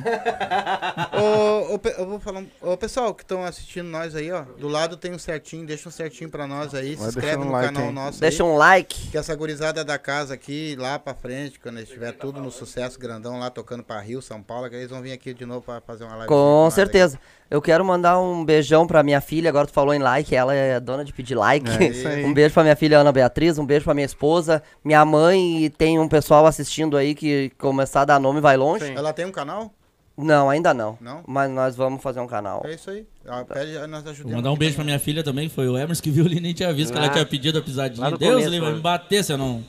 Ô, 1.13 1.75
ô, 1.75 1.79
eu 1.97 2.05
vou 2.07 2.19
falar. 2.19 2.39
um- 2.41 2.47
Ô, 2.61 2.77
pessoal 2.77 3.13
que 3.13 3.23
estão 3.23 3.43
assistindo 3.43 3.87
nós 3.87 4.15
aí, 4.15 4.31
ó. 4.31 4.43
Do 4.59 4.67
lado 4.67 4.97
tem 4.97 5.11
um 5.13 5.19
certinho, 5.19 5.65
deixa 5.65 5.89
um 5.89 5.91
certinho 5.91 6.29
pra 6.29 6.45
nós 6.47 6.73
aí. 6.73 6.95
Vai 6.95 7.03
se 7.11 7.17
inscreve 7.17 7.21
deixando 7.27 7.43
no 7.45 7.49
um 7.49 7.51
like 7.53 7.73
canal 7.73 7.89
aí. 7.89 7.93
nosso 7.95 8.19
Deixa 8.19 8.43
aí. 8.43 8.49
um 8.49 8.55
like. 8.57 9.07
Que 9.09 9.17
essa 9.17 9.35
gurizada 9.35 9.83
da 9.83 9.97
casa 9.97 10.33
aqui, 10.33 10.75
lá 10.77 10.97
pra 10.99 11.13
frente, 11.13 11.59
quando 11.59 11.79
estiver 11.79 12.10
tudo 12.11 12.41
no 12.41 12.51
sucesso 12.51 12.99
grandão 12.99 13.39
lá, 13.39 13.49
tocando 13.49 13.83
pra 13.83 13.99
Rio, 13.99 14.21
São 14.21 14.41
Paulo, 14.41 14.69
que 14.69 14.75
eles 14.75 14.89
vão 14.89 15.01
vir 15.01 15.11
aqui 15.11 15.33
de 15.33 15.45
novo 15.45 15.61
pra 15.61 15.81
fazer 15.81 16.03
uma 16.03 16.13
live. 16.15 16.27
Com 16.27 16.69
certeza. 16.71 17.19
Eu 17.49 17.61
quero 17.61 17.83
mandar 17.83 18.19
um 18.19 18.45
beijão 18.45 18.87
pra 18.87 19.03
minha 19.03 19.19
filha. 19.19 19.49
Agora 19.49 19.67
tu 19.67 19.73
falou 19.73 19.93
em 19.93 19.99
like, 19.99 20.33
ela 20.35 20.53
é 20.55 20.79
dona 20.79 21.03
de 21.03 21.11
pedir 21.11 21.35
like. 21.35 21.69
É 21.83 21.87
isso 21.89 22.07
aí. 22.07 22.23
Um 22.31 22.33
beijo 22.33 22.53
pra 22.53 22.63
minha 22.63 22.75
filha 22.75 22.99
Ana 22.99 23.11
Beatriz, 23.11 23.57
um 23.57 23.65
beijo 23.65 23.83
pra 23.83 23.93
minha 23.93 24.05
esposa, 24.05 24.63
minha 24.83 25.03
mãe 25.03 25.65
e 25.65 25.69
tem 25.69 25.99
um 25.99 26.07
pessoal 26.07 26.45
assistindo 26.45 26.95
aí 26.95 27.13
que 27.13 27.51
começar 27.57 28.01
a 28.01 28.05
dar 28.05 28.19
nome 28.19 28.39
vai 28.39 28.55
longe. 28.55 28.85
Sim. 28.85 28.93
Ela 28.95 29.11
tem 29.11 29.25
um 29.25 29.31
canal? 29.31 29.71
Não, 30.17 30.49
ainda 30.49 30.73
não. 30.73 30.97
Não? 31.01 31.23
Mas 31.25 31.49
nós 31.49 31.75
vamos 31.75 32.01
fazer 32.03 32.19
um 32.19 32.27
canal. 32.27 32.61
É 32.65 32.75
isso 32.75 32.89
aí. 32.91 33.07
Ah, 33.25 33.43
pede, 33.43 33.73
nós 33.87 34.03
Vou 34.03 34.11
ajudamos. 34.11 34.35
mandar 34.35 34.51
um 34.51 34.57
beijo 34.57 34.75
pra 34.75 34.83
minha 34.83 34.99
filha 34.99 35.23
também, 35.23 35.49
foi 35.49 35.67
o 35.67 35.77
Emerson 35.77 36.03
que 36.03 36.11
viu 36.11 36.25
ali 36.25 36.39
nem 36.39 36.53
tinha 36.53 36.71
visto 36.73 36.91
que 36.91 36.97
ela 36.97 37.07
Ah. 37.07 37.11
tinha 37.11 37.25
pedido 37.25 37.57
a 37.57 37.61
pisadinha. 37.61 38.09
Deus 38.11 38.19
começo, 38.33 38.49
livre, 38.49 38.59
vai 38.59 38.69
né? 38.69 38.75
me 38.75 38.81
bater 38.81 39.23
se 39.23 39.33
eu 39.33 39.37
não, 39.37 39.63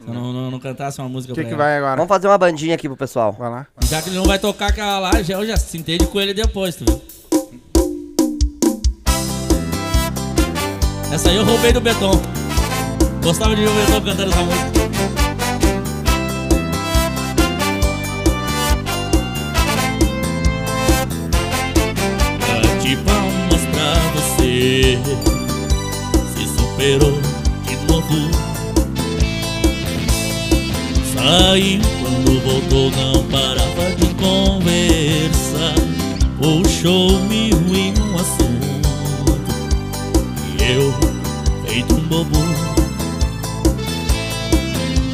se 0.00 0.06
eu 0.08 0.14
não, 0.14 0.32
não, 0.32 0.50
não 0.50 0.58
cantasse 0.60 1.00
uma 1.00 1.08
música 1.08 1.32
O 1.32 1.34
que, 1.34 1.40
pra 1.42 1.48
que 1.48 1.54
ela. 1.54 1.64
vai 1.64 1.76
agora? 1.78 1.96
Vamos 1.96 2.08
fazer 2.08 2.28
uma 2.28 2.38
bandinha 2.38 2.74
aqui 2.74 2.88
pro 2.88 2.96
pessoal. 2.96 3.32
Vai 3.32 3.50
lá. 3.50 3.66
Já 3.84 4.00
que 4.02 4.08
ele 4.10 4.16
não 4.16 4.24
vai 4.24 4.38
tocar 4.38 4.68
aquela 4.68 4.98
lá, 4.98 5.22
já, 5.22 5.34
eu 5.34 5.46
já 5.46 5.56
se 5.56 5.76
entende 5.76 6.06
com 6.06 6.20
ele 6.20 6.32
depois, 6.34 6.76
tu 6.76 6.84
viu? 6.84 7.02
Essa 11.12 11.30
aí 11.30 11.36
eu 11.36 11.44
roubei 11.44 11.72
do 11.72 11.80
Beton. 11.80 12.12
Gostava 13.22 13.56
de 13.56 13.62
ver 13.62 13.68
o 13.68 13.74
Beton 13.74 14.00
cantando 14.02 14.30
essa 14.30 14.42
música. 14.42 14.78
Bate 22.40 22.96
palmas 23.04 23.62
pra 23.72 23.94
você 24.14 24.98
Se 26.34 26.46
superou 26.56 27.20
de 27.66 27.76
novo 27.86 28.47
Saiu 31.18 31.80
quando 32.00 32.40
voltou, 32.42 32.90
não 32.92 33.24
parava 33.24 33.90
de 33.96 34.06
conversar. 34.14 35.74
Puxou 36.38 37.18
mil 37.24 37.58
em 37.74 37.92
um 38.00 38.14
assunto. 38.14 38.68
E 40.58 40.72
eu, 40.72 40.94
feito 41.66 41.94
um 41.94 42.00
bobo. 42.02 42.38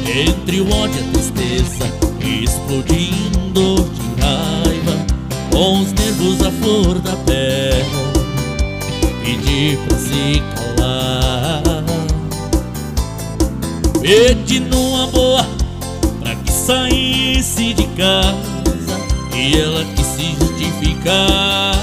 Entre 0.07 0.61
o 0.61 0.73
ódio 0.73 1.01
e 1.01 1.09
a 1.09 1.11
tristeza 1.11 1.91
Explodindo 2.21 3.83
de 3.91 4.21
raiva 4.21 5.05
Com 5.51 5.81
os 5.81 5.91
nervos 5.91 6.41
à 6.41 6.51
flor 6.51 6.99
da 6.99 7.17
pele 7.17 7.83
Pedi 9.21 9.77
pra 9.85 9.97
se 9.97 10.41
calar. 10.55 11.83
Pedi 13.99 14.59
numa 14.61 15.07
boa 15.07 15.45
saísse 16.65 17.75
de 17.75 17.85
casa 17.89 18.97
E 19.33 19.55
ela 19.55 19.85
quis 19.95 20.05
se 20.05 20.35
justificar. 20.39 21.75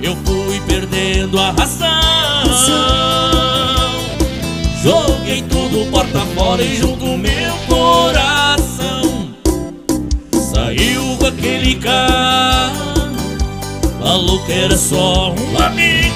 Eu 0.00 0.16
fui 0.24 0.60
perdendo 0.66 1.38
a 1.38 1.50
razão. 1.50 1.88
Joguei 4.82 5.42
tudo 5.42 5.90
porta 5.90 6.20
fora 6.34 6.62
e 6.62 6.76
junto 6.76 7.18
meu 7.18 7.54
coração. 7.68 9.34
Saiu 10.52 11.16
com 11.18 11.26
aquele 11.26 11.74
cara 11.76 12.72
Falou 14.00 14.38
que 14.44 14.52
era 14.52 14.76
só 14.76 15.32
um 15.32 15.58
amigo. 15.62 16.14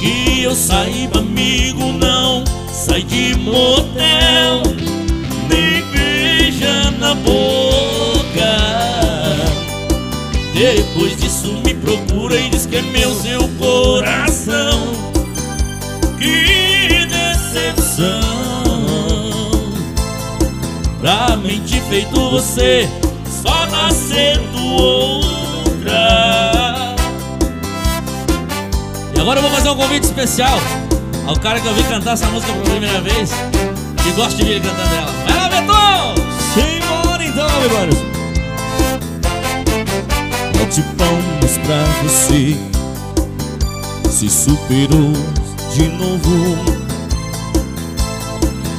Que 0.00 0.42
eu 0.42 0.54
saiba 0.54 1.20
amigo 1.20 1.92
não 1.92 2.11
Sai 2.92 3.04
de 3.04 3.34
motel 3.38 4.62
Nem 5.48 5.82
beija 5.92 6.90
na 6.98 7.14
boca. 7.14 8.52
Depois 10.52 11.16
disso 11.16 11.54
me 11.64 11.72
procura 11.72 12.36
e 12.36 12.50
diz 12.50 12.66
que 12.66 12.76
é 12.76 12.82
meu 12.82 13.14
seu 13.14 13.48
coração. 13.58 14.92
Que 16.18 17.06
decepção. 17.06 18.20
Pra 21.00 21.34
mente 21.38 21.80
feito 21.88 22.28
você 22.28 22.86
Só 23.42 23.64
nascendo 23.68 24.66
outra. 24.66 25.94
E 29.16 29.18
agora 29.18 29.38
eu 29.38 29.42
vou 29.42 29.50
fazer 29.50 29.70
um 29.70 29.76
convite 29.76 30.04
especial 30.04 30.60
Ao 31.26 31.38
cara 31.38 31.60
que 31.60 31.66
eu 31.66 31.74
vi 31.74 31.82
cantar 31.84 32.14
essa 32.14 32.26
música 32.26 32.52
pela 32.52 32.64
primeira 32.64 33.00
vez 33.00 33.30
Que 34.02 34.10
gosta 34.12 34.36
de 34.36 34.44
ver 34.44 34.56
ele 34.56 34.60
cantando 34.60 34.94
ela 34.94 35.12
Vai 35.26 35.36
lá, 35.36 35.48
Beton! 35.48 36.14
Simbora 36.52 37.24
então, 37.24 37.48
mano 37.72 38.12
Bate 40.58 40.82
palmas 40.98 41.58
pra 41.58 41.84
você 42.02 42.56
Se 44.10 44.28
superou 44.28 45.12
de 45.74 45.88
novo 45.90 46.56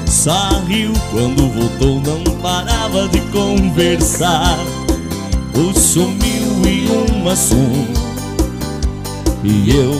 Saiu 0.05 0.91
quando 1.11 1.47
voltou 1.49 2.01
Não 2.01 2.35
parava 2.39 3.07
de 3.07 3.21
conversar 3.31 4.57
Puxou 5.53 6.09
mil 6.09 6.61
e 6.65 7.13
um 7.13 7.29
assunto 7.29 8.01
E 9.43 9.69
eu, 9.69 9.93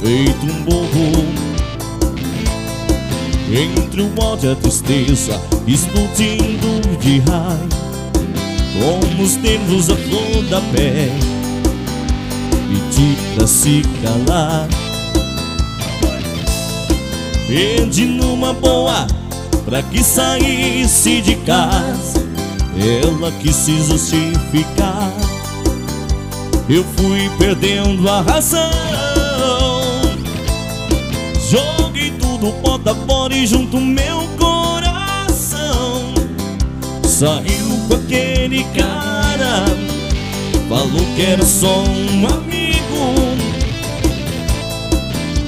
feito 0.00 0.46
um 0.46 0.62
bobo. 0.64 1.47
Entre 3.50 4.02
o 4.02 4.12
ódio 4.20 4.50
e 4.50 4.52
a 4.52 4.56
tristeza, 4.56 5.40
explodindo 5.66 6.98
de 7.00 7.20
raiva. 7.20 7.78
Como 8.78 9.22
os 9.22 9.36
nervos 9.36 9.90
à 9.90 9.96
flor 9.96 10.42
da 10.50 10.60
pele, 10.72 11.12
pedi 12.68 13.46
se 13.48 13.82
calar. 14.02 14.68
Pedi 17.46 18.04
numa 18.04 18.52
boa 18.52 19.06
pra 19.64 19.82
que 19.82 20.04
saísse 20.04 21.22
de 21.22 21.34
casa. 21.36 22.28
Ela 22.76 23.32
quis 23.40 23.66
justificar. 23.66 25.12
Eu 26.68 26.84
fui 26.96 27.30
perdendo 27.38 28.08
a 28.08 28.20
razão. 28.20 28.70
Joguei 31.50 31.97
tudo 32.40 32.52
bota 32.62 32.94
fora 32.94 33.34
e 33.36 33.46
junto 33.46 33.80
meu 33.80 34.20
coração. 34.38 36.14
Saiu 37.02 37.68
com 37.88 37.94
aquele 37.94 38.64
cara. 38.74 39.64
Falou 40.68 41.04
que 41.16 41.22
era 41.22 41.44
só 41.44 41.82
um 41.82 42.26
amigo. 42.26 42.78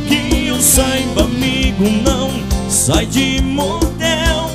Que 0.08 0.46
eu 0.48 0.60
saiba, 0.60 1.22
amigo, 1.22 1.84
não 2.04 2.30
sai 2.68 3.06
de 3.06 3.40
motel, 3.42 4.50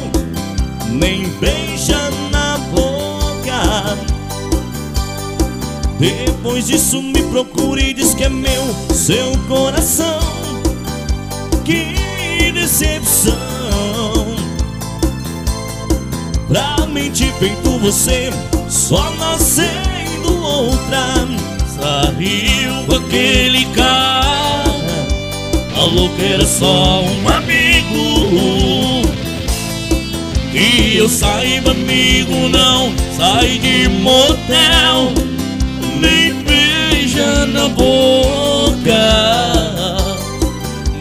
nem 0.89 1.29
beija 1.39 2.09
na 2.31 2.57
boca. 2.57 3.97
Depois 5.99 6.67
disso 6.67 7.01
me 7.01 7.23
procura 7.23 7.81
e 7.81 7.93
diz 7.93 8.13
que 8.13 8.25
é 8.25 8.29
meu, 8.29 8.75
seu 8.93 9.31
coração. 9.47 10.19
Que 11.63 12.04
decepção. 12.55 13.35
Pra 16.47 16.87
mente 16.87 17.31
feito 17.37 17.77
você, 17.79 18.31
só 18.69 19.11
nascendo 19.19 20.41
outra. 20.41 21.27
Saiu 21.67 22.85
com 22.87 22.95
aquele 22.95 23.65
cara, 23.75 24.63
falou 25.75 26.09
que 26.15 26.23
era 26.23 26.45
só 26.45 27.03
um 27.03 27.29
amigo. 27.29 29.05
Que 30.51 30.95
eu 30.97 31.09
saiba, 31.09 31.71
amigo, 31.71 32.47
não 32.49 32.93
sai 33.17 33.59
de 33.59 33.89
motel, 33.89 35.11
nem 35.99 36.33
beija 36.43 37.45
na 37.47 37.67
boca. 37.67 39.54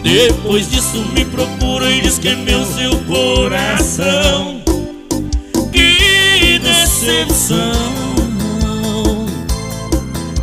Depois 0.05 0.69
disso 0.69 1.03
me 1.13 1.25
procura 1.25 1.89
e 1.89 1.99
diz 1.99 2.19
que 2.19 2.27
é 2.27 2.35
meu 2.35 2.63
seu 2.63 2.95
coração. 3.05 4.61
Que 5.71 6.59
decepção. 6.59 7.73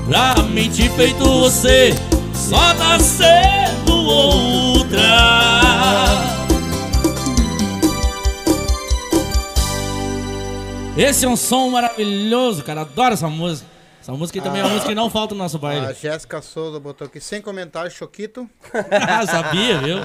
Pra 0.05 0.35
mente 0.43 0.89
feito 0.89 1.23
você, 1.23 1.95
só 2.35 2.75
nascendo 2.75 3.95
outra. 3.95 5.01
Esse 10.97 11.25
é 11.25 11.29
um 11.29 11.37
som 11.37 11.71
maravilhoso, 11.71 12.65
cara. 12.65 12.81
Adoro 12.81 13.15
essa 13.15 13.29
música. 13.29 13.72
Essa 14.03 14.11
música 14.15 14.43
também 14.43 14.61
é 14.61 14.65
uma 14.65 14.71
música 14.71 14.89
que 14.89 14.97
não 14.97 15.09
falta 15.09 15.33
no 15.33 15.39
nosso 15.39 15.59
A 15.59 15.61
baile. 15.61 15.95
Jéssica 15.95 16.43
Souza 16.43 16.81
botou 16.81 17.07
aqui, 17.07 17.21
sem 17.21 17.41
comentário, 17.41 17.89
Choquito. 17.89 18.51
Ah, 18.91 19.25
sabia, 19.31 19.79
viu? 19.79 19.99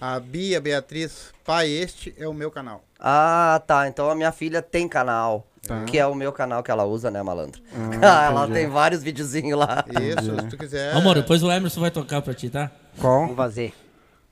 A 0.00 0.18
Bia 0.18 0.60
Beatriz, 0.60 1.32
pai, 1.44 1.68
este 1.70 2.12
é 2.18 2.26
o 2.26 2.34
meu 2.34 2.50
canal. 2.50 2.82
Ah, 2.98 3.62
tá. 3.64 3.86
Então 3.86 4.10
a 4.10 4.16
minha 4.16 4.32
filha 4.32 4.60
tem 4.60 4.88
canal. 4.88 5.46
Tá. 5.64 5.84
Que 5.84 5.96
é 5.96 6.04
o 6.06 6.14
meu 6.14 6.32
canal 6.32 6.60
que 6.60 6.72
ela 6.72 6.84
usa, 6.84 7.08
né, 7.08 7.22
malandro? 7.22 7.62
Ah, 8.02 8.24
ela 8.34 8.48
tem 8.48 8.66
vários 8.68 9.00
videozinhos 9.00 9.56
lá. 9.56 9.84
Isso, 9.88 10.34
se 10.40 10.48
tu 10.48 10.58
quiser. 10.58 10.92
Amor, 10.96 11.14
depois 11.14 11.40
o 11.44 11.52
Emerson 11.52 11.82
vai 11.82 11.92
tocar 11.92 12.20
pra 12.22 12.34
ti, 12.34 12.50
tá? 12.50 12.68
Qual? 12.98 13.20
Vamos 13.20 13.36
fazer. 13.36 13.72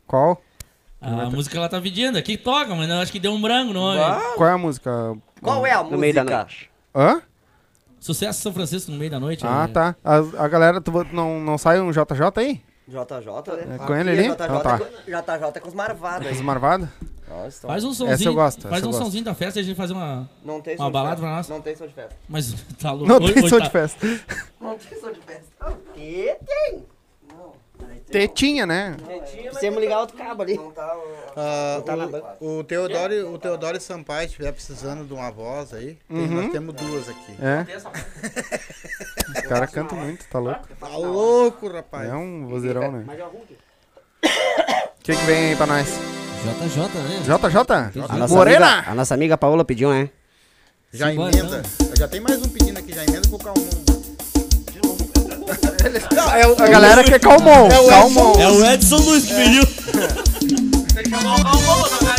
Qual? 0.08 0.42
A 1.00 1.30
música 1.30 1.56
ela 1.56 1.68
tá 1.68 1.80
pedindo. 1.80 2.18
Aqui 2.18 2.36
toca, 2.36 2.74
mas 2.74 2.90
eu 2.90 2.96
acho 2.96 3.12
que 3.12 3.20
deu 3.20 3.30
um 3.30 3.40
branco 3.40 3.72
no 3.72 3.78
nome. 3.78 4.00
Qual 4.34 4.48
é 4.48 4.52
a 4.54 4.58
música? 4.58 4.90
Qual 5.40 5.64
é 5.64 5.72
a 5.72 5.84
No 5.84 5.96
meio 5.96 6.14
da 6.14 6.24
música? 6.24 6.38
noite. 6.38 6.70
Hã? 6.92 7.22
Sucesso 8.08 8.40
São 8.40 8.52
Francisco 8.54 8.90
no 8.90 8.96
meio 8.96 9.10
da 9.10 9.20
noite. 9.20 9.44
Ah, 9.46 9.66
é- 9.68 9.72
tá. 9.72 9.94
A, 10.02 10.16
a 10.44 10.48
galera, 10.48 10.80
tu, 10.80 10.90
não, 11.12 11.38
não 11.40 11.58
sai 11.58 11.78
um 11.78 11.90
JJ 11.90 12.02
aí? 12.36 12.62
JJ, 12.88 13.66
né? 13.66 13.74
É 13.74 13.86
com 13.86 13.94
ele 13.94 14.10
ali? 14.10 14.22
JJ, 14.22 14.32
Então 14.32 14.60
tá. 14.60 14.76
é 14.76 14.78
com- 14.78 14.84
JJ 15.04 15.50
é 15.56 15.60
com 15.60 15.68
os 15.68 15.74
marvados 15.74 16.26
aí. 16.26 16.32
Os 16.32 16.40
marvados? 16.40 16.88
Nossa, 17.28 17.58
então- 17.58 17.68
Faz 17.70 17.84
um 17.84 17.90
Essa 17.90 18.02
eu 18.04 18.08
somzinho. 18.08 18.34
gosto, 18.34 18.62
faz 18.62 18.74
essa 18.76 18.84
eu 18.84 18.88
um 18.88 18.92
gosto. 18.92 19.04
somzinho 19.04 19.24
da 19.24 19.34
festa 19.34 19.60
e 19.60 19.62
a 19.62 19.64
gente 19.66 19.76
fazer 19.76 19.92
uma. 19.92 20.26
Não 20.42 20.62
tem 20.62 20.74
Uma 20.76 20.90
balada 20.90 21.20
pra 21.20 21.30
nós? 21.36 21.48
Não 21.50 21.60
tem 21.60 21.76
som 21.76 21.86
de 21.86 21.92
festa. 21.92 22.16
Mas 22.26 22.54
tá 22.80 22.92
louco. 22.92 23.06
Não 23.06 23.20
tem 23.20 23.46
som 23.46 23.58
tá- 23.58 23.64
de 23.66 23.70
festa. 23.70 24.06
Não 24.58 24.78
tem 24.78 24.98
som 25.00 25.12
de 25.12 25.20
festa. 25.20 25.78
E 25.94 26.34
tem. 26.46 26.86
Tetinha, 28.10 28.64
né? 28.64 28.96
Precisamos 29.50 29.80
ligar 29.80 30.00
outro 30.00 30.16
cabo 30.16 30.42
ali. 30.42 30.58
Tá... 30.74 30.96
Ah, 31.36 31.82
tá 31.84 31.94
o, 32.40 32.58
o 32.60 32.64
Teodoro, 32.64 33.34
o 33.34 33.38
Teodoro 33.38 33.78
Sampaio 33.80 34.26
estiver 34.26 34.50
precisando 34.52 35.04
de 35.06 35.12
uma 35.12 35.30
voz 35.30 35.74
aí, 35.74 35.98
tem- 36.08 36.16
Uhum. 36.18 36.26
nós 36.42 36.50
temos 36.52 36.74
duas 36.74 37.08
aqui. 37.08 37.34
É. 37.40 37.66
Os 39.38 39.40
caras 39.46 39.70
cantam 39.70 39.98
muito, 39.98 40.24
tá 40.28 40.38
louco? 40.38 40.66
Tá 40.80 40.88
louco, 40.88 41.68
rapaz. 41.68 42.08
É 42.08 42.14
um 42.14 42.46
vozeirão, 42.46 42.90
né? 42.90 43.04
O 44.24 45.02
que, 45.02 45.14
que 45.14 45.24
vem 45.24 45.50
aí 45.50 45.56
pra 45.56 45.66
nós? 45.66 45.86
JJ, 45.88 46.82
né? 46.82 47.20
JJ? 47.24 48.04
A 48.08 48.16
nossa 48.16 48.34
Morena? 48.34 48.74
Amiga, 48.78 48.90
a 48.90 48.94
nossa 48.94 49.14
amiga 49.14 49.36
Paola 49.36 49.64
pediu, 49.64 49.90
né? 49.90 50.08
Já 50.92 51.12
emenda. 51.12 51.62
Já 51.96 52.08
tem 52.08 52.20
mais 52.20 52.40
um 52.40 52.48
pedindo 52.48 52.78
aqui, 52.78 52.92
já 52.94 53.04
emenda 53.04 53.28
pro 53.28 53.38
Calmon. 53.38 53.87
Não, 56.14 56.34
é 56.34 56.46
o, 56.46 56.52
A 56.62 56.68
galera 56.68 57.04
quer 57.04 57.20
calmon. 57.20 57.68
É 57.70 57.80
o 57.80 57.86
calmon. 57.86 58.40
É 58.40 58.48
o 58.48 58.66
Edson 58.66 58.96
Luiz 58.96 59.24
que 59.24 59.34
pediu. 59.34 59.66
Tem 60.94 61.04
que 61.04 61.10
chamar 61.10 61.40
o 61.40 61.42
Calmon, 61.42 61.88
tocar 61.88 62.18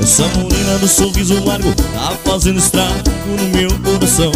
Essa 0.00 0.28
morena 0.38 0.78
do 0.78 0.86
sorriso 0.86 1.42
largo 1.44 1.74
tá 1.74 2.16
fazendo 2.24 2.58
estrago 2.58 2.92
no 3.26 3.48
meu 3.48 3.68
coração. 3.80 4.30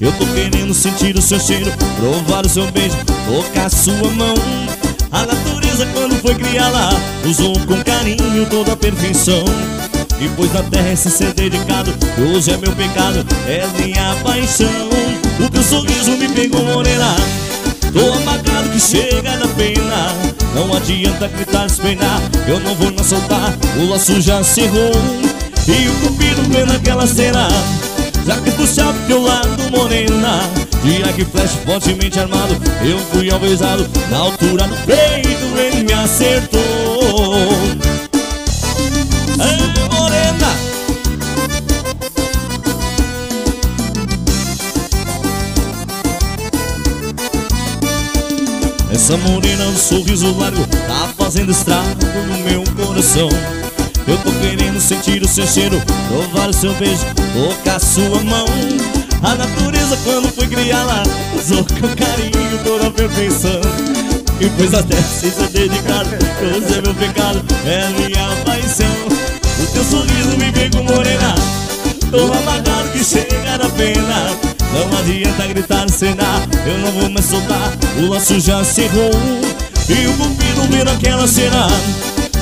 Eu 0.00 0.10
tô 0.12 0.26
querendo 0.34 0.74
sentir 0.74 1.16
o 1.16 1.22
seu 1.22 1.38
cheiro, 1.38 1.70
provar 1.96 2.44
o 2.44 2.48
seu 2.48 2.70
beijo, 2.72 2.96
tocar 3.26 3.70
sua 3.70 4.10
mão. 4.10 4.34
A 5.12 5.24
natureza, 5.24 5.86
quando 5.94 6.20
foi 6.20 6.34
criá-la, 6.34 6.90
usou 7.24 7.58
com 7.66 7.82
carinho 7.82 8.46
toda 8.50 8.72
a 8.72 8.76
perfeição. 8.76 9.44
E 10.20 10.28
pôs 10.30 10.52
na 10.52 10.62
terra 10.62 10.92
esse 10.92 11.10
ser 11.10 11.32
dedicado, 11.34 11.94
hoje 12.18 12.50
é 12.50 12.56
meu 12.56 12.72
pecado, 12.72 13.24
é 13.46 13.66
minha 13.80 14.14
paixão. 14.22 14.68
O 15.38 15.50
teu 15.50 15.62
sorriso 15.62 16.12
me 16.12 16.28
pegou, 16.28 16.64
morena. 16.64 17.14
Tô 17.96 18.12
amagado 18.12 18.68
que 18.70 18.78
chega 18.78 19.38
da 19.38 19.48
pena 19.48 20.12
Não 20.54 20.76
adianta 20.76 21.28
gritar, 21.28 21.64
espelhar 21.64 22.20
Eu 22.46 22.60
não 22.60 22.74
vou 22.74 22.92
mais 22.92 23.06
soltar 23.06 23.56
O 23.78 23.88
laço 23.88 24.20
já 24.20 24.44
cerrou 24.44 24.92
E 25.66 25.88
o 25.88 25.94
cupido 26.00 26.42
vê 26.50 26.66
naquela 26.66 27.06
cena 27.06 27.48
Já 28.26 28.36
que 28.36 28.50
puxar 28.50 28.92
pro 28.92 29.06
teu 29.06 29.22
lado, 29.22 29.70
morena 29.70 30.65
Dia 30.86 31.12
que 31.12 31.24
flash 31.24 31.50
fortemente 31.64 32.16
armado 32.20 32.56
Eu 32.80 32.96
fui 33.10 33.28
alvejado 33.28 33.88
Na 34.08 34.18
altura 34.18 34.68
do 34.68 34.76
peito 34.86 35.58
Ele 35.58 35.82
me 35.82 35.92
acertou 35.92 36.60
Ei, 39.40 39.66
morena 39.90 40.46
Essa 48.92 49.16
morena 49.16 49.64
do 49.64 49.78
sorriso 49.78 50.38
largo 50.38 50.64
tá 50.86 51.12
fazendo 51.18 51.50
estrago 51.50 51.88
no 52.28 52.38
meu 52.38 52.64
coração. 52.86 53.28
Eu 54.06 54.16
tô 54.18 54.30
querendo 54.40 54.80
sentir 54.80 55.22
o 55.22 55.28
seu 55.28 55.46
cheiro, 55.46 55.80
provar 56.08 56.48
o 56.48 56.52
seu 56.52 56.72
beijo, 56.74 57.04
tocar 57.34 57.78
sua 57.78 58.22
mão. 58.22 58.46
A 59.22 59.34
natureza 59.34 59.96
quando 60.04 60.32
foi 60.32 60.46
criá-la 60.46 61.02
usou 61.34 61.64
com 61.64 61.88
carinho 61.96 62.58
toda 62.64 62.88
a 62.88 62.90
perfeição. 62.90 63.60
E 64.40 64.48
pôs 64.50 64.74
até 64.74 64.96
sem 64.96 65.30
ser 65.30 65.48
dedicado, 65.48 66.10
hoje 66.42 66.78
é 66.78 66.82
meu 66.82 66.94
pecado, 66.94 67.42
é 67.64 67.88
minha 67.88 68.28
paixão. 68.44 68.86
O 69.62 69.66
teu 69.72 69.84
sorriso 69.84 70.36
me 70.36 70.52
pegou 70.52 70.84
morena, 70.84 71.34
tô 72.10 72.32
amagado 72.32 72.90
que 72.92 73.02
chega 73.02 73.56
da 73.58 73.68
pena. 73.70 74.56
Não 74.72 74.98
adianta 74.98 75.46
gritar, 75.46 75.88
cenar, 75.88 76.42
eu 76.66 76.78
não 76.78 76.90
vou 76.92 77.08
mais 77.08 77.24
soltar 77.24 77.72
O 77.98 78.08
laço 78.08 78.38
já 78.40 78.62
cerrou 78.62 79.10
E 79.88 80.06
o 80.06 80.12
cupido 80.18 80.62
vira 80.70 80.92
aquela 80.92 81.26
cena 81.26 81.68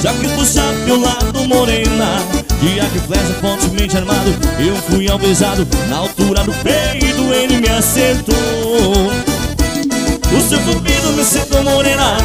Já 0.03 0.13
que 0.13 0.29
puxar 0.29 0.73
teu 0.85 1.01
lado 1.01 1.49
morena 1.49 2.19
Dia 2.61 2.85
que 2.87 2.99
flecha 3.01 3.35
fortemente 3.41 3.97
armado 3.97 4.35
Eu 4.59 4.77
fui 4.77 5.09
alvejado 5.09 5.67
Na 5.89 5.99
altura 5.99 6.45
do 6.45 6.53
peito 6.53 7.23
ele 7.33 7.59
me 7.59 7.69
acertou. 7.69 8.35
O 10.37 10.49
seu 10.49 10.59
cupido 10.61 11.13
me 11.13 11.25
sentou 11.25 11.63
morena 11.63 12.17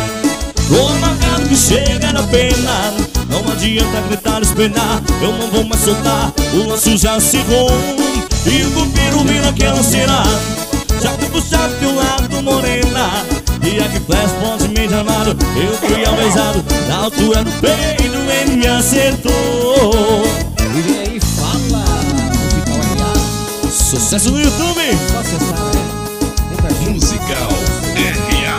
Com 0.67 0.93
marcado 0.99 1.47
que 1.47 1.55
chega 1.55 2.11
na 2.13 2.23
pena. 2.23 2.93
Não 3.29 3.51
adianta 3.51 4.01
gritar, 4.07 4.41
esperar 4.41 5.01
Eu 5.21 5.31
não 5.33 5.47
vou 5.47 5.63
mais 5.63 5.81
soltar 5.83 6.33
O 6.53 6.69
laço 6.69 6.97
já 6.97 7.19
cerrou 7.19 7.69
E 8.45 8.63
o 8.63 8.71
cupido 8.71 9.23
vem 9.25 9.41
naquela 9.41 9.83
cena 9.83 10.23
Já 11.01 11.15
que 11.17 11.25
puxar 11.27 11.69
teu 11.79 11.95
lado 11.95 12.43
morena 12.43 13.25
Dia 13.61 13.87
que 13.89 13.99
flash 14.01 14.31
fortemente 14.41 14.93
armado 14.93 15.35
Eu 15.55 15.73
fui 15.77 16.05
alvejado 16.05 16.63
Na 16.87 16.97
altura 17.03 17.43
do 17.43 17.51
peito 17.61 18.09
ele 18.29 18.55
me 18.55 18.67
acertou 18.67 20.23
E 20.85 20.99
aí, 20.99 21.19
fala, 21.19 21.85
musical 22.33 22.79
RA. 22.97 23.71
Sucesso 23.71 24.31
no 24.31 24.39
YouTube! 24.39 24.81
Só 25.11 25.19
acessar, 25.19 25.57
né? 25.57 25.99
Aqui. 26.69 26.89
Musical 26.89 27.49
RA. 27.95 28.57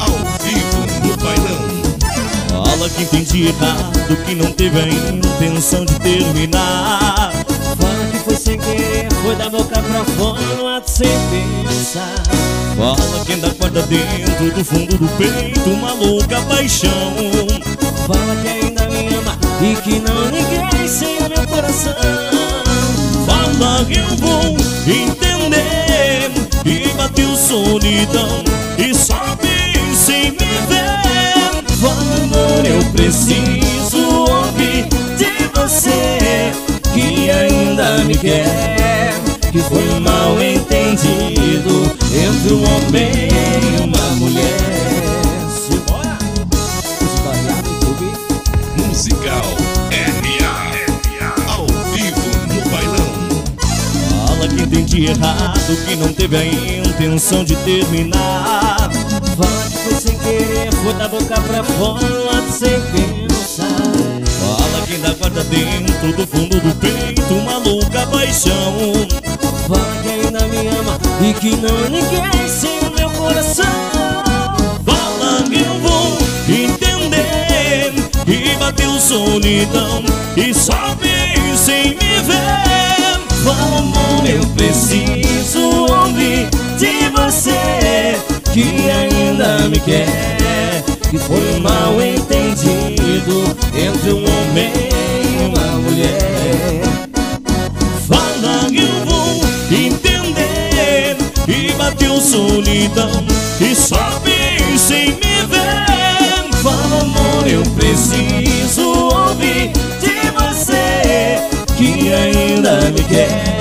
Ao 0.00 0.10
vivo 0.42 0.80
no 1.06 1.16
bailão. 1.16 2.64
Fala 2.64 2.88
que 2.90 3.02
entendi 3.02 3.48
errado 3.48 4.16
Que 4.26 4.34
não 4.34 4.52
teve 4.52 4.78
a 4.80 4.88
intenção 4.88 5.84
de 5.84 5.94
terminar 6.00 7.32
Fala 7.78 8.06
que 8.10 8.18
foi 8.18 8.36
sem 8.36 8.58
querer, 8.58 9.05
foi 9.26 9.34
da 9.34 9.50
boca 9.50 9.82
pra 9.82 10.04
fora, 10.14 10.40
no 10.56 10.68
ato 10.68 10.88
sem 10.88 11.08
pensar. 11.66 12.14
Fala 12.76 13.24
quem 13.24 13.40
dá 13.40 13.50
corda 13.58 13.82
dentro 13.82 14.52
do 14.52 14.64
fundo 14.64 14.98
do 14.98 15.08
peito 15.16 15.70
Uma 15.70 15.94
louca 15.94 16.42
paixão 16.42 16.90
Fala 18.06 18.36
que 18.42 18.48
ainda 18.48 18.86
me 18.86 19.14
ama 19.16 19.36
e 19.62 19.74
que 19.76 19.98
não 19.98 20.26
ninguém 20.26 20.86
sem 20.86 21.16
o 21.16 21.28
meu 21.28 21.46
coração. 21.48 21.94
Fala 23.26 23.84
que 23.86 23.98
eu 23.98 24.16
vou 24.18 24.56
entender 24.86 26.30
E 26.64 26.88
bateu 26.96 27.34
solidão 27.34 28.44
E 28.78 28.94
sobe 28.94 29.96
sem 29.96 30.32
me 30.32 30.36
ver 30.68 31.64
Fala, 31.80 32.16
amor, 32.22 32.64
eu 32.64 32.84
preciso 32.92 34.06
ouvir 34.06 34.86
de 35.16 35.58
você 35.58 36.52
que 36.94 37.30
ainda 37.30 38.04
me 38.04 38.16
quer. 38.16 38.75
Que 39.56 39.62
foi 39.62 39.88
um 39.88 40.00
mal 40.00 40.36
entendido 40.38 41.96
entre 42.12 42.52
um 42.52 42.62
homem 42.62 43.10
e 43.32 43.80
uma 43.80 44.06
mulher. 44.16 44.58
Simbora! 45.48 46.18
Musical 48.76 49.56
RA. 49.90 51.54
Ao 51.54 51.66
vivo 51.66 52.20
no 52.52 52.70
bailão. 52.70 54.26
Fala 54.26 54.46
que 54.46 54.60
entendi 54.60 55.06
errado 55.06 55.86
Que 55.86 55.96
não 55.96 56.12
teve 56.12 56.36
a 56.36 56.44
intenção 56.44 57.42
de 57.42 57.56
terminar 57.56 58.90
Fala 59.38 59.64
que 59.70 59.78
foi 59.78 59.94
sem 59.94 60.18
querer, 60.18 60.70
foi 60.74 60.92
da 60.92 61.08
boca 61.08 61.40
pra 61.40 61.64
fora, 61.64 62.42
sem 62.52 62.78
pensar. 62.92 63.64
Fala 64.38 64.86
quem 64.86 65.00
dá 65.00 65.14
corda 65.14 65.42
dentro 65.44 66.12
do 66.12 66.26
fundo 66.26 66.60
do 66.60 66.74
peito 66.78 67.34
Uma 67.34 67.56
louca 67.56 68.06
paixão 68.06 69.05
Fala 69.68 70.02
que 70.02 70.08
ainda 70.08 70.46
me 70.46 70.68
ama 70.68 70.98
e 71.20 71.34
que 71.34 71.56
não 71.56 71.76
há 71.76 71.88
ninguém 71.88 72.48
sem 72.48 72.78
o 72.80 72.90
meu 72.96 73.10
coração. 73.10 73.64
Fala 74.84 75.42
que 75.42 75.60
eu 75.60 75.80
vou 75.80 76.18
entender 76.48 77.92
E 78.26 78.56
bateu 78.56 78.92
solidão 79.00 80.04
E 80.36 80.54
sobe 80.54 81.10
sem 81.56 81.90
me 81.90 82.22
ver 82.22 83.16
Fala, 83.44 83.78
amor, 83.78 84.28
eu 84.28 84.46
preciso 84.54 85.86
ouvir 85.88 86.48
de 86.78 87.08
você 87.10 88.20
que 88.52 88.90
ainda 88.90 89.68
me 89.68 89.78
quer. 89.78 90.82
Que 91.10 91.18
foi 91.18 91.54
um 91.54 91.60
mal 91.60 92.00
entendido 92.00 93.56
entre 93.74 94.12
um 94.12 94.24
homem 94.24 94.72
E 102.00 102.04
bateu 102.04 102.20
solidão 102.20 103.24
E 103.60 103.74
sobe 103.74 104.78
sem 104.78 105.06
me 105.06 105.46
ver 105.48 106.52
Fala, 106.62 107.00
amor, 107.00 107.46
eu 107.46 107.62
preciso 107.74 108.82
ouvir 108.82 109.72
de 110.00 110.30
você 110.32 111.56
que 111.76 112.12
ainda 112.12 112.90
me 112.90 113.04
quer. 113.04 113.60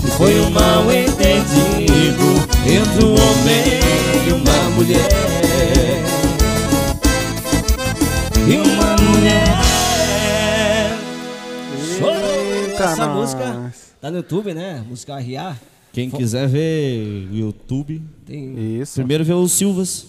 Que 0.00 0.10
foi 0.12 0.40
um 0.40 0.50
mal 0.50 0.90
entendido 0.90 2.24
entre 2.66 3.04
um 3.04 3.12
homem 3.12 3.80
e 4.26 4.32
uma 4.32 4.70
mulher. 4.70 6.02
E 8.48 8.56
uma 8.56 8.96
mulher. 8.96 9.54
Eita, 12.70 12.84
Essa 12.84 13.06
música 13.06 13.72
tá 14.00 14.10
no 14.10 14.16
YouTube, 14.16 14.54
né? 14.54 14.82
Música 14.88 15.18
RA. 15.18 15.54
Quem 15.94 16.10
quiser 16.10 16.46
ver 16.48 17.28
o 17.30 17.34
YouTube 17.34 18.02
Tem. 18.26 18.80
Isso. 18.80 18.94
Primeiro 18.96 19.24
vê 19.24 19.32
os 19.32 19.52
Silvas 19.52 20.06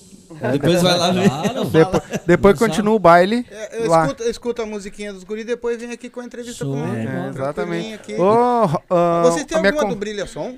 Depois 0.51 0.81
vai 0.81 0.97
lá 0.97 1.11
ver 1.11 1.29
Claro, 1.29 2.01
Depois, 2.27 2.59
continua 2.59 2.93
o 2.95 2.99
baile. 2.99 3.45
É, 3.49 3.83
eu 3.85 3.89
lá. 3.89 4.03
escuto, 4.05 4.23
eu 4.23 4.31
escuto 4.31 4.61
a 4.63 4.65
musiquinha 4.65 5.13
dos 5.13 5.23
guris 5.23 5.43
e 5.43 5.47
depois 5.47 5.79
vem 5.79 5.91
aqui 5.91 6.09
com 6.09 6.19
a 6.19 6.25
entrevista 6.25 6.65
Show. 6.65 6.73
com 6.73 6.85
É, 6.93 7.05
É, 7.25 7.29
exatamente. 7.29 7.93
aqui. 7.93 8.15
Ô, 8.15 8.63
ah, 8.89 9.21
Vocês 9.23 9.45
têm 9.45 9.57
a 9.57 9.61
alguma 9.61 9.83
com- 9.83 9.89
do 9.89 9.95
Brilha 9.95 10.25
Som? 10.25 10.57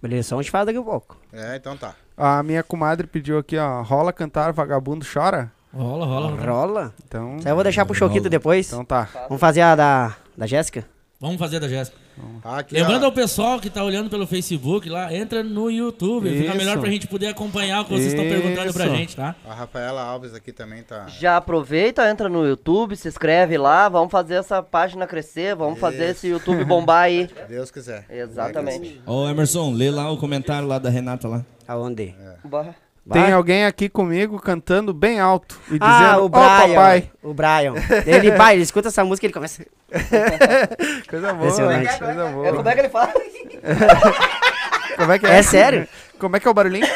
Beleza, 0.00 0.34
a 0.36 0.42
gente 0.42 0.50
fala 0.50 0.66
daqui 0.66 0.78
a 0.78 0.82
pouco. 0.82 1.16
É, 1.32 1.56
então 1.56 1.76
tá. 1.76 1.94
A 2.16 2.42
minha 2.42 2.62
comadre 2.62 3.06
pediu 3.06 3.38
aqui, 3.38 3.56
ó. 3.56 3.82
Rola 3.82 4.12
cantar, 4.12 4.52
vagabundo 4.52 5.06
chora. 5.10 5.50
Rola, 5.72 6.04
rola. 6.04 6.28
rola. 6.30 6.42
Rola. 6.44 6.94
Então, 7.08 7.36
Isso 7.38 7.48
aí 7.48 7.52
eu 7.52 7.54
vou 7.56 7.64
deixar 7.64 7.86
pro 7.86 7.94
Choquito 7.94 8.28
depois. 8.28 8.66
então 8.66 8.84
tá. 8.84 9.08
Vamos 9.28 9.40
fazer 9.40 9.62
a 9.62 9.74
da, 9.74 10.16
da 10.36 10.46
Jéssica? 10.46 10.84
Vamos 11.18 11.38
fazer 11.38 11.58
da 11.60 11.68
Jéssica. 11.68 11.96
Aqui, 12.44 12.74
Lembrando 12.74 13.02
ó, 13.02 13.06
ao 13.06 13.12
pessoal 13.12 13.60
que 13.60 13.70
tá 13.70 13.84
olhando 13.84 14.10
pelo 14.10 14.26
Facebook 14.26 14.88
lá, 14.88 15.14
entra 15.14 15.42
no 15.42 15.70
YouTube. 15.70 16.28
Fica 16.30 16.48
Isso. 16.48 16.56
melhor 16.56 16.78
pra 16.80 16.90
gente 16.90 17.06
poder 17.06 17.28
acompanhar 17.28 17.82
o 17.82 17.84
que 17.84 17.92
vocês 17.92 18.12
estão 18.12 18.24
perguntando 18.24 18.72
pra 18.72 18.86
Isso. 18.86 18.96
gente, 18.96 19.16
tá? 19.16 19.34
a 19.48 19.54
Rafaela 19.54 20.02
Alves 20.02 20.34
aqui 20.34 20.52
também 20.52 20.82
tá. 20.82 21.06
Já 21.08 21.36
aproveita, 21.36 22.08
entra 22.10 22.28
no 22.28 22.46
YouTube, 22.46 22.96
se 22.96 23.08
inscreve 23.08 23.56
lá, 23.56 23.88
vamos 23.88 24.10
fazer 24.10 24.34
essa 24.34 24.62
página 24.62 25.06
crescer, 25.06 25.54
vamos 25.54 25.78
fazer 25.78 26.10
esse 26.10 26.28
YouTube 26.28 26.64
bombar 26.64 27.04
aí. 27.04 27.28
Se 27.34 27.48
Deus 27.48 27.70
quiser. 27.70 28.06
Exatamente. 28.10 29.00
Ô 29.06 29.28
Emerson, 29.28 29.72
lê 29.72 29.90
lá 29.90 30.10
o 30.10 30.16
comentário 30.16 30.66
lá 30.66 30.78
da 30.78 30.90
Renata 30.90 31.28
lá 31.28 31.44
Aonde? 31.66 32.14
Bah. 32.44 32.74
Tem 33.10 33.22
Vai. 33.22 33.32
alguém 33.32 33.64
aqui 33.64 33.88
comigo 33.88 34.38
cantando 34.38 34.94
bem 34.94 35.18
alto 35.18 35.58
e 35.66 35.78
dizendo, 35.78 35.84
Ah, 35.84 36.18
o 36.20 36.26
"Ó, 36.26 36.28
Brian. 36.28 36.74
papai. 36.74 37.10
O 37.22 37.34
Brian. 37.34 37.74
Ele 38.06 38.30
vai, 38.30 38.54
ele 38.54 38.62
escuta 38.62 38.88
essa 38.88 39.04
música 39.04 39.24
e 39.24 39.26
ele 39.26 39.34
começa. 39.34 39.64
Coisa 41.10 41.32
boa, 41.32 41.78
né? 41.78 41.98
Coisa 41.98 42.26
boa. 42.28 42.46
É, 42.46 42.52
como 42.52 42.68
é 42.68 42.74
que 42.74 42.80
ele 42.80 42.88
fala? 42.88 43.12
Como 44.96 45.10
é 45.10 45.18
que 45.18 45.26
é? 45.26 45.38
É 45.38 45.42
sério? 45.42 45.88
Como 46.18 46.36
é 46.36 46.40
que 46.40 46.46
é 46.46 46.50
o 46.50 46.54
barulhinho? 46.54 46.86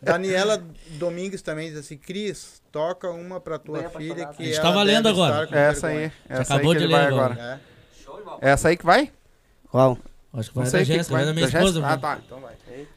Daniela 0.00 0.62
Domingues 0.92 1.42
também 1.42 1.68
diz 1.70 1.78
assim: 1.78 1.96
Cris, 1.96 2.62
toca 2.72 3.10
uma 3.10 3.40
pra 3.40 3.58
tua 3.58 3.80
Bem 3.80 3.88
filha 3.90 4.12
apaixonado. 4.24 4.36
que 4.36 4.42
A 4.42 4.46
gente 4.46 4.58
ela 4.58 4.68
tá 4.68 4.74
valendo 4.74 5.08
agora. 5.08 5.48
É 5.52 5.68
essa 5.70 5.86
vergonha." 5.88 6.12
aí. 6.28 6.38
Essa 6.40 6.54
acabou 6.54 6.72
aí 6.72 6.78
que 6.78 6.78
de 6.78 6.84
ele 6.84 6.92
vai 6.92 7.02
ler 7.02 7.08
agora. 7.08 7.32
agora. 7.34 7.60
É. 8.42 8.48
É 8.48 8.52
essa 8.52 8.68
aí 8.68 8.76
que 8.76 8.84
vai? 8.86 9.10
Qual? 9.70 9.98
Acho 10.34 10.50
que 10.50 10.56
Não 10.56 10.62
vai 10.64 10.70
sei 10.70 10.80
da 10.80 10.82
o 10.82 10.86
Jéssica, 10.96 11.16
vai. 11.16 11.26
da 11.26 11.34
minha 11.34 11.48
Da 11.48 11.58
esposa. 11.58 11.86
Ah, 11.86 11.96
tá. 11.96 12.18
Então 12.24 12.40
vai. 12.40 12.52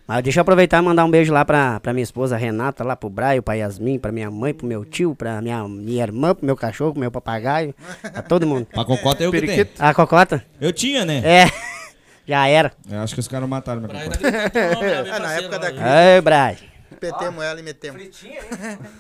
Mas 0.08 0.24
deixa 0.24 0.40
eu 0.40 0.42
aproveitar 0.42 0.80
e 0.80 0.82
mandar 0.82 1.06
um 1.06 1.12
beijo 1.12 1.32
lá 1.34 1.46
pra, 1.46 1.80
pra 1.80 1.94
minha 1.94 2.04
esposa 2.04 2.36
Renata, 2.38 2.84
lá 2.84 2.96
pro 2.96 3.10
Braio, 3.10 3.42
pra 3.42 3.54
Yasmin, 3.54 4.00
pra 4.00 4.12
minha 4.12 4.30
mãe, 4.30 4.54
pro 4.54 4.68
meu 4.68 4.84
tio, 4.84 5.16
pra 5.16 5.42
minha, 5.42 5.68
minha 5.68 6.04
irmã, 6.04 6.36
pro 6.36 6.46
meu 6.46 6.56
cachorro, 6.56 6.92
pro 6.92 7.00
meu 7.00 7.12
papagaio, 7.12 7.74
pra 8.02 8.22
todo 8.22 8.46
mundo. 8.46 8.68
A 8.76 8.86
cocota 8.86 9.24
é 9.24 9.28
eu 9.28 9.32
que. 9.32 9.68
A 9.80 9.94
cocota? 9.94 10.44
Eu 10.60 10.72
tinha, 10.72 11.06
né? 11.06 11.22
É. 11.24 11.52
Já 12.28 12.48
era. 12.48 12.72
Eu 12.90 13.00
acho 13.00 13.14
que 13.14 13.20
os 13.20 13.28
caras 13.28 13.50
mataram 13.50 13.82
minha 13.82 13.94
cocota 13.94 14.20
meu 14.22 14.32
É, 15.14 15.20
na 15.20 15.34
época 15.34 15.60
da 15.60 15.72
né? 15.72 15.78
crise. 15.78 16.16
Ei, 16.16 16.22
Braio. 16.22 16.58
Petemos 17.00 17.44
ela 17.44 17.60
e 17.60 17.64
metemos. 17.64 18.02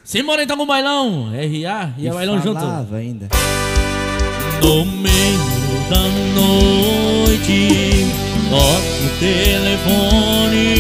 Simbora 0.03 0.41
então 0.43 0.57
com 0.57 0.63
o 0.63 0.65
bailão. 0.65 1.29
RA 1.31 1.93
e 1.97 2.09
a 2.09 2.13
bailão 2.13 2.41
junto. 2.41 2.63
Ainda 2.95 3.27
No 4.61 4.85
meio 4.85 5.61
da 5.89 6.01
noite, 6.33 7.67
toco 8.51 9.05
o 9.05 9.09
telefone. 9.19 10.75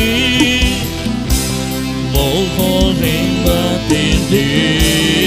Vou 2.11 2.45
correndo 2.57 3.49
atender. 3.77 5.20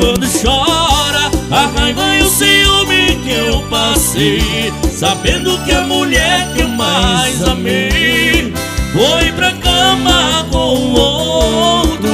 quando 0.00 0.26
chora 0.42 1.30
A 1.50 1.66
raiva 1.78 2.16
e 2.16 2.22
o 2.22 2.30
ciúme 2.30 3.20
que 3.22 3.32
eu 3.32 3.60
passei 3.68 4.72
Sabendo 4.90 5.62
que 5.64 5.72
a 5.72 5.82
mulher 5.82 6.50
que 6.54 6.62
eu 6.62 6.68
mais 6.68 7.42
amei 7.46 8.52
Foi 8.92 9.32
pra 9.32 9.52
cama 9.52 10.46
com 10.50 10.74
o 10.74 10.92
outro. 10.98 12.10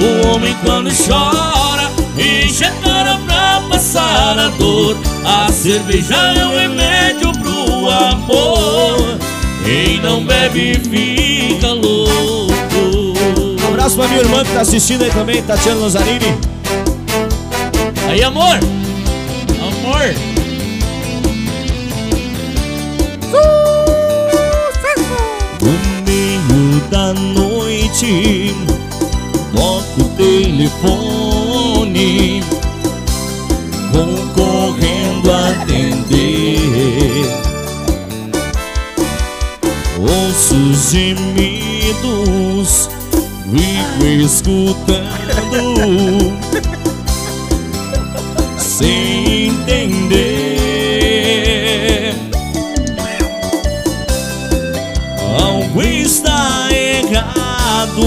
O 0.00 0.28
homem 0.28 0.56
quando 0.64 0.90
chora 0.90 1.92
Enche 2.16 2.64
a 2.64 2.70
cara 2.70 3.18
pra 3.26 3.60
passar 3.68 4.38
a 4.38 4.48
dor. 4.50 4.96
A 5.24 5.50
cerveja 5.50 6.14
é 6.14 6.46
o 6.46 6.56
remédio 6.56 7.32
pro 7.32 7.90
amor. 7.90 9.18
Quem 9.64 10.00
não 10.00 10.24
bebe 10.24 10.80
fica 10.88 11.72
louco. 11.72 12.33
Abraço 13.84 13.98
pra 13.98 14.08
minha 14.08 14.20
irmã 14.20 14.42
que 14.42 14.50
tá 14.50 14.62
assistindo 14.62 15.04
aí 15.04 15.10
também, 15.10 15.42
Tatiana 15.42 15.80
Lozarini. 15.80 16.38
Aí, 18.08 18.24
amor! 18.24 18.58
Amor! 19.60 20.14
No 25.60 25.72
meio 26.06 26.80
da 26.90 27.12
noite 27.12 28.56
Toco 29.54 30.00
o 30.00 30.04
telefone 30.16 31.62
Vou 33.92 34.06
correndo 34.32 35.30
atender 35.30 36.58
Ouço 40.00 40.54
os 40.54 40.90
gemidos 40.90 42.93
Fico 43.54 44.04
escutando 44.04 45.04
Sem 48.58 49.48
entender 49.48 50.54
Algo 55.40 55.82
está 55.82 56.68
errado. 56.72 58.04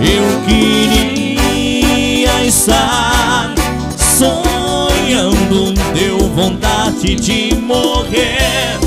Eu 0.00 0.40
queria 0.46 2.44
estar 2.46 3.54
sonhando. 3.98 5.74
Deu 5.94 6.18
vontade 6.30 7.14
de 7.16 7.54
morrer 7.56 8.78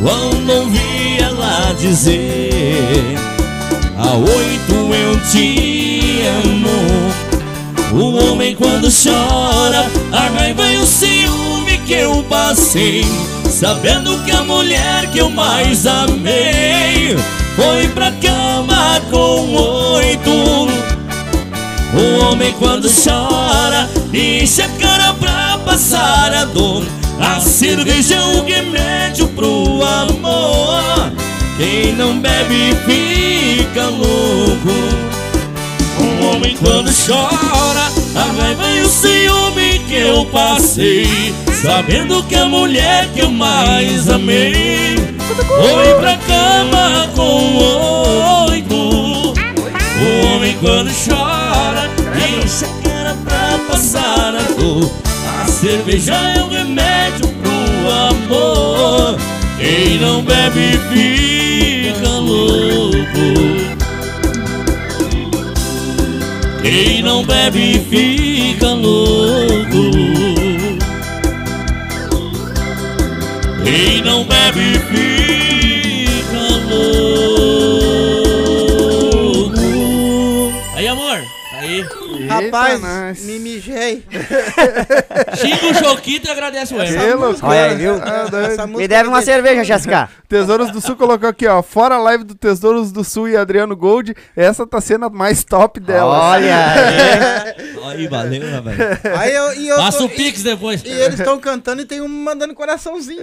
quando 0.00 0.50
ouvi 0.50 1.18
ela 1.20 1.72
dizer: 1.78 3.16
A 4.06 4.14
oito 4.14 4.94
eu 4.94 5.20
te 5.32 6.22
amo. 6.44 6.70
O 7.92 8.30
homem 8.30 8.54
quando 8.54 8.88
chora, 8.88 9.84
a 10.12 10.28
raiva 10.28 10.64
e 10.72 10.76
o 10.76 10.86
ciúme 10.86 11.78
que 11.84 11.94
eu 11.94 12.22
passei. 12.28 13.04
Sabendo 13.50 14.16
que 14.24 14.30
a 14.30 14.44
mulher 14.44 15.10
que 15.10 15.18
eu 15.18 15.28
mais 15.28 15.88
amei 15.88 17.16
foi 17.56 17.88
pra 17.88 18.12
cama 18.12 19.00
com 19.10 19.54
oito. 19.94 20.30
O 21.92 22.24
homem 22.26 22.54
quando 22.60 22.88
chora, 22.88 23.90
enche 24.14 24.62
a 24.62 24.68
cara 24.68 25.14
pra 25.14 25.58
passar 25.64 26.32
a 26.32 26.44
dor. 26.44 26.86
A 27.18 27.40
cerveja 27.40 28.14
é 28.14 28.24
um 28.24 28.44
remédio 28.44 29.26
pro 29.28 29.82
amor. 29.82 31.25
Quem 31.56 31.94
não 31.94 32.18
bebe 32.20 32.76
fica 32.84 33.86
louco. 33.86 34.70
Um 35.98 36.28
homem 36.28 36.54
quando 36.56 36.90
chora, 37.06 37.90
a 38.14 38.42
raiva 38.42 38.70
e 38.72 38.82
o 38.82 38.88
ciúme 38.88 39.78
que 39.88 39.94
eu 39.94 40.26
passei, 40.26 41.34
sabendo 41.62 42.22
que 42.24 42.34
a 42.34 42.44
mulher 42.44 43.08
que 43.14 43.20
eu 43.20 43.30
mais 43.30 44.06
amei 44.10 44.96
foi 45.46 45.94
pra 45.98 46.18
cama 46.18 47.08
com 47.14 48.50
oito. 48.50 48.74
O 48.76 50.26
homem 50.26 50.54
quando 50.60 50.90
chora, 51.08 51.88
enche 52.16 52.66
a 52.66 52.88
cara 52.88 53.16
pra 53.24 53.58
passar 53.66 54.34
a 54.34 54.42
dor. 54.60 54.92
A 55.42 55.46
cerveja 55.46 56.12
é 56.12 56.42
um 56.42 56.48
remédio 56.50 57.26
pro 57.28 57.90
amor. 57.90 59.18
Quem 59.58 59.98
não 59.98 60.22
bebe 60.22 60.78
fica 60.92 61.45
louco. 62.26 63.26
Quem 66.62 67.02
não 67.02 67.24
bebe 67.24 67.80
fica 67.88 68.68
louco. 68.74 69.90
Quem 73.64 74.02
não 74.02 74.24
bebe 74.24 74.78
fica 74.90 75.15
Rapaz, 82.44 82.80
nós. 82.80 83.20
me 83.24 83.38
mijei. 83.38 84.04
Xinga 85.36 85.66
o 85.66 85.74
Choquito 85.74 86.28
e 86.28 86.30
agradece 86.30 86.74
o 86.74 86.78
loucura. 86.78 87.46
Olha 87.46 87.64
aí, 87.66 87.76
viu? 87.76 87.94
Essa 87.94 88.66
música 88.66 88.66
Me 88.78 88.88
deve 88.88 89.08
uma 89.08 89.22
cerveja, 89.22 89.64
Jéssica. 89.64 90.08
Tesouros 90.28 90.70
do 90.72 90.80
Sul 90.80 90.96
colocou 90.96 91.28
aqui, 91.28 91.46
ó. 91.46 91.62
Fora 91.62 91.94
a 91.94 91.98
live 91.98 92.24
do 92.24 92.34
Tesouros 92.34 92.90
do 92.90 93.04
Sul 93.04 93.28
e 93.28 93.36
Adriano 93.36 93.76
Gold, 93.76 94.14
essa 94.36 94.66
tá 94.66 94.80
sendo 94.80 95.06
a 95.06 95.10
mais 95.10 95.44
top 95.44 95.78
dela. 95.80 96.30
Olha 96.30 96.56
aí. 97.56 97.96
Aí, 98.00 98.08
valeu, 98.08 98.42
rapaz. 98.50 98.76
Aí 99.20 99.32
eu, 99.34 99.54
e 99.54 99.68
eu 99.68 99.76
Passa 99.76 99.98
tô- 99.98 100.04
o 100.06 100.08
Pix 100.08 100.42
depois. 100.42 100.82
E, 100.84 100.88
e 100.88 100.92
eles 101.00 101.18
estão 101.20 101.38
cantando 101.38 101.80
e 101.82 101.84
tem 101.84 102.00
um 102.00 102.08
mandando 102.08 102.54
coraçãozinho. 102.54 103.22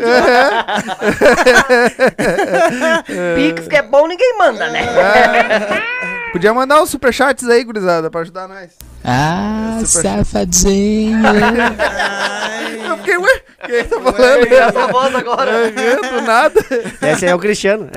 Pix 3.35 3.67
que 3.67 3.75
é 3.75 3.81
bom, 3.81 4.07
ninguém 4.07 4.37
manda, 4.37 4.69
né? 4.69 4.81
Podia 6.33 6.53
mandar 6.53 6.81
uns 6.81 6.89
superchats 6.89 7.47
aí, 7.47 7.63
gurizada, 7.63 8.09
pra 8.09 8.21
ajudar 8.21 8.47
nós. 8.47 8.71
Ah, 9.03 9.79
Super- 9.85 10.01
safadinho. 10.25 11.19
Eu 12.87 12.97
fiquei, 12.97 13.17
ué, 13.17 13.43
quem 13.65 13.83
tá 13.85 13.99
falando? 13.99 14.45
Essa 14.53 14.87
voz 14.87 15.15
agora. 15.15 15.51
É, 15.67 15.95
Do 16.11 16.21
nada. 16.21 16.59
Esse 17.01 17.25
aí 17.25 17.31
é 17.31 17.35
o 17.35 17.39
Cristiano. 17.39 17.89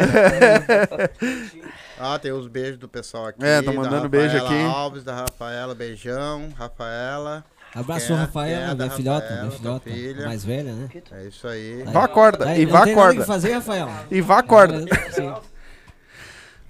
Ah, 1.98 2.18
tem 2.18 2.30
os 2.32 2.46
beijos 2.46 2.78
do 2.78 2.88
pessoal 2.88 3.26
aqui. 3.26 3.38
É, 3.44 3.62
tô 3.62 3.70
da 3.70 3.76
mandando 3.76 4.08
beijo 4.08 4.36
aqui. 4.36 4.64
Alves, 4.64 5.02
da 5.02 5.14
Rafaela, 5.14 5.74
beijão. 5.74 6.52
Rafaela. 6.58 7.44
Abraço, 7.74 8.12
é- 8.12 8.16
Rafaela, 8.16 8.64
é 8.72 8.74
da 8.74 8.84
minha 8.84 8.90
filhota, 8.96 9.20
Rafaela, 9.26 9.42
minha 9.46 9.58
filhota, 9.58 9.90
filha. 9.90 10.26
mais 10.26 10.44
velha, 10.44 10.72
né? 10.72 10.88
É 11.12 11.24
isso 11.26 11.46
aí. 11.48 11.82
Vá 11.86 12.04
acorda, 12.04 12.46
Aí, 12.48 12.62
e 12.62 12.66
não 12.66 12.72
vá 12.72 12.84
tem 12.84 12.94
nada 12.94 13.02
acorda. 13.06 13.20
que 13.22 13.26
fazer, 13.26 13.52
Rafaela? 13.54 13.92
E 14.10 14.20
vá 14.20 14.38
acorda. 14.38 14.84
Sim. 15.10 15.28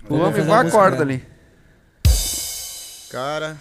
O 0.08 0.16
Vamos 0.18 0.26
homem 0.28 0.42
vá 0.46 0.60
acorda 0.62 0.96
dela. 0.98 1.02
ali. 1.10 1.24
Cara, 3.10 3.56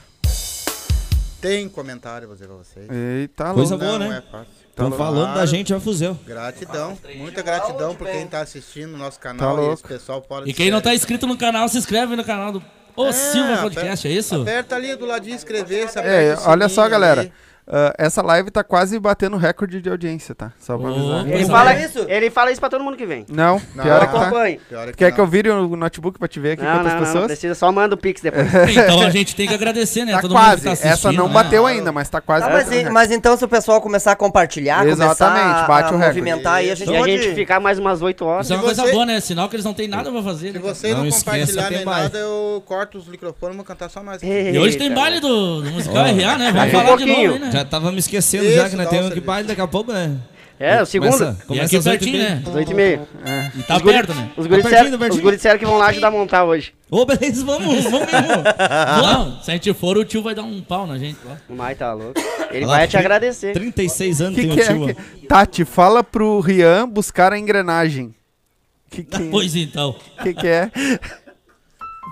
tem 1.40 1.70
comentário 1.70 2.28
pra 2.28 2.36
dizer 2.36 2.48
pra 2.48 2.56
vocês. 2.58 2.88
Eita, 2.90 3.54
Coisa 3.54 3.76
louco. 3.76 3.86
boa, 3.86 4.00
Não 4.00 4.10
né? 4.10 4.18
é 4.26 4.32
fácil. 4.32 4.48
Estão 4.70 4.92
Tá 4.92 4.98
falando 4.98 5.34
da 5.36 5.46
gente 5.46 5.74
a 5.74 5.80
fuzel. 5.80 6.18
Gratidão, 6.26 6.98
muita 7.16 7.42
gratidão 7.42 7.96
por 7.96 8.08
quem 8.08 8.28
tá 8.28 8.42
assistindo 8.42 8.94
o 8.94 8.98
nosso 8.98 9.18
Tá 9.18 9.30
canal 9.30 9.54
e 9.58 9.60
louco. 9.62 9.74
esse 9.76 9.84
pessoal 9.84 10.22
pode 10.22 10.50
E 10.50 10.54
quem 10.54 10.70
não 10.70 10.82
tá 10.82 10.94
inscrito 10.94 11.26
no 11.26 11.38
canal, 11.38 11.70
se 11.70 11.78
inscreve 11.78 12.16
no 12.16 12.24
canal 12.26 12.52
do 12.52 12.64
Ô 12.96 13.12
Silva 13.14 13.58
Podcast, 13.62 14.08
é 14.08 14.12
isso? 14.12 14.42
Aperta 14.42 14.76
ali 14.76 14.96
do 14.96 15.06
ladinho 15.06 15.36
inscrever, 15.36 15.90
se 15.90 16.00
É, 16.00 16.36
o 16.36 16.50
olha 16.50 16.68
só, 16.68 16.82
sininho 16.84 16.90
galera. 16.92 17.22
ali. 17.22 17.34
Ah, 17.68 17.94
essa 17.98 18.22
live 18.22 18.52
tá 18.52 18.64
quase 18.64 19.00
batendo 19.00 19.38
recorde 19.38 19.82
de 19.82 19.90
audiência, 19.90 20.36
tá? 20.36 20.52
Só 20.60 20.78
pra 20.78 20.90
avisar. 20.90 21.28
Ele 21.28 21.46
fala, 21.46 21.74
isso? 21.74 22.06
ele 22.08 22.30
fala 22.30 22.52
isso 22.52 22.60
pra 22.60 22.70
todo 22.70 22.84
mundo 22.84 22.96
que 22.96 23.06
vem. 23.08 23.26
Não, 23.28 23.60
Não, 23.74 23.84
pior 23.84 24.04
é 24.04 24.06
que 24.06 24.14
tá. 24.14 24.22
Acompanhe. 24.22 24.60
Pior 24.70 24.84
é 24.88 24.92
que 24.92 24.98
Quer 24.98 25.10
não. 25.10 25.16
que 25.16 25.22
eu 25.22 25.28
vire 25.28 25.50
o 25.50 25.76
notebook 25.76 26.20
pra 26.20 26.28
te 26.28 26.40
ver 26.40 26.52
aqui 26.52 26.64
Não, 26.64 26.72
quantas 26.74 26.94
não, 26.94 27.00
não, 27.00 27.06
pessoas? 27.06 27.26
precisa, 27.26 27.56
só 27.56 27.72
manda 27.72 27.96
o 27.96 27.98
Pix 27.98 28.22
depois. 28.22 28.46
Então 28.70 29.02
a 29.02 29.10
gente 29.10 29.36
tem 29.36 29.48
que 29.48 29.54
agradecer, 29.54 30.06
né? 30.06 30.12
Tá 30.14 30.22
Todo 30.22 30.32
mundo 30.36 30.40
que 30.42 30.62
quase. 30.64 30.82
tá 30.82 30.88
Essa 30.90 31.12
não 31.12 31.28
né? 31.28 31.34
bateu 31.34 31.66
ainda, 31.66 31.92
mas 31.92 32.08
tá 32.08 32.22
quase. 32.22 32.46
Tá, 32.46 32.52
mas, 32.54 32.66
batendo 32.66 32.88
e- 32.90 32.92
mas 32.92 33.12
então 33.12 33.36
se 33.36 33.44
o 33.44 33.48
pessoal 33.48 33.82
começar 33.82 34.12
a 34.12 34.16
compartilhar, 34.16 34.86
Exatamente, 34.88 35.44
começar 35.44 35.68
bate 35.68 35.90
a 35.92 35.96
o 35.96 35.98
recorde. 35.98 36.20
movimentar 36.22 36.54
aí, 36.56 36.70
a 36.72 36.76
gente 36.76 36.92
E 36.92 36.96
a 36.96 37.00
pode... 37.00 37.12
gente 37.24 37.34
ficar 37.36 37.60
mais 37.60 37.80
umas 37.80 38.02
8 38.02 38.24
horas. 38.26 38.46
Isso 38.46 38.54
é 38.54 38.58
uma 38.58 38.64
coisa 38.64 38.92
boa, 38.92 39.06
né? 39.08 39.20
Sinal 39.20 39.50
que 39.50 39.56
eles 39.56 39.66
não 39.66 39.74
tem 39.74 39.88
nada 39.88 40.12
pra 40.12 40.22
fazer. 40.22 40.48
Se 40.52 40.54
né? 40.54 40.60
você 40.60 40.92
não, 40.92 41.00
Não 41.00 41.08
esqueça, 41.08 41.26
compartilhar 41.54 41.70
nem 41.72 41.84
nada, 41.86 42.18
eu 42.18 42.62
corto 42.66 42.98
os 43.00 43.08
microfones 43.08 43.56
e 43.56 43.58
vou 43.58 43.66
cantar 43.66 43.90
só 43.90 44.04
mais. 44.04 44.22
E 44.22 44.58
hoje 44.60 44.78
tem 44.78 44.94
baile 44.94 45.20
do, 45.20 45.64
musical 45.72 46.04
RA, 46.06 46.38
né? 46.38 46.52
Vamos 46.52 46.74
a 46.76 46.84
falar 46.84 46.98
de 46.98 47.06
novo 47.06 47.40
né? 47.40 47.50
Já 47.56 47.66
tava 47.66 47.92
me 47.92 48.00
esquecendo 48.00 48.46
Isso, 48.46 48.56
já 48.56 48.70
que 48.70 48.76
nós 48.76 48.90
temos 48.90 49.14
que 49.14 49.20
baile 49.22 49.48
daqui 49.48 49.62
a 49.62 49.68
pouco, 49.68 49.92
né? 49.92 50.16
É, 50.58 50.82
o 50.82 50.86
segundo. 50.86 51.12
Começa, 51.12 51.38
começa 51.46 51.66
aqui 51.66 51.76
às 51.76 51.86
oito 51.86 52.00
pertinho, 52.00 52.18
meia. 52.24 52.36
né? 52.36 52.44
Às 52.48 52.56
8 52.56 52.72
e 52.72 52.74
meia. 52.76 53.02
E 53.58 53.64
tá 53.64 53.76
Os 53.76 53.82
guri- 53.82 53.94
perto, 53.96 54.14
né? 54.14 54.30
Os 54.38 54.48
guris 54.48 54.64
Tá 54.64 54.70
disseram- 54.70 54.70
pertinho, 54.84 55.00
pertinho. 55.00 55.18
os 55.18 55.24
guris 55.24 55.38
disseram 55.38 55.60
que 55.60 55.66
vão 55.66 55.78
lá 55.78 55.88
ajudar 55.88 56.08
a 56.08 56.12
montar 56.12 56.44
hoje. 56.46 56.74
Ô, 56.90 57.06
beleza, 57.06 57.44
vamos, 57.46 57.84
vamos 57.84 58.00
mesmo. 58.00 58.44
Não, 59.04 59.42
se 59.42 59.52
a 59.52 59.54
gente 59.54 59.74
for, 59.74 59.98
o 59.98 60.06
tio 60.06 60.22
vai 60.24 60.34
dar 60.34 60.44
um 60.44 60.62
pau 60.62 60.88
na 60.88 60.98
gente 60.98 61.18
lá. 61.26 61.36
O 61.50 61.56
Mai 61.56 61.76
tá 61.76 61.92
louco. 61.94 62.14
Ele 62.52 62.60
Olha 62.64 62.68
lá, 62.68 62.78
vai 62.78 62.88
te 62.88 62.96
agradecer. 62.96 63.52
36 63.52 64.22
anos 64.22 64.36
Que 64.40 64.48
tem 64.48 64.56
que 64.56 64.62
o 64.62 64.64
é? 64.64 64.66
tio. 64.68 64.84
ó. 64.84 64.88
Que... 65.20 65.28
Tati, 65.28 65.66
fala 65.66 66.02
pro 66.02 66.40
Rian 66.40 66.88
buscar 66.88 67.34
a 67.34 67.38
engrenagem. 67.38 68.16
Que 68.90 69.04
que, 69.04 69.24
Pois 69.26 69.58
então. 69.58 69.94
que, 70.24 70.34
que 70.34 70.48
é? 70.48 70.72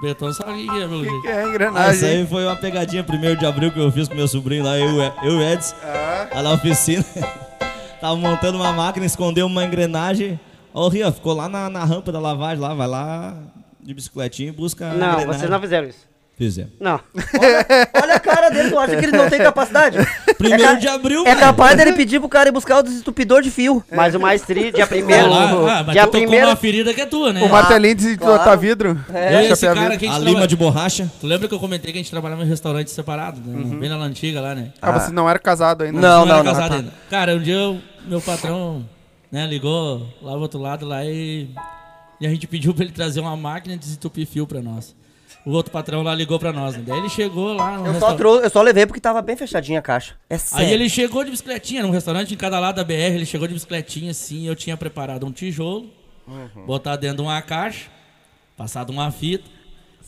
O 0.04 0.06
Betão 0.06 0.34
sabe 0.34 0.52
o 0.52 0.56
que 0.56 0.62
é, 0.70 0.86
Que 0.86 1.00
jeito. 1.00 1.22
que 1.22 1.28
é 1.30 1.32
a 1.32 1.38
Ah, 1.38 1.40
isso 1.40 1.50
engrenagem? 1.50 2.10
aí 2.10 2.28
foi 2.28 2.44
uma 2.46 2.58
pegadinha 2.58 3.04
primeiro 3.06 3.40
de 3.40 3.46
abril 3.46 3.72
que 3.72 3.80
eu 3.80 3.90
fiz 3.90 4.10
com 4.10 4.16
meu 4.16 4.28
sobrinho 4.28 4.62
lá, 4.62 4.78
eu, 4.78 5.02
eu 5.02 5.12
e 5.24 5.30
o 5.38 5.42
Edson, 5.42 5.74
Ah. 5.82 6.28
lá 6.36 6.44
na 6.44 6.52
oficina. 6.52 7.06
Tava 8.02 8.14
montando 8.18 8.58
uma 8.58 8.74
máquina, 8.74 9.06
escondeu 9.06 9.46
uma 9.46 9.64
engrenagem. 9.64 10.38
Ô, 10.74 10.90
Ria, 10.90 11.10
ficou 11.10 11.34
lá 11.34 11.48
na, 11.48 11.70
na 11.70 11.86
rampa 11.86 12.12
da 12.12 12.20
lavagem, 12.20 12.60
lá, 12.62 12.74
vai 12.74 12.86
lá 12.86 13.38
de 13.82 13.94
bicicletinha 13.94 14.50
e 14.50 14.52
busca 14.52 14.88
a 14.88 14.90
Não, 14.90 14.96
engrenagem. 15.14 15.28
vocês 15.40 15.50
não 15.50 15.62
fizeram 15.62 15.88
isso. 15.88 16.06
Fizemos. 16.36 16.72
Não. 16.80 17.00
Olha 18.02 18.16
a 18.16 18.20
cara 18.20 18.50
dele, 18.50 18.70
tu 18.72 18.80
acha 18.80 18.96
que 18.98 19.06
ele 19.06 19.16
não 19.16 19.30
tem 19.30 19.38
capacidade? 19.40 19.98
Primeiro 20.36 20.64
É 20.64 20.76
de 20.78 20.88
abril, 20.88 21.26
É 21.28 21.36
capaz 21.36 21.78
dele 21.78 21.94
pedir 21.94 22.20
pro 22.20 22.28
cara 22.28 22.50
ir 22.50 22.52
buscar 22.52 22.80
o 22.80 22.84
desentupidor 22.84 23.42
de 23.44 23.52
fio. 23.52 23.84
Mas 23.92 24.16
o 24.16 24.20
mais 24.20 24.42
tri, 24.42 24.72
dia 24.72 24.88
primeiro. 24.88 25.30
Lá, 25.30 25.44
ah, 25.80 25.84
mas 25.84 25.94
dia 25.94 26.02
tu 26.02 26.06
tocou 26.08 26.22
primeiro. 26.22 26.48
uma 26.48 26.56
ferida 26.56 26.92
que 26.94 27.02
é 27.02 27.06
tua, 27.06 27.32
né? 27.32 27.42
O 27.44 27.50
martelinho 27.50 27.94
de 27.96 28.18
botar 28.18 28.56
vidro. 28.56 29.00
Eu 29.10 29.42
e 29.42 29.46
esse 29.46 29.62
Chapear 29.62 29.76
cara 29.76 29.90
vidro. 29.92 30.00
que 30.00 30.08
a 30.08 30.16
A 30.16 30.20
lima 30.20 30.32
traba- 30.32 30.48
de 30.48 30.56
borracha. 30.56 31.12
Tu 31.22 31.28
lembra 31.28 31.48
que 31.48 31.54
eu 31.54 31.60
comentei 31.60 31.92
que 31.92 32.00
a 32.00 32.02
gente 32.02 32.10
trabalhava 32.12 32.44
em 32.44 32.48
restaurante 32.48 32.90
separado, 32.90 33.40
né? 33.40 33.76
bem 33.78 33.90
na 33.90 33.98
antiga 33.98 34.42
lá, 34.42 34.56
né? 34.56 34.72
Ah, 34.82 34.92
você 34.92 35.12
não 35.12 35.30
era 35.30 35.38
casado 35.38 35.84
ainda. 35.84 36.00
Não, 36.02 36.24
era 36.24 36.26
não, 36.26 36.44
não. 36.44 36.52
casado 36.52 36.74
ainda. 36.74 36.92
Cara, 37.12 37.36
um 37.36 37.40
dia 37.40 37.54
eu- 37.54 37.80
meu 38.08 38.20
patrão 38.20 38.84
né, 39.32 39.46
ligou 39.46 40.08
lá 40.22 40.34
do 40.34 40.40
outro 40.42 40.60
lado 40.60 40.84
lá 40.86 41.06
e, 41.06 41.48
e 42.20 42.26
a 42.26 42.30
gente 42.30 42.48
pediu 42.48 42.74
pra 42.74 42.84
ele 42.84 42.92
trazer 42.94 43.20
uma 43.20 43.38
máquina 43.38 43.76
de 43.76 43.82
desentupir 43.82 44.26
fio 44.26 44.48
pra 44.48 44.62
nós. 44.64 44.96
O 45.45 45.52
outro 45.52 45.72
patrão 45.72 46.02
lá 46.03 46.15
ligou 46.15 46.40
pra 46.40 46.53
nós, 46.53 46.76
né? 46.78 46.84
Daí 46.88 46.98
ele 46.99 47.10
chegou 47.10 47.53
lá 47.53 47.72
no 47.78 47.80
Eu 47.80 47.86
só, 47.86 47.91
restaurante. 47.91 48.18
trou- 48.18 48.40
eu 48.41 48.49
só 48.49 48.61
levei 48.61 48.86
porque 48.86 49.02
tava 49.02 49.22
bem 49.22 49.36
fechadinha 49.36 49.80
a 49.80 49.82
caixa. 49.82 50.15
É 50.30 50.38
sério. 50.38 50.65
Aí 50.68 50.74
ele 50.74 50.88
chegou 50.90 51.24
de 51.24 51.32
bicicletinha, 51.32 51.84
num 51.84 51.90
restaurante 51.91 52.34
em 52.34 52.38
cada 52.38 52.60
lado 52.60 52.76
da 52.78 52.84
BR, 52.84 52.94
ele 53.15 53.26
chegou 53.26 53.48
de 53.48 53.53
bicicletinha 53.53 54.11
assim, 54.11 54.48
eu 54.48 54.56
tinha 54.56 54.78
preparado 54.78 55.26
um 55.26 55.32
tijolo, 55.34 55.90
botar 56.65 56.95
dentro 56.95 57.18
de 57.18 57.22
uma 57.24 57.41
caixa, 57.41 57.88
passado 58.56 58.90
uma 58.91 59.11
fita, 59.11 59.44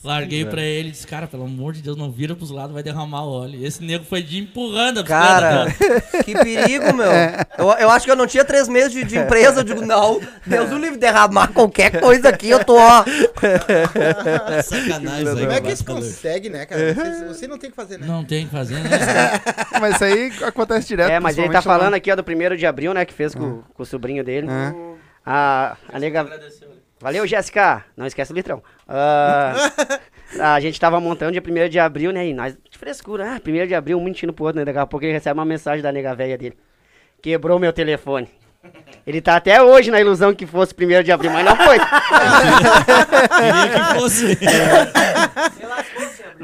larguei 0.05 0.45
pra 0.45 0.61
ele 0.61 0.89
e 0.89 0.91
disse, 0.91 1.05
cara, 1.05 1.27
pelo 1.27 1.43
amor 1.43 1.73
de 1.73 1.81
Deus, 1.81 1.97
não 1.97 2.11
vira 2.11 2.35
pros 2.35 2.51
lados, 2.51 2.73
vai 2.73 2.83
derramar 2.83 3.23
o 3.23 3.31
óleo. 3.31 3.65
Esse 3.65 3.83
nego 3.83 4.05
foi 4.05 4.21
de 4.21 4.39
empurrando 4.39 4.99
a. 4.99 5.03
Cara, 5.03 5.65
que 6.23 6.33
perigo, 6.33 6.93
meu. 6.93 7.11
Eu, 7.57 7.69
eu 7.79 7.89
acho 7.89 8.05
que 8.05 8.11
eu 8.11 8.15
não 8.15 8.27
tinha 8.27 8.45
três 8.45 8.67
meses 8.67 8.91
de, 8.91 9.03
de 9.03 9.17
empresa. 9.17 9.61
Eu 9.61 9.63
digo, 9.63 9.85
não, 9.85 10.21
Deus 10.45 10.71
o 10.71 10.77
livre 10.77 10.97
derramar 10.97 11.47
qualquer 11.49 11.99
coisa 11.99 12.29
aqui, 12.29 12.49
eu 12.49 12.63
tô, 12.63 12.77
ó. 12.77 13.03
Sacanagem, 14.63 15.25
Como 15.25 15.51
é 15.51 15.61
que 15.61 15.67
Zé. 15.67 15.73
isso 15.73 15.85
consegue, 15.85 16.49
né, 16.49 16.65
cara? 16.65 16.93
Você, 16.93 17.25
você 17.25 17.47
não 17.47 17.57
tem 17.57 17.69
que 17.69 17.75
fazer, 17.75 17.97
né? 17.97 18.07
Não 18.07 18.23
tem 18.23 18.43
o 18.43 18.47
que 18.47 18.51
fazer, 18.53 18.75
né? 18.75 18.89
Mas 19.79 19.95
isso 19.95 20.03
aí 20.03 20.31
acontece 20.43 20.87
direto. 20.87 21.09
É, 21.11 21.19
mas 21.19 21.37
ele 21.37 21.49
tá 21.49 21.61
falando 21.61 21.93
aqui, 21.93 22.11
ó, 22.11 22.15
do 22.15 22.23
primeiro 22.23 22.57
de 22.57 22.65
abril, 22.65 22.93
né? 22.93 23.05
Que 23.05 23.13
fez 23.13 23.33
com, 23.35 23.61
com 23.73 23.83
o 23.83 23.85
sobrinho 23.85 24.23
dele. 24.23 24.47
É. 24.49 24.95
A, 25.25 25.75
a 25.91 25.99
nega. 25.99 26.23
Valeu, 27.05 27.27
Jéssica. 27.27 27.85
Não 27.95 28.07
esquece 28.07 28.31
o 28.31 28.35
litrão. 28.35 28.63
Ah, 28.87 29.53
a 30.39 30.59
gente 30.59 30.79
tava 30.79 30.99
montando 30.99 31.33
dia 31.33 31.67
1 31.67 31.69
de 31.69 31.77
abril, 31.77 32.11
né? 32.11 32.25
E 32.25 32.33
nós, 32.33 32.57
de 32.67 32.79
frescura, 32.79 33.35
ah, 33.35 33.39
1 33.47 33.67
de 33.67 33.75
abril, 33.75 33.99
um 33.99 34.03
mentindo 34.03 34.33
pro 34.33 34.45
outro, 34.45 34.57
né? 34.57 34.65
Daqui 34.65 34.79
a 34.79 34.87
pouco 34.87 35.05
ele 35.05 35.13
recebe 35.13 35.37
uma 35.37 35.45
mensagem 35.45 35.83
da 35.83 35.91
nega 35.91 36.15
velha 36.15 36.35
dele. 36.35 36.57
Quebrou 37.21 37.59
meu 37.59 37.71
telefone. 37.71 38.27
Ele 39.05 39.21
tá 39.21 39.35
até 39.35 39.61
hoje 39.61 39.91
na 39.91 40.01
ilusão 40.01 40.33
que 40.33 40.47
fosse 40.47 40.73
1 40.73 41.03
de 41.03 41.11
abril, 41.11 41.29
mas 41.29 41.45
não 41.45 41.55
foi. 41.55 41.77
Queria 43.37 43.69
que 43.69 43.99
fosse. 43.99 44.39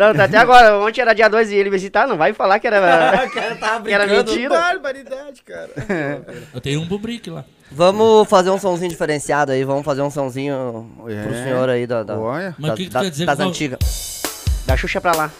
Não, 0.02 0.15
tá 0.15 0.23
até 0.23 0.38
agora. 0.38 0.80
Ontem 0.80 1.02
era 1.02 1.14
dia 1.14 1.30
2 1.30 1.52
e 1.52 1.56
ele 1.56 1.69
visitar, 1.69 2.07
não 2.07 2.18
vai 2.18 2.34
falar 2.34 2.60
que 2.60 2.65
era, 2.68 2.80
cara 3.34 3.56
tava 3.56 3.86
que 3.86 3.94
era 3.94 4.07
mentira. 4.07 4.49
Barbaridade, 4.49 5.41
cara. 5.44 5.69
Eu 6.53 6.60
tenho 6.60 6.82
um 6.82 6.86
bubrique 6.88 7.30
lá. 7.30 7.45
Vamos 7.72 8.28
fazer 8.28 8.49
um 8.49 8.57
somzinho 8.60 8.90
diferenciado 8.90 9.52
aí, 9.52 9.64
vamos 9.64 9.86
fazer 9.86 10.02
um 10.02 10.10
somzinho 10.10 10.90
pro 10.98 11.10
É. 11.11 11.44
senhor 11.44 11.69
aí 11.69 11.86
da, 11.88 12.03
da, 12.03 12.18
Olha. 12.18 12.56
Mas 12.57 12.72
o 12.72 12.76
que, 12.76 12.84
que 12.86 12.90
da- 12.90 13.02
quer 13.02 13.10
dizer 13.11 13.26
das 13.26 13.40
antigas. 13.40 14.22
Da 14.65 14.76
Xuxa 14.76 14.99
pra 14.99 15.14
lá. 15.15 15.32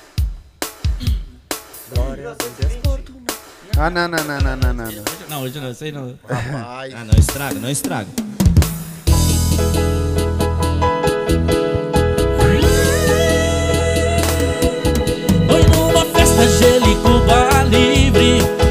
Ah, 3.78 3.90
não, 3.90 4.08
não, 4.08 4.24
não, 4.24 4.40
não, 4.40 4.56
não, 4.58 4.74
não. 4.74 4.86
não. 4.92 5.04
Não, 5.30 5.42
hoje 5.44 5.60
não, 5.60 5.72
isso 5.72 5.84
aí 5.84 5.92
não. 5.92 6.18
Rapaz. 6.30 6.94
Ah, 6.94 7.04
não 7.06 7.20
estraga, 7.20 7.56
não 7.60 7.70
estraga. 7.70 8.08
Livre 17.72 18.71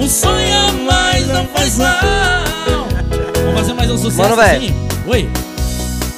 um 0.00 0.08
sonho 0.08 0.84
mais 0.84 1.28
não 1.28 1.46
faz 1.48 1.76
mal 1.76 1.90
Vamos 3.44 3.54
fazer 3.60 3.74
mais 3.74 3.90
um 3.90 3.98
sucesso 3.98 4.30
Mano, 4.30 4.40
assim? 4.40 4.74
Oi? 5.06 5.28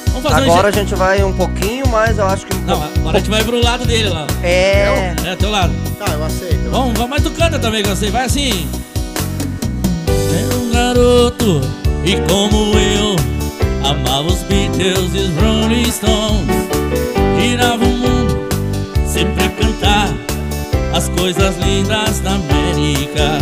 Vamos 0.07 0.23
fazer 0.23 0.41
Agora 0.43 0.67
um... 0.67 0.69
a 0.69 0.71
gente 0.71 0.95
vai 0.95 1.23
um 1.23 1.33
pouquinho 1.33 1.87
mais, 1.89 2.17
eu 2.17 2.25
acho 2.25 2.45
que. 2.45 2.55
um 2.55 2.61
Não, 2.61 2.81
agora 2.81 3.17
a 3.17 3.19
gente 3.19 3.29
vai 3.29 3.43
pro 3.43 3.61
lado 3.61 3.85
dele 3.85 4.07
lá 4.07 4.25
É. 4.41 5.13
É, 5.25 5.35
teu 5.35 5.51
lado 5.51 5.73
Tá, 5.99 6.13
eu 6.13 6.23
aceito. 6.23 6.69
Vamos, 6.71 6.93
vamos, 6.93 7.09
mas 7.09 7.23
tu 7.23 7.31
canta 7.31 7.59
também 7.59 7.83
que 7.83 7.89
eu 7.89 7.95
sei, 7.95 8.09
vai 8.09 8.25
assim 8.25 8.69
É 10.07 10.55
um 10.55 10.71
garoto 10.71 11.61
e 12.05 12.15
como 12.29 12.77
eu 12.77 13.15
Amava 13.85 14.27
os 14.27 14.43
Beatles 14.43 15.13
e 15.13 15.17
os 15.17 15.37
Rolling 15.41 15.91
Stones 15.91 16.47
Girava 17.37 17.83
o 17.83 17.87
mundo 17.87 18.47
sempre 19.05 19.43
a 19.43 19.49
cantar 19.49 20.09
As 20.93 21.09
coisas 21.09 21.57
lindas 21.57 22.21
da 22.21 22.31
América 22.35 23.39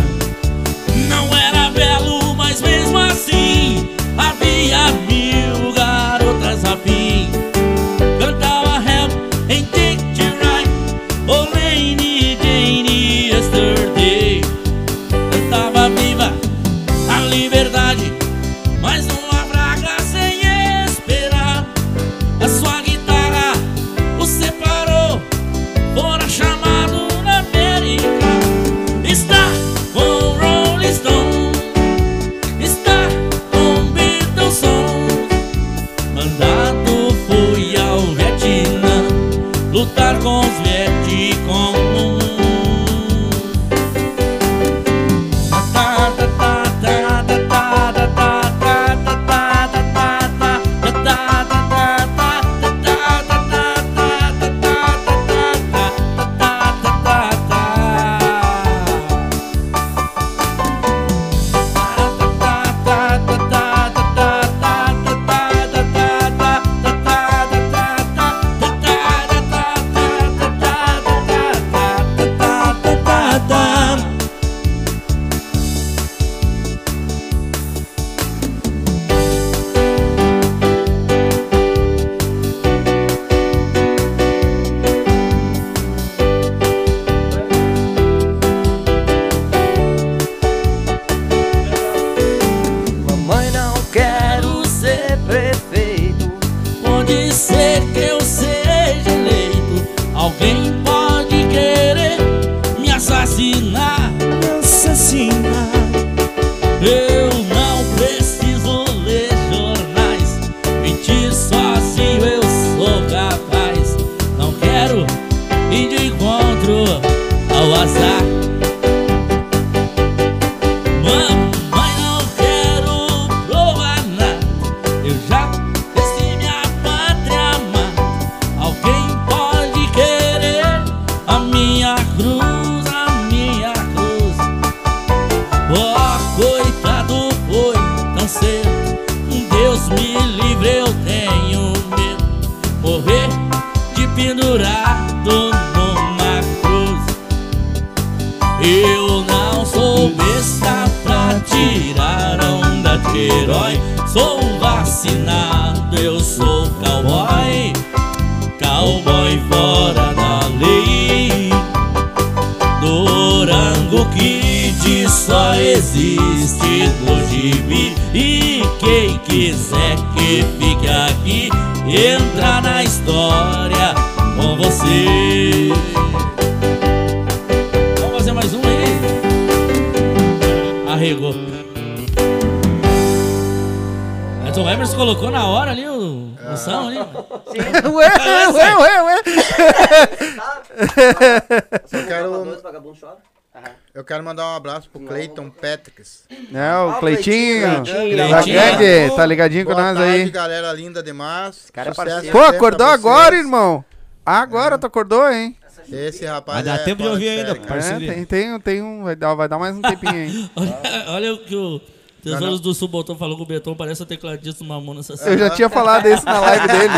Patricks. 195.82 196.24
É, 196.30 196.76
o 196.76 196.90
Ah, 196.90 196.96
Cleitinho. 197.00 197.82
Cleitinho, 197.84 198.16
Da 198.16 198.42
Cleitinho. 198.42 199.16
tá 199.16 199.26
ligadinho 199.26 199.64
com 199.64 199.72
Boa 199.72 199.82
nós 199.82 199.96
tarde, 199.98 200.12
aí. 200.22 200.30
galera 200.30 200.72
linda 200.72 201.02
demais. 201.02 201.70
cara 201.72 201.90
é 201.90 201.94
Sucesso 201.94 202.10
parceiro. 202.10 202.32
Pô, 202.38 202.44
acordou 202.44 202.86
agora, 202.86 203.36
irmão? 203.36 203.84
Agora 204.24 204.78
tu 204.78 204.86
acordou, 204.86 205.28
hein? 205.30 205.56
Esse 205.90 206.24
rapaz 206.24 206.64
Vai 206.64 206.64
dar 206.76 206.80
é 206.80 206.84
tempo 206.84 207.02
de 207.02 207.08
ouvir 207.08 207.28
ainda, 207.28 207.56
pô. 207.56 207.74
É, 207.74 207.98
tem, 207.98 208.24
tem, 208.24 208.54
um- 208.54 208.60
tem 208.60 208.80
um. 208.82 209.02
Vai 209.02 209.16
dar, 209.16 209.34
vai 209.34 209.48
dar 209.48 209.58
mais 209.58 209.74
um 209.76 209.82
tempinho 209.82 210.12
aí. 210.12 210.50
Olha, 210.54 210.78
olha 211.08 211.34
o 211.34 211.38
que 211.38 211.56
o 211.56 211.80
Tesouros 212.22 212.60
do 212.60 212.72
Sul 212.72 212.86
botou, 212.86 213.16
falou 213.16 213.36
que 213.36 213.42
o 213.42 213.46
Beton 213.46 213.74
parece 213.74 214.00
o 214.00 214.06
tecladista 214.06 214.62
do 214.62 214.68
Mamona 214.68 215.00
Eu 215.26 215.36
já 215.36 215.50
tinha 215.50 215.68
falado 215.68 216.06
isso 216.06 216.24
na 216.24 216.38
live 216.38 216.68
dele. 216.70 216.94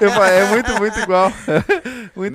Eu 0.00 0.10
falei, 0.12 0.34
é 0.38 0.44
muito, 0.44 0.72
muito 0.78 1.00
igual. 1.00 1.32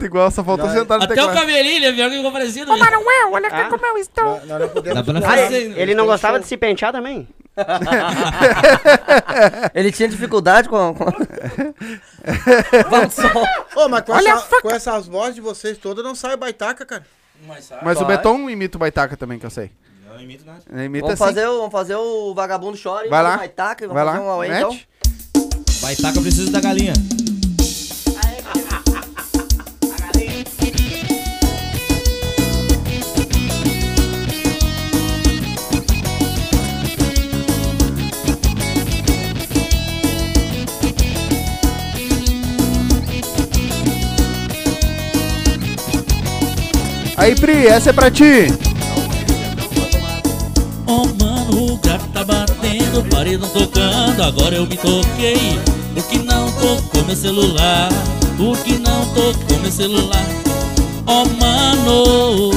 muito 0.04 0.06
igual, 0.06 0.32
só 0.32 0.44
faltou 0.44 0.70
sentar 0.70 0.98
no 0.98 1.04
Até 1.06 1.14
o 1.14 1.18
teclado. 1.18 1.40
cabelinho, 1.40 1.78
ele 1.86 1.92
viu 1.92 2.10
ficou 2.12 2.32
parecido. 2.32 2.72
Ô, 2.72 2.78
Manuel, 2.78 3.32
olha 3.32 3.48
aqui 3.48 3.70
como 3.70 3.86
eu 3.86 3.98
estou. 3.98 4.42
Nós- 4.46 4.62
não 4.62 4.70
podemos 4.70 5.06
Dá 5.06 5.14
pra 5.14 5.20
Ah, 5.20 5.38
fazer. 5.38 5.54
ele, 5.56 5.82
ele 5.82 5.96
não 5.96 6.06
gostava 6.06 6.40
de 6.40 6.48
se 6.48 6.58
pentear 6.58 6.92
também? 6.92 7.28
Ele 9.76 9.92
tinha 9.92 10.10
dificuldade 10.10 10.68
com. 10.68 10.96
com... 10.96 11.06
Vamos 12.90 13.14
só. 13.14 13.28
Ô, 13.76 13.88
mas 13.90 14.02
com, 14.04 14.12
Olha 14.14 14.30
essa- 14.32 14.42
faca. 14.42 14.62
com 14.64 14.72
essas 14.72 15.08
vozes 15.08 15.36
de 15.36 15.42
vocês 15.42 15.78
todas 15.78 16.04
não 16.04 16.16
sai 16.16 16.36
baitaca, 16.36 16.84
cara. 16.84 17.04
Mas 17.48 17.66
sabe? 17.66 17.86
Mas 17.86 18.02
o 18.02 18.06
Vai. 18.06 18.18
Beton 18.18 18.50
imita 18.50 18.78
o 18.78 18.80
Baitaca 18.80 19.16
também, 19.16 19.38
que 19.38 19.46
eu 19.46 19.50
sei. 19.52 19.70
Não 20.10 20.20
imito 20.20 20.46
nada. 20.46 20.62
Ele 20.72 20.86
imita 20.86 21.06
Vamos 21.08 21.22
assim. 21.22 21.34
fazer, 21.36 21.48
o, 21.48 21.58
vamos 21.58 21.72
fazer 21.72 21.96
o 21.96 22.34
vagabundo 22.34 22.78
chora 22.82 23.06
e 23.06 23.10
Vai 23.10 23.22
lá. 23.22 23.38
vai 23.38 23.50
taca, 23.50 23.88
vamos 23.88 24.02
Vai 24.04 24.14
fazer 24.14 24.20
lá, 24.20 24.26
um 24.26 24.32
away 24.32 24.50
então. 24.52 24.72
mete. 24.72 24.88
Vai 25.82 25.96
eu 26.16 26.22
preciso 26.22 26.52
da 26.52 26.62
galinha. 26.62 26.94
Aí, 47.24 47.36
Pri, 47.36 47.68
essa 47.68 47.92
é 47.92 47.94
pra 47.94 48.12
ti. 48.12 48.48
Oh 50.86 51.06
mano, 51.24 51.72
o 51.72 51.78
gato 51.78 52.06
tá 52.14 52.22
batendo, 52.26 53.02
paredão 53.10 53.48
tocando, 53.48 54.22
agora 54.22 54.56
eu 54.56 54.66
me 54.68 54.76
toquei. 54.76 55.58
Por 55.94 56.04
que 56.04 56.18
não 56.18 56.52
tocou 56.52 57.06
meu 57.06 57.16
celular? 57.16 57.88
Por 58.36 58.58
que 58.58 58.78
não 58.78 59.06
tocou 59.14 59.58
meu 59.62 59.72
celular? 59.72 60.26
Oh 61.08 61.24
mano, 61.40 62.52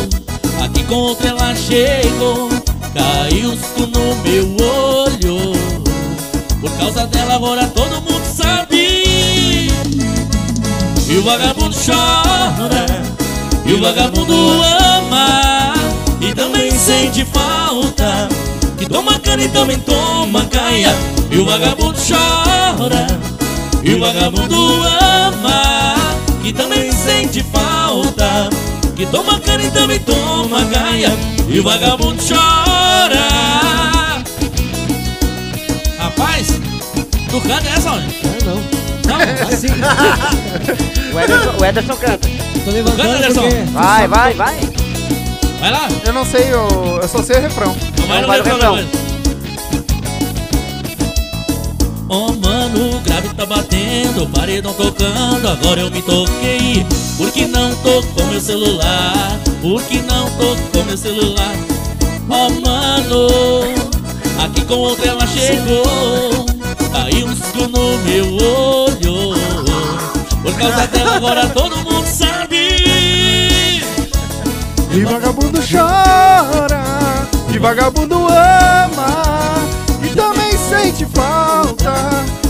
aqui 0.64 0.82
com 0.82 0.96
outra 0.96 1.28
ela 1.28 1.54
chegou, 1.54 2.48
caiu 2.92 3.50
susto 3.50 3.86
no 3.86 4.16
meu 4.24 4.56
olho. 4.66 5.52
Por 6.60 6.72
causa 6.72 7.06
dela 7.06 7.36
agora 7.36 7.68
todo 7.68 8.02
mundo 8.02 8.24
sabe. 8.34 9.70
E 11.08 11.18
o 11.18 11.22
vagabundo 11.22 11.76
chora, 11.86 13.15
e 13.66 13.72
o 13.74 13.80
vagabundo 13.80 14.34
ama, 14.62 15.74
e 16.20 16.32
também 16.34 16.70
sente 16.70 17.24
falta. 17.24 18.28
Que 18.78 18.86
toma 18.86 19.18
cana 19.18 19.42
e 19.42 19.48
também 19.48 19.78
toma 19.80 20.44
caia. 20.46 20.94
E 21.30 21.38
o 21.38 21.44
vagabundo 21.44 21.98
chora, 21.98 23.06
e 23.82 23.94
o 23.94 24.00
vagabundo 24.00 24.56
ama, 25.24 25.94
que 26.42 26.52
também 26.52 26.92
sente 26.92 27.42
falta. 27.52 28.48
Que 28.94 29.04
toma 29.06 29.38
cana 29.40 29.62
e 29.64 29.70
também 29.70 29.98
toma 30.00 30.64
caia. 30.66 31.10
E 31.48 31.58
o 31.58 31.62
vagabundo 31.62 32.22
chora. 32.22 33.26
Rapaz, 35.98 36.46
tu 37.30 37.40
canta 37.40 37.68
essa 37.68 37.92
onde? 37.92 38.06
Ah, 38.24 38.44
não. 38.44 38.76
Não, 39.06 39.48
Assim, 39.48 39.68
O 41.14 41.20
Ederson, 41.20 41.54
o 41.60 41.64
Ederson 41.64 41.96
canta. 41.96 42.28
Tô 42.66 42.72
levantando 42.72 43.02
Canta, 43.02 43.16
Anderson. 43.16 43.42
porque... 43.42 43.56
Vai, 43.72 44.08
vai, 44.08 44.34
vai. 44.34 44.56
vai 45.60 45.70
lá. 45.70 45.88
Eu 46.04 46.12
não 46.12 46.24
sei, 46.24 46.52
eu, 46.52 46.98
eu 47.00 47.08
só 47.08 47.22
sei 47.22 47.36
o 47.36 47.40
refrão. 47.40 47.76
Não 47.98 48.06
vai 48.08 48.20
no 48.20 48.26
vai 48.26 48.38
no 48.38 48.44
refrão, 48.44 48.74
refrão. 48.74 49.06
Oh 52.08 52.32
mano, 52.32 52.96
o 52.96 53.00
grave 53.00 53.28
tá 53.34 53.46
batendo, 53.46 54.24
o 54.24 54.28
paredão 54.28 54.72
tocando, 54.74 55.48
agora 55.48 55.80
eu 55.80 55.90
me 55.90 56.02
toquei. 56.02 56.84
Por 57.16 57.30
que 57.30 57.46
não 57.46 57.74
tocou 57.76 58.26
meu 58.26 58.40
celular? 58.40 59.38
Por 59.62 59.82
que 59.82 60.02
não 60.02 60.28
tocou 60.30 60.84
meu 60.84 60.96
celular? 60.96 61.54
Oh 62.28 62.48
mano, 62.66 63.28
aqui 64.44 64.64
com 64.64 64.74
outra 64.74 65.10
ela 65.10 65.26
chegou. 65.26 66.46
Caiu 66.92 67.26
um 67.26 67.36
susto 67.36 67.68
no 67.68 67.98
meu 67.98 68.26
olho. 68.34 69.36
Por 70.42 70.54
causa 70.54 70.86
dela 70.86 71.16
agora 71.16 71.48
todo 71.48 71.76
mundo 71.78 72.06
sabe. 72.06 72.45
E 74.96 75.04
vagabundo 75.04 75.60
chora, 75.60 76.82
e 77.54 77.58
vagabundo 77.58 78.16
ama, 78.28 79.66
e 80.02 80.08
também 80.08 80.52
sente 80.52 81.04
falta. 81.14 81.92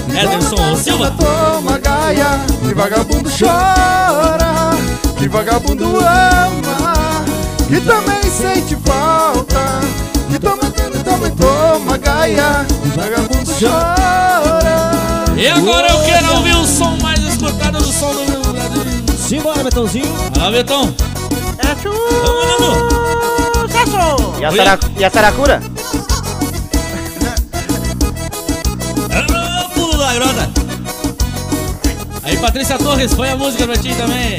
E 0.09 0.17
Ederson 0.17 0.77
Silva. 0.77 1.13
Toma 1.19 1.77
gaia, 1.79 2.41
e 2.63 2.73
vagabundo 2.73 3.29
chora, 3.37 4.71
e 5.21 5.27
vagabundo 5.27 5.99
ama, 5.99 7.25
e 7.69 7.81
também 7.81 8.23
sente 8.31 8.77
falta. 8.77 9.81
E 10.33 10.39
toma, 10.39 10.71
toma, 10.71 11.03
toma, 11.05 11.31
toma 11.31 11.97
gaia, 11.97 12.65
e 12.85 12.89
vagabundo 12.91 13.53
chora. 13.59 15.35
E 15.37 15.49
agora 15.49 15.89
eu 15.89 15.99
quero 16.05 16.37
ouvir 16.37 16.55
o 16.55 16.65
som 16.65 16.97
mais 17.03 17.19
escutado 17.19 17.79
do 17.79 17.93
som 17.93 18.15
do 18.15 18.25
meu 18.31 18.41
Brasil. 18.53 18.85
Simbora, 19.19 19.65
Betãozinho. 19.65 20.15
Ah, 20.41 20.53
Betão. 20.53 20.95
Vamos, 21.63 22.47
Nando. 22.61 22.97
E 24.41 24.45
a, 24.45 24.51
Sara, 24.53 24.79
e 24.99 25.05
a 25.05 25.11
Saracura? 25.11 25.63
Ah, 29.11 29.69
Pulo 29.75 29.97
da 29.97 30.15
grota. 30.15 30.51
Aí, 32.23 32.37
Patrícia 32.37 32.79
Torres, 32.79 33.15
põe 33.15 33.31
a 33.31 33.37
música 33.37 33.65
pra 33.67 33.77
ti 33.77 33.95
também. 33.95 34.37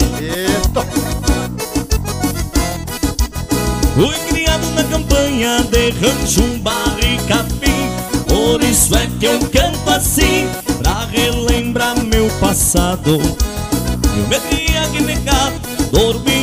Fui 3.95 4.15
criado 4.29 4.67
na 4.75 4.83
campanha 4.83 5.63
de 5.63 5.89
rancho, 5.91 6.43
um 6.43 6.59
bar 6.59 6.97
e 7.01 7.17
capim 7.27 7.89
Por 8.27 8.61
isso 8.61 8.95
é 8.95 9.07
que 9.19 9.25
eu 9.25 9.39
canto 9.49 9.89
assim 9.89 10.47
Pra 10.77 11.05
relembrar 11.11 11.97
meu 12.05 12.29
passado 12.39 13.19
Eu 13.19 14.27
me 14.27 14.39
tinha 14.55 14.87
que 14.89 15.01
negar 15.01 15.51
Dormindo 15.91 16.36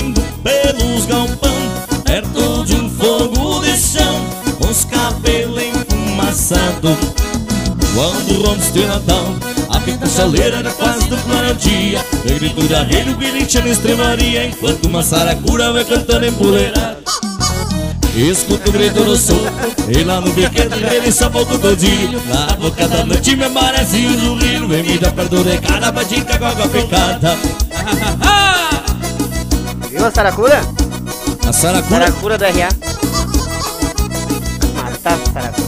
pelos 0.44 1.06
galpão 1.06 1.50
Perto 2.04 2.64
de 2.64 2.76
um 2.76 2.90
fogo 2.90 3.64
de 3.64 3.76
chão 3.76 4.20
Com 4.60 4.68
os 4.68 4.84
cabelos 4.84 5.64
passado 6.34 6.96
Quando 7.94 8.42
rompe 8.42 8.60
estrela 8.60 9.00
d'alva 9.00 9.38
A 9.70 9.80
fita 9.80 10.06
chaleira 10.06 10.58
era 10.58 10.70
quase 10.72 11.06
do 11.08 11.16
claro 11.16 11.54
dia 11.54 12.04
Eu 12.28 12.38
grito 12.38 12.62
de 12.66 12.74
arreio, 12.74 13.16
guiricha 13.16 13.60
na 13.60 13.68
extremaria 13.68 14.46
Enquanto 14.46 14.86
uma 14.86 15.02
saracura 15.02 15.72
vai 15.72 15.84
cantando 15.84 16.26
empoleirada 16.26 16.98
Escuto 18.16 18.68
o 18.68 18.72
grito 18.72 19.04
do 19.04 19.16
sul 19.16 19.40
E 19.88 20.04
lá 20.04 20.20
no 20.20 20.32
biquete 20.32 20.84
ele 20.92 21.12
só 21.12 21.28
volta 21.28 21.58
todinho 21.58 22.20
Na 22.26 22.54
boca 22.56 22.86
da 22.88 23.04
noite 23.04 23.36
me 23.36 23.44
aparece 23.44 24.06
o 24.06 24.20
zurrino 24.20 24.68
Vem 24.68 24.82
me 24.82 24.98
dar 24.98 25.12
perto 25.12 25.42
de 25.42 25.58
cara, 25.58 25.92
com 25.92 26.46
água 26.46 26.68
picada 26.68 27.38
Viu 29.94 30.04
a 30.04 30.10
Saracura? 30.10 30.60
A 31.48 31.52
saracura 31.52 32.06
Saracura 32.06 32.36
do 32.36 32.44
RA. 32.44 32.68
Matar 34.74 35.12
a 35.12 35.32
Saracura. 35.32 35.64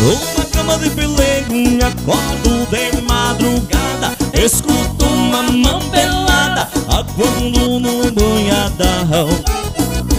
Uma 0.00 0.44
cama 0.52 0.78
de 0.78 0.90
pelego, 0.90 1.52
me 1.52 1.82
acordo 1.82 2.66
de 2.70 3.02
madrugada 3.02 4.16
Escuto 4.32 5.04
uma 5.04 5.42
mão 5.42 5.80
pelada, 5.90 6.68
atuando 6.88 7.80
no 7.80 8.12
banhadão 8.12 9.58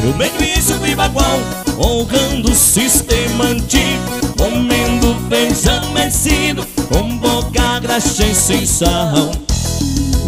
Eu 0.04 0.14
criei 0.38 0.62
sobre 0.62 0.96
bagual, 0.96 1.40
honrando 1.78 2.52
o 2.52 2.56
sistema 2.56 3.46
antigo 3.46 4.36
Comendo 4.38 5.16
feijão 5.30 5.92
mecido, 5.92 6.66
com 6.88 7.18
boca 7.18 7.80
graxa 7.80 8.26
e 8.26 8.34
sem 8.34 8.66
sal 8.66 9.32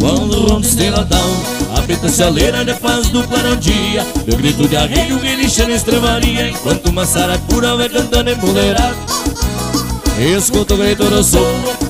quando 0.01 0.47
rompe 0.47 0.65
estrela 0.65 1.05
down 1.05 1.43
A 1.77 1.81
preta 1.83 2.09
chaleira 2.09 2.65
de 2.65 2.73
paz 2.73 3.09
do 3.09 3.23
clarão 3.27 3.55
dia 3.57 4.03
Meu 4.25 4.35
grito 4.35 4.67
de 4.67 4.75
arreio 4.75 5.19
guiricha 5.19 5.67
na 5.67 5.75
extremaria 5.75 6.49
Enquanto 6.49 6.87
uma 6.87 7.05
saracura 7.05 7.75
vai 7.75 7.87
cantando 7.87 8.31
empoleirado 8.31 9.20
Escuto 10.19 10.73
o 10.75 10.77
grito 10.77 11.03
do 11.05 11.23
sul 11.23 11.41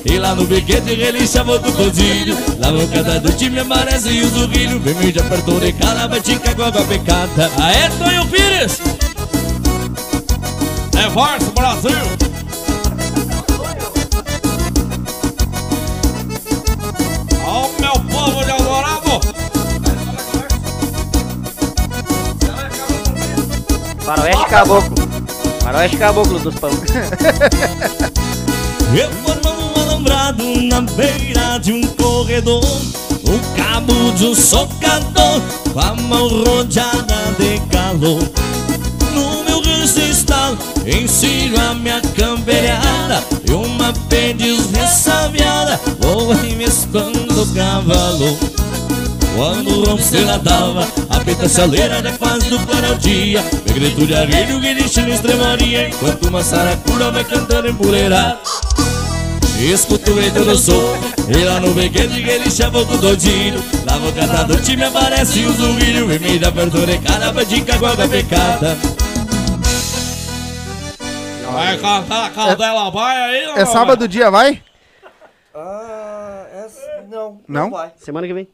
E 0.04 0.18
lá 0.18 0.34
no 0.34 0.44
biquete 0.44 0.94
relixa 0.94 1.42
volta 1.44 1.70
todinho 1.72 2.36
Na 2.58 2.70
boca 2.72 3.02
da 3.02 3.18
do 3.18 3.32
time 3.32 3.60
aparece 3.60 4.20
o 4.20 4.28
zurrilho 4.28 4.80
Vem 4.80 4.94
me 4.94 5.08
apertou 5.10 5.60
de 5.60 5.72
cara, 5.72 6.08
batica 6.08 6.54
com 6.54 6.62
água 6.62 6.82
pecada 6.84 7.50
Aê, 7.60 7.88
Tonho 7.98 8.26
Pires! 8.26 8.80
É 10.96 11.10
força, 11.10 11.50
Brasil! 11.50 12.32
Faroeste 24.14 24.46
Caboclo. 24.46 24.94
Faroeste 25.62 25.96
Caboclo 25.96 26.38
dos 26.40 26.54
pão. 26.56 26.70
Eu 28.94 29.10
formando 29.24 29.62
um 29.62 29.80
alambrado 29.80 30.44
na 30.68 30.82
beira 30.82 31.56
de 31.58 31.72
um 31.72 31.80
corredor. 31.80 32.62
O 32.62 33.56
cabo 33.56 34.12
de 34.12 34.26
um 34.26 34.34
socador 34.34 35.40
com 35.72 35.80
a 35.80 35.94
mão 35.94 36.28
rodeada 36.28 37.16
de 37.38 37.58
calor. 37.70 38.22
No 39.14 39.44
meu 39.44 39.62
rancho 39.62 39.98
estalo, 39.98 40.58
ensino 40.86 41.58
a 41.58 41.74
minha 41.74 42.02
campeada 42.14 43.24
E 43.48 43.52
uma 43.52 43.94
pendiz 44.10 44.70
ressabiada, 44.70 45.80
vou 45.98 46.34
mesclando 46.56 47.42
o 47.42 47.54
cavalo. 47.54 48.38
Quando 49.34 49.86
rompe 49.86 50.02
estrela 50.02 50.38
d'alva 50.38 50.86
A 51.08 51.18
preta 51.20 51.48
chaleira 51.48 52.02
de 52.02 52.12
paz 52.18 52.44
do 52.44 52.58
claro 52.66 52.94
dia 52.98 53.42
Meu 53.64 53.74
grito 53.74 54.06
de 54.06 54.14
arreio, 54.14 54.60
guiricha 54.60 55.00
na 55.00 55.14
extremaria 55.14 55.88
Enquanto 55.88 56.28
uma 56.28 56.44
saracura 56.44 57.10
vai 57.10 57.24
cantando 57.24 57.68
empoleirada 57.68 58.38
Escuto 59.62 60.10
o 60.10 60.14
grito 60.16 60.44
do 60.44 60.56
sul 60.56 60.96
E 61.28 61.44
lá 61.44 61.60
no 61.60 61.72
bequete 61.72 62.20
guiricha 62.20 62.68
volta 62.68 62.98
todinho 62.98 63.62
Na 63.84 63.96
boca 63.98 64.26
da 64.26 64.46
noite 64.46 64.76
me 64.76 64.84
aparece 64.84 65.44
o 65.44 65.52
zurrilho 65.52 66.12
E 66.12 66.18
me 66.18 66.38
dá 66.38 66.50
perto 66.50 66.84
de 66.84 66.98
cara, 66.98 67.32
badica 67.32 67.78
com 67.78 67.86
água 67.86 68.08
pecada 68.08 68.76
Vai 71.52 71.78
cantar 71.78 72.26
a 72.26 72.30
Caldela 72.30 72.90
vai 72.90 73.16
aí, 73.22 73.44
É 73.56 73.64
sábado 73.64 74.08
dia, 74.08 74.30
vai? 74.30 74.62
Ah, 75.54 76.46
essa, 76.64 77.04
não, 77.10 77.40
Não? 77.46 77.70
vai. 77.70 77.92
Semana 77.98 78.26
que 78.26 78.32
vem. 78.32 78.48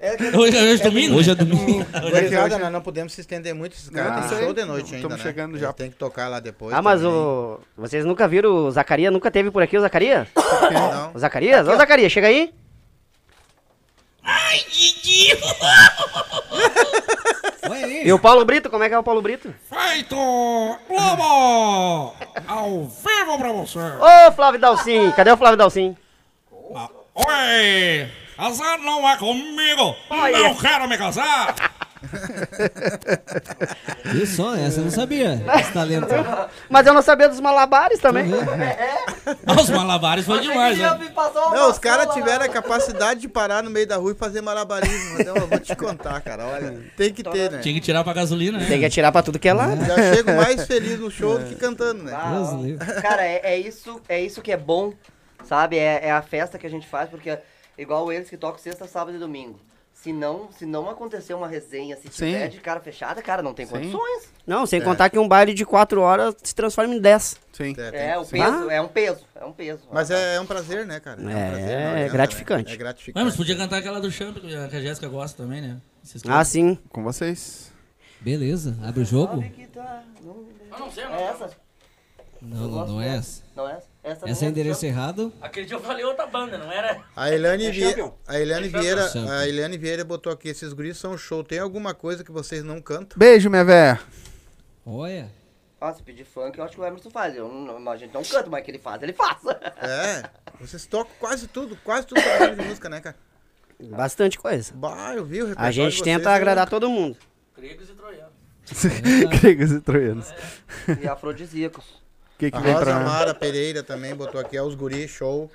É 0.00 0.16
Hoje, 0.36 0.56
hoje 0.56 0.80
é 0.82 0.84
domingo? 0.84 1.16
Hoje 1.16 1.30
é 1.30 1.34
domingo 1.34 1.86
Gurizada, 2.10 2.58
nós 2.58 2.72
não 2.72 2.80
podemos 2.80 3.12
se 3.12 3.20
estender 3.20 3.54
muito. 3.54 3.74
Esses 3.74 3.88
caras 3.88 4.10
Ah, 4.12 4.14
têm 4.16 4.26
isso 4.26 4.44
show 4.44 4.52
de 4.52 4.64
noite 4.64 4.94
ainda, 4.94 5.08
Tamo 5.08 5.16
né? 5.16 5.22
chegando 5.22 5.58
já. 5.58 5.72
Tem 5.72 5.88
que 5.90 5.96
tocar 5.96 6.28
lá 6.28 6.40
depois. 6.40 6.74
Ah, 6.74 6.82
mas 6.82 7.00
também. 7.00 7.14
o. 7.16 7.60
Vocês 7.76 8.04
nunca 8.04 8.26
viram 8.26 8.50
o 8.66 8.70
Zacarias? 8.70 9.12
Nunca 9.12 9.30
teve 9.30 9.50
por 9.50 9.62
aqui 9.62 9.78
o 9.78 9.80
Zacarias? 9.80 10.26
Não. 10.72 11.12
O 11.14 11.18
Zacarias? 11.18 11.66
Ô, 11.68 11.76
Zacarias, 11.76 12.10
chega 12.10 12.26
aí. 12.26 12.52
E 18.04 18.12
o 18.12 18.18
Paulo 18.18 18.44
Brito, 18.44 18.68
como 18.70 18.82
é 18.82 18.88
que 18.88 18.94
é 18.94 18.98
o 18.98 19.02
Paulo 19.02 19.22
Brito? 19.22 19.54
Feito! 19.68 20.16
Lobo! 20.16 22.14
Ao 22.48 22.84
vivo 22.84 23.38
pra 23.38 23.52
você! 23.52 23.78
Ô, 23.78 24.32
Flávio 24.32 24.58
Dalcin, 24.60 25.10
cadê 25.12 25.30
o 25.30 25.36
Flávio 25.36 25.56
Dalcin? 25.56 25.96
Oi! 26.60 28.10
Casar 28.40 28.78
não 28.78 29.06
é 29.06 29.18
comigo! 29.18 29.94
Olha. 30.08 30.38
Não 30.38 30.54
quero 30.54 30.88
me 30.88 30.96
casar! 30.96 31.54
Viu 34.06 34.26
só? 34.26 34.56
Essa 34.56 34.80
eu 34.80 34.84
não 34.84 34.90
sabia. 34.90 35.38
Esse 35.60 35.72
talento. 35.72 36.06
Mas 36.70 36.86
eu 36.86 36.94
não 36.94 37.02
sabia 37.02 37.28
dos 37.28 37.38
malabares 37.38 37.98
também. 37.98 38.30
Os 39.60 39.68
malabares 39.68 40.24
foi 40.24 40.40
demais, 40.40 40.78
né? 40.78 40.98
Não, 41.52 41.70
os 41.70 41.78
caras 41.78 42.14
tiveram 42.14 42.46
a 42.46 42.48
capacidade 42.48 43.20
de 43.20 43.28
parar 43.28 43.62
no 43.62 43.68
meio 43.68 43.86
da 43.86 43.96
rua 43.96 44.12
e 44.12 44.14
fazer 44.14 44.40
malabarismo. 44.40 45.20
Então 45.20 45.36
eu 45.36 45.46
vou 45.46 45.58
te 45.58 45.76
contar, 45.76 46.18
cara. 46.22 46.46
Olha, 46.46 46.82
tem 46.96 47.12
que 47.12 47.22
ter, 47.22 47.50
né? 47.50 47.58
Tinha 47.58 47.74
que 47.74 47.80
tirar 47.82 48.02
pra 48.02 48.14
gasolina, 48.14 48.56
né? 48.56 48.64
Tem 48.66 48.80
que 48.80 48.86
atirar 48.86 49.12
pra 49.12 49.22
tudo 49.22 49.38
que 49.38 49.50
é 49.50 49.52
lado. 49.52 49.84
Já 49.84 50.14
chego 50.14 50.32
mais 50.32 50.66
feliz 50.66 50.98
no 50.98 51.10
show 51.10 51.38
do 51.38 51.44
que 51.44 51.56
cantando, 51.56 52.04
né? 52.04 52.12
Ah. 52.14 52.46
Cara, 53.02 53.22
é, 53.22 53.42
é 53.44 53.58
isso, 53.58 54.00
é 54.08 54.18
isso 54.18 54.40
que 54.40 54.50
é 54.50 54.56
bom, 54.56 54.94
sabe? 55.44 55.76
É, 55.76 56.06
é 56.06 56.10
a 56.10 56.22
festa 56.22 56.58
que 56.58 56.66
a 56.66 56.70
gente 56.70 56.88
faz, 56.88 57.10
porque 57.10 57.28
é 57.28 57.42
igual 57.80 58.12
eles 58.12 58.28
que 58.28 58.36
tocam 58.36 58.58
sexta, 58.58 58.86
sábado 58.86 59.16
e 59.16 59.18
domingo. 59.18 59.58
Se 59.92 60.14
não, 60.14 60.50
se 60.50 60.64
não 60.64 60.88
acontecer 60.88 61.34
uma 61.34 61.46
resenha, 61.46 61.94
se 61.96 62.08
tiver 62.08 62.44
Sim. 62.44 62.56
de 62.56 62.60
cara 62.62 62.80
fechada, 62.80 63.20
cara, 63.20 63.42
não 63.42 63.52
tem 63.52 63.66
condições. 63.66 64.30
Não, 64.46 64.64
sem 64.64 64.80
contar 64.80 65.10
que 65.10 65.18
um 65.18 65.28
baile 65.28 65.52
de 65.52 65.66
4 65.66 66.00
horas 66.00 66.34
se 66.42 66.54
transforma 66.54 66.94
em 66.94 66.98
10. 67.00 67.36
Sim. 67.52 67.74
É, 67.92 68.12
É, 68.12 68.18
o 68.18 68.24
peso, 68.24 68.70
é 68.70 68.80
um 68.80 68.88
peso, 68.88 69.26
é 69.34 69.44
um 69.44 69.52
peso. 69.52 69.80
Mas 69.92 70.10
é, 70.10 70.36
é 70.36 70.40
um 70.40 70.46
prazer, 70.46 70.86
né, 70.86 71.00
cara? 71.00 71.20
um 71.20 71.28
É, 71.28 71.50
prazer, 71.50 71.68
é 71.70 71.84
não 71.84 71.92
adianta, 71.96 72.12
gratificante. 72.12 72.68
né? 72.68 72.74
É 72.74 72.76
gratificante. 72.78 73.24
mas 73.26 73.36
podia 73.36 73.56
cantar 73.56 73.76
aquela 73.78 74.00
do 74.00 74.10
Champ, 74.10 74.38
que 74.38 74.54
a 74.54 74.80
Jéssica 74.80 75.06
gosta 75.08 75.42
também, 75.42 75.60
né? 75.60 75.76
Vocês 76.02 76.22
Ah, 76.26 76.42
sim. 76.44 76.78
Com 76.88 77.02
vocês. 77.02 77.70
Beleza, 78.22 78.76
abre 78.82 79.00
o 79.02 79.04
jogo. 79.04 79.34
Sabe 79.36 79.50
que 79.50 79.66
tá- 79.66 80.02
não- 80.22 80.46
Eu 80.72 80.78
não 80.78 80.90
sei, 80.90 81.04
É 81.04 81.22
essa? 81.24 81.50
Não, 82.42 82.68
não, 82.68 82.86
não 82.86 83.00
é 83.02 83.16
essa. 83.16 83.42
Não 83.54 83.68
é 83.68 83.72
essa? 83.72 83.86
Essa, 84.02 84.28
Essa 84.30 84.44
é 84.44 84.46
não 84.46 84.50
endereço 84.50 84.86
errado. 84.86 85.30
Aquele 85.42 85.66
dia 85.66 85.76
eu 85.76 85.80
falei 85.80 86.02
outra 86.04 86.26
banda, 86.26 86.56
não 86.56 86.72
era? 86.72 87.02
A 87.14 87.30
Eliane, 87.30 87.66
É 87.66 87.70
Vie- 87.70 88.12
a 88.26 88.40
Eliane 88.40 88.66
É. 88.66 88.70
Vieira, 88.80 89.08
Champion. 89.08 89.30
a 89.30 89.46
Eliane 89.46 89.76
Vieira 89.76 90.04
botou 90.04 90.32
aqui, 90.32 90.48
esses 90.48 90.72
guris 90.72 90.96
são 90.96 91.18
show. 91.18 91.44
Tem 91.44 91.58
alguma 91.58 91.92
coisa 91.92 92.24
que 92.24 92.32
vocês 92.32 92.64
não 92.64 92.80
cantam? 92.80 93.18
Beijo, 93.18 93.50
minha 93.50 93.64
véia. 93.64 94.00
Olha. 94.86 95.30
Se 95.94 96.02
pedir 96.02 96.24
funk, 96.24 96.58
eu 96.58 96.64
acho 96.64 96.74
que 96.74 96.80
o 96.80 96.84
Emerson 96.84 97.10
faz. 97.10 97.34
Eu 97.36 97.48
não, 97.48 97.90
a 97.90 97.96
gente 97.96 98.12
não 98.12 98.22
canta, 98.22 98.48
mas 98.50 98.62
que 98.64 98.70
ele 98.70 98.78
faz, 98.78 99.02
ele 99.02 99.12
faz. 99.14 99.38
É, 99.82 100.28
vocês 100.60 100.84
tocam 100.86 101.12
quase 101.18 101.46
tudo, 101.48 101.76
quase 101.82 102.06
tudo 102.06 102.20
é 102.20 102.54
de 102.54 102.62
música, 102.62 102.88
né, 102.88 103.00
cara? 103.00 103.16
Bastante 103.82 104.38
coisa. 104.38 104.72
Bah, 104.74 105.14
eu 105.14 105.24
vi 105.24 105.42
o 105.42 105.54
A 105.56 105.70
gente 105.70 105.92
vocês, 105.96 106.02
tenta 106.02 106.28
eu- 106.30 106.34
agradar 106.34 106.68
todo 106.68 106.88
mundo. 106.90 107.16
Gregos 107.56 107.88
e 107.88 107.94
troianos. 107.94 108.32
Gregos 109.40 109.72
e 109.72 109.80
troianos. 109.80 110.34
e 111.02 111.08
afrodisíacos. 111.08 111.99
O 112.40 112.42
que, 112.42 112.50
que 112.50 112.56
A 112.56 112.60
vem 112.60 112.72
Rosa 112.72 112.84
pra... 112.86 113.00
Mara 113.00 113.34
Pereira 113.34 113.82
também 113.82 114.14
botou 114.14 114.40
aqui, 114.40 114.56
é 114.56 114.62
os 114.62 114.74
guris, 114.74 115.10
show. 115.10 115.50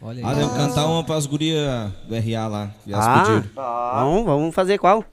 Olha 0.00 0.24
Ah, 0.24 0.30
aí. 0.30 0.36
devo 0.36 0.54
cantar 0.54 0.86
uma 0.86 1.02
pras 1.04 1.26
gurias 1.26 1.90
do 2.08 2.14
RA 2.14 2.46
lá 2.46 2.70
que 2.84 2.92
elas 2.92 3.06
Ah, 3.06 3.18
pediram 3.24 3.44
Ah, 3.56 4.00
vamos, 4.04 4.24
vamos 4.24 4.54
fazer 4.54 4.78
qual? 4.78 5.04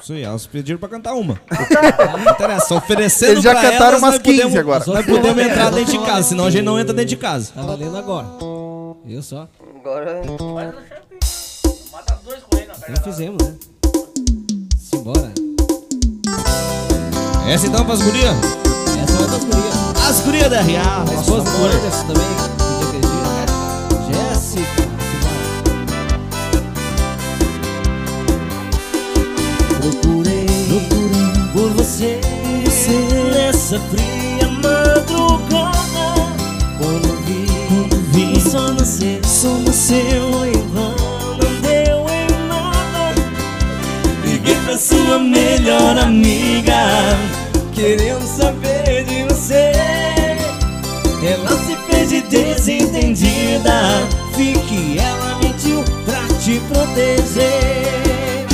Isso 0.00 0.12
aí, 0.12 0.22
elas 0.22 0.46
pediram 0.46 0.78
pra 0.78 0.88
cantar 0.90 1.14
uma 1.14 1.40
Não 2.22 2.32
interessa, 2.32 2.74
oferecendo 2.74 3.32
Eles 3.32 3.42
já 3.44 3.52
pra 3.52 3.62
cantaram 3.62 3.84
elas, 3.98 4.02
umas 4.02 4.12
nós 4.14 4.22
15 4.22 4.36
podemos, 4.42 4.58
agora. 4.60 4.84
Nós 4.86 5.06
podemos 5.06 5.42
entrar 5.42 5.70
dentro 5.70 5.92
de 5.98 5.98
casa, 6.06 6.28
senão 6.28 6.44
a 6.46 6.50
gente 6.50 6.64
não 6.64 6.78
entra 6.78 6.92
dentro 6.92 7.08
de 7.08 7.16
casa 7.16 7.52
Tá 7.54 7.62
valendo 7.62 7.96
agora. 7.96 8.26
Viu 9.04 9.22
só? 9.22 9.48
agora. 9.80 10.20
Mata 11.90 12.18
dois 12.24 12.42
coelhos 12.44 12.68
na 12.68 12.74
perna. 12.74 12.96
Já 12.96 13.02
fizemos, 13.02 13.42
né? 13.42 13.54
Simbora. 14.78 15.32
Essa 17.48 17.66
então 17.66 17.84
é 17.86 17.92
as 17.92 18.02
gurias? 18.02 18.36
Essa 19.02 19.12
é 19.12 19.20
outra 19.20 19.38
das 19.38 19.44
gurias. 19.44 19.74
As 20.08 20.20
da 20.48 20.60
RA, 20.60 21.04
a 21.08 21.14
esposa 21.14 21.42
do 21.42 21.50
amor. 21.50 21.70
Essa 21.70 21.86
é 21.86 22.06
também, 22.06 22.28
que 22.36 22.84
acredita, 22.84 23.28
né? 23.28 23.44
Jéssica, 24.08 24.82
Simara. 25.10 25.42
Procurei, 29.80 30.46
por 31.52 31.70
você, 31.70 32.20
você 32.64 32.96
nessa 33.34 33.78
fria 33.90 34.48
madrugada. 34.48 36.04
Quando 36.78 37.08
vi, 37.26 37.46
quando 37.68 37.96
só 38.40 38.72
nasceu, 38.72 39.20
só 39.24 39.48
nasceu. 39.58 40.31
Sua 44.82 45.16
melhor 45.16 45.96
amiga, 45.96 46.74
querendo 47.72 48.26
saber 48.26 49.04
de 49.04 49.22
você. 49.32 49.70
Ela 51.24 51.50
se 51.50 51.76
fez 51.86 52.08
de 52.08 52.20
desentendida, 52.22 54.08
vi 54.36 54.54
que 54.54 54.98
ela 54.98 55.38
mentiu 55.40 55.84
pra 56.04 56.20
te 56.40 56.60
proteger. 56.68 58.44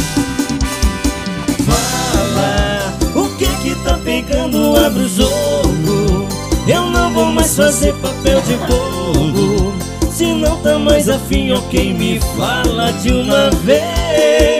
Fala, 1.64 2.94
o 3.14 3.28
que 3.38 3.46
que 3.62 3.74
tá 3.82 3.98
pegando? 4.04 4.76
Abre 4.76 5.04
o 5.04 5.08
jogo. 5.08 6.28
Eu 6.66 6.90
não 6.90 7.10
vou 7.10 7.24
mais 7.24 7.56
fazer 7.56 7.94
papel 7.94 8.42
de 8.42 8.54
bobo. 8.66 9.72
Se 10.12 10.26
não 10.34 10.58
tá 10.58 10.78
mais 10.78 11.08
afim, 11.08 11.52
ok, 11.52 11.94
me 11.94 12.20
fala 12.36 12.92
de 12.92 13.14
uma 13.14 13.50
vez. 13.64 14.57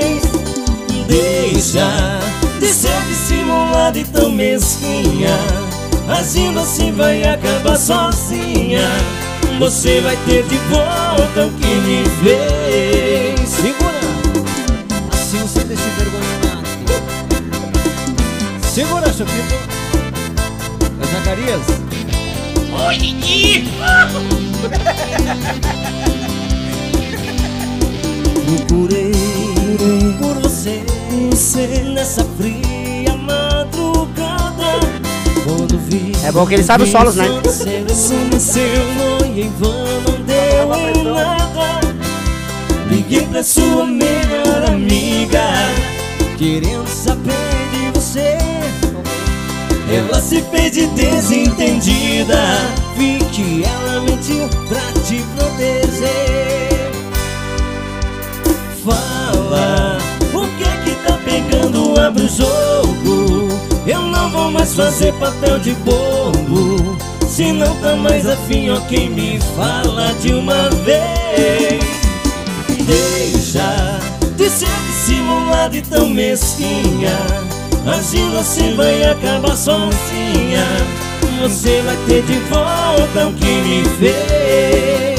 Deixa 1.08 2.20
de 2.60 2.66
ser 2.66 3.00
dissimulada 3.08 3.98
e 3.98 4.04
tão 4.04 4.30
mesquinha. 4.30 5.34
Agindo 6.06 6.60
assim 6.60 6.92
vai 6.92 7.24
acabar 7.24 7.76
sozinha. 7.76 8.86
Você 9.58 10.00
vai 10.00 10.16
ter 10.26 10.44
de 10.44 10.56
volta 10.70 11.46
o 11.46 11.50
que 11.52 11.66
me 11.66 12.04
fez. 12.22 13.48
Segura! 13.48 13.98
Assim 15.12 15.38
você 15.38 15.64
deixa 15.64 15.82
envergonhado. 15.82 16.28
Segura, 18.62 19.12
Chupito. 19.12 19.54
É 21.00 21.06
Zacarias. 21.14 21.62
Oi, 22.86 22.96
Didi! 22.96 23.68
Procurei 28.46 29.12
por 30.20 30.34
você, 30.40 30.82
você 31.08 31.66
nessa 31.84 32.24
fria 32.36 33.14
madrugada. 33.16 34.80
Quando 35.44 35.78
vi. 35.78 36.12
É 36.24 36.32
bom 36.32 36.46
que 36.46 36.54
ele 36.54 36.62
sabe 36.64 36.84
os 36.84 36.90
solos, 36.90 37.16
né? 37.16 37.26
Seu 38.38 38.62
em 39.34 39.50
vão 39.58 39.72
não 40.02 40.22
deu 40.24 40.74
em 40.74 41.04
nada. 41.04 41.80
Liguei 42.90 43.26
pra 43.26 43.42
sua 43.42 43.84
melhor 43.86 44.64
amiga, 44.66 45.44
querendo 46.36 46.88
saber 46.88 47.32
de 47.72 47.90
você. 47.98 48.38
Ela 49.90 50.20
se 50.20 50.42
fez 50.42 50.72
de 50.72 50.86
desentendida, 50.88 52.38
vi 52.96 53.18
que 53.32 53.64
ela 53.64 54.00
mentiu 54.02 54.48
pra 54.68 54.80
te 55.02 55.24
proteger. 55.34 56.90
Fala, 58.84 59.87
Abre 62.06 62.22
o 62.22 62.28
jogo. 62.28 63.48
Eu 63.86 64.02
não 64.02 64.30
vou 64.30 64.50
mais 64.52 64.74
fazer 64.74 65.12
papel 65.14 65.58
de 65.58 65.72
bobo. 65.74 66.96
Se 67.26 67.52
não 67.52 67.74
tá 67.76 67.96
mais 67.96 68.26
afim, 68.26 68.70
ok, 68.70 69.10
me 69.10 69.40
fala 69.56 70.14
de 70.20 70.32
uma 70.32 70.70
vez. 70.84 71.82
Deixa 72.86 73.98
de 74.36 74.48
ser 74.48 74.68
dissimulada 74.86 75.76
e 75.76 75.82
tão 75.82 76.08
mesquinha. 76.08 77.16
Agindo 77.86 78.38
assim 78.38 78.74
vai 78.76 79.02
acabar 79.04 79.56
sozinha. 79.56 80.64
Você 81.42 81.82
vai 81.82 81.96
ter 82.06 82.22
de 82.22 82.38
volta 82.50 83.28
o 83.28 83.32
que 83.34 83.46
me 83.46 83.84
fez. 83.98 85.18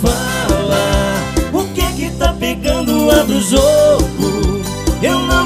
Fala, 0.00 1.14
o 1.52 1.64
que 1.74 1.82
que 1.92 2.10
tá 2.16 2.32
pegando? 2.32 3.10
Abre 3.10 3.36
o 3.36 3.42
jogo. 3.42 4.11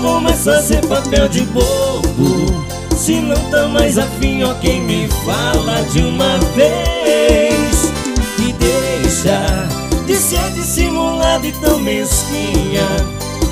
Vou 0.07 0.21
mais 0.21 0.45
fazer 0.45 0.87
papel 0.87 1.29
de 1.29 1.41
bobo. 1.47 2.65
Se 2.97 3.17
não 3.17 3.35
tá 3.51 3.67
mais 3.67 3.99
afim, 3.99 4.45
ok, 4.45 4.81
me 4.81 5.09
fala 5.25 5.83
de 5.93 5.99
uma 5.99 6.39
vez. 6.55 7.93
E 8.39 8.53
deixa 8.53 9.67
de 10.07 10.15
ser 10.15 10.49
dissimulada 10.53 11.45
e 11.45 11.51
tão 11.51 11.81
mesquinha. 11.81 12.87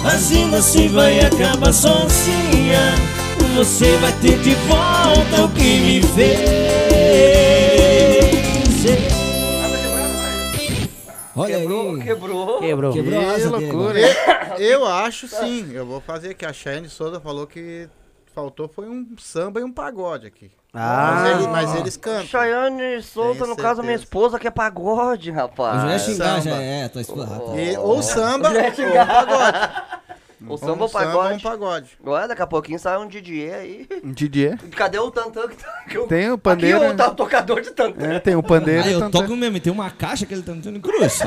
Assim 0.05 0.49
vai 0.91 1.19
acabar 1.19 1.73
sozinha. 1.73 2.95
Você 3.57 3.97
vai 3.97 4.13
ter 4.23 4.39
de 4.39 4.55
volta 4.69 5.43
o 5.43 5.49
que 5.49 5.81
me 5.81 6.03
fez. 6.03 7.54
Olha 11.37 11.59
Quebrou, 11.59 11.97
aí. 11.97 12.03
quebrou. 12.03 12.59
Quebrou. 12.61 12.93
Quebrou 12.93 13.19
a 13.21 13.25
Que 13.25 13.31
asa 13.41 13.51
loucura. 13.51 14.01
Eu, 14.01 14.59
eu 14.81 14.87
acho 14.87 15.27
sim. 15.29 15.71
Eu 15.73 15.85
vou 15.87 16.01
fazer 16.01 16.35
que 16.35 16.47
a 16.47 16.53
Shane 16.53 16.89
Souza 16.89 17.21
falou 17.21 17.47
que 17.47 17.89
faltou 18.35 18.69
foi 18.69 18.89
um 18.89 19.07
samba 19.19 19.61
e 19.61 19.65
um 19.65 19.73
pagode 19.73 20.27
aqui. 20.27 20.51
Ah. 20.73 21.21
mas, 21.23 21.39
ele- 21.39 21.47
mas 21.49 21.75
eles 21.77 21.97
cantam. 21.97 22.27
Chayane 22.27 23.01
Souza, 23.03 23.39
Tenho 23.45 23.51
no 23.51 23.57
caso, 23.57 23.81
minha 23.83 23.95
esposa, 23.95 24.41
que 24.41 24.49
é 24.49 24.51
pagode, 24.51 25.29
Eu 25.31 25.35
já 25.37 25.41
ia 25.41 25.47
rapaz. 25.47 26.03
xingar, 26.03 26.41
já 26.43 26.57
é, 26.61 26.89
tua 26.89 27.01
esposa. 27.01 27.27
rapaz. 27.33 27.59
E- 27.59 27.77
ou 27.79 28.03
samba 28.03 28.49
ou 28.51 28.75
xingar. 28.75 29.07
pagode. 29.07 29.95
O 30.49 30.57
samba 30.57 30.73
ou 30.73 30.85
um 30.85 30.89
samba 30.89 31.05
ou 31.05 31.13
um 31.15 31.39
pagode. 31.39 31.43
pagode. 31.43 31.87
Olha, 32.05 32.29
daqui 32.29 32.43
a 32.43 32.47
pouquinho 32.47 32.79
sai 32.79 32.99
um 32.99 33.07
DJ 33.07 33.53
aí. 33.55 33.89
Didier. 34.05 34.59
Cadê 34.77 34.99
o 34.99 35.11
tantã 35.11 35.49
que, 35.49 35.57
tá- 35.57 35.83
que 35.89 35.97
eu... 35.97 36.07
Tem 36.07 36.31
o 36.31 36.37
pandeiro. 36.39 36.79
Aqui 36.83 36.87
o, 36.93 36.97
tá, 36.97 37.09
o 37.09 37.15
tocador 37.15 37.61
de 37.61 37.71
tantã. 37.71 38.07
É, 38.15 38.19
tem 38.19 38.37
o 38.37 38.43
pandeiro. 38.43 38.83
Ah, 38.85 38.91
eu 38.91 39.01
tantã. 39.01 39.21
toco 39.21 39.37
mesmo, 39.37 39.57
e 39.57 39.61
tem 39.61 39.73
uma 39.73 39.91
caixa 39.91 40.27
que 40.27 40.35
ele 40.35 40.43
tá 40.43 40.53
em 40.53 40.81
cruz. 40.81 41.21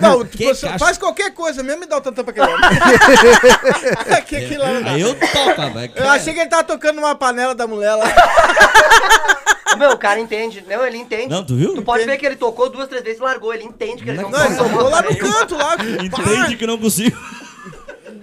Não, 0.00 0.24
Que 0.26 0.46
você 0.54 0.66
caixa? 0.66 0.78
faz 0.78 0.96
qualquer 0.98 1.32
coisa 1.34 1.62
mesmo 1.62 1.84
e 1.84 1.86
dá 1.86 1.98
o 1.98 2.00
tantão 2.00 2.24
pra 2.24 2.30
aquele 2.32 2.46
homem. 2.54 2.70
que 4.26 4.36
aquilo 4.36 4.62
lá 4.62 4.72
não 4.72 4.82
dá. 4.82 4.90
Aí 4.92 5.00
eu 5.00 5.14
toco, 5.14 5.70
velho. 5.74 5.92
Eu 5.96 6.08
achei 6.10 6.32
que 6.34 6.40
ele 6.40 6.48
tava 6.50 6.64
tocando 6.64 6.96
numa 6.96 7.14
panela 7.14 7.54
da 7.54 7.66
mulher 7.66 7.94
lá. 7.94 8.04
Meu, 9.78 9.92
o 9.92 9.98
cara 9.98 10.20
entende. 10.20 10.62
Não, 10.68 10.84
ele 10.86 10.98
entende. 10.98 11.28
Não, 11.28 11.44
tu 11.44 11.54
viu? 11.56 11.74
Tu 11.74 11.82
pode 11.82 12.04
ver 12.04 12.18
que 12.18 12.26
ele 12.26 12.36
tocou 12.36 12.68
duas, 12.68 12.88
três 12.88 13.02
vezes 13.02 13.18
e 13.18 13.22
largou. 13.22 13.54
Ele 13.54 13.64
entende 13.64 14.02
que 14.04 14.10
ele 14.10 14.20
não, 14.20 14.30
Não, 14.30 14.44
ele 14.44 14.54
tá 14.54 14.64
tocou 14.64 14.88
lá 14.88 15.02
no 15.02 15.16
canto, 15.16 15.56
lá. 15.56 15.76
Entende 16.02 16.56
que 16.56 16.66
não 16.66 16.76
consigo. 16.78 17.16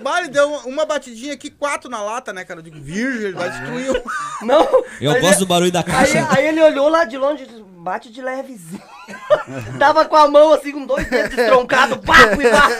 Bah, 0.01 0.19
ele 0.19 0.29
deu 0.29 0.47
uma, 0.47 0.59
uma 0.65 0.85
batidinha 0.85 1.33
aqui, 1.33 1.49
quatro 1.49 1.89
na 1.89 2.01
lata, 2.01 2.31
né, 2.33 2.43
cara? 2.45 2.59
Eu 2.59 2.63
digo, 2.63 2.79
virgem, 2.79 3.27
ele 3.27 3.33
vai 3.33 3.49
destruir 3.49 3.91
o... 3.91 4.03
Não. 4.45 4.83
Eu 5.01 5.11
Aí 5.11 5.21
gosto 5.21 5.33
ele- 5.33 5.39
do 5.39 5.45
barulho 5.45 5.71
da 5.71 5.79
Aí, 5.79 5.85
caixa. 5.85 6.27
aí 6.31 6.47
ele 6.47 6.61
olhou 6.61 6.87
lá 6.89 7.03
de 7.05 7.17
longe 7.17 7.43
e 7.43 7.45
disse, 7.47 7.61
bate 7.63 8.11
de 8.11 8.21
levezinho. 8.21 8.81
Tava 9.79 10.05
com 10.05 10.15
a 10.15 10.27
mão 10.27 10.53
assim, 10.53 10.71
com 10.71 10.85
dois 10.85 11.09
dedos 11.09 11.35
destroncados, 11.35 11.97
papo 12.05 12.41
e 12.41 12.49
papo. 12.49 12.73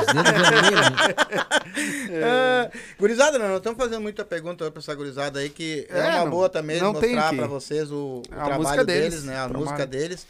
Os 0.00 0.06
dedos 0.14 0.32
vermelhos. 0.32 2.10
É, 2.10 2.70
gurizada, 2.98 3.38
não, 3.38 3.48
nós 3.48 3.56
estamos 3.58 3.78
fazendo 3.78 4.00
muita 4.02 4.24
pergunta 4.24 4.70
pra 4.70 4.80
essa 4.80 4.94
gurizada 4.94 5.38
aí, 5.40 5.48
que 5.48 5.86
é, 5.90 5.98
É, 5.98 6.02
uma 6.10 6.24
não- 6.24 6.30
boa 6.30 6.48
também 6.48 6.80
não 6.80 6.94
tem 6.94 7.10
mostrar 7.14 7.30
que- 7.30 7.36
pra 7.36 7.46
vocês 7.46 7.90
o, 7.90 7.96
o 7.96 8.22
A 8.30 8.34
trabalho 8.36 8.62
música 8.62 8.84
deles, 8.84 9.10
deles, 9.10 9.24
né? 9.24 9.38
A 9.38 9.48
música 9.48 9.86
deles. 9.86 10.26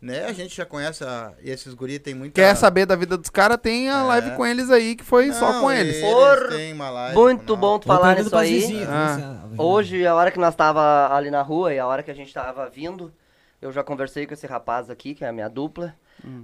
Né? 0.00 0.24
A 0.24 0.32
gente 0.32 0.56
já 0.56 0.64
conhece 0.64 1.04
a, 1.04 1.32
esses 1.42 1.74
guris 1.74 1.98
tem 1.98 2.14
muita... 2.14 2.34
Quer 2.40 2.54
saber 2.56 2.86
da 2.86 2.96
vida 2.96 3.18
dos 3.18 3.28
caras? 3.28 3.58
Tem 3.58 3.90
a 3.90 4.02
live 4.02 4.30
com 4.34 4.46
eles 4.46 4.70
aí, 4.70 4.96
que 4.96 5.04
foi 5.04 5.30
só 5.32 5.52
Não, 5.52 5.60
com 5.62 5.70
eles. 5.70 5.96
eles 5.96 6.10
Por- 6.10 6.50
live 6.78 7.14
Muito 7.14 7.54
com 7.54 7.60
bom 7.60 7.78
tu 7.78 7.86
falar 7.86 8.16
nisso 8.16 8.34
aí. 8.34 8.82
Ah. 8.88 9.44
Hoje, 9.58 10.06
a 10.06 10.14
hora 10.14 10.30
que 10.30 10.38
nós 10.38 10.54
tava 10.54 11.14
ali 11.14 11.30
na 11.30 11.42
rua 11.42 11.74
e 11.74 11.78
a 11.78 11.86
hora 11.86 12.02
que 12.02 12.10
a 12.10 12.14
gente 12.14 12.32
tava 12.32 12.66
vindo, 12.70 13.12
eu 13.60 13.70
já 13.70 13.84
conversei 13.84 14.26
com 14.26 14.32
esse 14.32 14.46
rapaz 14.46 14.88
aqui, 14.88 15.14
que 15.14 15.22
é 15.22 15.28
a 15.28 15.32
minha 15.32 15.48
dupla. 15.48 15.94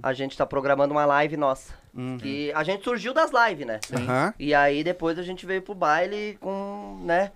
A 0.01 0.11
gente 0.13 0.35
tá 0.37 0.43
programando 0.45 0.91
uma 0.93 1.05
live 1.05 1.35
nossa. 1.37 1.73
Que 2.19 2.51
a 2.53 2.63
gente 2.63 2.83
surgiu 2.83 3.11
das 3.11 3.31
lives, 3.31 3.65
né? 3.65 3.79
Aham. 3.91 4.33
E 4.37 4.53
aí 4.53 4.83
depois 4.83 5.17
a 5.17 5.23
gente 5.23 5.47
veio 5.47 5.63
pro 5.63 5.73
baile 5.73 6.37
com, 6.39 6.99
né? 7.03 7.31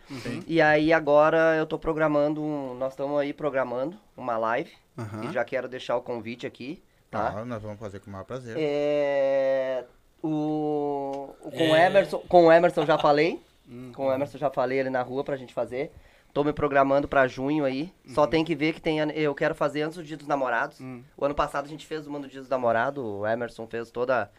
E 0.47 0.61
aí 0.61 0.93
agora 0.93 1.55
eu 1.57 1.65
tô 1.65 1.79
programando, 1.79 2.41
um- 2.43 2.75
nós 2.75 2.93
estamos 2.93 3.19
aí 3.19 3.33
programando 3.33 3.95
uma 4.15 4.37
live. 4.37 4.71
Aham. 5.01 5.25
E 5.29 5.33
já 5.33 5.43
quero 5.43 5.67
deixar 5.67 5.95
o 5.97 6.01
convite 6.01 6.45
aqui, 6.47 6.81
tá? 7.09 7.33
Ah, 7.37 7.45
nós 7.45 7.61
vamos 7.61 7.79
fazer 7.79 7.99
com 7.99 8.09
o 8.09 8.13
maior 8.13 8.25
prazer. 8.25 8.55
É, 8.59 9.83
o, 10.21 11.33
o- 11.43 11.51
com, 11.51 11.71
o 11.71 11.75
Emerson, 11.75 12.19
com 12.27 12.45
o 12.47 12.51
Emerson 12.51 12.85
já 12.85 12.97
falei. 12.97 13.41
Com 13.93 14.07
o 14.07 14.11
Emerson 14.13 14.37
já 14.37 14.49
falei 14.49 14.81
ali 14.81 14.89
na 14.89 15.01
rua 15.01 15.23
pra 15.23 15.37
gente 15.37 15.53
fazer. 15.53 15.93
Tô 16.33 16.43
me 16.43 16.51
programando 16.51 17.07
pra 17.07 17.25
junho 17.25 17.63
aí. 17.63 17.89
Só 18.07 18.27
tem 18.27 18.43
que 18.43 18.53
ver 18.53 18.73
que 18.73 18.81
tem. 18.81 18.99
Eu 19.11 19.33
quero 19.33 19.55
fazer 19.55 19.83
antes 19.83 19.97
do 19.97 20.03
dia 20.03 20.17
dos 20.17 20.27
namorados. 20.27 20.77
O 21.15 21.23
ano 21.23 21.33
passado 21.33 21.65
a 21.65 21.67
gente 21.69 21.85
fez 21.85 22.05
uma 22.05 22.19
do 22.19 22.27
dia 22.27 22.41
dos 22.41 22.49
namorados. 22.49 23.01
O 23.01 23.25
Emerson 23.25 23.65
fez 23.67 23.89
toda. 23.89 24.29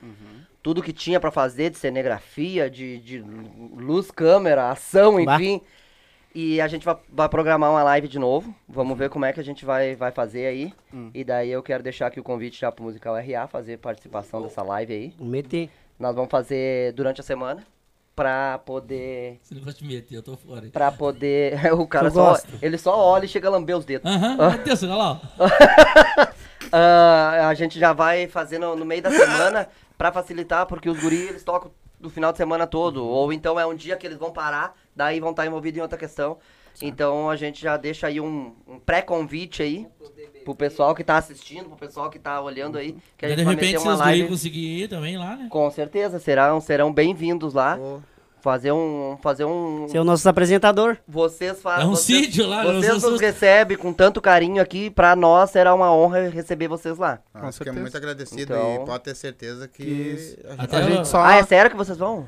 Tudo 0.62 0.82
que 0.82 0.92
tinha 0.92 1.18
pra 1.18 1.30
fazer 1.30 1.70
de 1.70 1.78
cenegrafia, 1.78 2.68
de, 2.68 2.98
de 2.98 3.20
luz, 3.74 4.10
câmera, 4.10 4.70
ação, 4.70 5.24
Bah. 5.24 5.36
enfim. 5.36 5.62
E 6.34 6.60
a 6.60 6.68
gente 6.68 6.84
vai, 6.84 6.96
vai 7.10 7.28
programar 7.28 7.70
uma 7.70 7.82
live 7.82 8.08
de 8.08 8.18
novo. 8.18 8.54
Vamos 8.68 8.96
ver 8.96 9.10
como 9.10 9.24
é 9.24 9.32
que 9.32 9.40
a 9.40 9.44
gente 9.44 9.64
vai, 9.64 9.94
vai 9.94 10.10
fazer 10.10 10.46
aí. 10.46 10.72
E 11.12 11.22
daí 11.24 11.50
eu 11.50 11.62
quero 11.62 11.82
deixar 11.82 12.06
aqui 12.06 12.18
o 12.20 12.22
convite 12.24 12.60
já 12.60 12.72
pro 12.72 12.84
Musical 12.84 13.14
RA, 13.16 13.46
fazer 13.46 13.78
participação 13.78 14.40
dessa 14.42 14.62
live 14.62 14.92
aí. 14.92 15.14
Meter. 15.20 15.68
Nós 15.98 16.14
vamos 16.14 16.30
fazer 16.30 16.92
durante 16.94 17.20
a 17.20 17.24
semana. 17.24 17.62
pra 18.16 18.58
poder. 18.58 19.38
Você 19.42 19.54
não 19.54 19.62
gosta 19.62 19.80
de 19.80 19.86
meter, 19.86 20.14
eu 20.16 20.22
tô 20.22 20.36
fora. 20.36 20.68
Pra 20.70 20.90
poder. 20.92 21.58
O 21.78 21.86
cara 21.86 22.08
Eu 22.08 22.10
só. 22.12 22.28
gosto. 22.30 22.48
Ele 22.60 22.76
só 22.78 22.96
olha 22.98 23.24
e 23.24 23.28
chega 23.28 23.48
a 23.48 23.50
lamber 23.50 23.76
os 23.76 23.84
dedos. 23.84 24.10
Aham, 24.10 24.36
Ah. 24.38 24.50
meu 24.50 24.58
Deus, 24.64 24.82
olha 24.82 24.94
lá. 24.94 25.20
Ah, 26.74 27.48
a 27.48 27.54
gente 27.54 27.78
já 27.78 27.92
vai 27.92 28.26
fazendo 28.26 28.74
no 28.74 28.84
meio 28.84 29.02
da 29.02 29.10
semana 29.10 29.68
pra 29.98 30.10
facilitar, 30.10 30.64
porque 30.66 30.88
os 30.88 30.98
guris 31.02 31.28
eles 31.28 31.44
tocam 31.44 31.70
do 32.02 32.10
final 32.10 32.32
de 32.32 32.38
semana 32.38 32.66
todo. 32.66 33.06
Ou 33.06 33.32
então 33.32 33.58
é 33.58 33.64
um 33.64 33.74
dia 33.74 33.96
que 33.96 34.06
eles 34.06 34.18
vão 34.18 34.32
parar, 34.32 34.74
daí 34.94 35.20
vão 35.20 35.30
estar 35.30 35.46
envolvidos 35.46 35.78
em 35.78 35.82
outra 35.82 35.96
questão. 35.96 36.36
Então 36.80 37.30
a 37.30 37.36
gente 37.36 37.62
já 37.62 37.76
deixa 37.76 38.06
aí 38.08 38.20
um, 38.20 38.54
um 38.66 38.78
pré-convite 38.78 39.62
aí 39.62 39.86
pro 40.44 40.54
pessoal 40.54 40.94
que 40.94 41.04
tá 41.04 41.16
assistindo, 41.16 41.66
pro 41.66 41.76
pessoal 41.76 42.10
que 42.10 42.18
tá 42.18 42.40
olhando 42.40 42.76
aí. 42.76 42.96
Que 43.16 43.26
a 43.26 43.28
gente 43.28 43.38
de 43.38 43.44
vai 43.44 43.54
repente, 43.54 43.72
meter 43.72 43.80
se 43.80 43.86
uma 43.86 43.94
os 43.94 44.00
guris 44.00 44.18
live. 44.18 44.28
conseguirem 44.28 44.84
ir 44.84 44.88
também 44.88 45.16
lá, 45.16 45.36
né? 45.36 45.46
Com 45.48 45.70
certeza, 45.70 46.18
serão, 46.18 46.60
serão 46.60 46.92
bem-vindos 46.92 47.54
lá. 47.54 47.78
Ô, 47.78 48.00
Fazer 48.42 48.72
um. 48.72 49.16
Fazer 49.22 49.44
um. 49.44 49.86
Ser 49.88 50.00
o 50.00 50.04
nosso 50.04 50.28
apresentador. 50.28 50.96
Vocês 51.06 51.62
fazem. 51.62 51.84
É 51.84 51.86
um 51.86 51.90
vocês, 51.90 52.24
sítio 52.26 52.46
lá, 52.48 52.64
Vocês 52.64 53.00
nos 53.02 53.20
recebem 53.20 53.76
com 53.76 53.92
tanto 53.92 54.20
carinho 54.20 54.60
aqui. 54.60 54.90
Pra 54.90 55.14
nós 55.14 55.50
será 55.50 55.72
uma 55.72 55.94
honra 55.94 56.28
receber 56.28 56.66
vocês 56.66 56.98
lá. 56.98 57.20
nós 57.32 57.56
Com 57.56 57.64
ficamos 57.64 57.64
certeza. 57.64 57.80
muito 57.80 57.96
agradecido 57.96 58.42
Então- 58.42 58.82
e 58.82 58.86
pode 58.86 59.04
ter 59.04 59.14
certeza 59.14 59.68
que 59.68 59.84
Isso. 59.84 60.36
a 60.48 60.56
gente 60.62 60.74
A 60.76 60.82
gente 60.82 61.08
só. 61.08 61.22
Ah, 61.22 61.36
é 61.36 61.42
sério 61.44 61.70
que 61.70 61.76
vocês 61.76 61.96
vão? 61.96 62.26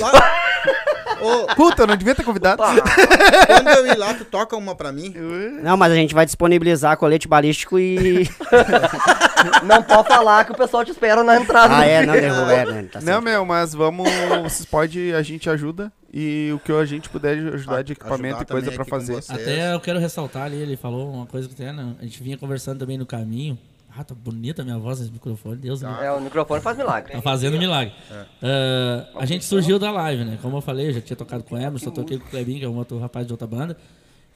Lá- 0.00 0.12
Ô, 1.20 1.54
Puta, 1.54 1.82
eu 1.82 1.86
não 1.86 1.96
devia 1.96 2.14
ter 2.14 2.22
convidado. 2.24 2.62
Quando 2.62 3.68
eu 3.68 3.86
ir 3.86 3.96
lá, 3.96 4.12
tu 4.14 4.24
toca 4.24 4.56
uma 4.56 4.74
pra 4.74 4.92
mim. 4.92 5.14
Não, 5.62 5.76
mas 5.76 5.90
a 5.92 5.94
gente 5.94 6.14
vai 6.14 6.26
disponibilizar 6.26 6.96
colete 6.96 7.26
balístico 7.26 7.78
e. 7.78 8.28
não 9.64 9.82
pode 9.82 10.08
falar 10.08 10.44
que 10.44 10.52
o 10.52 10.56
pessoal 10.56 10.84
te 10.84 10.90
espera 10.90 11.22
na 11.22 11.40
entrada. 11.40 11.76
ah, 11.76 11.84
é, 11.84 12.04
não, 12.04 12.14
derruba, 12.14 12.52
é, 12.52 12.64
né? 12.64 12.88
Tá 12.90 13.00
Não, 13.00 13.20
meu, 13.20 13.44
mas 13.44 13.74
vamos. 13.74 14.08
Vocês 14.42 14.64
podem, 14.64 15.12
a 15.12 15.22
gente 15.22 15.48
ajuda. 15.48 15.92
E 16.12 16.50
o 16.54 16.58
que 16.58 16.72
a 16.72 16.84
gente 16.84 17.10
puder 17.10 17.36
ajudar 17.54 17.82
de 17.82 17.92
equipamento 17.92 18.36
ajudar 18.36 18.58
e 18.58 18.62
coisa 18.62 18.78
com 18.78 18.84
fazer. 18.86 19.18
Até 19.28 19.74
eu 19.74 19.80
quero 19.80 19.98
ressaltar 19.98 20.44
ali, 20.44 20.56
ele 20.56 20.76
falou 20.76 21.12
uma 21.12 21.26
coisa 21.26 21.46
que 21.46 21.54
tem, 21.54 21.70
né? 21.72 21.94
a 22.00 22.04
gente 22.04 22.22
vinha 22.22 22.38
conversando 22.38 22.78
também 22.78 22.96
no 22.96 23.04
caminho. 23.04 23.58
Ah, 23.98 24.04
tá 24.04 24.14
bonita 24.14 24.60
a 24.60 24.64
minha 24.64 24.78
voz 24.78 25.00
nesse 25.00 25.10
microfone, 25.10 25.56
Deus 25.56 25.82
me 25.82 25.88
livre. 25.88 26.04
É, 26.04 26.12
o 26.12 26.20
microfone 26.20 26.60
faz 26.60 26.76
milagre. 26.76 27.12
Tá 27.12 27.22
fazendo 27.22 27.58
milagre. 27.58 27.94
Ah, 28.42 29.06
a 29.16 29.26
gente 29.26 29.44
surgiu 29.44 29.78
da 29.78 29.90
live, 29.90 30.24
né? 30.24 30.38
Como 30.40 30.56
eu 30.56 30.60
falei, 30.60 30.88
eu 30.88 30.92
já 30.94 31.00
tinha 31.00 31.16
tocado 31.16 31.42
com 31.44 31.54
o 31.54 31.58
Emerson, 31.58 31.90
toquei 31.90 32.18
com 32.18 32.26
o 32.26 32.30
Clebinho, 32.30 32.60
que 32.60 32.64
é 32.64 32.68
um 32.68 32.76
outro 32.76 32.98
rapaz 32.98 33.26
de 33.26 33.32
outra 33.32 33.46
banda. 33.46 33.76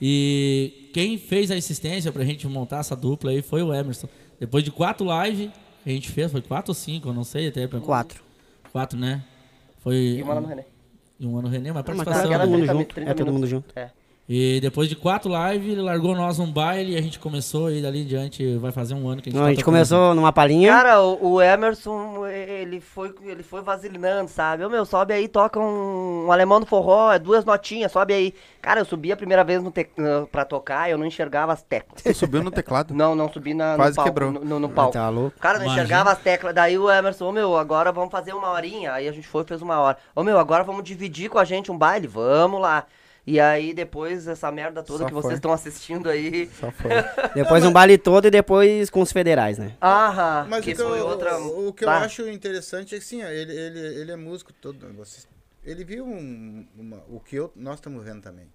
E 0.01 0.91
quem 0.95 1.19
fez 1.19 1.51
a 1.51 1.55
assistência 1.55 2.11
pra 2.11 2.25
gente 2.25 2.47
montar 2.49 2.79
essa 2.79 2.97
dupla 2.97 3.31
aí 3.31 3.43
foi 3.43 3.63
o 3.63 3.73
Emerson. 3.73 4.09
Depois 4.41 4.65
de 4.65 4.71
quatro 4.71 5.07
lives 5.25 5.51
que 5.85 5.91
a 5.91 5.93
gente 5.93 6.11
fez, 6.11 6.33
foi 6.33 6.41
quatro 6.41 6.71
ou 6.71 6.75
cinco, 6.75 7.11
eu 7.11 7.13
não 7.13 7.23
sei 7.25 7.49
até. 7.49 7.69
Quatro. 7.69 8.23
Quatro, 8.73 8.99
né? 8.99 9.23
Foi. 9.81 9.95
E 9.95 10.23
uma 10.23 10.35
lá 10.35 10.41
no 10.41 10.47
René. 10.49 10.65
E 11.19 11.27
um 11.27 11.39
ano 11.39 11.49
René, 11.49 11.71
uma 11.71 11.81
Ah, 11.81 11.85
mas 11.87 11.99
tá 11.99 12.05
participação. 12.05 12.27
Aquela 12.31 12.45
todo 12.45 12.51
mundo 12.53 12.65
30 12.65 12.73
junto. 12.79 12.95
30 12.95 13.11
É 13.11 13.15
todo 13.15 13.33
mundo 13.33 13.47
junto. 13.47 13.79
É. 13.79 13.91
E 14.33 14.61
depois 14.61 14.89
de 14.89 14.95
quatro 14.95 15.29
lives, 15.29 15.73
ele 15.73 15.83
largou 15.83 16.15
nós 16.15 16.39
num 16.39 16.49
baile 16.49 16.93
e 16.93 16.97
a 16.97 17.03
gente 17.03 17.19
começou 17.19 17.69
e 17.69 17.83
dali 17.83 18.03
em 18.03 18.07
diante 18.07 18.57
vai 18.59 18.71
fazer 18.71 18.95
um 18.95 19.09
ano 19.09 19.21
que 19.21 19.29
a 19.29 19.33
gente 19.33 19.37
Não, 19.37 19.43
tá 19.43 19.51
a 19.51 19.55
gente 19.55 19.65
começou 19.65 20.15
numa 20.15 20.33
palhinha. 20.33 20.71
Cara, 20.71 21.03
o, 21.03 21.33
o 21.33 21.43
Emerson, 21.43 22.25
ele 22.29 22.81
foi, 22.81 23.13
ele 23.25 23.43
foi 23.43 23.61
vaselinando, 23.61 24.31
sabe? 24.31 24.65
Ô 24.65 24.71
meu, 24.71 24.85
sobe 24.85 25.13
aí, 25.13 25.27
toca 25.27 25.59
um, 25.59 26.27
um 26.27 26.31
alemão 26.31 26.61
do 26.61 26.67
forró, 26.67 27.13
é 27.13 27.19
duas 27.19 27.45
notinhas, 27.45 27.91
sobe 27.91 28.15
aí. 28.15 28.33
Cara, 28.63 28.83
eu 28.83 28.85
subi 28.85 29.11
a 29.11 29.17
primeira 29.17 29.43
vez 29.43 29.65
no 29.65 29.71
uh, 29.71 30.27
pra 30.31 30.45
tocar 30.45 30.89
e 30.89 30.93
eu 30.93 30.99
não 30.99 31.07
enxergava 31.07 31.53
as 31.53 31.63
teclas. 31.63 32.01
Tu 32.01 32.15
subiu 32.15 32.41
no 32.45 32.53
teclado? 32.53 32.95
Não, 33.01 33.17
não 33.17 33.33
subi 33.33 33.53
na, 33.53 33.73
no 33.73 33.79
Quase 33.79 33.97
palco. 33.97 34.11
quebrou. 34.11 34.31
No, 34.31 34.45
no, 34.45 34.61
no 34.61 34.69
palco. 34.69 34.93
tá 34.93 35.09
louco. 35.09 35.41
Cara, 35.41 35.59
não 35.59 35.65
Imagina. 35.65 35.85
enxergava 35.85 36.13
as 36.13 36.19
teclas. 36.19 36.55
Daí 36.55 36.79
o 36.79 36.89
Emerson, 36.89 37.31
ô 37.31 37.33
meu, 37.33 37.57
agora 37.57 37.91
vamos 37.91 38.13
fazer 38.13 38.33
uma 38.33 38.51
horinha. 38.53 38.93
Aí 38.93 39.09
a 39.09 39.13
gente 39.13 39.27
foi 39.27 39.43
e 39.43 39.47
fez 39.47 39.61
uma 39.61 39.81
hora. 39.81 39.97
Ô 40.15 40.23
meu, 40.23 40.39
agora 40.39 40.63
vamos 40.63 40.85
dividir 40.85 41.29
com 41.29 41.39
a 41.39 41.45
gente 41.45 41.73
um 41.73 41.77
baile? 41.77 42.07
Vamos 42.07 42.61
lá. 42.61 42.87
E 43.31 43.39
aí 43.39 43.73
depois 43.73 44.27
essa 44.27 44.51
merda 44.51 44.83
toda 44.83 45.01
Só 45.01 45.05
que 45.05 45.13
foi. 45.13 45.23
vocês 45.23 45.35
estão 45.35 45.53
assistindo 45.53 46.09
aí. 46.09 46.51
Só 46.59 46.69
foi. 46.73 46.91
Depois 47.35 47.65
um 47.65 47.71
baile 47.73 47.97
todo 47.97 48.27
e 48.27 48.31
depois 48.31 48.91
com 48.91 49.01
os 49.03 49.13
federais, 49.13 49.57
né? 49.57 49.75
Aham, 49.81 50.47
Mas 50.51 50.65
que 50.65 50.73
o 50.73 50.75
que, 50.77 50.83
eu, 50.83 50.89
foi 50.89 51.01
outra. 51.01 51.39
o, 51.39 51.69
o 51.69 51.73
que 51.73 51.85
eu 51.85 51.89
Bah. 51.89 51.99
acho 52.01 52.29
interessante 52.29 52.95
é 52.95 52.99
que 52.99 53.05
sim, 53.05 53.23
ele, 53.23 53.53
ele, 53.55 53.79
ele 54.01 54.11
é 54.13 54.17
músico 54.17 54.53
todo. 54.53 54.85
Vocês, 54.97 55.29
ele 55.65 55.85
viu 55.85 56.05
um- 56.05 56.67
uma- 56.77 57.03
o 57.09 57.21
que 57.21 57.37
eu, 57.37 57.53
nós 57.55 57.77
estamos 57.77 58.03
vendo 58.05 58.21
também. 58.21 58.47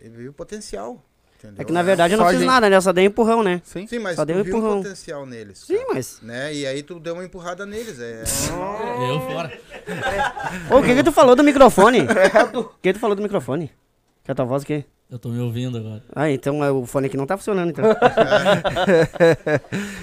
Ele 0.00 0.10
viu 0.16 0.30
o 0.30 0.34
potencial. 0.34 1.02
Entendeu? 1.38 1.60
É 1.60 1.64
que 1.64 1.72
na 1.72 1.82
verdade 1.82 2.14
eu 2.14 2.18
não 2.18 2.24
Só 2.26 2.30
fiz 2.30 2.38
gente. 2.40 2.46
nada, 2.48 2.70
né? 2.70 2.76
Eu 2.76 2.82
só 2.82 2.92
dei 2.92 3.04
empurrão, 3.06 3.42
né? 3.42 3.60
Sim? 3.64 3.86
Sim, 3.86 3.98
mas 3.98 4.16
só 4.16 4.24
deu 4.24 4.36
um 4.38 4.42
viu 4.42 4.54
um 4.54 4.58
empurrão. 4.58 4.82
potencial 4.82 5.26
neles. 5.26 5.58
Sim, 5.58 5.76
sabe? 5.78 5.88
mas. 5.94 6.20
Né? 6.22 6.54
E 6.54 6.66
aí 6.66 6.82
tu 6.82 6.98
deu 7.00 7.12
uma 7.14 7.24
empurrada 7.24 7.66
neles. 7.66 7.98
É, 8.00 8.22
Eu 8.22 9.20
fora. 9.20 9.52
Ô, 10.70 10.78
o 10.78 10.82
que 10.82 10.94
que 10.94 11.02
tu 11.04 11.12
falou 11.12 11.34
do 11.36 11.42
microfone? 11.44 12.00
O 12.54 12.64
que 12.80 12.92
tu 12.92 12.98
falou 12.98 13.14
do 13.16 13.22
microfone? 13.22 13.70
Que 14.26 14.32
a 14.32 14.34
tua 14.34 14.44
voz 14.44 14.64
o 14.64 14.66
quê? 14.66 14.84
Eu 15.08 15.20
tô 15.20 15.28
me 15.28 15.38
ouvindo 15.38 15.78
agora. 15.78 16.02
Ah, 16.16 16.28
então 16.28 16.64
é, 16.64 16.70
o 16.72 16.84
fone 16.84 17.06
aqui 17.06 17.16
não 17.16 17.26
tá 17.26 17.36
funcionando, 17.36 17.70
então. 17.70 17.84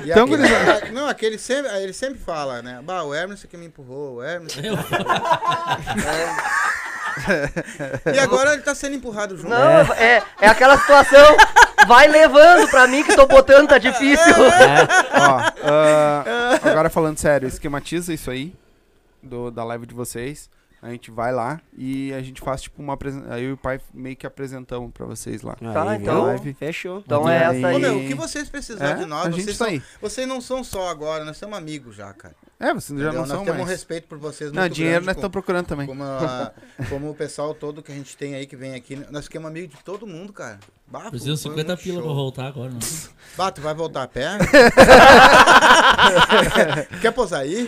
E 0.06 0.12
Então, 0.12 0.24
aquele, 0.24 0.38
gurizada- 0.48 0.91
não, 0.94 1.08
aquele 1.08 1.38
sempre, 1.38 1.70
ele 1.82 1.91
sempre 1.91 2.18
fala, 2.20 2.62
né? 2.62 2.80
Bah, 2.82 3.04
o 3.04 3.14
Hermes 3.14 3.44
que 3.44 3.58
me 3.58 3.66
empurrou, 3.66 4.16
o 4.16 4.24
Hermes. 4.24 4.56
Eu 4.58 4.76
E 8.14 8.20
agora 8.20 8.54
ele 8.54 8.62
tá 8.64 8.74
sendo 8.74 8.95
empurrado 8.95 9.36
junto. 9.36 9.50
Não, 9.50 9.60
é, 9.94 10.24
é 10.40 10.48
aquela 10.48 10.78
situação. 10.78 11.36
Vai 11.86 12.08
levando 12.08 12.70
pra 12.70 12.88
mim 12.88 13.04
que 13.04 13.14
tô 13.14 13.28
botando, 13.28 13.68
tá 13.68 13.78
difícil. 13.78 14.34
Ó, 15.14 15.41
ah, 15.64 16.60
agora 16.64 16.90
falando 16.90 17.18
sério, 17.20 17.45
esquematiza 17.48 18.14
isso 18.14 18.32
aí 18.32 18.56
do, 19.22 19.52
da 19.52 19.66
live 19.66 19.86
de 19.86 19.94
vocês. 19.94 20.50
A 20.84 20.89
gente 20.91 21.10
vai 21.10 21.31
lá 21.31 21.61
e 21.77 22.14
a 22.14 22.22
gente 22.22 22.41
faz 22.41 22.61
tipo 22.61 22.81
uma 22.81 22.93
apresentação. 22.93 23.34
Aí 23.34 23.51
o 23.51 23.55
pai 23.57 23.80
meio 23.93 24.15
que 24.18 24.27
apresentamos 24.27 24.91
pra 24.91 25.05
vocês 25.05 25.41
lá. 25.41 25.55
Tá, 25.55 25.89
Aí, 25.91 26.01
então- 26.01 26.23
live. 26.26 26.53
Fechou. 26.53 26.99
Então 27.05 27.27
E 27.27 27.31
é 27.31 27.45
aí- 27.45 27.57
essa 27.57 27.68
Ô, 27.68 27.69
aí. 27.76 27.80
meu, 27.81 27.97
o 27.99 28.07
que 28.07 28.14
vocês 28.14 28.49
precisarem 28.49 28.95
É, 28.95 28.97
de 28.97 29.05
nós, 29.05 29.27
a 29.27 29.30
vocês, 29.31 29.45
gente 29.45 29.55
são, 29.55 29.68
tá 29.68 29.72
aí. 29.73 29.81
vocês 30.01 30.27
não 30.27 30.41
são 30.41 30.64
só 30.64 30.89
agora, 30.89 31.23
nós 31.23 31.38
somos 31.38 31.57
amigos 31.57 31.95
já, 31.95 32.11
cara. 32.14 32.35
É, 32.64 32.73
vocês 32.73 32.99
já 32.99 33.07
Entendeu? 33.07 33.14
não 33.14 33.19
nós 33.22 33.30
são 33.30 33.44
temos 33.45 33.61
um 33.61 33.65
respeito 33.65 34.07
por 34.07 34.18
vocês 34.18 34.52
Não, 34.52 34.68
dinheiro 34.69 34.94
grande, 34.95 35.06
nós 35.07 35.15
estamos 35.18 35.31
procurando 35.31 35.65
também. 35.68 35.85
Como, 35.88 36.03
a- 36.03 36.52
como 36.90 37.10
o 37.10 37.15
pessoal 37.15 37.53
todo 37.53 37.81
que 37.84 37.91
a 37.91 37.95
gente 37.95 38.15
tem 38.15 38.35
aí 38.35 38.45
que 38.45 38.56
vem 38.56 38.73
aqui, 38.76 38.95
nós 39.11 39.26
ficamos 39.26 39.49
amigos 39.49 39.76
de 39.77 39.84
todo 39.84 40.07
mundo, 40.07 40.31
cara. 40.31 40.60
Preciso 41.10 41.31
foi 41.41 41.52
50 41.52 41.68
muito 41.68 41.81
pila 41.84 41.95
pra 41.98 42.06
show. 42.06 42.15
voltar 42.15 42.45
agora, 42.48 42.69
não. 42.69 42.80
Bah, 43.35 43.52
tu 43.52 43.61
vai 43.61 43.73
voltar 43.73 44.03
a 44.03 44.07
pé? 44.07 44.27
Quer 47.02 47.11
posar 47.11 47.41
aí? 47.41 47.68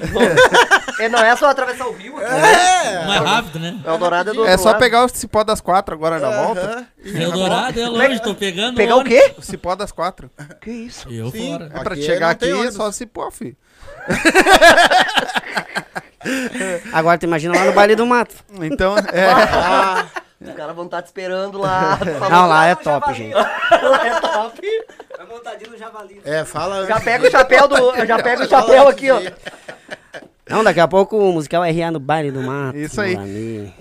E 0.99 1.09
não 1.09 1.19
é 1.19 1.35
só 1.35 1.49
atravessar 1.49 1.87
o 1.87 1.93
rio 1.93 2.17
aqui. 2.17 2.25
É! 2.31 3.05
Mais 3.05 3.21
rápido, 3.21 3.59
né? 3.59 3.81
Eldorado 3.85 4.29
é 4.29 4.33
do 4.33 4.45
É 4.45 4.51
outro 4.51 4.63
só 4.63 4.69
lado. 4.69 4.79
pegar 4.79 5.05
o 5.05 5.09
cipó 5.09 5.43
das 5.43 5.61
quatro 5.61 5.93
agora 5.95 6.19
na 6.19 6.43
volta. 6.43 6.61
Aham. 6.61 6.87
Eldorado 7.21 7.79
é 7.79 7.87
longe, 7.87 8.21
tô 8.21 8.35
pegando. 8.35 8.75
Pegar 8.75 8.95
o 8.95 8.99
ônibus. 8.99 9.17
quê? 9.19 9.33
O 9.37 9.41
cipó 9.41 9.75
das 9.75 9.91
quatro. 9.91 10.29
Que 10.61 10.71
isso? 10.71 11.09
Eu 11.09 11.31
Sim. 11.31 11.51
fora. 11.53 11.65
É 11.73 11.83
pra 11.83 11.93
Aqui 11.93 12.03
chegar 12.03 12.27
não 12.29 12.35
tem 12.35 12.49
aqui 12.49 12.57
é 12.57 12.61
ônibus. 12.61 12.75
só 12.75 12.91
cipó, 12.91 13.31
filho. 13.31 13.55
Agora 16.93 17.17
tu 17.17 17.25
imagina 17.25 17.55
lá 17.55 17.65
no 17.65 17.73
baile 17.73 17.95
do 17.95 18.05
mato. 18.05 18.35
Então, 18.61 18.95
é. 19.13 19.25
Ah, 19.29 20.05
Os 20.41 20.53
caras 20.53 20.75
vão 20.75 20.85
estar 20.85 21.01
te 21.01 21.05
esperando 21.07 21.57
lá. 21.57 21.97
Não, 22.29 22.47
lá 22.47 22.67
é 22.67 22.75
top, 22.75 23.13
gente. 23.13 23.33
lá 23.33 24.07
é 24.07 24.19
top. 24.19 24.61
Vai 25.17 25.27
montadinho 25.27 25.71
no 25.71 25.77
javali. 25.77 26.21
é, 26.25 26.43
fala 26.43 26.85
Já 26.85 26.95
antes 26.95 27.05
pega 27.05 27.27
o 27.27 27.31
chapéu 27.31 27.67
do. 27.67 28.05
Já 28.05 28.21
pega 28.21 28.43
o 28.43 28.49
chapéu 28.49 28.87
aqui, 28.87 29.11
ó. 29.11 29.21
Não, 30.47 30.63
daqui 30.63 30.79
a 30.79 30.87
pouco 30.87 31.17
o 31.17 31.33
musical 31.33 31.63
RA 31.63 31.89
no 31.91 31.99
baile 31.99 32.31
do 32.31 32.41
mato. 32.41 32.77
Isso 32.77 33.01
aí. 33.01 33.15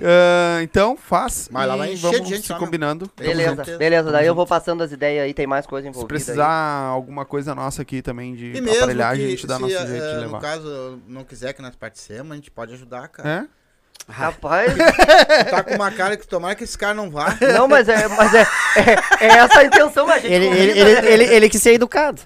Ah, 0.02 0.62
então, 0.62 0.96
faz. 0.96 1.48
Mas 1.52 1.68
lá 1.68 1.74
e 1.74 1.78
vai 1.78 1.92
encher 1.92 2.10
vamos 2.10 2.20
de 2.28 2.34
gente 2.36 2.46
se 2.46 2.52
meu. 2.52 2.58
combinando. 2.60 3.10
Beleza, 3.16 3.64
junto. 3.64 3.78
beleza. 3.78 4.10
Daí 4.10 4.26
eu 4.26 4.34
vou 4.34 4.46
passando 4.46 4.82
as 4.82 4.90
ideias 4.92 5.24
aí, 5.24 5.34
tem 5.34 5.46
mais 5.46 5.66
coisa 5.66 5.84
Se 5.84 5.90
envolvida. 5.90 6.08
precisar 6.08 6.48
alguma 6.48 7.24
coisa 7.24 7.54
nossa 7.54 7.82
aqui 7.82 8.00
também 8.00 8.34
de 8.34 8.46
E 8.56 8.60
mesmo 8.60 8.78
aparelhagem, 8.78 9.24
a 9.24 9.28
que 9.28 9.30
gente 9.36 9.46
dá 9.46 9.56
se, 9.56 9.60
nosso 9.62 9.74
eh, 9.74 9.86
jeito 9.86 10.06
de 10.06 10.14
no 10.14 10.20
levar. 10.22 10.40
caso 10.40 10.98
não 11.06 11.22
quiser 11.24 11.52
que 11.52 11.60
nós 11.60 11.76
participemos, 11.76 12.32
a 12.32 12.34
gente 12.36 12.50
pode 12.50 12.72
ajudar, 12.74 13.08
cara. 13.08 13.28
É? 13.28 13.63
Rapaz, 14.08 14.72
Tá 15.50 15.62
com 15.62 15.74
uma 15.76 15.90
cara 15.90 16.16
que 16.16 16.26
tomara 16.26 16.54
que 16.54 16.64
esse 16.64 16.76
cara 16.76 16.92
não 16.94 17.10
vá. 17.10 17.36
não, 17.54 17.66
mas 17.66 17.88
é, 17.88 18.06
mas 18.08 18.34
é, 18.34 18.42
é, 18.76 19.24
é 19.24 19.26
essa 19.38 19.60
a 19.60 19.64
intenção, 19.64 20.08
a 20.08 20.18
gente 20.18 20.32
Ele, 20.32 20.46
convida, 20.48 20.62
ele, 20.64 20.80
ele, 20.80 21.00
né? 21.00 21.12
ele, 21.12 21.24
ele 21.24 21.48
quis 21.48 21.62
ser 21.62 21.72
educado. 21.72 22.20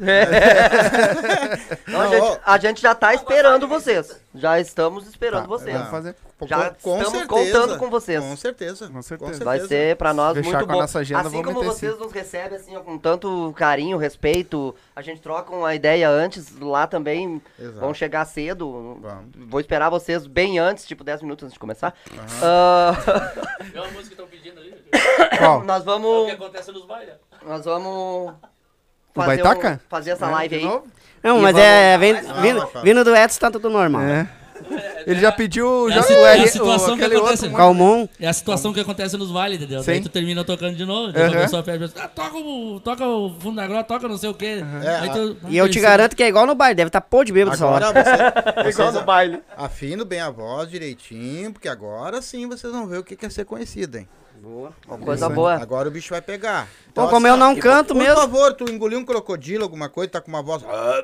Então, 1.86 2.00
a, 2.00 2.04
Não, 2.04 2.10
gente, 2.10 2.22
ó. 2.22 2.38
a 2.44 2.58
gente 2.58 2.82
já 2.82 2.94
tá 2.94 3.14
esperando 3.14 3.68
vocês. 3.68 4.20
Já 4.34 4.58
estamos 4.60 5.06
esperando 5.06 5.42
Tá, 5.42 5.48
vocês. 5.48 5.72
Vamos 5.76 5.90
fazer. 5.90 6.16
Já 6.46 6.68
estamos 6.68 7.24
contando 7.26 7.78
com 7.78 7.90
vocês. 7.90 8.22
Com 8.22 8.36
certeza. 8.36 8.88
Com 8.88 9.02
certeza. 9.02 9.44
Vai 9.44 9.60
ser 9.60 9.96
pra 9.96 10.14
nós 10.14 10.36
Fechar 10.36 10.50
muito 10.50 10.66
com 10.66 10.70
a 10.70 10.74
bom. 10.74 10.80
nossa 10.82 10.98
agenda, 11.00 11.20
assim 11.22 11.30
vamos 11.30 11.46
como 11.46 11.58
meter 11.60 11.72
vocês 11.74 11.92
sim. 11.94 11.98
nos 12.00 12.12
recebem 12.12 12.56
assim, 12.58 12.74
com 12.80 12.96
tanto 12.98 13.52
carinho, 13.56 13.98
respeito, 13.98 14.74
a 14.94 15.02
gente 15.02 15.20
troca 15.20 15.52
uma 15.52 15.74
ideia 15.74 16.08
antes, 16.08 16.56
lá 16.60 16.86
também 16.86 17.42
Exato. 17.58 17.80
vão 17.80 17.92
chegar 17.92 18.24
cedo. 18.24 18.98
Vamos. 19.02 19.24
Vou 19.48 19.58
esperar 19.60 19.90
vocês 19.90 20.26
bem 20.26 20.58
antes, 20.58 20.86
tipo 20.86 21.02
10 21.02 21.22
minutos 21.22 21.44
antes 21.44 21.54
de 21.54 21.58
começar. 21.58 21.92
Ah, 22.42 22.92
a 23.74 23.80
música 23.88 24.02
que 24.02 24.08
estão 24.12 24.26
pedindo 24.26 24.60
ali? 24.60 24.74
Qual? 25.38 25.64
nós 25.64 25.78
É 25.80 25.82
o 25.82 25.84
vamos 25.84 26.26
que 26.26 26.32
acontece 26.32 26.70
nos 26.72 26.86
bailes. 26.86 27.14
nós 27.44 27.64
vamos 27.64 28.34
fazer, 29.14 29.42
Baitaca? 29.42 29.80
um- 29.84 29.88
fazer 29.88 30.10
essa 30.12 30.26
É, 30.26 30.30
live 30.30 30.54
aí. 30.56 30.64
novo? 30.64 30.86
Não, 31.22 31.38
E 31.38 31.42
mas 31.42 31.52
vamos- 31.52 31.68
é. 31.68 31.98
Vindo, 31.98 32.58
vai 32.60 32.66
falar. 32.70 32.84
vindo 32.84 33.04
do 33.04 33.16
Edson 33.16 33.40
tá 33.40 33.50
tudo 33.50 33.68
normal. 33.68 34.02
É. 34.02 34.28
Ele 35.06 35.20
já 35.20 35.32
pediu 35.32 35.88
É 35.88 35.94
já, 35.94 36.00
o 36.02 36.12
é 36.26 36.32
a 36.32 36.36
R, 36.36 36.44
o, 36.44 36.48
situação 36.48 36.96
que 36.98 37.04
acontece. 37.04 37.44
outro. 37.44 37.56
Calmon. 37.56 38.08
É 38.20 38.28
a 38.28 38.32
situação 38.32 38.72
que 38.72 38.80
acontece 38.80 39.16
nos 39.16 39.30
bailes, 39.30 39.58
entendeu? 39.58 39.80
Sim. 39.82 39.92
Daí 39.92 40.00
tu 40.02 40.08
termina 40.08 40.44
tocando 40.44 40.76
de 40.76 40.84
novo. 40.84 41.08
A 41.10 41.30
pessoa 41.42 41.62
pede, 41.62 41.90
ah, 41.96 42.08
toca, 42.08 42.36
o, 42.36 42.80
toca 42.80 43.06
o 43.06 43.34
fundo 43.38 43.56
da 43.56 43.66
grota, 43.66 43.84
toca 43.84 44.08
não 44.08 44.18
sei 44.18 44.28
o 44.30 44.34
quê. 44.34 44.62
Aí 45.00 45.10
tu- 45.10 45.36
E 45.48 45.56
eu 45.56 45.68
te 45.68 45.80
garanto 45.80 46.14
que 46.16 46.22
é 46.22 46.28
igual 46.28 46.46
no 46.46 46.54
baile, 46.54 46.74
deve 46.74 46.88
estar 46.88 47.00
pô 47.00 47.24
de 47.24 47.32
bêbado 47.32 47.54
essa 47.54 47.66
hora. 47.66 47.86
você, 47.92 48.68
Igual 48.70 48.92
no 48.92 49.02
baile. 49.02 49.40
afina 49.56 50.04
bem 50.04 50.20
a 50.20 50.30
voz 50.30 50.68
direitinho, 50.70 51.52
porque 51.52 51.68
agora 51.68 52.20
sim 52.20 52.46
vocês 52.46 52.72
vão 52.72 52.86
ver 52.86 52.98
o 52.98 53.04
que 53.04 53.16
que 53.16 53.26
é 53.26 53.30
ser 53.30 53.44
conhecido, 53.44 53.98
hein? 53.98 54.08
Boa. 54.40 54.72
Uma 54.86 54.96
Isso 54.96 55.04
coisa 55.04 55.26
aí. 55.28 55.32
boa. 55.34 55.54
Agora 55.54 55.88
o 55.88 55.90
bicho 55.90 56.10
vai 56.10 56.22
pegar. 56.22 56.68
Pô, 56.94 57.08
como 57.08 57.26
eu 57.26 57.36
não 57.36 57.54
canto 57.56 57.88
por 57.94 57.96
mesmo. 58.02 58.16
favor, 58.16 58.52
tu 58.54 58.70
engoliu 58.70 58.98
um 58.98 59.04
crocodilo, 59.04 59.64
alguma 59.64 59.88
coisa, 59.88 60.10
tá 60.12 60.20
com 60.20 60.28
uma 60.28 60.42
voz. 60.42 60.62
Ah, 60.68 61.02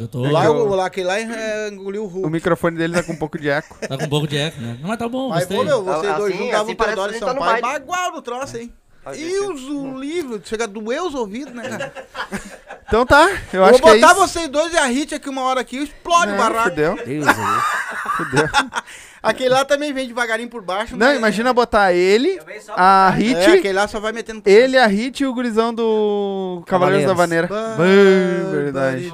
eu 0.00 0.08
tô, 0.08 0.22
Lá, 0.30 0.50
o, 0.50 0.74
lá, 0.74 0.86
aquele 0.86 1.06
lá 1.06 1.18
é, 1.18 1.68
engoliu 1.68 2.02
o 2.02 2.06
O 2.06 2.08
Hulk. 2.08 2.30
microfone 2.30 2.76
dele 2.76 2.94
tá 2.94 3.02
com 3.02 3.12
um 3.12 3.16
pouco 3.16 3.38
de 3.38 3.48
eco. 3.48 3.76
tá 3.86 3.98
com 3.98 4.04
um 4.04 4.08
pouco 4.08 4.26
de 4.26 4.36
eco, 4.36 4.60
né? 4.60 4.78
Não, 4.80 4.88
mas 4.88 4.98
tá 4.98 5.08
bom, 5.08 5.28
Mas, 5.30 5.46
pô, 5.46 5.62
meu, 5.64 5.82
vocês 5.84 6.04
Assim, 6.06 6.18
dois 6.18 6.36
juntavam 6.36 6.62
assim 6.62 6.72
o 6.72 6.76
parece 6.76 6.94
Teodoro 6.96 7.12
que 7.12 7.16
e 7.16 7.20
tá 7.20 7.26
no 7.34 7.40
Sampaio. 7.40 7.62
baile. 7.62 7.78
Bagual 7.86 8.12
no 8.12 8.22
troço, 8.22 8.56
hein? 8.56 8.72
E 9.16 9.38
os 9.40 9.60
livros, 10.00 10.40
chega 10.48 10.64
a 10.64 10.66
doer 10.66 11.02
os 11.02 11.14
ouvidos, 11.14 11.52
né, 11.54 11.68
cara? 11.68 11.92
Então 12.86 13.06
tá, 13.06 13.28
eu 13.52 13.60
Vou 13.60 13.64
acho 13.70 13.82
que 13.82 13.88
é 13.88 13.94
botar 13.94 14.12
isso. 14.12 14.20
vocês 14.20 14.48
dois 14.48 14.72
e 14.72 14.76
a 14.76 14.84
Hit 14.84 15.14
aqui 15.14 15.28
uma 15.30 15.40
hora 15.42 15.60
aqui, 15.62 15.78
explode 15.78 16.32
o 16.32 16.36
barraco. 16.36 16.68
fudeu, 16.68 16.94
Deus, 17.04 17.24
né? 17.26 17.62
fudeu. 18.16 18.48
Aquele 19.24 19.48
lá 19.50 19.64
também 19.64 19.92
vem 19.92 20.06
devagarinho 20.06 20.48
por 20.48 20.60
baixo. 20.62 20.96
Não, 20.96 21.06
mas- 21.06 21.16
imagina 21.16 21.52
botar 21.52 21.92
ele, 21.92 22.38
a 22.76 23.10
Hit, 23.10 23.34
É, 23.36 23.46
aquele 23.58 23.72
lá 23.72 23.88
só 23.88 23.98
vai 23.98 24.12
metendo 24.12 24.42
por 24.42 24.50
ele, 24.50 24.76
a 24.76 24.86
Hit 24.86 25.22
e 25.22 25.26
o 25.26 25.32
gurizão 25.34 25.72
do 25.74 26.62
Cavaleiros 26.66 27.06
da 27.06 27.14
Vaneira. 27.14 27.46
Ba- 27.48 27.76
Bem, 27.78 28.50
verdade. 28.50 29.12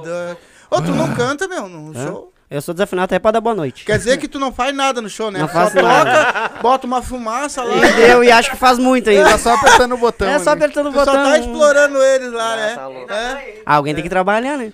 Ô, 0.71 0.81
tu 0.81 0.91
não 0.93 1.13
canta, 1.15 1.47
meu, 1.49 1.69
no 1.69 1.91
Hã? 1.99 2.07
show? 2.07 2.30
Eu 2.51 2.61
sou 2.61 2.75
desafinado 2.75 3.05
até 3.05 3.17
pra 3.21 3.31
dar 3.31 3.41
boa 3.41 3.55
noite. 3.55 3.85
Quer 3.85 3.97
dizer 3.97 4.17
que 4.19 4.27
tu 4.27 4.37
não 4.41 4.51
faz 4.53 4.75
nada 4.75 5.01
no 5.01 5.09
show, 5.09 5.31
né? 5.31 5.39
Não 5.39 5.47
Só 5.47 5.53
faço 5.55 5.77
toca, 5.77 5.87
nada. 5.87 6.51
bota 6.61 6.85
uma 6.85 7.01
fumaça 7.01 7.63
lá. 7.63 7.77
E 7.77 7.93
deu, 7.93 8.25
e 8.25 8.33
acho 8.33 8.51
que 8.51 8.57
faz 8.57 8.77
muito 8.77 9.09
ainda. 9.09 9.31
Tá 9.31 9.39
só 9.39 9.55
apertando 9.55 9.93
o 9.95 9.97
botão. 9.97 10.29
É 10.29 10.37
só 10.41 10.51
ali. 10.51 10.59
apertando 10.65 10.87
o 10.89 10.91
Tu 10.91 10.99
só 10.99 11.05
botão. 11.05 11.25
tá 11.31 11.39
explorando 11.39 12.03
eles 12.03 12.33
lá, 12.33 12.57
né? 12.57 12.75
tá 12.75 12.87
louco. 12.89 13.13
É. 13.13 13.55
Alguém 13.65 13.95
tem 13.95 14.03
que 14.03 14.11
trabalhar, 14.11 14.57
né? 14.57 14.73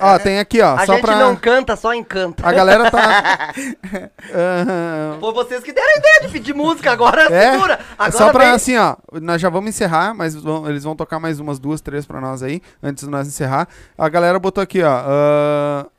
Ó, 0.00 0.18
tem 0.20 0.38
aqui, 0.38 0.60
ó, 0.62 0.76
A 0.76 0.86
só 0.86 0.92
gente 0.94 1.02
pra... 1.02 1.16
não 1.16 1.34
canta, 1.34 1.74
só 1.74 1.92
encanta. 1.92 2.46
A 2.48 2.52
galera 2.52 2.88
tá... 2.92 3.52
Aham. 4.32 5.16
Pô, 5.20 5.32
vocês 5.32 5.64
que 5.64 5.72
deram 5.72 5.88
a 5.94 5.98
ideia 5.98 6.20
de 6.22 6.28
pedir 6.28 6.54
música 6.54 6.92
agora, 6.92 7.22
É, 7.24 7.52
segura. 7.52 7.74
é 7.74 7.78
Agora 7.98 8.12
só 8.12 8.30
pra 8.30 8.44
vem. 8.44 8.54
assim, 8.54 8.76
ó, 8.78 8.94
nós 9.20 9.40
já 9.40 9.48
vamos 9.48 9.70
encerrar, 9.70 10.14
mas 10.14 10.34
vão- 10.36 10.68
eles 10.68 10.84
vão 10.84 10.94
tocar 10.94 11.18
mais 11.18 11.40
umas 11.40 11.58
duas, 11.58 11.80
três 11.80 12.06
pra 12.06 12.20
nós 12.20 12.40
aí, 12.42 12.62
antes 12.80 13.04
de 13.04 13.10
nós 13.10 13.26
encerrar. 13.26 13.66
A 13.98 14.08
galera 14.08 14.38
botou 14.38 14.62
aqui, 14.62 14.82
ó, 14.82 14.88
ah, 14.90 15.86
c- 15.86 15.90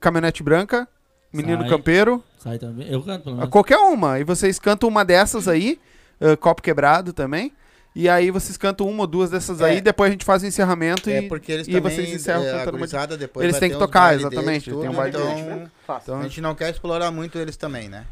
caminhonete 0.00 0.42
branca, 0.42 0.88
menino 1.32 1.60
Sai. 1.62 1.68
campeiro, 1.70 2.24
Sai 2.38 2.58
também. 2.58 2.88
Eu 2.90 3.02
canto, 3.02 3.24
pelo 3.24 3.36
menos. 3.36 3.50
qualquer 3.50 3.78
uma. 3.78 4.18
E 4.20 4.24
vocês 4.24 4.58
cantam 4.58 4.88
uma 4.88 5.04
dessas 5.04 5.48
aí, 5.48 5.80
ah, 6.20 6.36
copo 6.36 6.62
quebrado 6.62 7.12
também. 7.12 7.52
E 7.96 8.08
aí 8.08 8.28
vocês 8.32 8.56
cantam 8.56 8.88
uma 8.88 9.02
ou 9.02 9.06
duas 9.06 9.30
dessas 9.30 9.62
aí, 9.62 9.76
É. 9.76 9.80
depois 9.80 10.08
a 10.08 10.12
gente 10.12 10.24
faz 10.24 10.42
o 10.42 10.46
encerramento 10.46 11.08
É 11.08 11.20
e, 11.20 11.28
porque 11.28 11.52
eles 11.52 11.68
e 11.68 11.70
também, 11.70 11.92
vocês 11.94 12.12
encerram 12.12 12.42
é, 12.42 12.50
cantando 12.50 12.76
uma... 12.76 13.16
depois 13.16 13.44
Eles 13.44 13.56
têm 13.60 13.70
que 13.70 13.76
tocar, 13.78 14.16
exatamente, 14.16 14.68
deles, 14.68 14.80
tem 14.80 14.90
um 14.90 14.94
baile 14.94 15.16
então. 15.16 15.70
Então, 16.02 16.18
a 16.18 16.22
gente 16.24 16.40
não 16.40 16.56
quer 16.56 16.70
explorar 16.70 17.12
muito 17.12 17.38
eles 17.38 17.56
também, 17.56 17.88
né? 17.88 18.04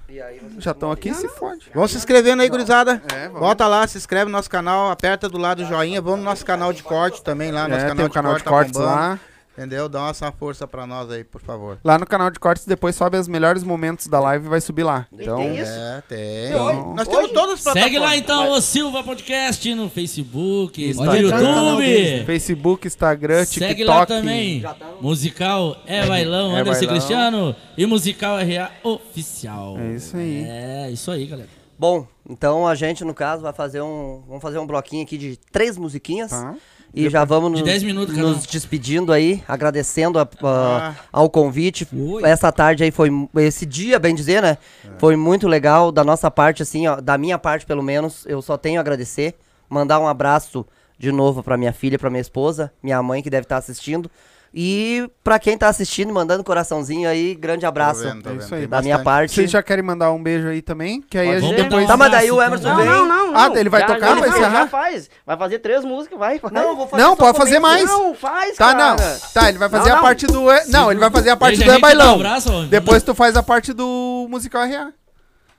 já 0.58 0.70
estão 0.70 0.92
aqui, 0.92 1.12
se 1.12 1.26
fode. 1.26 1.68
Vão 1.74 1.88
se 1.88 1.96
inscrevendo 1.96 2.42
aí, 2.42 2.48
gurizada. 2.48 3.02
É. 3.12 3.28
Bota 3.28 3.66
lá, 3.66 3.84
se 3.88 3.98
inscreve 3.98 4.26
no 4.26 4.30
nosso 4.30 4.48
canal, 4.48 4.88
aperta 4.88 5.28
do 5.28 5.36
lado 5.36 5.64
do 5.64 5.68
joinha. 5.68 6.00
Vamos 6.00 6.20
no 6.20 6.26
nosso 6.26 6.46
canal 6.46 6.72
de 6.72 6.84
corte 6.84 7.20
também 7.20 7.50
lá. 7.50 7.66
Nosso 7.66 7.80
É, 7.84 7.88
canal 7.88 7.96
tem 7.96 8.04
o 8.04 8.08
de 8.08 8.14
canal 8.14 8.32
corte 8.34 8.44
de 8.44 8.48
cortes 8.50 8.72
tá 8.74 8.84
lá. 8.84 9.20
Entendeu? 9.56 9.86
Dá 9.88 10.08
essa 10.08 10.32
força 10.32 10.66
pra 10.66 10.86
nós 10.86 11.10
aí, 11.10 11.22
por 11.24 11.40
favor. 11.40 11.78
Lá 11.84 11.98
no 11.98 12.06
canal 12.06 12.30
de 12.30 12.38
cortes, 12.40 12.64
depois 12.64 12.96
sobe 12.96 13.18
os 13.18 13.28
melhores 13.28 13.62
momentos 13.62 14.06
da 14.06 14.18
live 14.18 14.46
e 14.46 14.48
vai 14.48 14.60
subir 14.62 14.82
lá. 14.82 15.06
Então, 15.12 15.36
tem 15.36 15.58
isso? 15.58 15.70
É, 15.70 16.02
tem. 16.08 16.46
Então- 16.48 16.94
Nós 16.94 17.06
temos 17.06 17.30
todas 17.32 17.54
as 17.54 17.60
plataformas. 17.62 17.82
Segue 17.82 17.98
lá 17.98 18.16
então 18.16 18.50
o 18.52 18.60
Silva 18.62 19.04
Podcast 19.04 19.74
no 19.74 19.90
Facebook, 19.90 20.82
no 20.82 20.90
Instagram. 20.90 21.20
YouTube. 21.20 22.24
Facebook, 22.24 22.86
Instagram, 22.86 23.44
Segue 23.44 23.74
TikTok. 23.74 23.84
lá 23.98 24.06
também. 24.06 24.64
Musical 25.02 25.76
é 25.86 26.06
Bailão, 26.06 26.56
É 26.56 26.60
Anderson 26.60 26.80
Bailão. 26.86 26.94
Cristiano. 26.96 27.56
E 27.76 27.84
Musical 27.86 28.36
RA 28.38 28.70
Oficial. 28.82 29.78
É 29.78 29.92
isso 29.94 30.16
aí. 30.16 30.44
É, 30.48 30.90
isso 30.90 31.10
aí, 31.10 31.26
galera. 31.26 31.48
Bom, 31.78 32.06
então 32.28 32.66
a 32.66 32.74
gente, 32.74 33.04
no 33.04 33.12
caso, 33.12 33.42
vai 33.42 33.52
fazer 33.52 33.82
um. 33.82 34.22
Vamos 34.26 34.40
fazer 34.42 34.58
um 34.58 34.66
bloquinho 34.66 35.02
aqui 35.02 35.18
de 35.18 35.36
três 35.50 35.76
musiquinhas. 35.76 36.30
Tá. 36.30 36.54
E 36.94 37.08
já 37.08 37.24
vamos 37.24 37.52
De 37.52 37.60
nos, 37.60 37.62
10 37.70 37.82
minutos 37.82 38.16
nos 38.16 38.44
despedindo 38.46 39.12
aí, 39.12 39.42
agradecendo 39.48 40.18
a- 40.18 40.22
a- 40.22 40.88
Ah. 40.88 40.94
ao 41.10 41.30
convite. 41.30 41.84
Foi. 41.86 42.22
Essa 42.24 42.52
tarde 42.52 42.84
aí 42.84 42.90
foi. 42.90 43.08
Esse 43.36 43.64
dia, 43.64 43.98
bem 43.98 44.14
dizer, 44.14 44.42
né? 44.42 44.58
Foi 44.98 45.16
muito 45.16 45.48
legal. 45.48 45.90
Da 45.90 46.04
nossa 46.04 46.30
parte, 46.30 46.62
assim, 46.62 46.86
ó, 46.86 47.00
da 47.00 47.16
minha 47.16 47.38
parte, 47.38 47.64
pelo 47.64 47.82
menos, 47.82 48.26
eu 48.26 48.42
só 48.42 48.56
tenho 48.58 48.78
a 48.78 48.82
agradecer. 48.82 49.34
Mandar 49.70 49.98
um 50.00 50.06
abraço 50.06 50.66
de 50.98 51.10
novo 51.10 51.42
pra 51.42 51.56
minha 51.56 51.72
filha, 51.72 51.98
pra 51.98 52.10
minha 52.10 52.20
esposa, 52.20 52.70
minha 52.82 53.02
mãe 53.02 53.22
que 53.22 53.30
deve 53.30 53.44
estar 53.44 53.56
assistindo. 53.56 54.10
E 54.54 55.08
pra 55.24 55.38
quem 55.38 55.56
tá 55.56 55.68
assistindo, 55.68 56.12
mandando 56.12 56.44
coraçãozinho 56.44 57.08
aí, 57.08 57.34
grande 57.34 57.64
abraço. 57.64 58.02
vendo, 58.02 58.22
tô 58.22 58.28
É 58.28 58.32
vendo, 58.32 58.42
isso 58.42 58.54
aí. 58.54 58.66
Da 58.66 58.82
minha 58.82 58.96
bastante. 58.98 59.04
parte. 59.04 59.34
Vocês 59.34 59.50
já 59.50 59.62
querem 59.62 59.82
mandar 59.82 60.12
um 60.12 60.22
beijo 60.22 60.46
aí 60.48 60.60
também? 60.60 61.00
Que 61.00 61.16
aí 61.16 61.30
a 61.30 61.40
gente 61.40 61.56
depois. 61.56 61.86
Tá, 61.86 61.96
mas 61.96 62.10
daí 62.12 62.30
o 62.30 62.42
Emerson 62.42 62.64
então. 62.68 62.76
vem. 62.76 62.84
Não, 62.86 63.06
não, 63.08 63.34
Ah, 63.36 63.48
não. 63.48 63.56
ele 63.56 63.70
vai 63.70 63.80
Já- 63.80 63.86
tocar, 63.86 64.10
não, 64.10 64.20
vai 64.20 64.28
não, 64.28 64.36
encerrar? 64.36 64.58
Já 64.60 64.66
faz. 64.68 65.10
Vai 65.26 65.36
fazer 65.38 65.58
três 65.60 65.84
músicas, 65.86 66.18
vai. 66.18 66.38
vai. 66.38 66.50
Não, 66.52 66.76
vou 66.76 66.86
fazer 66.86 67.02
Não, 67.02 67.16
pode 67.16 67.38
fazer 67.38 67.58
mais. 67.60 67.84
Não, 67.88 68.14
faz, 68.14 68.56
Tá, 68.58 68.74
cara. 68.74 68.90
não. 68.90 68.96
Tá, 69.32 69.48
ele 69.48 69.56
vai 69.58 69.68
fazer 69.70 69.88
Não, 69.88 69.92
a 69.92 69.96
não. 69.96 70.02
parte 70.02 70.26
do. 70.26 70.42
Não, 70.68 70.90
ele 70.90 71.00
vai 71.00 71.10
fazer 71.10 71.30
a 71.30 71.36
parte 71.36 71.56
Deixa 71.56 71.64
do 71.64 71.70
a 71.70 71.74
É 71.74 71.78
um 71.78 71.80
Bailão. 71.80 72.14
abraço. 72.16 72.66
Depois 72.66 73.02
tu 73.02 73.14
faz 73.14 73.36
a 73.38 73.42
parte 73.42 73.72
do 73.72 74.26
Musical 74.28 74.66
RA. 74.66 74.92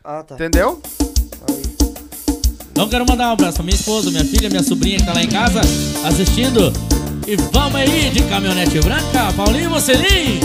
Ah, 0.04 0.22
tá. 0.22 0.36
Entendeu? 0.36 0.80
Então 2.72 2.88
quero 2.90 3.06
mandar 3.10 3.30
um 3.30 3.34
abraço 3.34 3.56
pra 3.56 3.64
minha 3.64 3.76
esposa, 3.76 4.12
minha 4.12 4.26
filha, 4.26 4.50
minha 4.50 4.64
sobrinha 4.64 4.98
que 5.00 5.06
tá 5.06 5.14
lá 5.14 5.22
em 5.24 5.30
casa 5.30 5.62
assistindo. 6.08 6.72
E 7.26 7.38
vamos 7.54 7.76
aí 7.76 8.10
de 8.10 8.22
caminhonete 8.24 8.80
branca, 8.82 9.32
Paulinho 9.38 9.70
Mocelin. 9.70 10.42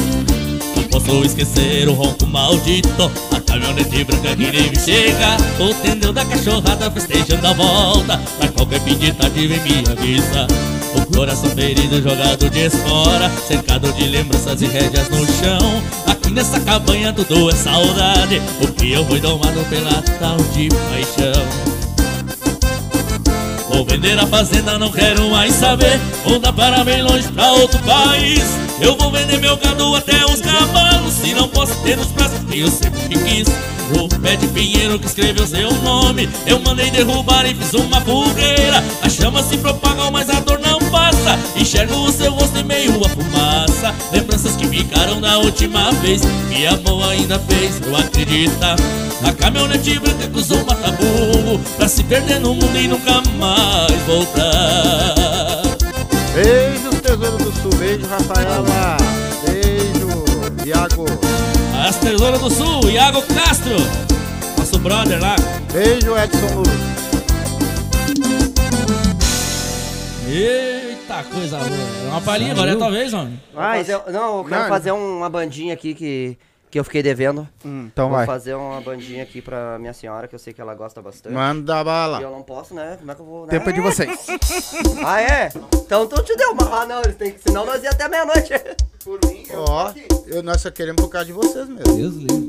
Não 0.77 0.85
posso 0.85 1.25
esquecer 1.25 1.89
o 1.89 1.93
ronco 1.93 2.25
maldito. 2.27 3.11
A 3.33 3.41
caminhonete 3.41 4.05
branca 4.05 4.37
que 4.37 4.51
nem 4.53 4.71
me 4.71 4.79
chega. 4.79 5.37
O 5.59 5.75
tendeu 5.83 6.13
da 6.13 6.25
cachorrada 6.25 6.89
festejando 6.91 7.47
a 7.49 7.53
volta. 7.53 8.21
Pra 8.39 8.49
qualquer 8.49 8.81
fim 8.83 8.97
de 8.97 9.11
vem 9.11 9.61
me 9.61 9.91
avisa. 9.91 10.47
O 10.95 11.17
coração 11.17 11.51
ferido 11.51 12.01
jogado 12.01 12.49
de 12.49 12.61
esfora 12.61 13.31
Cercado 13.47 13.93
de 13.93 14.05
lembranças 14.09 14.63
e 14.63 14.67
rédeas 14.67 15.09
no 15.09 15.27
chão. 15.27 15.83
Aqui 16.07 16.31
nessa 16.31 16.61
cabanha 16.61 17.13
tudo 17.13 17.51
é 17.51 17.55
saudade. 17.55 18.41
O 18.63 18.69
que 18.69 18.93
eu 18.93 19.05
fui 19.05 19.19
domado 19.19 19.65
pela 19.69 20.01
tal 20.21 20.37
de 20.55 20.69
paixão 20.69 21.58
Vou 23.79 23.87
vender 23.87 24.19
a 24.19 24.27
fazenda, 24.27 24.77
não 24.77 24.91
quero 24.91 25.31
mais 25.31 25.55
saber. 25.55 26.01
Vou 26.25 26.41
dar 26.41 26.53
para 26.53 26.83
bem 26.83 27.01
longe 27.01 27.29
pra 27.29 27.53
outro 27.53 27.79
país. 27.85 28.43
Eu 28.81 28.97
vou 28.97 29.13
vender 29.13 29.39
meu 29.39 29.57
gado 29.57 29.95
até 29.95 30.25
os 30.25 30.41
cavalos. 30.41 31.15
Se 31.15 31.33
não 31.33 31.47
posso 31.47 31.81
ter 31.85 31.97
nos 31.97 32.09
braços 32.09 32.41
que 32.51 32.59
eu 32.59 32.69
sempre 32.73 33.17
quis. 33.17 33.47
O 33.97 34.09
pé 34.21 34.35
de 34.35 34.49
pinheiro 34.49 34.99
que 34.99 35.07
escreveu 35.07 35.47
seu 35.47 35.73
nome 35.83 36.29
Eu 36.45 36.61
mandei 36.61 36.91
derrubar 36.91 37.47
e 37.47 37.55
fiz 37.55 37.73
uma 37.75 38.01
fogueira. 38.01 38.83
As 39.01 39.13
chamas 39.13 39.45
se 39.45 39.57
propagam, 39.59 40.11
mas 40.11 40.29
a 40.29 40.41
dor 40.41 40.59
não 40.59 40.81
passa. 40.91 41.39
Enxergo 41.55 41.95
o 41.95 42.11
seu 42.11 42.33
rosto 42.33 42.59
em 42.59 42.65
meio 42.65 43.01
à 43.05 43.09
fumaça 43.09 43.68
Lembranças 44.13 44.57
que 44.57 44.67
ficaram 44.67 45.21
da 45.21 45.39
última 45.39 45.91
vez 45.93 46.23
Que 46.49 46.67
amor 46.67 47.11
ainda 47.11 47.39
fez 47.41 47.81
eu 47.87 47.97
acreditar 47.97 48.77
A 49.27 49.33
caminhonete 49.33 49.99
branca 49.99 50.29
cruzou 50.29 50.59
uma 50.63 50.75
tabu 50.75 51.59
Pra 51.77 51.89
se 51.89 52.03
perder 52.05 52.41
no 52.41 52.55
mundo 52.55 52.77
e 52.77 52.89
nunca 52.89 53.23
mais 53.39 54.03
voltar 54.07 55.79
Beijos, 56.35 57.01
Tesouro 57.01 57.37
do 57.37 57.53
Sul. 57.61 57.75
Beijo, 57.79 58.07
Rafaela. 58.07 58.97
Beijo, 59.45 60.25
Iago. 60.65 61.07
As 61.89 61.97
Tesouras 61.97 62.41
do 62.41 62.51
Sul, 62.51 62.91
Iago 62.91 63.23
Castro 63.23 63.77
Nosso 64.59 64.79
brother 64.79 65.21
lá 65.21 65.37
Beijo, 65.73 66.17
Edson 66.17 66.55
Luz. 66.57 66.69
Eita, 71.09 71.25
coisa 71.25 71.57
boa 71.59 71.71
Uma 72.11 72.21
palhinha 72.21 72.53
agora, 72.53 72.73
é 72.73 72.77
talvez, 72.77 73.15
homem 73.15 73.41
Vou 73.55 73.63
fazer- 73.63 74.01
não, 74.13 74.39
eu 74.39 74.45
quero 74.45 74.61
Não, 74.63 74.69
fazer 74.69 74.93
uma 74.93 75.31
bandinha 75.31 75.73
aqui 75.73 75.95
que, 75.95 76.37
que 76.71 76.79
eu 76.79 76.85
fiquei 76.85 77.03
devendo. 77.03 77.49
Hum, 77.65 77.89
então 77.91 78.09
Vou 78.09 78.17
vai. 78.19 78.27
fazer 78.27 78.55
uma 78.55 78.79
bandinha 78.83 79.23
aqui 79.23 79.41
pra 79.41 79.79
minha 79.79 79.95
senhora, 79.95 80.29
que 80.29 80.35
eu 80.35 80.39
sei 80.39 80.53
que 80.53 80.61
ela 80.61 80.75
gosta 80.75 81.01
bastante. 81.01 81.33
Manda 81.33 81.81
E 81.81 81.85
bala. 81.85 82.21
eu 82.21 82.31
não 82.31 82.43
posso, 82.43 82.75
né? 82.75 82.97
Como 82.99 83.11
é 83.11 83.15
que 83.15 83.21
eu 83.23 83.25
vou. 83.27 83.43
Né? 83.47 83.51
Tempo 83.53 83.71
é 83.71 83.73
de 83.73 83.81
vocês. 83.81 84.27
Ah, 85.05 85.21
é? 85.23 85.49
Então 85.75 86.07
tu 86.07 86.23
te 86.23 86.37
deu 86.37 86.53
uma. 86.53 86.83
Ah, 86.83 86.87
não, 86.87 87.01
eles 87.01 87.17
têm 87.17 87.33
que. 87.33 87.41
Senão 87.43 87.65
nós 87.65 87.83
ia 87.83 87.91
até 87.91 88.07
meia-noite. 88.09 88.53
Ó, 89.55 89.93
eu, 90.27 90.43
nós 90.43 90.61
só 90.61 90.71
queremos 90.71 91.01
por 91.03 91.09
causa 91.09 91.25
de 91.27 91.33
vocês 91.33 91.67
mesmo. 91.69 91.97
Deus 91.97 92.15
livre 92.17 92.49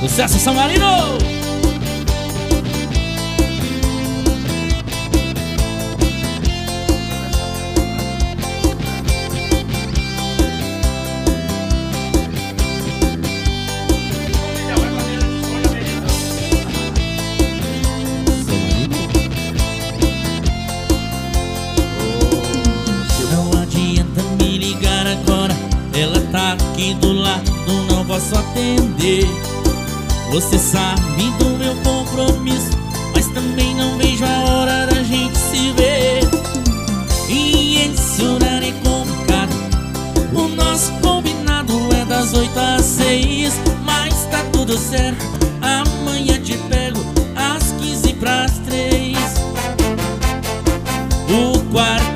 Sucesso 0.00 0.38
São 0.38 0.54
Marino! 0.54 1.18
Posso 28.18 28.36
atender. 28.36 29.26
Você 30.30 30.58
sabe 30.58 31.30
do 31.38 31.50
meu 31.58 31.74
compromisso, 31.76 32.70
mas 33.14 33.28
também 33.28 33.74
não 33.76 33.96
vejo 33.96 34.24
a 34.24 34.44
hora 34.50 34.86
da 34.86 35.02
gente 35.02 35.38
se 35.38 35.72
ver. 35.72 36.20
E 37.28 37.94
horário 38.24 38.68
é 38.68 38.72
complicado. 38.72 39.54
O 40.34 40.48
nosso 40.48 40.92
combinado 40.94 41.72
é 41.94 42.04
das 42.04 42.34
8 42.34 42.58
às 42.58 42.84
6, 42.84 43.54
mas 43.84 44.14
tá 44.30 44.42
tudo 44.52 44.76
certo. 44.76 45.24
Amanhã 45.60 46.40
te 46.40 46.56
pego 46.68 46.98
às 47.36 47.72
15 47.80 48.14
pras 48.14 48.52
3. 48.66 49.16
O 51.30 51.60
quarto 51.70 52.07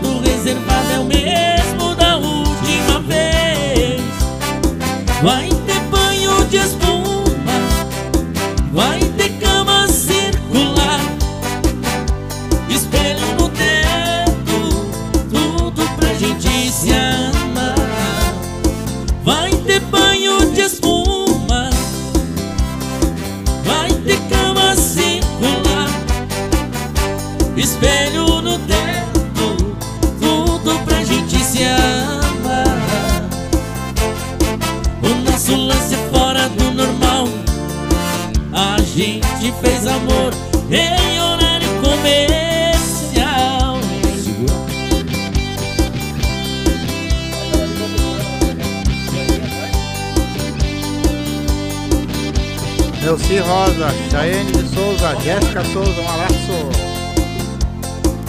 Elci 53.12 53.36
Rosa, 53.40 53.94
Chayenne 54.10 54.50
de 54.52 54.74
Souza, 54.74 55.14
Jéssica 55.22 55.62
Souza, 55.64 56.00
um 56.00 56.08
abraço. 56.08 56.70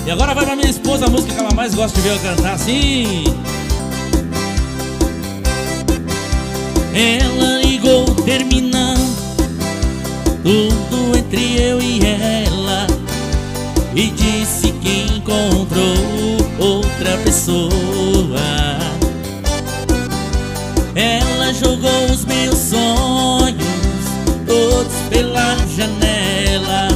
E 0.05 0.11
agora 0.11 0.33
vai 0.33 0.43
pra 0.43 0.57
minha 0.57 0.69
esposa 0.69 1.05
a 1.05 1.09
música 1.09 1.33
que 1.33 1.39
ela 1.39 1.53
mais 1.53 1.73
gosta 1.73 2.01
de 2.01 2.05
ver 2.05 2.15
eu 2.15 2.19
cantar 2.19 2.55
assim. 2.55 3.23
Ela 6.93 7.61
ligou 7.65 8.03
terminando 8.25 8.99
tudo 10.43 11.17
entre 11.17 11.61
eu 11.61 11.81
e 11.81 12.01
ela 12.05 12.85
e 13.95 14.09
disse 14.09 14.73
que 14.73 15.15
encontrou 15.15 15.95
outra 16.59 17.17
pessoa. 17.23 17.71
Ela 20.93 21.53
jogou 21.53 22.11
os 22.11 22.25
meus 22.25 22.57
sonhos 22.57 23.72
todos 24.45 24.93
pela 25.09 25.55
janela 25.75 26.87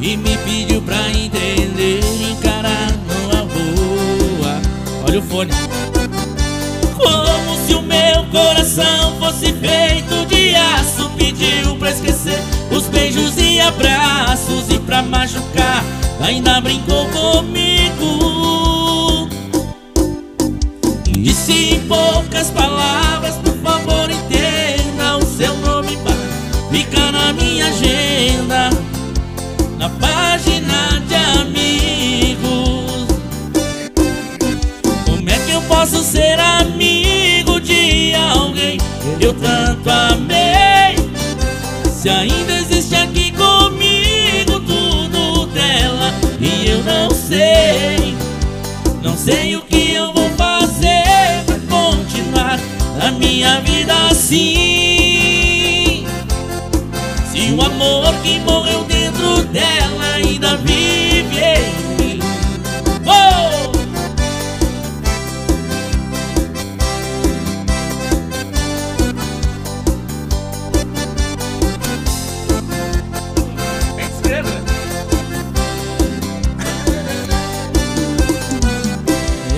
e 0.00 0.16
me 0.16 0.36
pediu 0.38 0.82
pra 0.82 1.08
entender 1.10 2.00
encarar 2.30 2.92
numa 3.08 3.44
boa. 3.44 4.60
Olha 5.06 5.18
o 5.18 5.22
fone. 5.22 5.52
Como 6.96 7.66
se 7.66 7.74
o 7.74 7.82
meu 7.82 8.24
coração 8.30 9.16
fosse 9.18 9.52
feito 9.52 10.26
de 10.26 10.54
aço 10.54 11.10
Pediu 11.16 11.76
pra 11.76 11.90
esquecer 11.90 12.42
os 12.70 12.86
beijos 12.86 13.36
e 13.38 13.60
abraços 13.60 14.68
E 14.68 14.78
pra 14.80 15.02
machucar 15.02 15.84
ainda 16.20 16.60
brincou 16.60 17.06
comigo 17.10 18.08
Disse 21.04 21.74
em 21.74 21.80
poucas 21.86 22.50
palavras, 22.50 23.07
Na 29.78 29.88
página 29.90 31.00
de 31.06 31.14
amigos 31.38 33.06
como 35.04 35.30
é 35.30 35.38
que 35.38 35.52
eu 35.52 35.62
posso 35.62 36.02
ser 36.02 36.38
amigo 36.40 37.60
de 37.60 38.12
alguém 38.14 38.78
que 39.18 39.24
eu 39.24 39.32
tanto 39.34 39.88
amei? 39.88 40.96
Se 41.92 42.08
ainda 42.08 42.54
existe 42.54 42.96
aqui 42.96 43.32
comigo 43.32 44.58
tudo 44.66 45.46
dela 45.46 46.12
e 46.40 46.70
eu 46.70 46.82
não 46.82 47.10
sei, 47.10 48.16
não 49.00 49.16
sei 49.16 49.54
o 49.54 49.62
que 49.62 49.92
eu 49.92 50.12
vou 50.12 50.28
fazer 50.30 51.44
pra 51.46 51.56
continuar 51.68 52.58
a 53.00 53.12
minha 53.12 53.60
vida 53.60 53.94
assim. 54.10 56.04
Se 57.30 57.52
o 57.52 57.62
amor 57.62 58.12
que 58.22 58.40
morreu 58.40 58.82
dentro 58.84 58.97
dela 59.52 60.14
ainda 60.14 60.56
vive 60.58 61.38
em 61.38 61.96
mim. 61.96 62.20
Oh! 63.06 63.68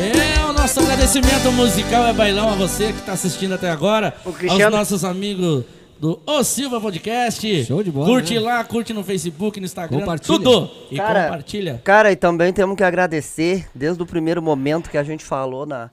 É, 0.02 0.44
o 0.44 0.52
nosso 0.52 0.80
agradecimento 0.80 1.52
musical 1.52 2.06
é 2.06 2.12
bailão 2.12 2.50
a 2.50 2.54
você 2.54 2.92
que 2.92 3.00
está 3.00 3.12
assistindo 3.12 3.54
até 3.54 3.70
agora. 3.70 4.14
Aos 4.48 4.70
nossos 4.70 5.04
amigos 5.04 5.64
do 6.00 6.20
O 6.26 6.42
Silva 6.42 6.80
Podcast. 6.80 7.64
Show 7.64 7.82
de 7.82 7.90
bola, 7.90 8.06
Curte 8.06 8.34
né? 8.34 8.40
lá, 8.40 8.64
curte 8.64 8.92
no 8.94 9.04
Facebook, 9.04 9.60
no 9.60 9.66
Instagram, 9.66 10.00
Compartilha. 10.00 10.38
tudo. 10.38 10.70
E 10.90 10.96
Cara, 10.96 11.24
compartilha. 11.24 11.80
Cara, 11.84 12.10
e 12.10 12.16
também 12.16 12.52
temos 12.52 12.74
que 12.76 12.82
agradecer, 12.82 13.68
desde 13.74 14.02
o 14.02 14.06
primeiro 14.06 14.40
momento 14.42 14.88
que 14.90 14.96
a 14.98 15.02
gente 15.04 15.24
falou 15.24 15.66
na. 15.66 15.90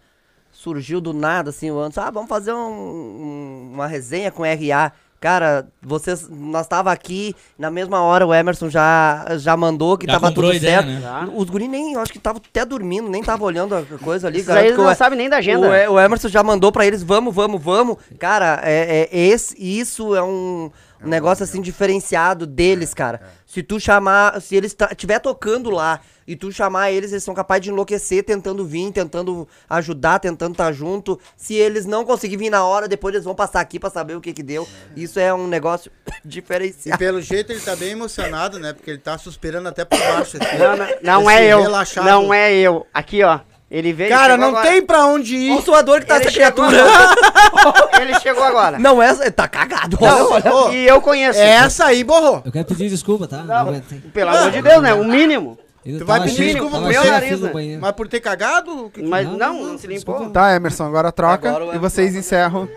Surgiu 0.52 1.00
do 1.00 1.14
nada, 1.14 1.52
assim, 1.52 1.70
o 1.70 1.78
Anderson, 1.80 2.02
ah, 2.02 2.10
vamos 2.10 2.28
fazer 2.30 2.52
um- 2.52 2.58
um- 2.58 3.70
uma 3.74 3.86
resenha 3.86 4.32
com 4.32 4.44
RA. 4.44 4.92
Cara, 5.20 5.68
vocês. 5.82 6.28
Nós 6.30 6.68
tava 6.68 6.92
aqui, 6.92 7.36
na 7.58 7.72
mesma 7.72 8.02
hora 8.02 8.26
o 8.28 8.34
Emerson 8.34 8.70
já, 8.70 9.26
já 9.38 9.58
mandou 9.58 9.98
que 9.98 10.06
Já 10.06 10.14
tava 10.14 10.32
tudo 10.32 10.54
ideia, 10.54 10.84
certo. 10.84 10.88
né? 10.88 11.30
Os 11.36 11.50
guri 11.50 11.68
nem, 11.68 11.94
eu 11.94 12.00
acho 12.00 12.14
que 12.14 12.20
tava 12.20 12.38
até 12.38 12.64
dormindo, 12.64 13.10
nem 13.10 13.24
tava 13.24 13.44
olhando 13.44 13.76
a 13.76 13.82
coisa 14.04 14.28
ali. 14.28 14.44
Que 14.44 14.52
o 14.52 14.78
não 14.78 14.92
E- 14.92 14.96
sabem 14.96 15.18
nem 15.18 15.28
da 15.30 15.38
agenda. 15.38 15.68
O, 15.90 15.94
o 15.94 16.00
Emerson 16.00 16.28
já 16.28 16.44
mandou 16.44 16.72
pra 16.72 16.86
eles, 16.86 17.02
vamos, 17.02 17.34
vamos, 17.34 17.62
vamos. 17.62 17.98
Cara, 18.20 18.60
é, 18.64 19.08
é- 19.12 19.18
esse, 19.18 19.56
isso 19.58 20.16
é 20.16 20.22
um 20.22 20.70
negócio 21.02 21.44
assim 21.44 21.62
diferenciado 21.62 22.46
deles, 22.48 22.94
cara. 22.94 23.22
Se 23.46 23.64
tu 23.64 23.80
chamar, 23.80 24.42
se 24.42 24.56
eles 24.56 24.76
estiver 24.92 25.20
tocando 25.20 25.70
lá 25.70 26.02
e 26.28 26.36
tu 26.36 26.52
chamar 26.52 26.92
eles, 26.92 27.12
eles 27.12 27.24
são 27.24 27.34
capazes 27.34 27.64
de 27.64 27.70
enlouquecer 27.70 28.24
tentando 28.24 28.66
vir, 28.66 28.92
tentando 28.92 29.48
ajudar, 29.70 30.20
tentando 30.20 30.52
estar 30.52 30.72
junto. 30.74 31.20
Se 31.36 31.54
eles 31.54 31.86
não 31.86 32.04
conseguirem 32.04 32.46
vir 32.46 32.50
na 32.50 32.66
hora, 32.66 32.88
depois 32.88 33.14
eles 33.16 33.24
vão 33.26 33.34
passar 33.36 33.62
aqui 33.62 33.80
pra 33.80 33.90
saber 33.90 34.16
o 34.16 34.22
que 34.22 34.34
que 34.34 34.44
deu. 34.44 34.68
Isso 34.96 35.20
é 35.20 35.34
um 35.34 35.48
negócio 35.48 35.92
E 36.26 36.28
diferenciado. 36.28 36.98
pelo 37.00 37.22
jeito 37.22 37.52
ele 37.52 37.62
tá 37.62 37.76
bem 37.76 37.92
emocionado, 37.92 38.60
né? 38.60 38.74
Porque 38.74 38.92
ele 38.92 39.00
tá 39.00 39.18
suspirando 39.18 39.70
até 39.70 39.86
por 39.86 39.98
baixo. 40.00 40.38
assim. 40.42 40.58
Não, 40.58 40.76
não, 40.76 40.88
não 41.22 41.30
é 41.30 41.46
eu. 41.46 41.62
relaxado. 41.62 42.06
Não 42.06 42.34
é 42.34 42.54
eu. 42.54 42.86
Aqui, 42.94 43.24
ó. 43.24 43.40
Ele 43.70 43.92
veio. 43.92 44.10
Cara, 44.10 44.38
não 44.38 44.48
agora. 44.50 44.70
tem 44.70 44.82
pra 44.82 45.06
onde 45.08 45.36
ir. 45.36 45.52
Olha 45.52 45.60
o 45.60 45.62
suador 45.64 46.00
que 46.00 46.06
tá 46.06 46.16
Ele 46.16 46.24
essa 46.26 46.32
chegou 46.32 46.68
criatura. 46.68 46.84
agora. 46.86 47.90
Ele 48.02 48.20
chegou 48.20 48.44
agora. 48.44 48.80
Não, 48.80 49.02
essa 49.02 49.30
tá 49.30 49.48
cagado. 49.48 49.98
Não, 50.00 50.32
olha, 50.32 50.74
E 50.76 50.88
eu 50.88 51.02
conheço. 51.02 51.38
Essa 51.40 51.86
aí 51.88 52.04
borrou. 52.04 52.42
Eu 52.46 52.52
quero 52.52 52.66
pedir 52.66 52.90
desculpa, 52.90 53.28
tá? 53.28 53.44
Não, 53.44 53.56
aguentei. 53.56 54.00
Pelo 54.00 54.30
amor 54.30 54.52
de 54.52 54.62
Deus, 54.62 54.82
né? 54.82 54.94
O 54.94 55.04
mínimo. 55.04 55.58
Tu 55.84 56.06
vai 56.06 56.22
pedir 56.22 56.36
cheio- 56.36 56.52
desculpa 56.54 56.80
pro 56.80 56.88
meu 56.88 57.06
nariz, 57.06 57.40
né? 57.42 57.52
Mas 57.80 57.92
por 57.94 58.08
ter 58.10 58.20
cagado? 58.20 58.86
o 58.86 58.90
que 58.90 59.02
Mas 59.02 59.26
Não, 59.26 59.38
não, 59.38 59.54
não, 59.54 59.66
não, 59.72 59.78
se 59.78 59.88
limpou. 59.88 60.16
desculpa. 60.16 60.32
Tá, 60.34 60.54
Emerson, 60.56 60.84
agora 60.86 61.12
troca 61.14 61.50
Agora 61.56 61.76
e 61.76 61.80
vocês 61.80 62.14
encerram. 62.16 62.68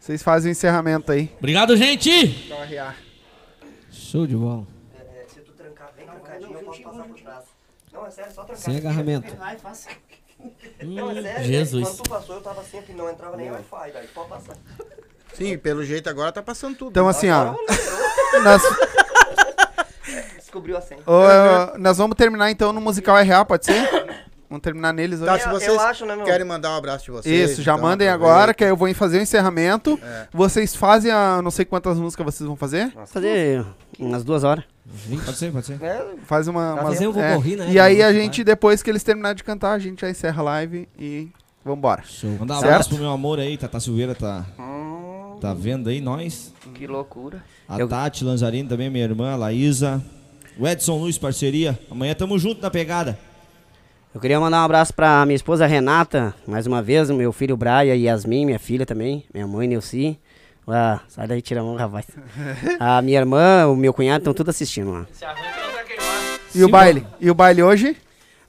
Vocês 0.00 0.22
fazem 0.22 0.50
o 0.50 0.52
encerramento 0.52 1.10
aí. 1.12 1.30
Obrigado, 1.38 1.76
gente! 1.76 2.50
Show 3.90 4.26
de 4.26 4.34
bola. 4.36 4.64
Se 5.28 5.40
tu 5.40 5.52
trancar 5.52 5.90
bem 5.96 6.06
trancadinho, 6.06 6.52
eu 6.58 6.64
posso 6.64 6.82
passar 6.82 7.02
por 7.04 7.20
trás. 7.20 7.44
Não, 7.92 8.06
é 8.06 8.10
sério, 8.10 8.32
só 8.32 8.42
trancar. 8.42 8.64
Sem 8.64 8.76
agarramento. 8.76 9.36
Não, 10.82 11.10
é 11.10 11.22
sério. 11.22 11.44
Jesus. 11.44 11.88
Quando 11.88 11.96
tu 12.02 12.10
passou, 12.10 12.34
eu 12.36 12.40
tava 12.40 12.62
sempre, 12.64 12.92
não 12.94 13.10
entrava 13.10 13.36
nem 13.36 13.50
Wi-Fi, 13.50 13.90
daí 13.92 14.06
pode 14.08 14.28
passar. 14.28 14.56
Sim, 15.34 15.58
pelo 15.58 15.84
jeito 15.84 16.08
agora 16.08 16.32
tá 16.32 16.42
passando 16.42 16.76
tudo. 16.76 16.90
Então, 16.90 17.08
assim, 17.08 17.28
ó. 17.30 17.54
Nós, 18.42 18.62
Descobriu 20.36 20.76
a 20.76 20.80
senha. 20.80 21.00
ô, 21.06 21.78
nós 21.78 21.98
vamos 21.98 22.16
terminar 22.16 22.50
então 22.50 22.72
no 22.72 22.80
musical 22.80 23.16
RA, 23.22 23.44
pode 23.44 23.66
ser? 23.66 23.88
Vamos 24.48 24.62
terminar 24.62 24.94
neles 24.94 25.20
Tá, 25.20 25.34
hoje. 25.34 25.42
se 25.42 25.48
Eu- 25.48 25.52
vocês 25.52 25.72
eu 25.74 25.80
acho, 25.80 26.06
né, 26.06 26.16
meu? 26.16 26.24
querem 26.24 26.46
mandar 26.46 26.70
um 26.70 26.76
abraço 26.76 27.04
de 27.04 27.10
vocês. 27.10 27.50
Isso, 27.50 27.62
já 27.62 27.72
então, 27.74 27.82
mandem 27.86 28.08
agora, 28.08 28.54
que 28.54 28.64
aí 28.64 28.70
eu 28.70 28.76
vou 28.76 28.92
fazer 28.94 29.18
o 29.18 29.22
encerramento. 29.22 30.00
É. 30.02 30.26
Vocês 30.32 30.74
fazem 30.74 31.10
a. 31.12 31.42
Não 31.42 31.50
sei 31.50 31.66
quantas 31.66 31.98
músicas 31.98 32.24
vocês 32.24 32.46
vão 32.46 32.56
fazer. 32.56 32.90
Fazer 33.06 33.62
umas 33.98 34.24
duas 34.24 34.44
horas. 34.44 34.64
Pode 35.24 35.36
ser, 35.38 35.52
pode 35.52 35.66
ser. 35.66 35.82
É, 35.82 36.06
Faz 36.24 36.48
uma. 36.48 36.74
Tá 36.74 36.82
umas- 36.82 36.94
Fazer 36.94 37.08
um 37.08 37.18
é. 37.20 37.28
Gogorri, 37.34 37.56
né? 37.56 37.70
E 37.70 37.78
aí 37.78 38.02
a 38.02 38.06
Vai. 38.06 38.14
gente, 38.14 38.42
depois 38.42 38.82
que 38.82 38.90
eles 38.90 39.02
terminarem 39.02 39.36
de 39.36 39.44
cantar, 39.44 39.72
a 39.72 39.78
gente 39.78 40.00
já 40.00 40.10
encerra 40.10 40.40
a 40.40 40.44
live 40.44 40.88
e 40.98 41.28
vambora. 41.64 42.02
Show. 42.04 42.30
Mandar 42.38 42.54
um 42.56 42.60
Certo? 42.60 42.70
abraço 42.72 42.88
pro 42.90 42.98
meu 42.98 43.10
amor 43.10 43.38
aí, 43.38 43.56
Tata 43.56 43.78
Silveira 43.80 44.14
tá, 44.14 44.44
tá 45.40 45.52
vendo 45.54 45.88
aí 45.88 46.00
nós. 46.00 46.52
que 46.74 46.86
loucura. 46.86 47.42
A 47.68 47.78
Eu- 47.78 47.88
Tati 47.88 48.24
Lanzarini 48.24 48.68
também, 48.68 48.88
minha 48.90 49.04
irmã, 49.04 49.32
a 49.32 49.36
Laísa. 49.36 50.02
O 50.58 50.66
Edson 50.66 50.96
Luiz, 50.98 51.16
parceria. 51.18 51.78
Amanhã 51.90 52.14
tamo 52.14 52.38
junto 52.38 52.60
na 52.60 52.70
pegada. 52.70 53.18
Eu 54.14 54.20
queria 54.20 54.40
mandar 54.40 54.62
um 54.62 54.64
abraço 54.64 54.92
pra 54.94 55.24
minha 55.26 55.36
esposa 55.36 55.66
Renata, 55.66 56.34
mais 56.46 56.66
uma 56.66 56.82
vez, 56.82 57.10
o 57.10 57.14
meu 57.14 57.30
filho 57.32 57.56
Braia 57.56 57.94
e 57.94 58.04
Yasmin, 58.04 58.46
minha 58.46 58.58
filha 58.58 58.84
também, 58.86 59.24
minha 59.32 59.46
mãe 59.46 59.68
Neuci. 59.68 60.18
Ah, 60.70 61.00
sai 61.08 61.26
daí, 61.26 61.40
tira 61.40 61.60
a 61.60 61.64
mão, 61.64 61.76
rapaz. 61.76 62.04
A 62.78 63.00
minha 63.02 63.18
irmã, 63.18 63.66
o 63.66 63.74
meu 63.76 63.92
cunhado 63.94 64.18
estão 64.18 64.34
tudo 64.34 64.50
assistindo 64.50 64.92
lá. 64.92 65.06
Tá. 65.18 65.34
E 66.54 66.62
o 66.62 66.68
baile? 66.68 67.06
E 67.20 67.30
o 67.30 67.34
baile 67.34 67.62
hoje? 67.62 67.96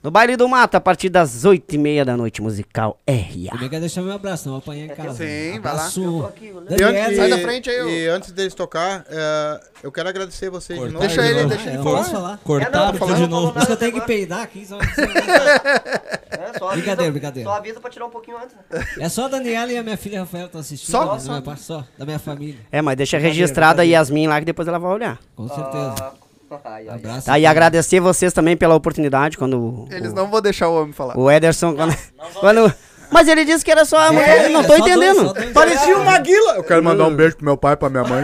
No 0.01 0.09
baile 0.09 0.37
do 0.37 0.47
mato, 0.47 0.75
a 0.75 0.79
partir 0.79 1.09
das 1.09 1.43
oito 1.43 1.75
e 1.75 1.77
meia 1.77 2.05
da 2.05 2.15
noite, 2.15 2.41
musical 2.41 2.97
RA. 3.05 3.51
Também 3.51 3.67
quero 3.69 3.81
deixar 3.81 4.01
meu 4.01 4.13
abraço, 4.13 4.45
não 4.47 4.53
vou 4.53 4.59
apanhar 4.59 4.85
em 4.85 4.95
casa. 4.95 5.17
Sim, 5.25 5.59
vai 5.59 5.73
lá. 5.73 5.79
Abraço. 5.79 6.01
Eu 6.01 6.19
tô 6.21 6.25
aqui, 6.25 6.51
olhando. 6.53 6.79
E 6.81 6.83
antes, 6.85 7.17
Sai 7.17 7.29
da 7.29 7.37
frente 7.39 7.69
aí, 7.69 7.81
ô. 7.81 7.89
E 7.89 8.07
antes 8.07 8.31
deles 8.31 8.53
tocar, 8.53 9.03
é, 9.09 9.59
eu 9.83 9.91
quero 9.91 10.07
agradecer 10.07 10.49
vocês 10.49 10.79
de 10.79 10.85
novo. 10.87 10.99
Deixa 11.05 11.21
ele, 11.25 11.41
Ah, 11.41 11.43
deixa 11.47 11.63
ele 11.67 11.71
eu 11.71 11.75
não 11.75 11.83
falar. 11.83 11.97
posso 11.97 12.11
falar. 12.11 12.37
Cortar 12.45 12.67
É, 12.67 12.91
não, 12.91 12.93
falando, 12.93 13.17
de 13.17 13.27
novo. 13.27 13.51
Mas 13.53 13.65
que 13.65 13.71
eu 13.73 13.77
tenho 13.77 13.91
que 13.91 14.01
peidar 14.01 14.41
aqui. 14.41 14.65
Só, 14.65 14.77
É, 16.59 16.65
só 16.65 16.65
avisa- 16.67 16.81
Brincadeira, 16.81 17.11
brincadeira. 17.11 17.49
Só 17.49 17.55
avisa 17.55 17.79
pra 17.79 17.89
tirar 17.89 18.05
um 18.05 18.09
pouquinho 18.09 18.37
antes, 18.37 18.55
né? 18.55 18.85
é 18.99 19.09
só 19.09 19.25
a 19.25 19.27
Daniela 19.29 19.71
e 19.71 19.77
a 19.77 19.83
minha 19.83 19.97
filha 19.97 20.19
Rafaela 20.19 20.45
estão 20.47 20.61
assistindo. 20.61 20.91
Só? 20.91 21.05
Da 21.15 21.23
minha, 21.23 21.41
parte, 21.41 21.61
só, 21.61 21.83
da 21.97 22.05
minha 22.05 22.19
família. 22.19 22.59
É, 22.71 22.81
mas 22.81 22.95
deixa 22.97 23.17
registrada 23.17 23.81
a. 23.81 23.85
Yasmin 23.85 24.27
lá 24.27 24.39
que 24.39 24.45
depois 24.45 24.67
ela 24.67 24.77
vai 24.79 24.91
olhar. 24.91 25.17
Com 25.35 25.47
certeza. 25.47 25.95
Ah, 25.99 26.11
ai, 26.65 26.87
ai. 26.87 26.95
Abraço. 26.95 27.25
Tá, 27.27 27.39
e 27.39 27.45
agradecer 27.45 27.99
vocês 27.99 28.33
também 28.33 28.57
pela 28.57 28.75
oportunidade 28.75 29.37
quando 29.37 29.87
Eles 29.91 30.11
o, 30.11 30.15
não 30.15 30.27
vão 30.29 30.41
deixar 30.41 30.67
o 30.67 30.81
homem 30.81 30.93
falar. 30.93 31.17
o 31.17 31.29
Ederson. 31.31 31.75
Quando, 31.75 31.95
quando- 32.39 32.73
mas 33.11 33.27
ele 33.27 33.43
disse 33.43 33.65
que 33.65 33.71
era 33.71 33.85
só 33.85 33.97
a 34.07 34.11
mulher, 34.11 34.45
eu 34.45 34.49
não 34.51 34.63
tô 34.63 34.73
É, 34.73 34.77
dois, 34.77 34.91
entendendo. 34.91 35.27
só 35.27 35.33
dois. 35.33 35.51
Parecia 35.51 35.97
uma 35.97 36.15
guila. 36.19 36.53
Eu 36.57 36.63
quero 36.63 36.83
mandar 36.83 37.05
um 37.07 37.15
beijo 37.15 37.37
pro 37.37 37.45
meu 37.45 37.57
pai 37.57 37.73
e 37.73 37.75
pra 37.77 37.89
minha 37.89 38.03
mãe. 38.03 38.23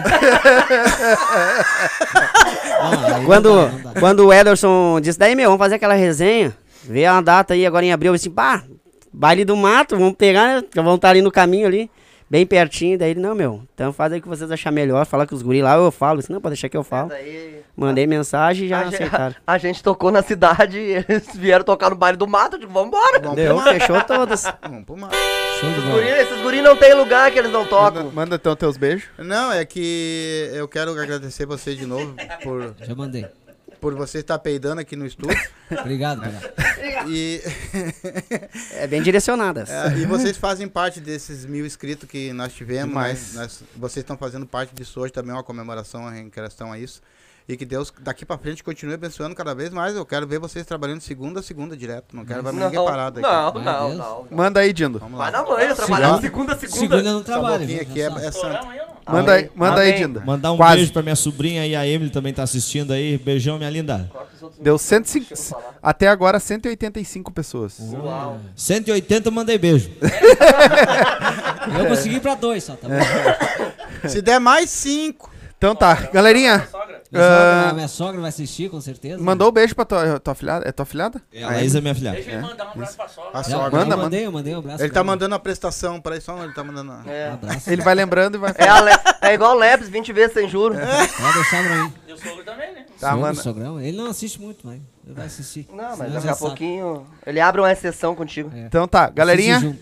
Não, 2.80 3.16
aí 3.16 3.26
Quando, 3.26 3.50
não 3.50 3.70
não 3.80 3.94
quando 3.96 4.26
o 4.28 4.34
Ederson 4.34 5.00
disse, 5.02 5.18
daí 5.18 5.36
meu, 5.36 5.50
vamos 5.50 5.60
fazer 5.64 5.76
aquela 5.76 5.94
resenha, 5.96 6.56
vê 6.88 7.06
a 7.06 7.22
data 7.22 7.54
aí 7.54 7.66
agora 7.66 7.86
em 7.86 7.92
abril, 7.92 8.12
eu 8.12 8.16
disse, 8.16 8.30
pá, 8.30 8.64
baile 9.12 9.46
do 9.46 9.56
mato, 9.56 9.98
vamos 9.98 10.16
pegar, 10.16 10.62
né? 10.62 10.64
vão 10.76 10.96
estar 10.96 11.10
ali 11.10 11.22
no 11.22 11.32
caminho 11.32 11.68
ali, 11.68 11.90
bem 12.30 12.46
pertinho, 12.46 12.98
daí 12.98 13.12
ele, 13.12 13.20
não 13.20 13.36
meu, 13.36 13.64
então 13.74 13.92
faz 13.94 14.12
aí 14.14 14.20
o 14.20 14.22
que 14.22 14.28
vocês 14.28 14.52
acharem 14.52 14.76
melhor, 14.76 15.06
fala 15.06 15.26
com 15.26 15.36
os 15.36 15.42
guri 15.42 15.62
lá, 15.62 15.76
eu 15.76 15.92
falo, 15.92 16.20
disse, 16.20 16.32
não, 16.32 16.42
pode 16.42 16.54
deixar 16.56 16.70
que 16.70 16.78
eu 16.78 16.84
falo. 16.84 17.10
Daí, 17.10 17.64
Mandei 17.76 18.08
mensagem 18.08 18.66
e 18.66 18.70
já 18.70 18.80
a, 18.80 18.84
gente, 18.86 18.96
aceitaram. 18.96 19.36
a 19.46 19.58
gente 19.58 19.84
tocou 19.84 20.10
na 20.10 20.22
cidade 20.22 20.80
e 20.80 20.92
eles 20.94 21.28
vieram 21.36 21.66
tocar 21.66 21.90
no 21.90 21.96
baile 21.98 22.18
do 22.18 22.26
mato, 22.26 22.56
eu 22.56 22.60
digo, 22.62 22.72
vambora. 22.72 23.20
Vamos 23.20 23.36
Deu, 23.36 23.60
fechou 23.60 24.02
todas. 24.04 24.44
Vamos 24.64 24.86
pro 24.86 24.96
de 24.96 25.68
Esses 25.68 25.84
guri, 25.84 26.08
esses 26.08 26.42
guri 26.42 26.62
não 26.62 26.76
tem 26.78 26.94
lugar 26.94 27.32
que 27.32 27.40
eles 27.40 27.52
não 27.52 27.62
Manda, 27.62 27.70
tocam. 27.70 28.12
manda 28.12 28.36
então 28.36 28.56
teus 28.56 28.78
beijos. 28.78 29.06
Não, 29.18 29.52
é 29.52 29.66
que 29.66 30.50
eu 30.54 30.68
quero 30.68 30.92
agradecer 30.92 31.46
vocês 31.46 31.78
de 31.78 31.86
novo 31.86 32.16
por, 32.44 32.74
Já 32.82 32.96
mandei. 32.96 33.26
Por 33.86 33.94
você 33.94 34.18
estar 34.18 34.40
peidando 34.40 34.82
aqui 34.82 34.96
no 34.96 35.06
estúdio. 35.06 35.38
Obrigado, 35.80 36.18
obrigado. 36.18 37.08
E, 37.08 37.40
É 38.74 38.88
bem 38.88 39.00
direcionadas. 39.04 39.70
é, 39.70 39.96
e 40.00 40.06
vocês 40.08 40.36
fazem 40.38 40.68
parte 40.68 41.00
desses 41.00 41.46
mil 41.46 41.64
inscritos 41.68 42.10
que 42.10 42.34
nós 42.34 42.52
tivemos. 42.52 42.96
Nós, 42.96 43.34
nós- 43.36 43.64
vocês 43.76 43.98
estão 44.04 44.18
fazendo 44.18 44.48
parte 44.48 44.74
disso 44.74 45.00
hoje 45.00 45.14
também, 45.14 45.32
uma 45.34 45.44
comemoração 45.44 46.12
em 46.16 46.32
questão 46.32 46.72
a 46.72 46.80
isso. 46.80 47.00
E 47.48 47.56
que 47.56 47.64
Deus 47.64 47.94
daqui 48.02 48.26
pra 48.26 48.40
frente 48.40 48.64
continue 48.64 48.96
abençoando 48.96 49.36
cada 49.36 49.54
vez 49.54 49.70
mais. 49.70 49.96
Eu 49.96 50.04
quero 50.04 50.26
ver 50.26 50.40
vocês 50.40 50.66
trabalhando 50.66 51.00
segunda 51.02 51.42
a 51.42 51.44
segunda 51.44 51.78
direto. 51.78 52.16
Não 52.16 52.26
quero 52.26 52.42
ver 52.42 52.52
Não, 52.52 52.66
ninguém 52.72 52.84
parado 52.84 53.20
aqui. 53.20 53.28
não, 53.30 53.54
Vai, 53.54 53.64
não, 53.64 53.86
Deus. 53.88 53.98
não. 54.00 54.28
Manda 54.32 54.60
aí, 54.62 54.74
Dindo. 54.74 54.98
Vamos 54.98 55.16
Vai 55.18 55.32
lá. 55.32 55.44
na 55.44 55.48
manhã, 55.48 55.76
trabalhar 55.76 56.06
Segunda- 56.08 56.22
segunda 56.22 56.54
a 56.54 56.58
segunda. 56.58 56.80
Segunda 56.80 57.04
não 57.14 57.22
trabalha. 57.24 57.82
aqui 57.82 58.02
é, 58.02 58.06
é 58.06 58.32
santa. 58.32 58.62
Aí. 58.68 58.80
Manda 59.08 59.34
aí, 59.34 59.52
manda 59.56 59.82
aí. 59.82 59.94
Dinda. 59.94 60.22
Mandar 60.26 60.52
um 60.54 60.58
Quase. 60.58 60.78
beijo 60.78 60.92
pra 60.94 61.04
minha 61.04 61.16
sobrinha 61.16 61.68
e 61.68 61.76
a 61.76 61.86
Emily 61.88 62.10
também 62.10 62.34
tá 62.34 62.42
assistindo 62.42 62.92
aí. 62.92 63.16
Beijão, 63.20 63.60
minha 63.60 63.70
linda. 63.70 64.10
Deu 64.60 64.80
105, 64.80 65.36
até 65.84 66.08
agora 66.08 66.40
185 66.40 67.32
pessoas. 67.32 67.78
Uau. 67.80 68.40
180 68.56 69.28
eu 69.28 69.32
mandei 69.32 69.60
beijo. 69.60 69.92
Eu 71.80 71.86
consegui 71.88 72.20
pra 72.20 72.36
dois 72.36 72.64
só, 72.64 72.76
tá 72.76 72.88
bom? 72.88 74.08
Se 74.10 74.22
der 74.22 74.40
mais 74.40 74.70
cinco. 74.70 75.32
Então 75.58 75.76
tá, 75.76 75.96
galerinha. 76.14 76.68
Minha, 77.12 77.24
Ah. 77.24 77.60
sogra, 77.62 77.74
minha 77.74 77.88
sogra 77.88 78.20
vai 78.22 78.30
assistir, 78.30 78.70
com 78.70 78.82
certeza. 78.82 79.22
mandou 79.24 79.48
o 79.48 79.52
beijo 79.52 79.74
pra 79.74 79.86
tua, 79.86 80.20
tua 80.20 80.36
filhada? 80.36 80.68
É 80.68 80.72
tua 80.72 80.86
filhada? 80.86 81.22
A 81.44 81.46
Laísa 81.48 81.78
é 81.78 81.82
minha 81.82 81.96
filha. 81.96 82.12
Deixa 82.12 82.32
ele 82.32 82.42
mandar 82.42 82.66
um 82.66 82.70
abraço 82.72 82.98
pra 82.98 83.08
sogra. 83.08 83.32
A 83.34 83.44
sogra. 83.44 83.80
Manda, 83.80 83.94
eu 83.96 83.98
mandei, 83.98 84.26
eu 84.26 84.32
mandei 84.32 84.56
um 84.56 84.60
abraço. 84.60 84.84
Ele 84.84 84.90
pra 84.90 85.00
tá 85.00 85.04
mandando 85.04 85.34
a 85.36 85.40
prestação 85.40 86.02
para 86.02 86.18
isso, 86.18 86.32
ele 86.32 86.54
tá 86.54 86.64
mandando. 86.64 86.92
a- 86.92 87.04
É. 87.10 87.30
Um 87.30 87.34
abraço. 87.36 87.70
Ele 87.70 87.82
vai 87.82 87.96
lembrando 87.96 88.36
e 88.36 88.38
vai 88.38 88.54
É, 88.58 88.82
Le- 88.82 88.92
é 89.22 89.34
igual 89.34 89.56
o 89.56 89.60
Leps, 89.60 89.88
20 89.88 90.12
vezes 90.12 90.34
sem 90.34 90.50
juros. 90.50 90.78
Pode 90.78 91.34
deixar 91.36 91.64
pra 91.64 91.84
mim. 91.84 91.94
E 92.08 92.14
o 92.14 92.18
sogro 92.18 92.44
também, 92.44 92.74
né? 92.74 92.86
Tá, 93.00 93.10
Sogro, 93.12 93.22
manda. 93.22 93.42
sogrão, 93.42 93.80
ele 93.82 93.98
não 93.98 94.08
assiste 94.08 94.42
muito, 94.42 94.66
mas 94.68 94.80
ele 95.06 95.14
vai 95.16 95.26
assistir. 95.26 95.68
Não, 95.72 95.96
mas 95.98 96.14
daqui 96.14 96.28
a 96.30 96.36
pouquinho 96.36 97.08
ele 97.26 97.40
abre 97.40 97.62
uma 97.62 97.72
exceção 97.72 98.14
contigo. 98.16 98.52
Então 98.56 98.88
tá, 98.88 99.10
galerinha, 99.10 99.78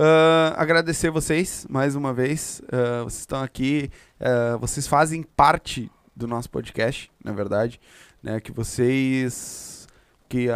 Ah, 0.00 0.54
agradecer 0.56 1.10
vocês 1.10 1.66
mais 1.68 1.96
uma 1.96 2.14
vez. 2.14 2.62
Ah, 2.70 3.02
vocês 3.02 3.20
estão 3.20 3.42
aqui, 3.42 3.90
ah, 4.20 4.56
vocês 4.56 4.86
fazem 4.86 5.24
parte 5.24 5.90
do 6.14 6.28
nosso 6.28 6.48
podcast, 6.48 7.10
na 7.22 7.32
verdade, 7.32 7.80
né? 8.22 8.40
Que 8.40 8.52
vocês, 8.52 9.88
que, 10.28 10.46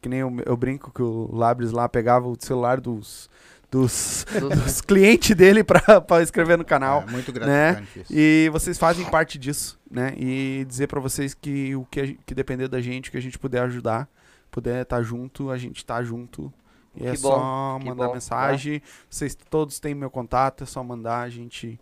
que 0.00 0.08
nem 0.10 0.20
eu, 0.20 0.36
eu 0.44 0.56
brinco 0.58 0.92
que 0.92 1.02
o 1.02 1.34
Labres 1.34 1.72
lá 1.72 1.88
pegava 1.88 2.28
o 2.28 2.36
celular 2.38 2.82
dos, 2.82 3.30
dos, 3.70 4.26
dos 4.62 4.82
clientes 4.82 5.34
dele 5.34 5.64
pra, 5.64 5.98
pra 6.02 6.22
escrever 6.22 6.58
no 6.58 6.64
canal. 6.64 7.02
É 7.08 7.10
muito 7.10 7.32
né? 7.32 7.72
gratificante 7.72 8.00
isso. 8.00 8.12
E 8.14 8.50
vocês 8.52 8.76
fazem 8.76 9.06
parte 9.06 9.38
disso, 9.38 9.80
né? 9.90 10.12
E 10.18 10.66
dizer 10.68 10.86
pra 10.86 11.00
vocês 11.00 11.32
que 11.32 11.74
o 11.74 11.86
que, 11.86 12.00
a 12.00 12.06
que 12.26 12.34
depender 12.34 12.68
da 12.68 12.80
gente, 12.80 13.10
que 13.10 13.16
a 13.16 13.22
gente 13.22 13.38
puder 13.38 13.62
ajudar, 13.62 14.06
puder 14.50 14.82
estar 14.82 15.02
junto, 15.02 15.50
a 15.50 15.56
gente 15.56 15.82
tá 15.82 16.02
junto. 16.02 16.52
E 16.94 17.06
é 17.06 17.10
Que 17.12 17.16
só 17.18 17.38
bom, 17.38 17.78
que 17.80 17.88
mandar 17.88 18.06
bom, 18.08 18.14
mensagem. 18.14 18.82
Vocês 19.08 19.34
todos 19.48 19.80
têm 19.80 19.94
meu 19.94 20.10
contato, 20.10 20.64
é 20.64 20.66
só 20.66 20.82
mandar, 20.84 21.20
a 21.22 21.28
gente 21.28 21.78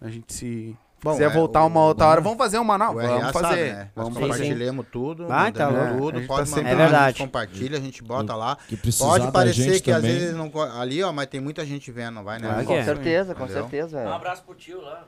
a 0.00 0.08
gente 0.08 0.32
se 0.32 0.76
Bom, 1.02 1.12
quiser 1.12 1.24
é, 1.30 1.34
voltar 1.34 1.62
o- 1.62 1.66
uma 1.68 1.80
outra 1.84 2.06
o- 2.06 2.08
hora, 2.10 2.20
vamos 2.20 2.38
fazer 2.38 2.58
uma 2.58 2.76
nova, 2.76 3.00
RA 3.02 3.08
vamos 3.18 3.32
sabe, 3.32 3.46
fazer. 3.48 3.72
né? 3.74 3.90
Vamos 3.94 4.14
Nós 4.14 4.22
compartilhamos 4.22 4.86
tudo, 4.90 5.26
Vai, 5.28 5.52
tá 5.52 5.66
mandamos 5.66 5.88
louco. 5.90 6.02
tudo, 6.06 6.16
A 6.16 6.18
gente 6.20 6.28
pode 6.28 6.50
tá 6.50 6.56
mandar, 6.56 6.68
É 6.68 6.72
a 6.72 6.76
gente 6.76 6.78
verdade. 6.90 7.18
compartilha, 7.18 7.78
a 7.78 7.80
gente 7.80 8.02
bota 8.02 8.34
lá. 8.34 8.58
Pode 8.98 9.32
parecer 9.32 9.80
que 9.80 9.90
às 9.92 10.02
também. 10.02 10.18
vezes 10.18 10.34
não 10.34 10.50
ali, 10.80 11.02
ó, 11.02 11.12
mas 11.12 11.26
tem 11.26 11.40
muita 11.40 11.64
gente 11.64 11.90
vendo, 11.92 12.14
não 12.14 12.24
vai, 12.24 12.40
né? 12.40 12.48
Que 12.60 12.64
Com 12.66 12.74
é. 12.74 12.84
certeza, 12.84 13.34
com 13.34 13.44
Entendeu? 13.44 13.62
certeza. 13.62 13.98
Um 13.98 14.08
é. 14.08 14.12
abraço 14.12 14.42
pro 14.44 14.54
tio 14.56 14.80
lá. 14.80 15.04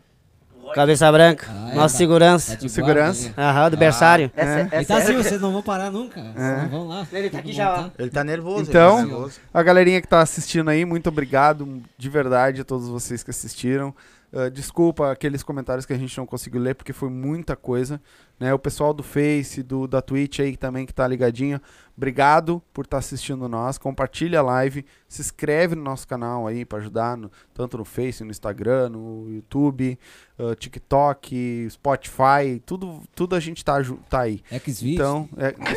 Cabeça 0.74 1.10
branca, 1.10 1.46
Ah, 1.50 1.70
é, 1.72 1.74
nossa 1.74 1.94
tá- 1.94 1.98
segurança. 1.98 2.56
tá 2.56 2.68
Segurança. 2.68 3.34
Aham, 3.36 3.70
do 3.70 3.76
berçário. 3.76 4.30
É, 4.36 4.44
sé- 4.44 4.60
é 4.72 4.76
Ele 4.78 4.84
tá 4.86 4.94
assim, 4.96 5.06
sério 5.06 5.22
que- 5.22 5.28
vocês 5.28 5.40
não 5.40 5.52
vão 5.52 5.62
parar 5.62 5.90
nunca. 5.90 6.20
Vocês 6.22 6.62
não 6.62 6.68
vão 6.68 6.88
lá. 6.88 7.06
Ele 7.12 7.30
tá 7.30 7.38
aqui 7.38 7.48
Vão 7.48 7.56
já, 7.56 7.74
voltar. 7.74 7.92
Ele 7.98 8.10
tá 8.10 8.24
nervoso, 8.24 8.62
Então- 8.70 8.98
ele 9.00 9.08
tá 9.08 9.14
nervoso. 9.14 9.40
A 9.52 9.62
galerinha 9.62 10.00
que 10.00 10.08
tá 10.08 10.20
assistindo 10.20 10.68
aí, 10.70 10.84
muito 10.84 11.08
obrigado 11.08 11.82
de 11.98 12.08
verdade 12.08 12.60
a 12.60 12.64
todos 12.64 12.88
vocês 12.88 13.22
que 13.22 13.30
assistiram. 13.30 13.94
Ah, 14.32 14.48
desculpa 14.48 15.10
aqueles 15.10 15.42
comentários 15.42 15.84
que 15.84 15.92
a 15.92 15.98
gente 15.98 16.16
não 16.16 16.24
conseguiu 16.24 16.60
ler, 16.60 16.76
porque 16.76 16.92
foi 16.92 17.10
muita 17.10 17.56
coisa. 17.56 18.00
Né? 18.38 18.54
O 18.54 18.58
pessoal 18.60 18.94
do 18.94 19.02
Face, 19.02 19.60
do, 19.62 19.88
da 19.88 20.00
Twitch 20.00 20.38
aí 20.38 20.56
também 20.56 20.86
que 20.86 20.94
tá 20.94 21.06
ligadinho. 21.06 21.60
Obrigado 22.00 22.62
por 22.72 22.86
estar 22.86 22.96
assistindo 22.96 23.46
nós. 23.46 23.76
Compartilha 23.76 24.38
a 24.38 24.42
live. 24.42 24.86
Se 25.06 25.20
inscreve 25.20 25.74
no 25.76 25.82
nosso 25.82 26.08
canal 26.08 26.46
aí 26.46 26.64
para 26.64 26.78
ajudar, 26.78 27.14
no- 27.14 27.30
tanto 27.52 27.76
no 27.76 27.84
Face, 27.84 28.24
no 28.24 28.30
Instagram, 28.30 28.88
no 28.88 29.26
YouTube, 29.28 29.98
ah, 30.38 30.54
TikTok, 30.58 31.68
Spotify. 31.70 32.58
Tudo, 32.64 33.02
tudo 33.14 33.36
a 33.36 33.40
gente 33.40 33.62
tá, 33.62 33.74
tá 34.08 34.20
aí. 34.20 34.40
Xvideos. 34.64 34.94
Então, 34.94 35.28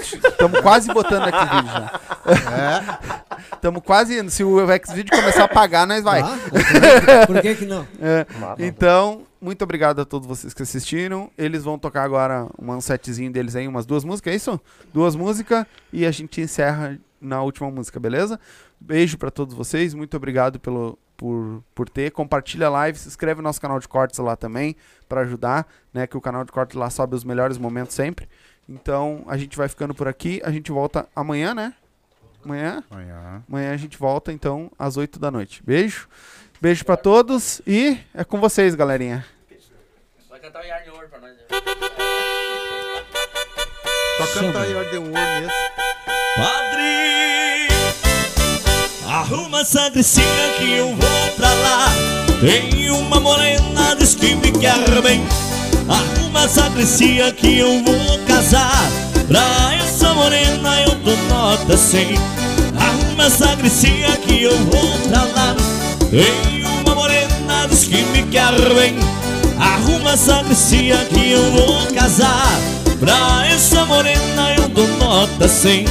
estamos 0.01 0.61
quase 0.61 0.93
botando 0.93 1.25
Xvideo 1.25 1.67
já. 1.67 1.99
É, 2.31 3.33
Estamos 3.55 3.81
quase. 3.83 4.29
Se 4.31 4.45
o 4.45 4.59
Xvideo 4.65 5.11
começar 5.19 5.43
a 5.43 5.47
pagar, 5.49 5.85
nós 5.85 6.01
vai. 6.05 6.21
Ah, 6.21 6.37
por 6.49 6.63
que- 6.63 7.27
por 7.33 7.41
que 7.41 7.55
que 7.55 7.65
não? 7.65 7.85
É, 8.01 8.25
então, 8.59 9.23
muito 9.43 9.61
obrigado 9.63 9.99
a 9.99 10.05
todos 10.05 10.27
vocês 10.27 10.53
que 10.53 10.63
assistiram. 10.63 11.29
Eles 11.37 11.63
vão 11.63 11.77
tocar 11.77 12.03
agora 12.03 12.47
um 12.57 12.79
setzinho 12.79 13.31
deles 13.31 13.55
aí, 13.55 13.67
umas 13.67 13.85
duas 13.85 14.03
músicas, 14.03 14.33
é 14.33 14.35
isso? 14.37 14.61
Duas 14.93 15.15
músicas 15.15 15.65
e 15.91 16.05
a 16.05 16.11
gente 16.11 16.39
encerra 16.39 16.97
na 17.19 17.41
última 17.41 17.69
música, 17.69 17.99
beleza? 17.99 18.39
Beijo 18.79 19.17
pra 19.17 19.29
todos 19.29 19.53
vocês, 19.53 19.93
muito 19.93 20.15
obrigado 20.15 20.59
pelo, 20.59 20.97
por, 21.17 21.63
por 21.75 21.89
ter. 21.89 22.11
Compartilha 22.11 22.67
a 22.67 22.69
live, 22.69 22.97
se 22.97 23.07
inscreve 23.07 23.41
no 23.41 23.43
nosso 23.43 23.59
canal 23.59 23.79
de 23.79 23.87
cortes 23.87 24.19
lá 24.19 24.35
também 24.35 24.75
pra 25.07 25.21
ajudar, 25.21 25.67
né? 25.93 26.07
Que 26.07 26.17
o 26.17 26.21
canal 26.21 26.45
de 26.45 26.51
cortes 26.51 26.77
lá 26.77 26.89
sobe 26.89 27.15
os 27.15 27.23
melhores 27.23 27.57
momentos 27.57 27.95
sempre. 27.95 28.27
Então, 28.67 29.23
a 29.27 29.37
gente 29.37 29.57
vai 29.57 29.67
ficando 29.67 29.93
por 29.93 30.07
aqui. 30.07 30.41
A 30.43 30.51
gente 30.51 30.71
volta 30.71 31.07
amanhã, 31.15 31.53
né? 31.53 31.73
Amanhã? 32.43 32.83
Amanhã. 32.89 33.43
Amanhã 33.47 33.73
a 33.73 33.77
gente 33.77 33.97
volta, 33.97 34.31
então, 34.31 34.71
às 34.77 34.97
8 34.97 35.19
da 35.19 35.31
noite. 35.31 35.61
Beijo. 35.63 36.07
Beijo 36.63 36.85
pra 36.85 36.95
todos 36.95 37.61
e 37.67 37.97
é 38.15 38.23
com 38.23 38.39
vocês, 38.39 38.73
galerinha. 38.73 39.25
Vai 40.29 40.39
cantar 40.39 40.61
o 40.61 40.65
Yarn 40.65 40.91
Ouro 40.91 41.09
pra 41.09 41.19
nós. 41.19 41.31
né? 41.31 41.37
Só 44.17 44.39
cantar 44.39 44.65
Ordem 44.73 45.11
War 45.11 45.41
mesmo. 45.41 45.51
Padre, 46.37 47.67
arruma 49.05 49.59
essa 49.59 49.89
gricinha 49.89 50.53
que 50.57 50.71
eu 50.71 50.95
vou 50.95 51.31
pra 51.35 51.53
lá. 51.53 51.89
Tem 52.39 52.89
uma 52.91 53.19
morena, 53.19 53.93
diz 53.97 54.15
que 54.15 54.33
me 54.33 54.53
quer 54.53 55.01
bem. 55.01 55.21
Arruma 55.89 56.45
essa 56.45 56.69
gricinha 56.69 57.33
que 57.33 57.59
eu 57.59 57.83
vou 57.83 58.25
casar. 58.25 58.89
Pra 59.27 59.75
essa 59.83 60.13
morena 60.13 60.81
eu 60.83 60.95
dou 60.95 61.17
nota 61.27 61.75
100. 61.75 62.15
Arruma 62.79 63.25
essa 63.25 63.53
gricinha 63.57 64.15
que 64.15 64.43
eu 64.43 64.57
vou 64.57 65.09
pra 65.09 65.23
lá. 65.25 65.42
Tem 66.13 66.63
uma 66.63 66.93
morena, 66.93 67.67
diz 67.67 67.85
que 67.85 68.03
me 68.03 68.21
quer 68.27 68.51
bem. 68.75 68.99
Arruma 69.57 70.11
essa 70.11 70.43
gricinha 70.43 70.97
que 71.05 71.31
eu 71.31 71.41
vou 71.51 71.87
casar. 71.87 72.59
Pra 72.99 73.47
essa 73.47 73.83
morena 73.85 74.53
eu 74.55 74.69
dou 74.69 74.87
nota 74.99 75.47
100. 75.47 75.85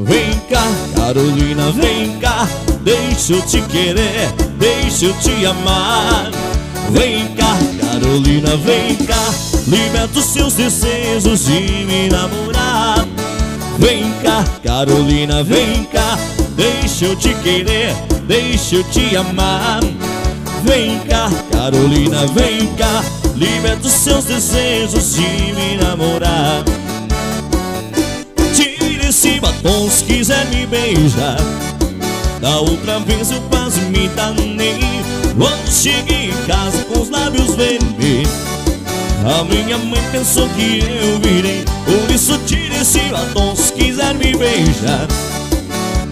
Vem 0.00 0.34
cá, 0.50 0.64
Carolina, 0.96 1.70
vem 1.70 2.18
cá, 2.18 2.48
deixa 2.80 3.34
eu 3.34 3.42
te 3.42 3.62
querer, 3.62 4.32
deixa 4.58 5.04
eu 5.04 5.14
te 5.20 5.46
amar. 5.46 6.32
Vem 6.90 7.28
cá, 7.36 7.56
Carolina, 7.80 8.56
vem 8.56 8.96
cá, 8.96 9.32
liberta 9.68 10.18
os 10.18 10.24
seus 10.24 10.54
desejos 10.54 11.44
de 11.44 11.60
me 11.86 12.08
namorar. 12.08 13.06
Vem 13.78 14.12
cá, 14.24 14.44
Carolina, 14.64 15.44
vem 15.44 15.84
cá, 15.84 16.18
deixa 16.58 17.04
eu 17.04 17.16
te 17.16 17.32
querer, 17.36 17.94
deixa 18.26 18.74
eu 18.74 18.84
te 18.84 19.16
amar. 19.16 19.80
Vem 20.64 20.98
cá, 21.08 21.30
Carolina, 21.52 22.26
vem 22.26 22.66
cá, 22.74 23.04
liberta 23.36 23.86
os 23.86 23.92
seus 23.92 24.24
desejos 24.24 25.14
de 25.14 25.52
me 25.52 25.76
namorar. 25.80 26.64
Tire 28.52 29.06
esse 29.06 29.38
batom 29.38 29.88
se 29.88 30.04
quiser 30.04 30.44
me 30.46 30.66
beijar. 30.66 31.38
Da 32.40 32.58
outra 32.58 32.98
vez 33.00 33.30
eu 33.30 33.40
quase 33.42 33.80
me 33.82 34.08
danei. 34.08 34.80
Quando 35.36 35.70
cheguei 35.70 36.30
em 36.30 36.46
casa 36.48 36.84
com 36.86 37.00
os 37.00 37.10
lábios 37.10 37.54
vermelhos 37.54 38.28
A 39.24 39.44
minha 39.44 39.78
mãe 39.78 40.02
pensou 40.10 40.48
que 40.48 40.80
eu 40.80 41.20
virei. 41.20 41.64
Por 41.84 42.12
isso 42.12 42.36
tire 42.38 42.74
esse 42.74 42.98
batom 43.10 43.54
se 43.54 43.72
quiser 43.72 44.14
me 44.14 44.36
beijar 44.36 45.06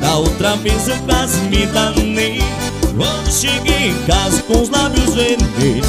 Da 0.06 0.18
outra 0.18 0.54
vez 0.58 0.86
eu 0.86 0.96
quase 0.98 1.36
me 1.40 1.66
danei 1.66 2.40
Quando 2.96 3.28
cheguei 3.28 3.88
em 3.88 4.02
casa 4.06 4.40
com 4.44 4.62
os 4.62 4.70
lábios 4.70 5.12
vermelhos. 5.12 5.88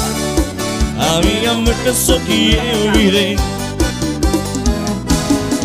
A 0.98 1.20
minha 1.24 1.54
mãe 1.54 1.74
pensou 1.84 2.18
que 2.22 2.56
eu 2.56 2.92
virei. 2.92 3.36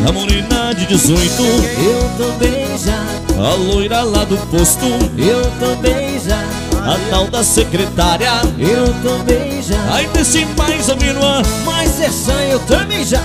A 0.07 0.11
morena 0.11 0.71
de 0.73 0.85
18 0.85 1.41
Eu 1.41 2.11
também 2.17 2.77
já, 2.77 3.03
A 3.43 3.55
loira 3.55 4.03
lá 4.03 4.23
do 4.23 4.37
posto. 4.51 4.85
Eu 5.17 5.41
também 5.59 6.19
já, 6.19 6.43
A 6.79 6.99
tal 7.09 7.27
da 7.29 7.43
secretária. 7.43 8.29
Eu 8.59 8.93
também 9.01 9.63
já. 9.63 9.95
Aí 9.95 10.07
desce 10.13 10.45
mais 10.55 10.91
a 10.91 10.95
minha 10.95 11.09
irmã 11.09 11.41
Mas 11.65 11.99
essa 11.99 12.33
eu 12.33 12.59
também 12.59 13.03
já, 13.03 13.23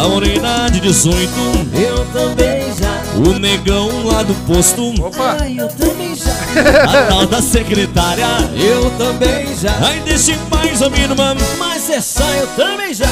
A 0.00 0.08
morena 0.08 0.68
de 0.68 0.78
18 0.78 1.32
eu 1.74 2.04
também 2.12 2.62
já. 2.78 2.97
O 3.16 3.38
negão 3.38 4.06
lá 4.06 4.22
do 4.22 4.34
posto 4.46 4.92
Opa! 5.02 5.38
Ai, 5.40 5.56
eu 5.58 5.68
também 5.68 6.14
já, 6.14 6.32
A 6.84 7.06
tal 7.06 7.26
da 7.26 7.42
secretária 7.42 8.26
eu 8.54 8.90
também 8.92 9.56
já. 9.56 9.74
Aí 9.86 10.00
desce 10.00 10.36
mais 10.50 10.82
a 10.82 10.88
minha 10.88 11.04
irmã 11.04 11.34
Mas 11.58 11.90
essa 11.90 12.24
eu 12.36 12.46
também 12.48 12.94
já. 12.94 13.06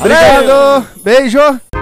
Obrigado! 0.00 0.86
Beijo! 1.02 1.73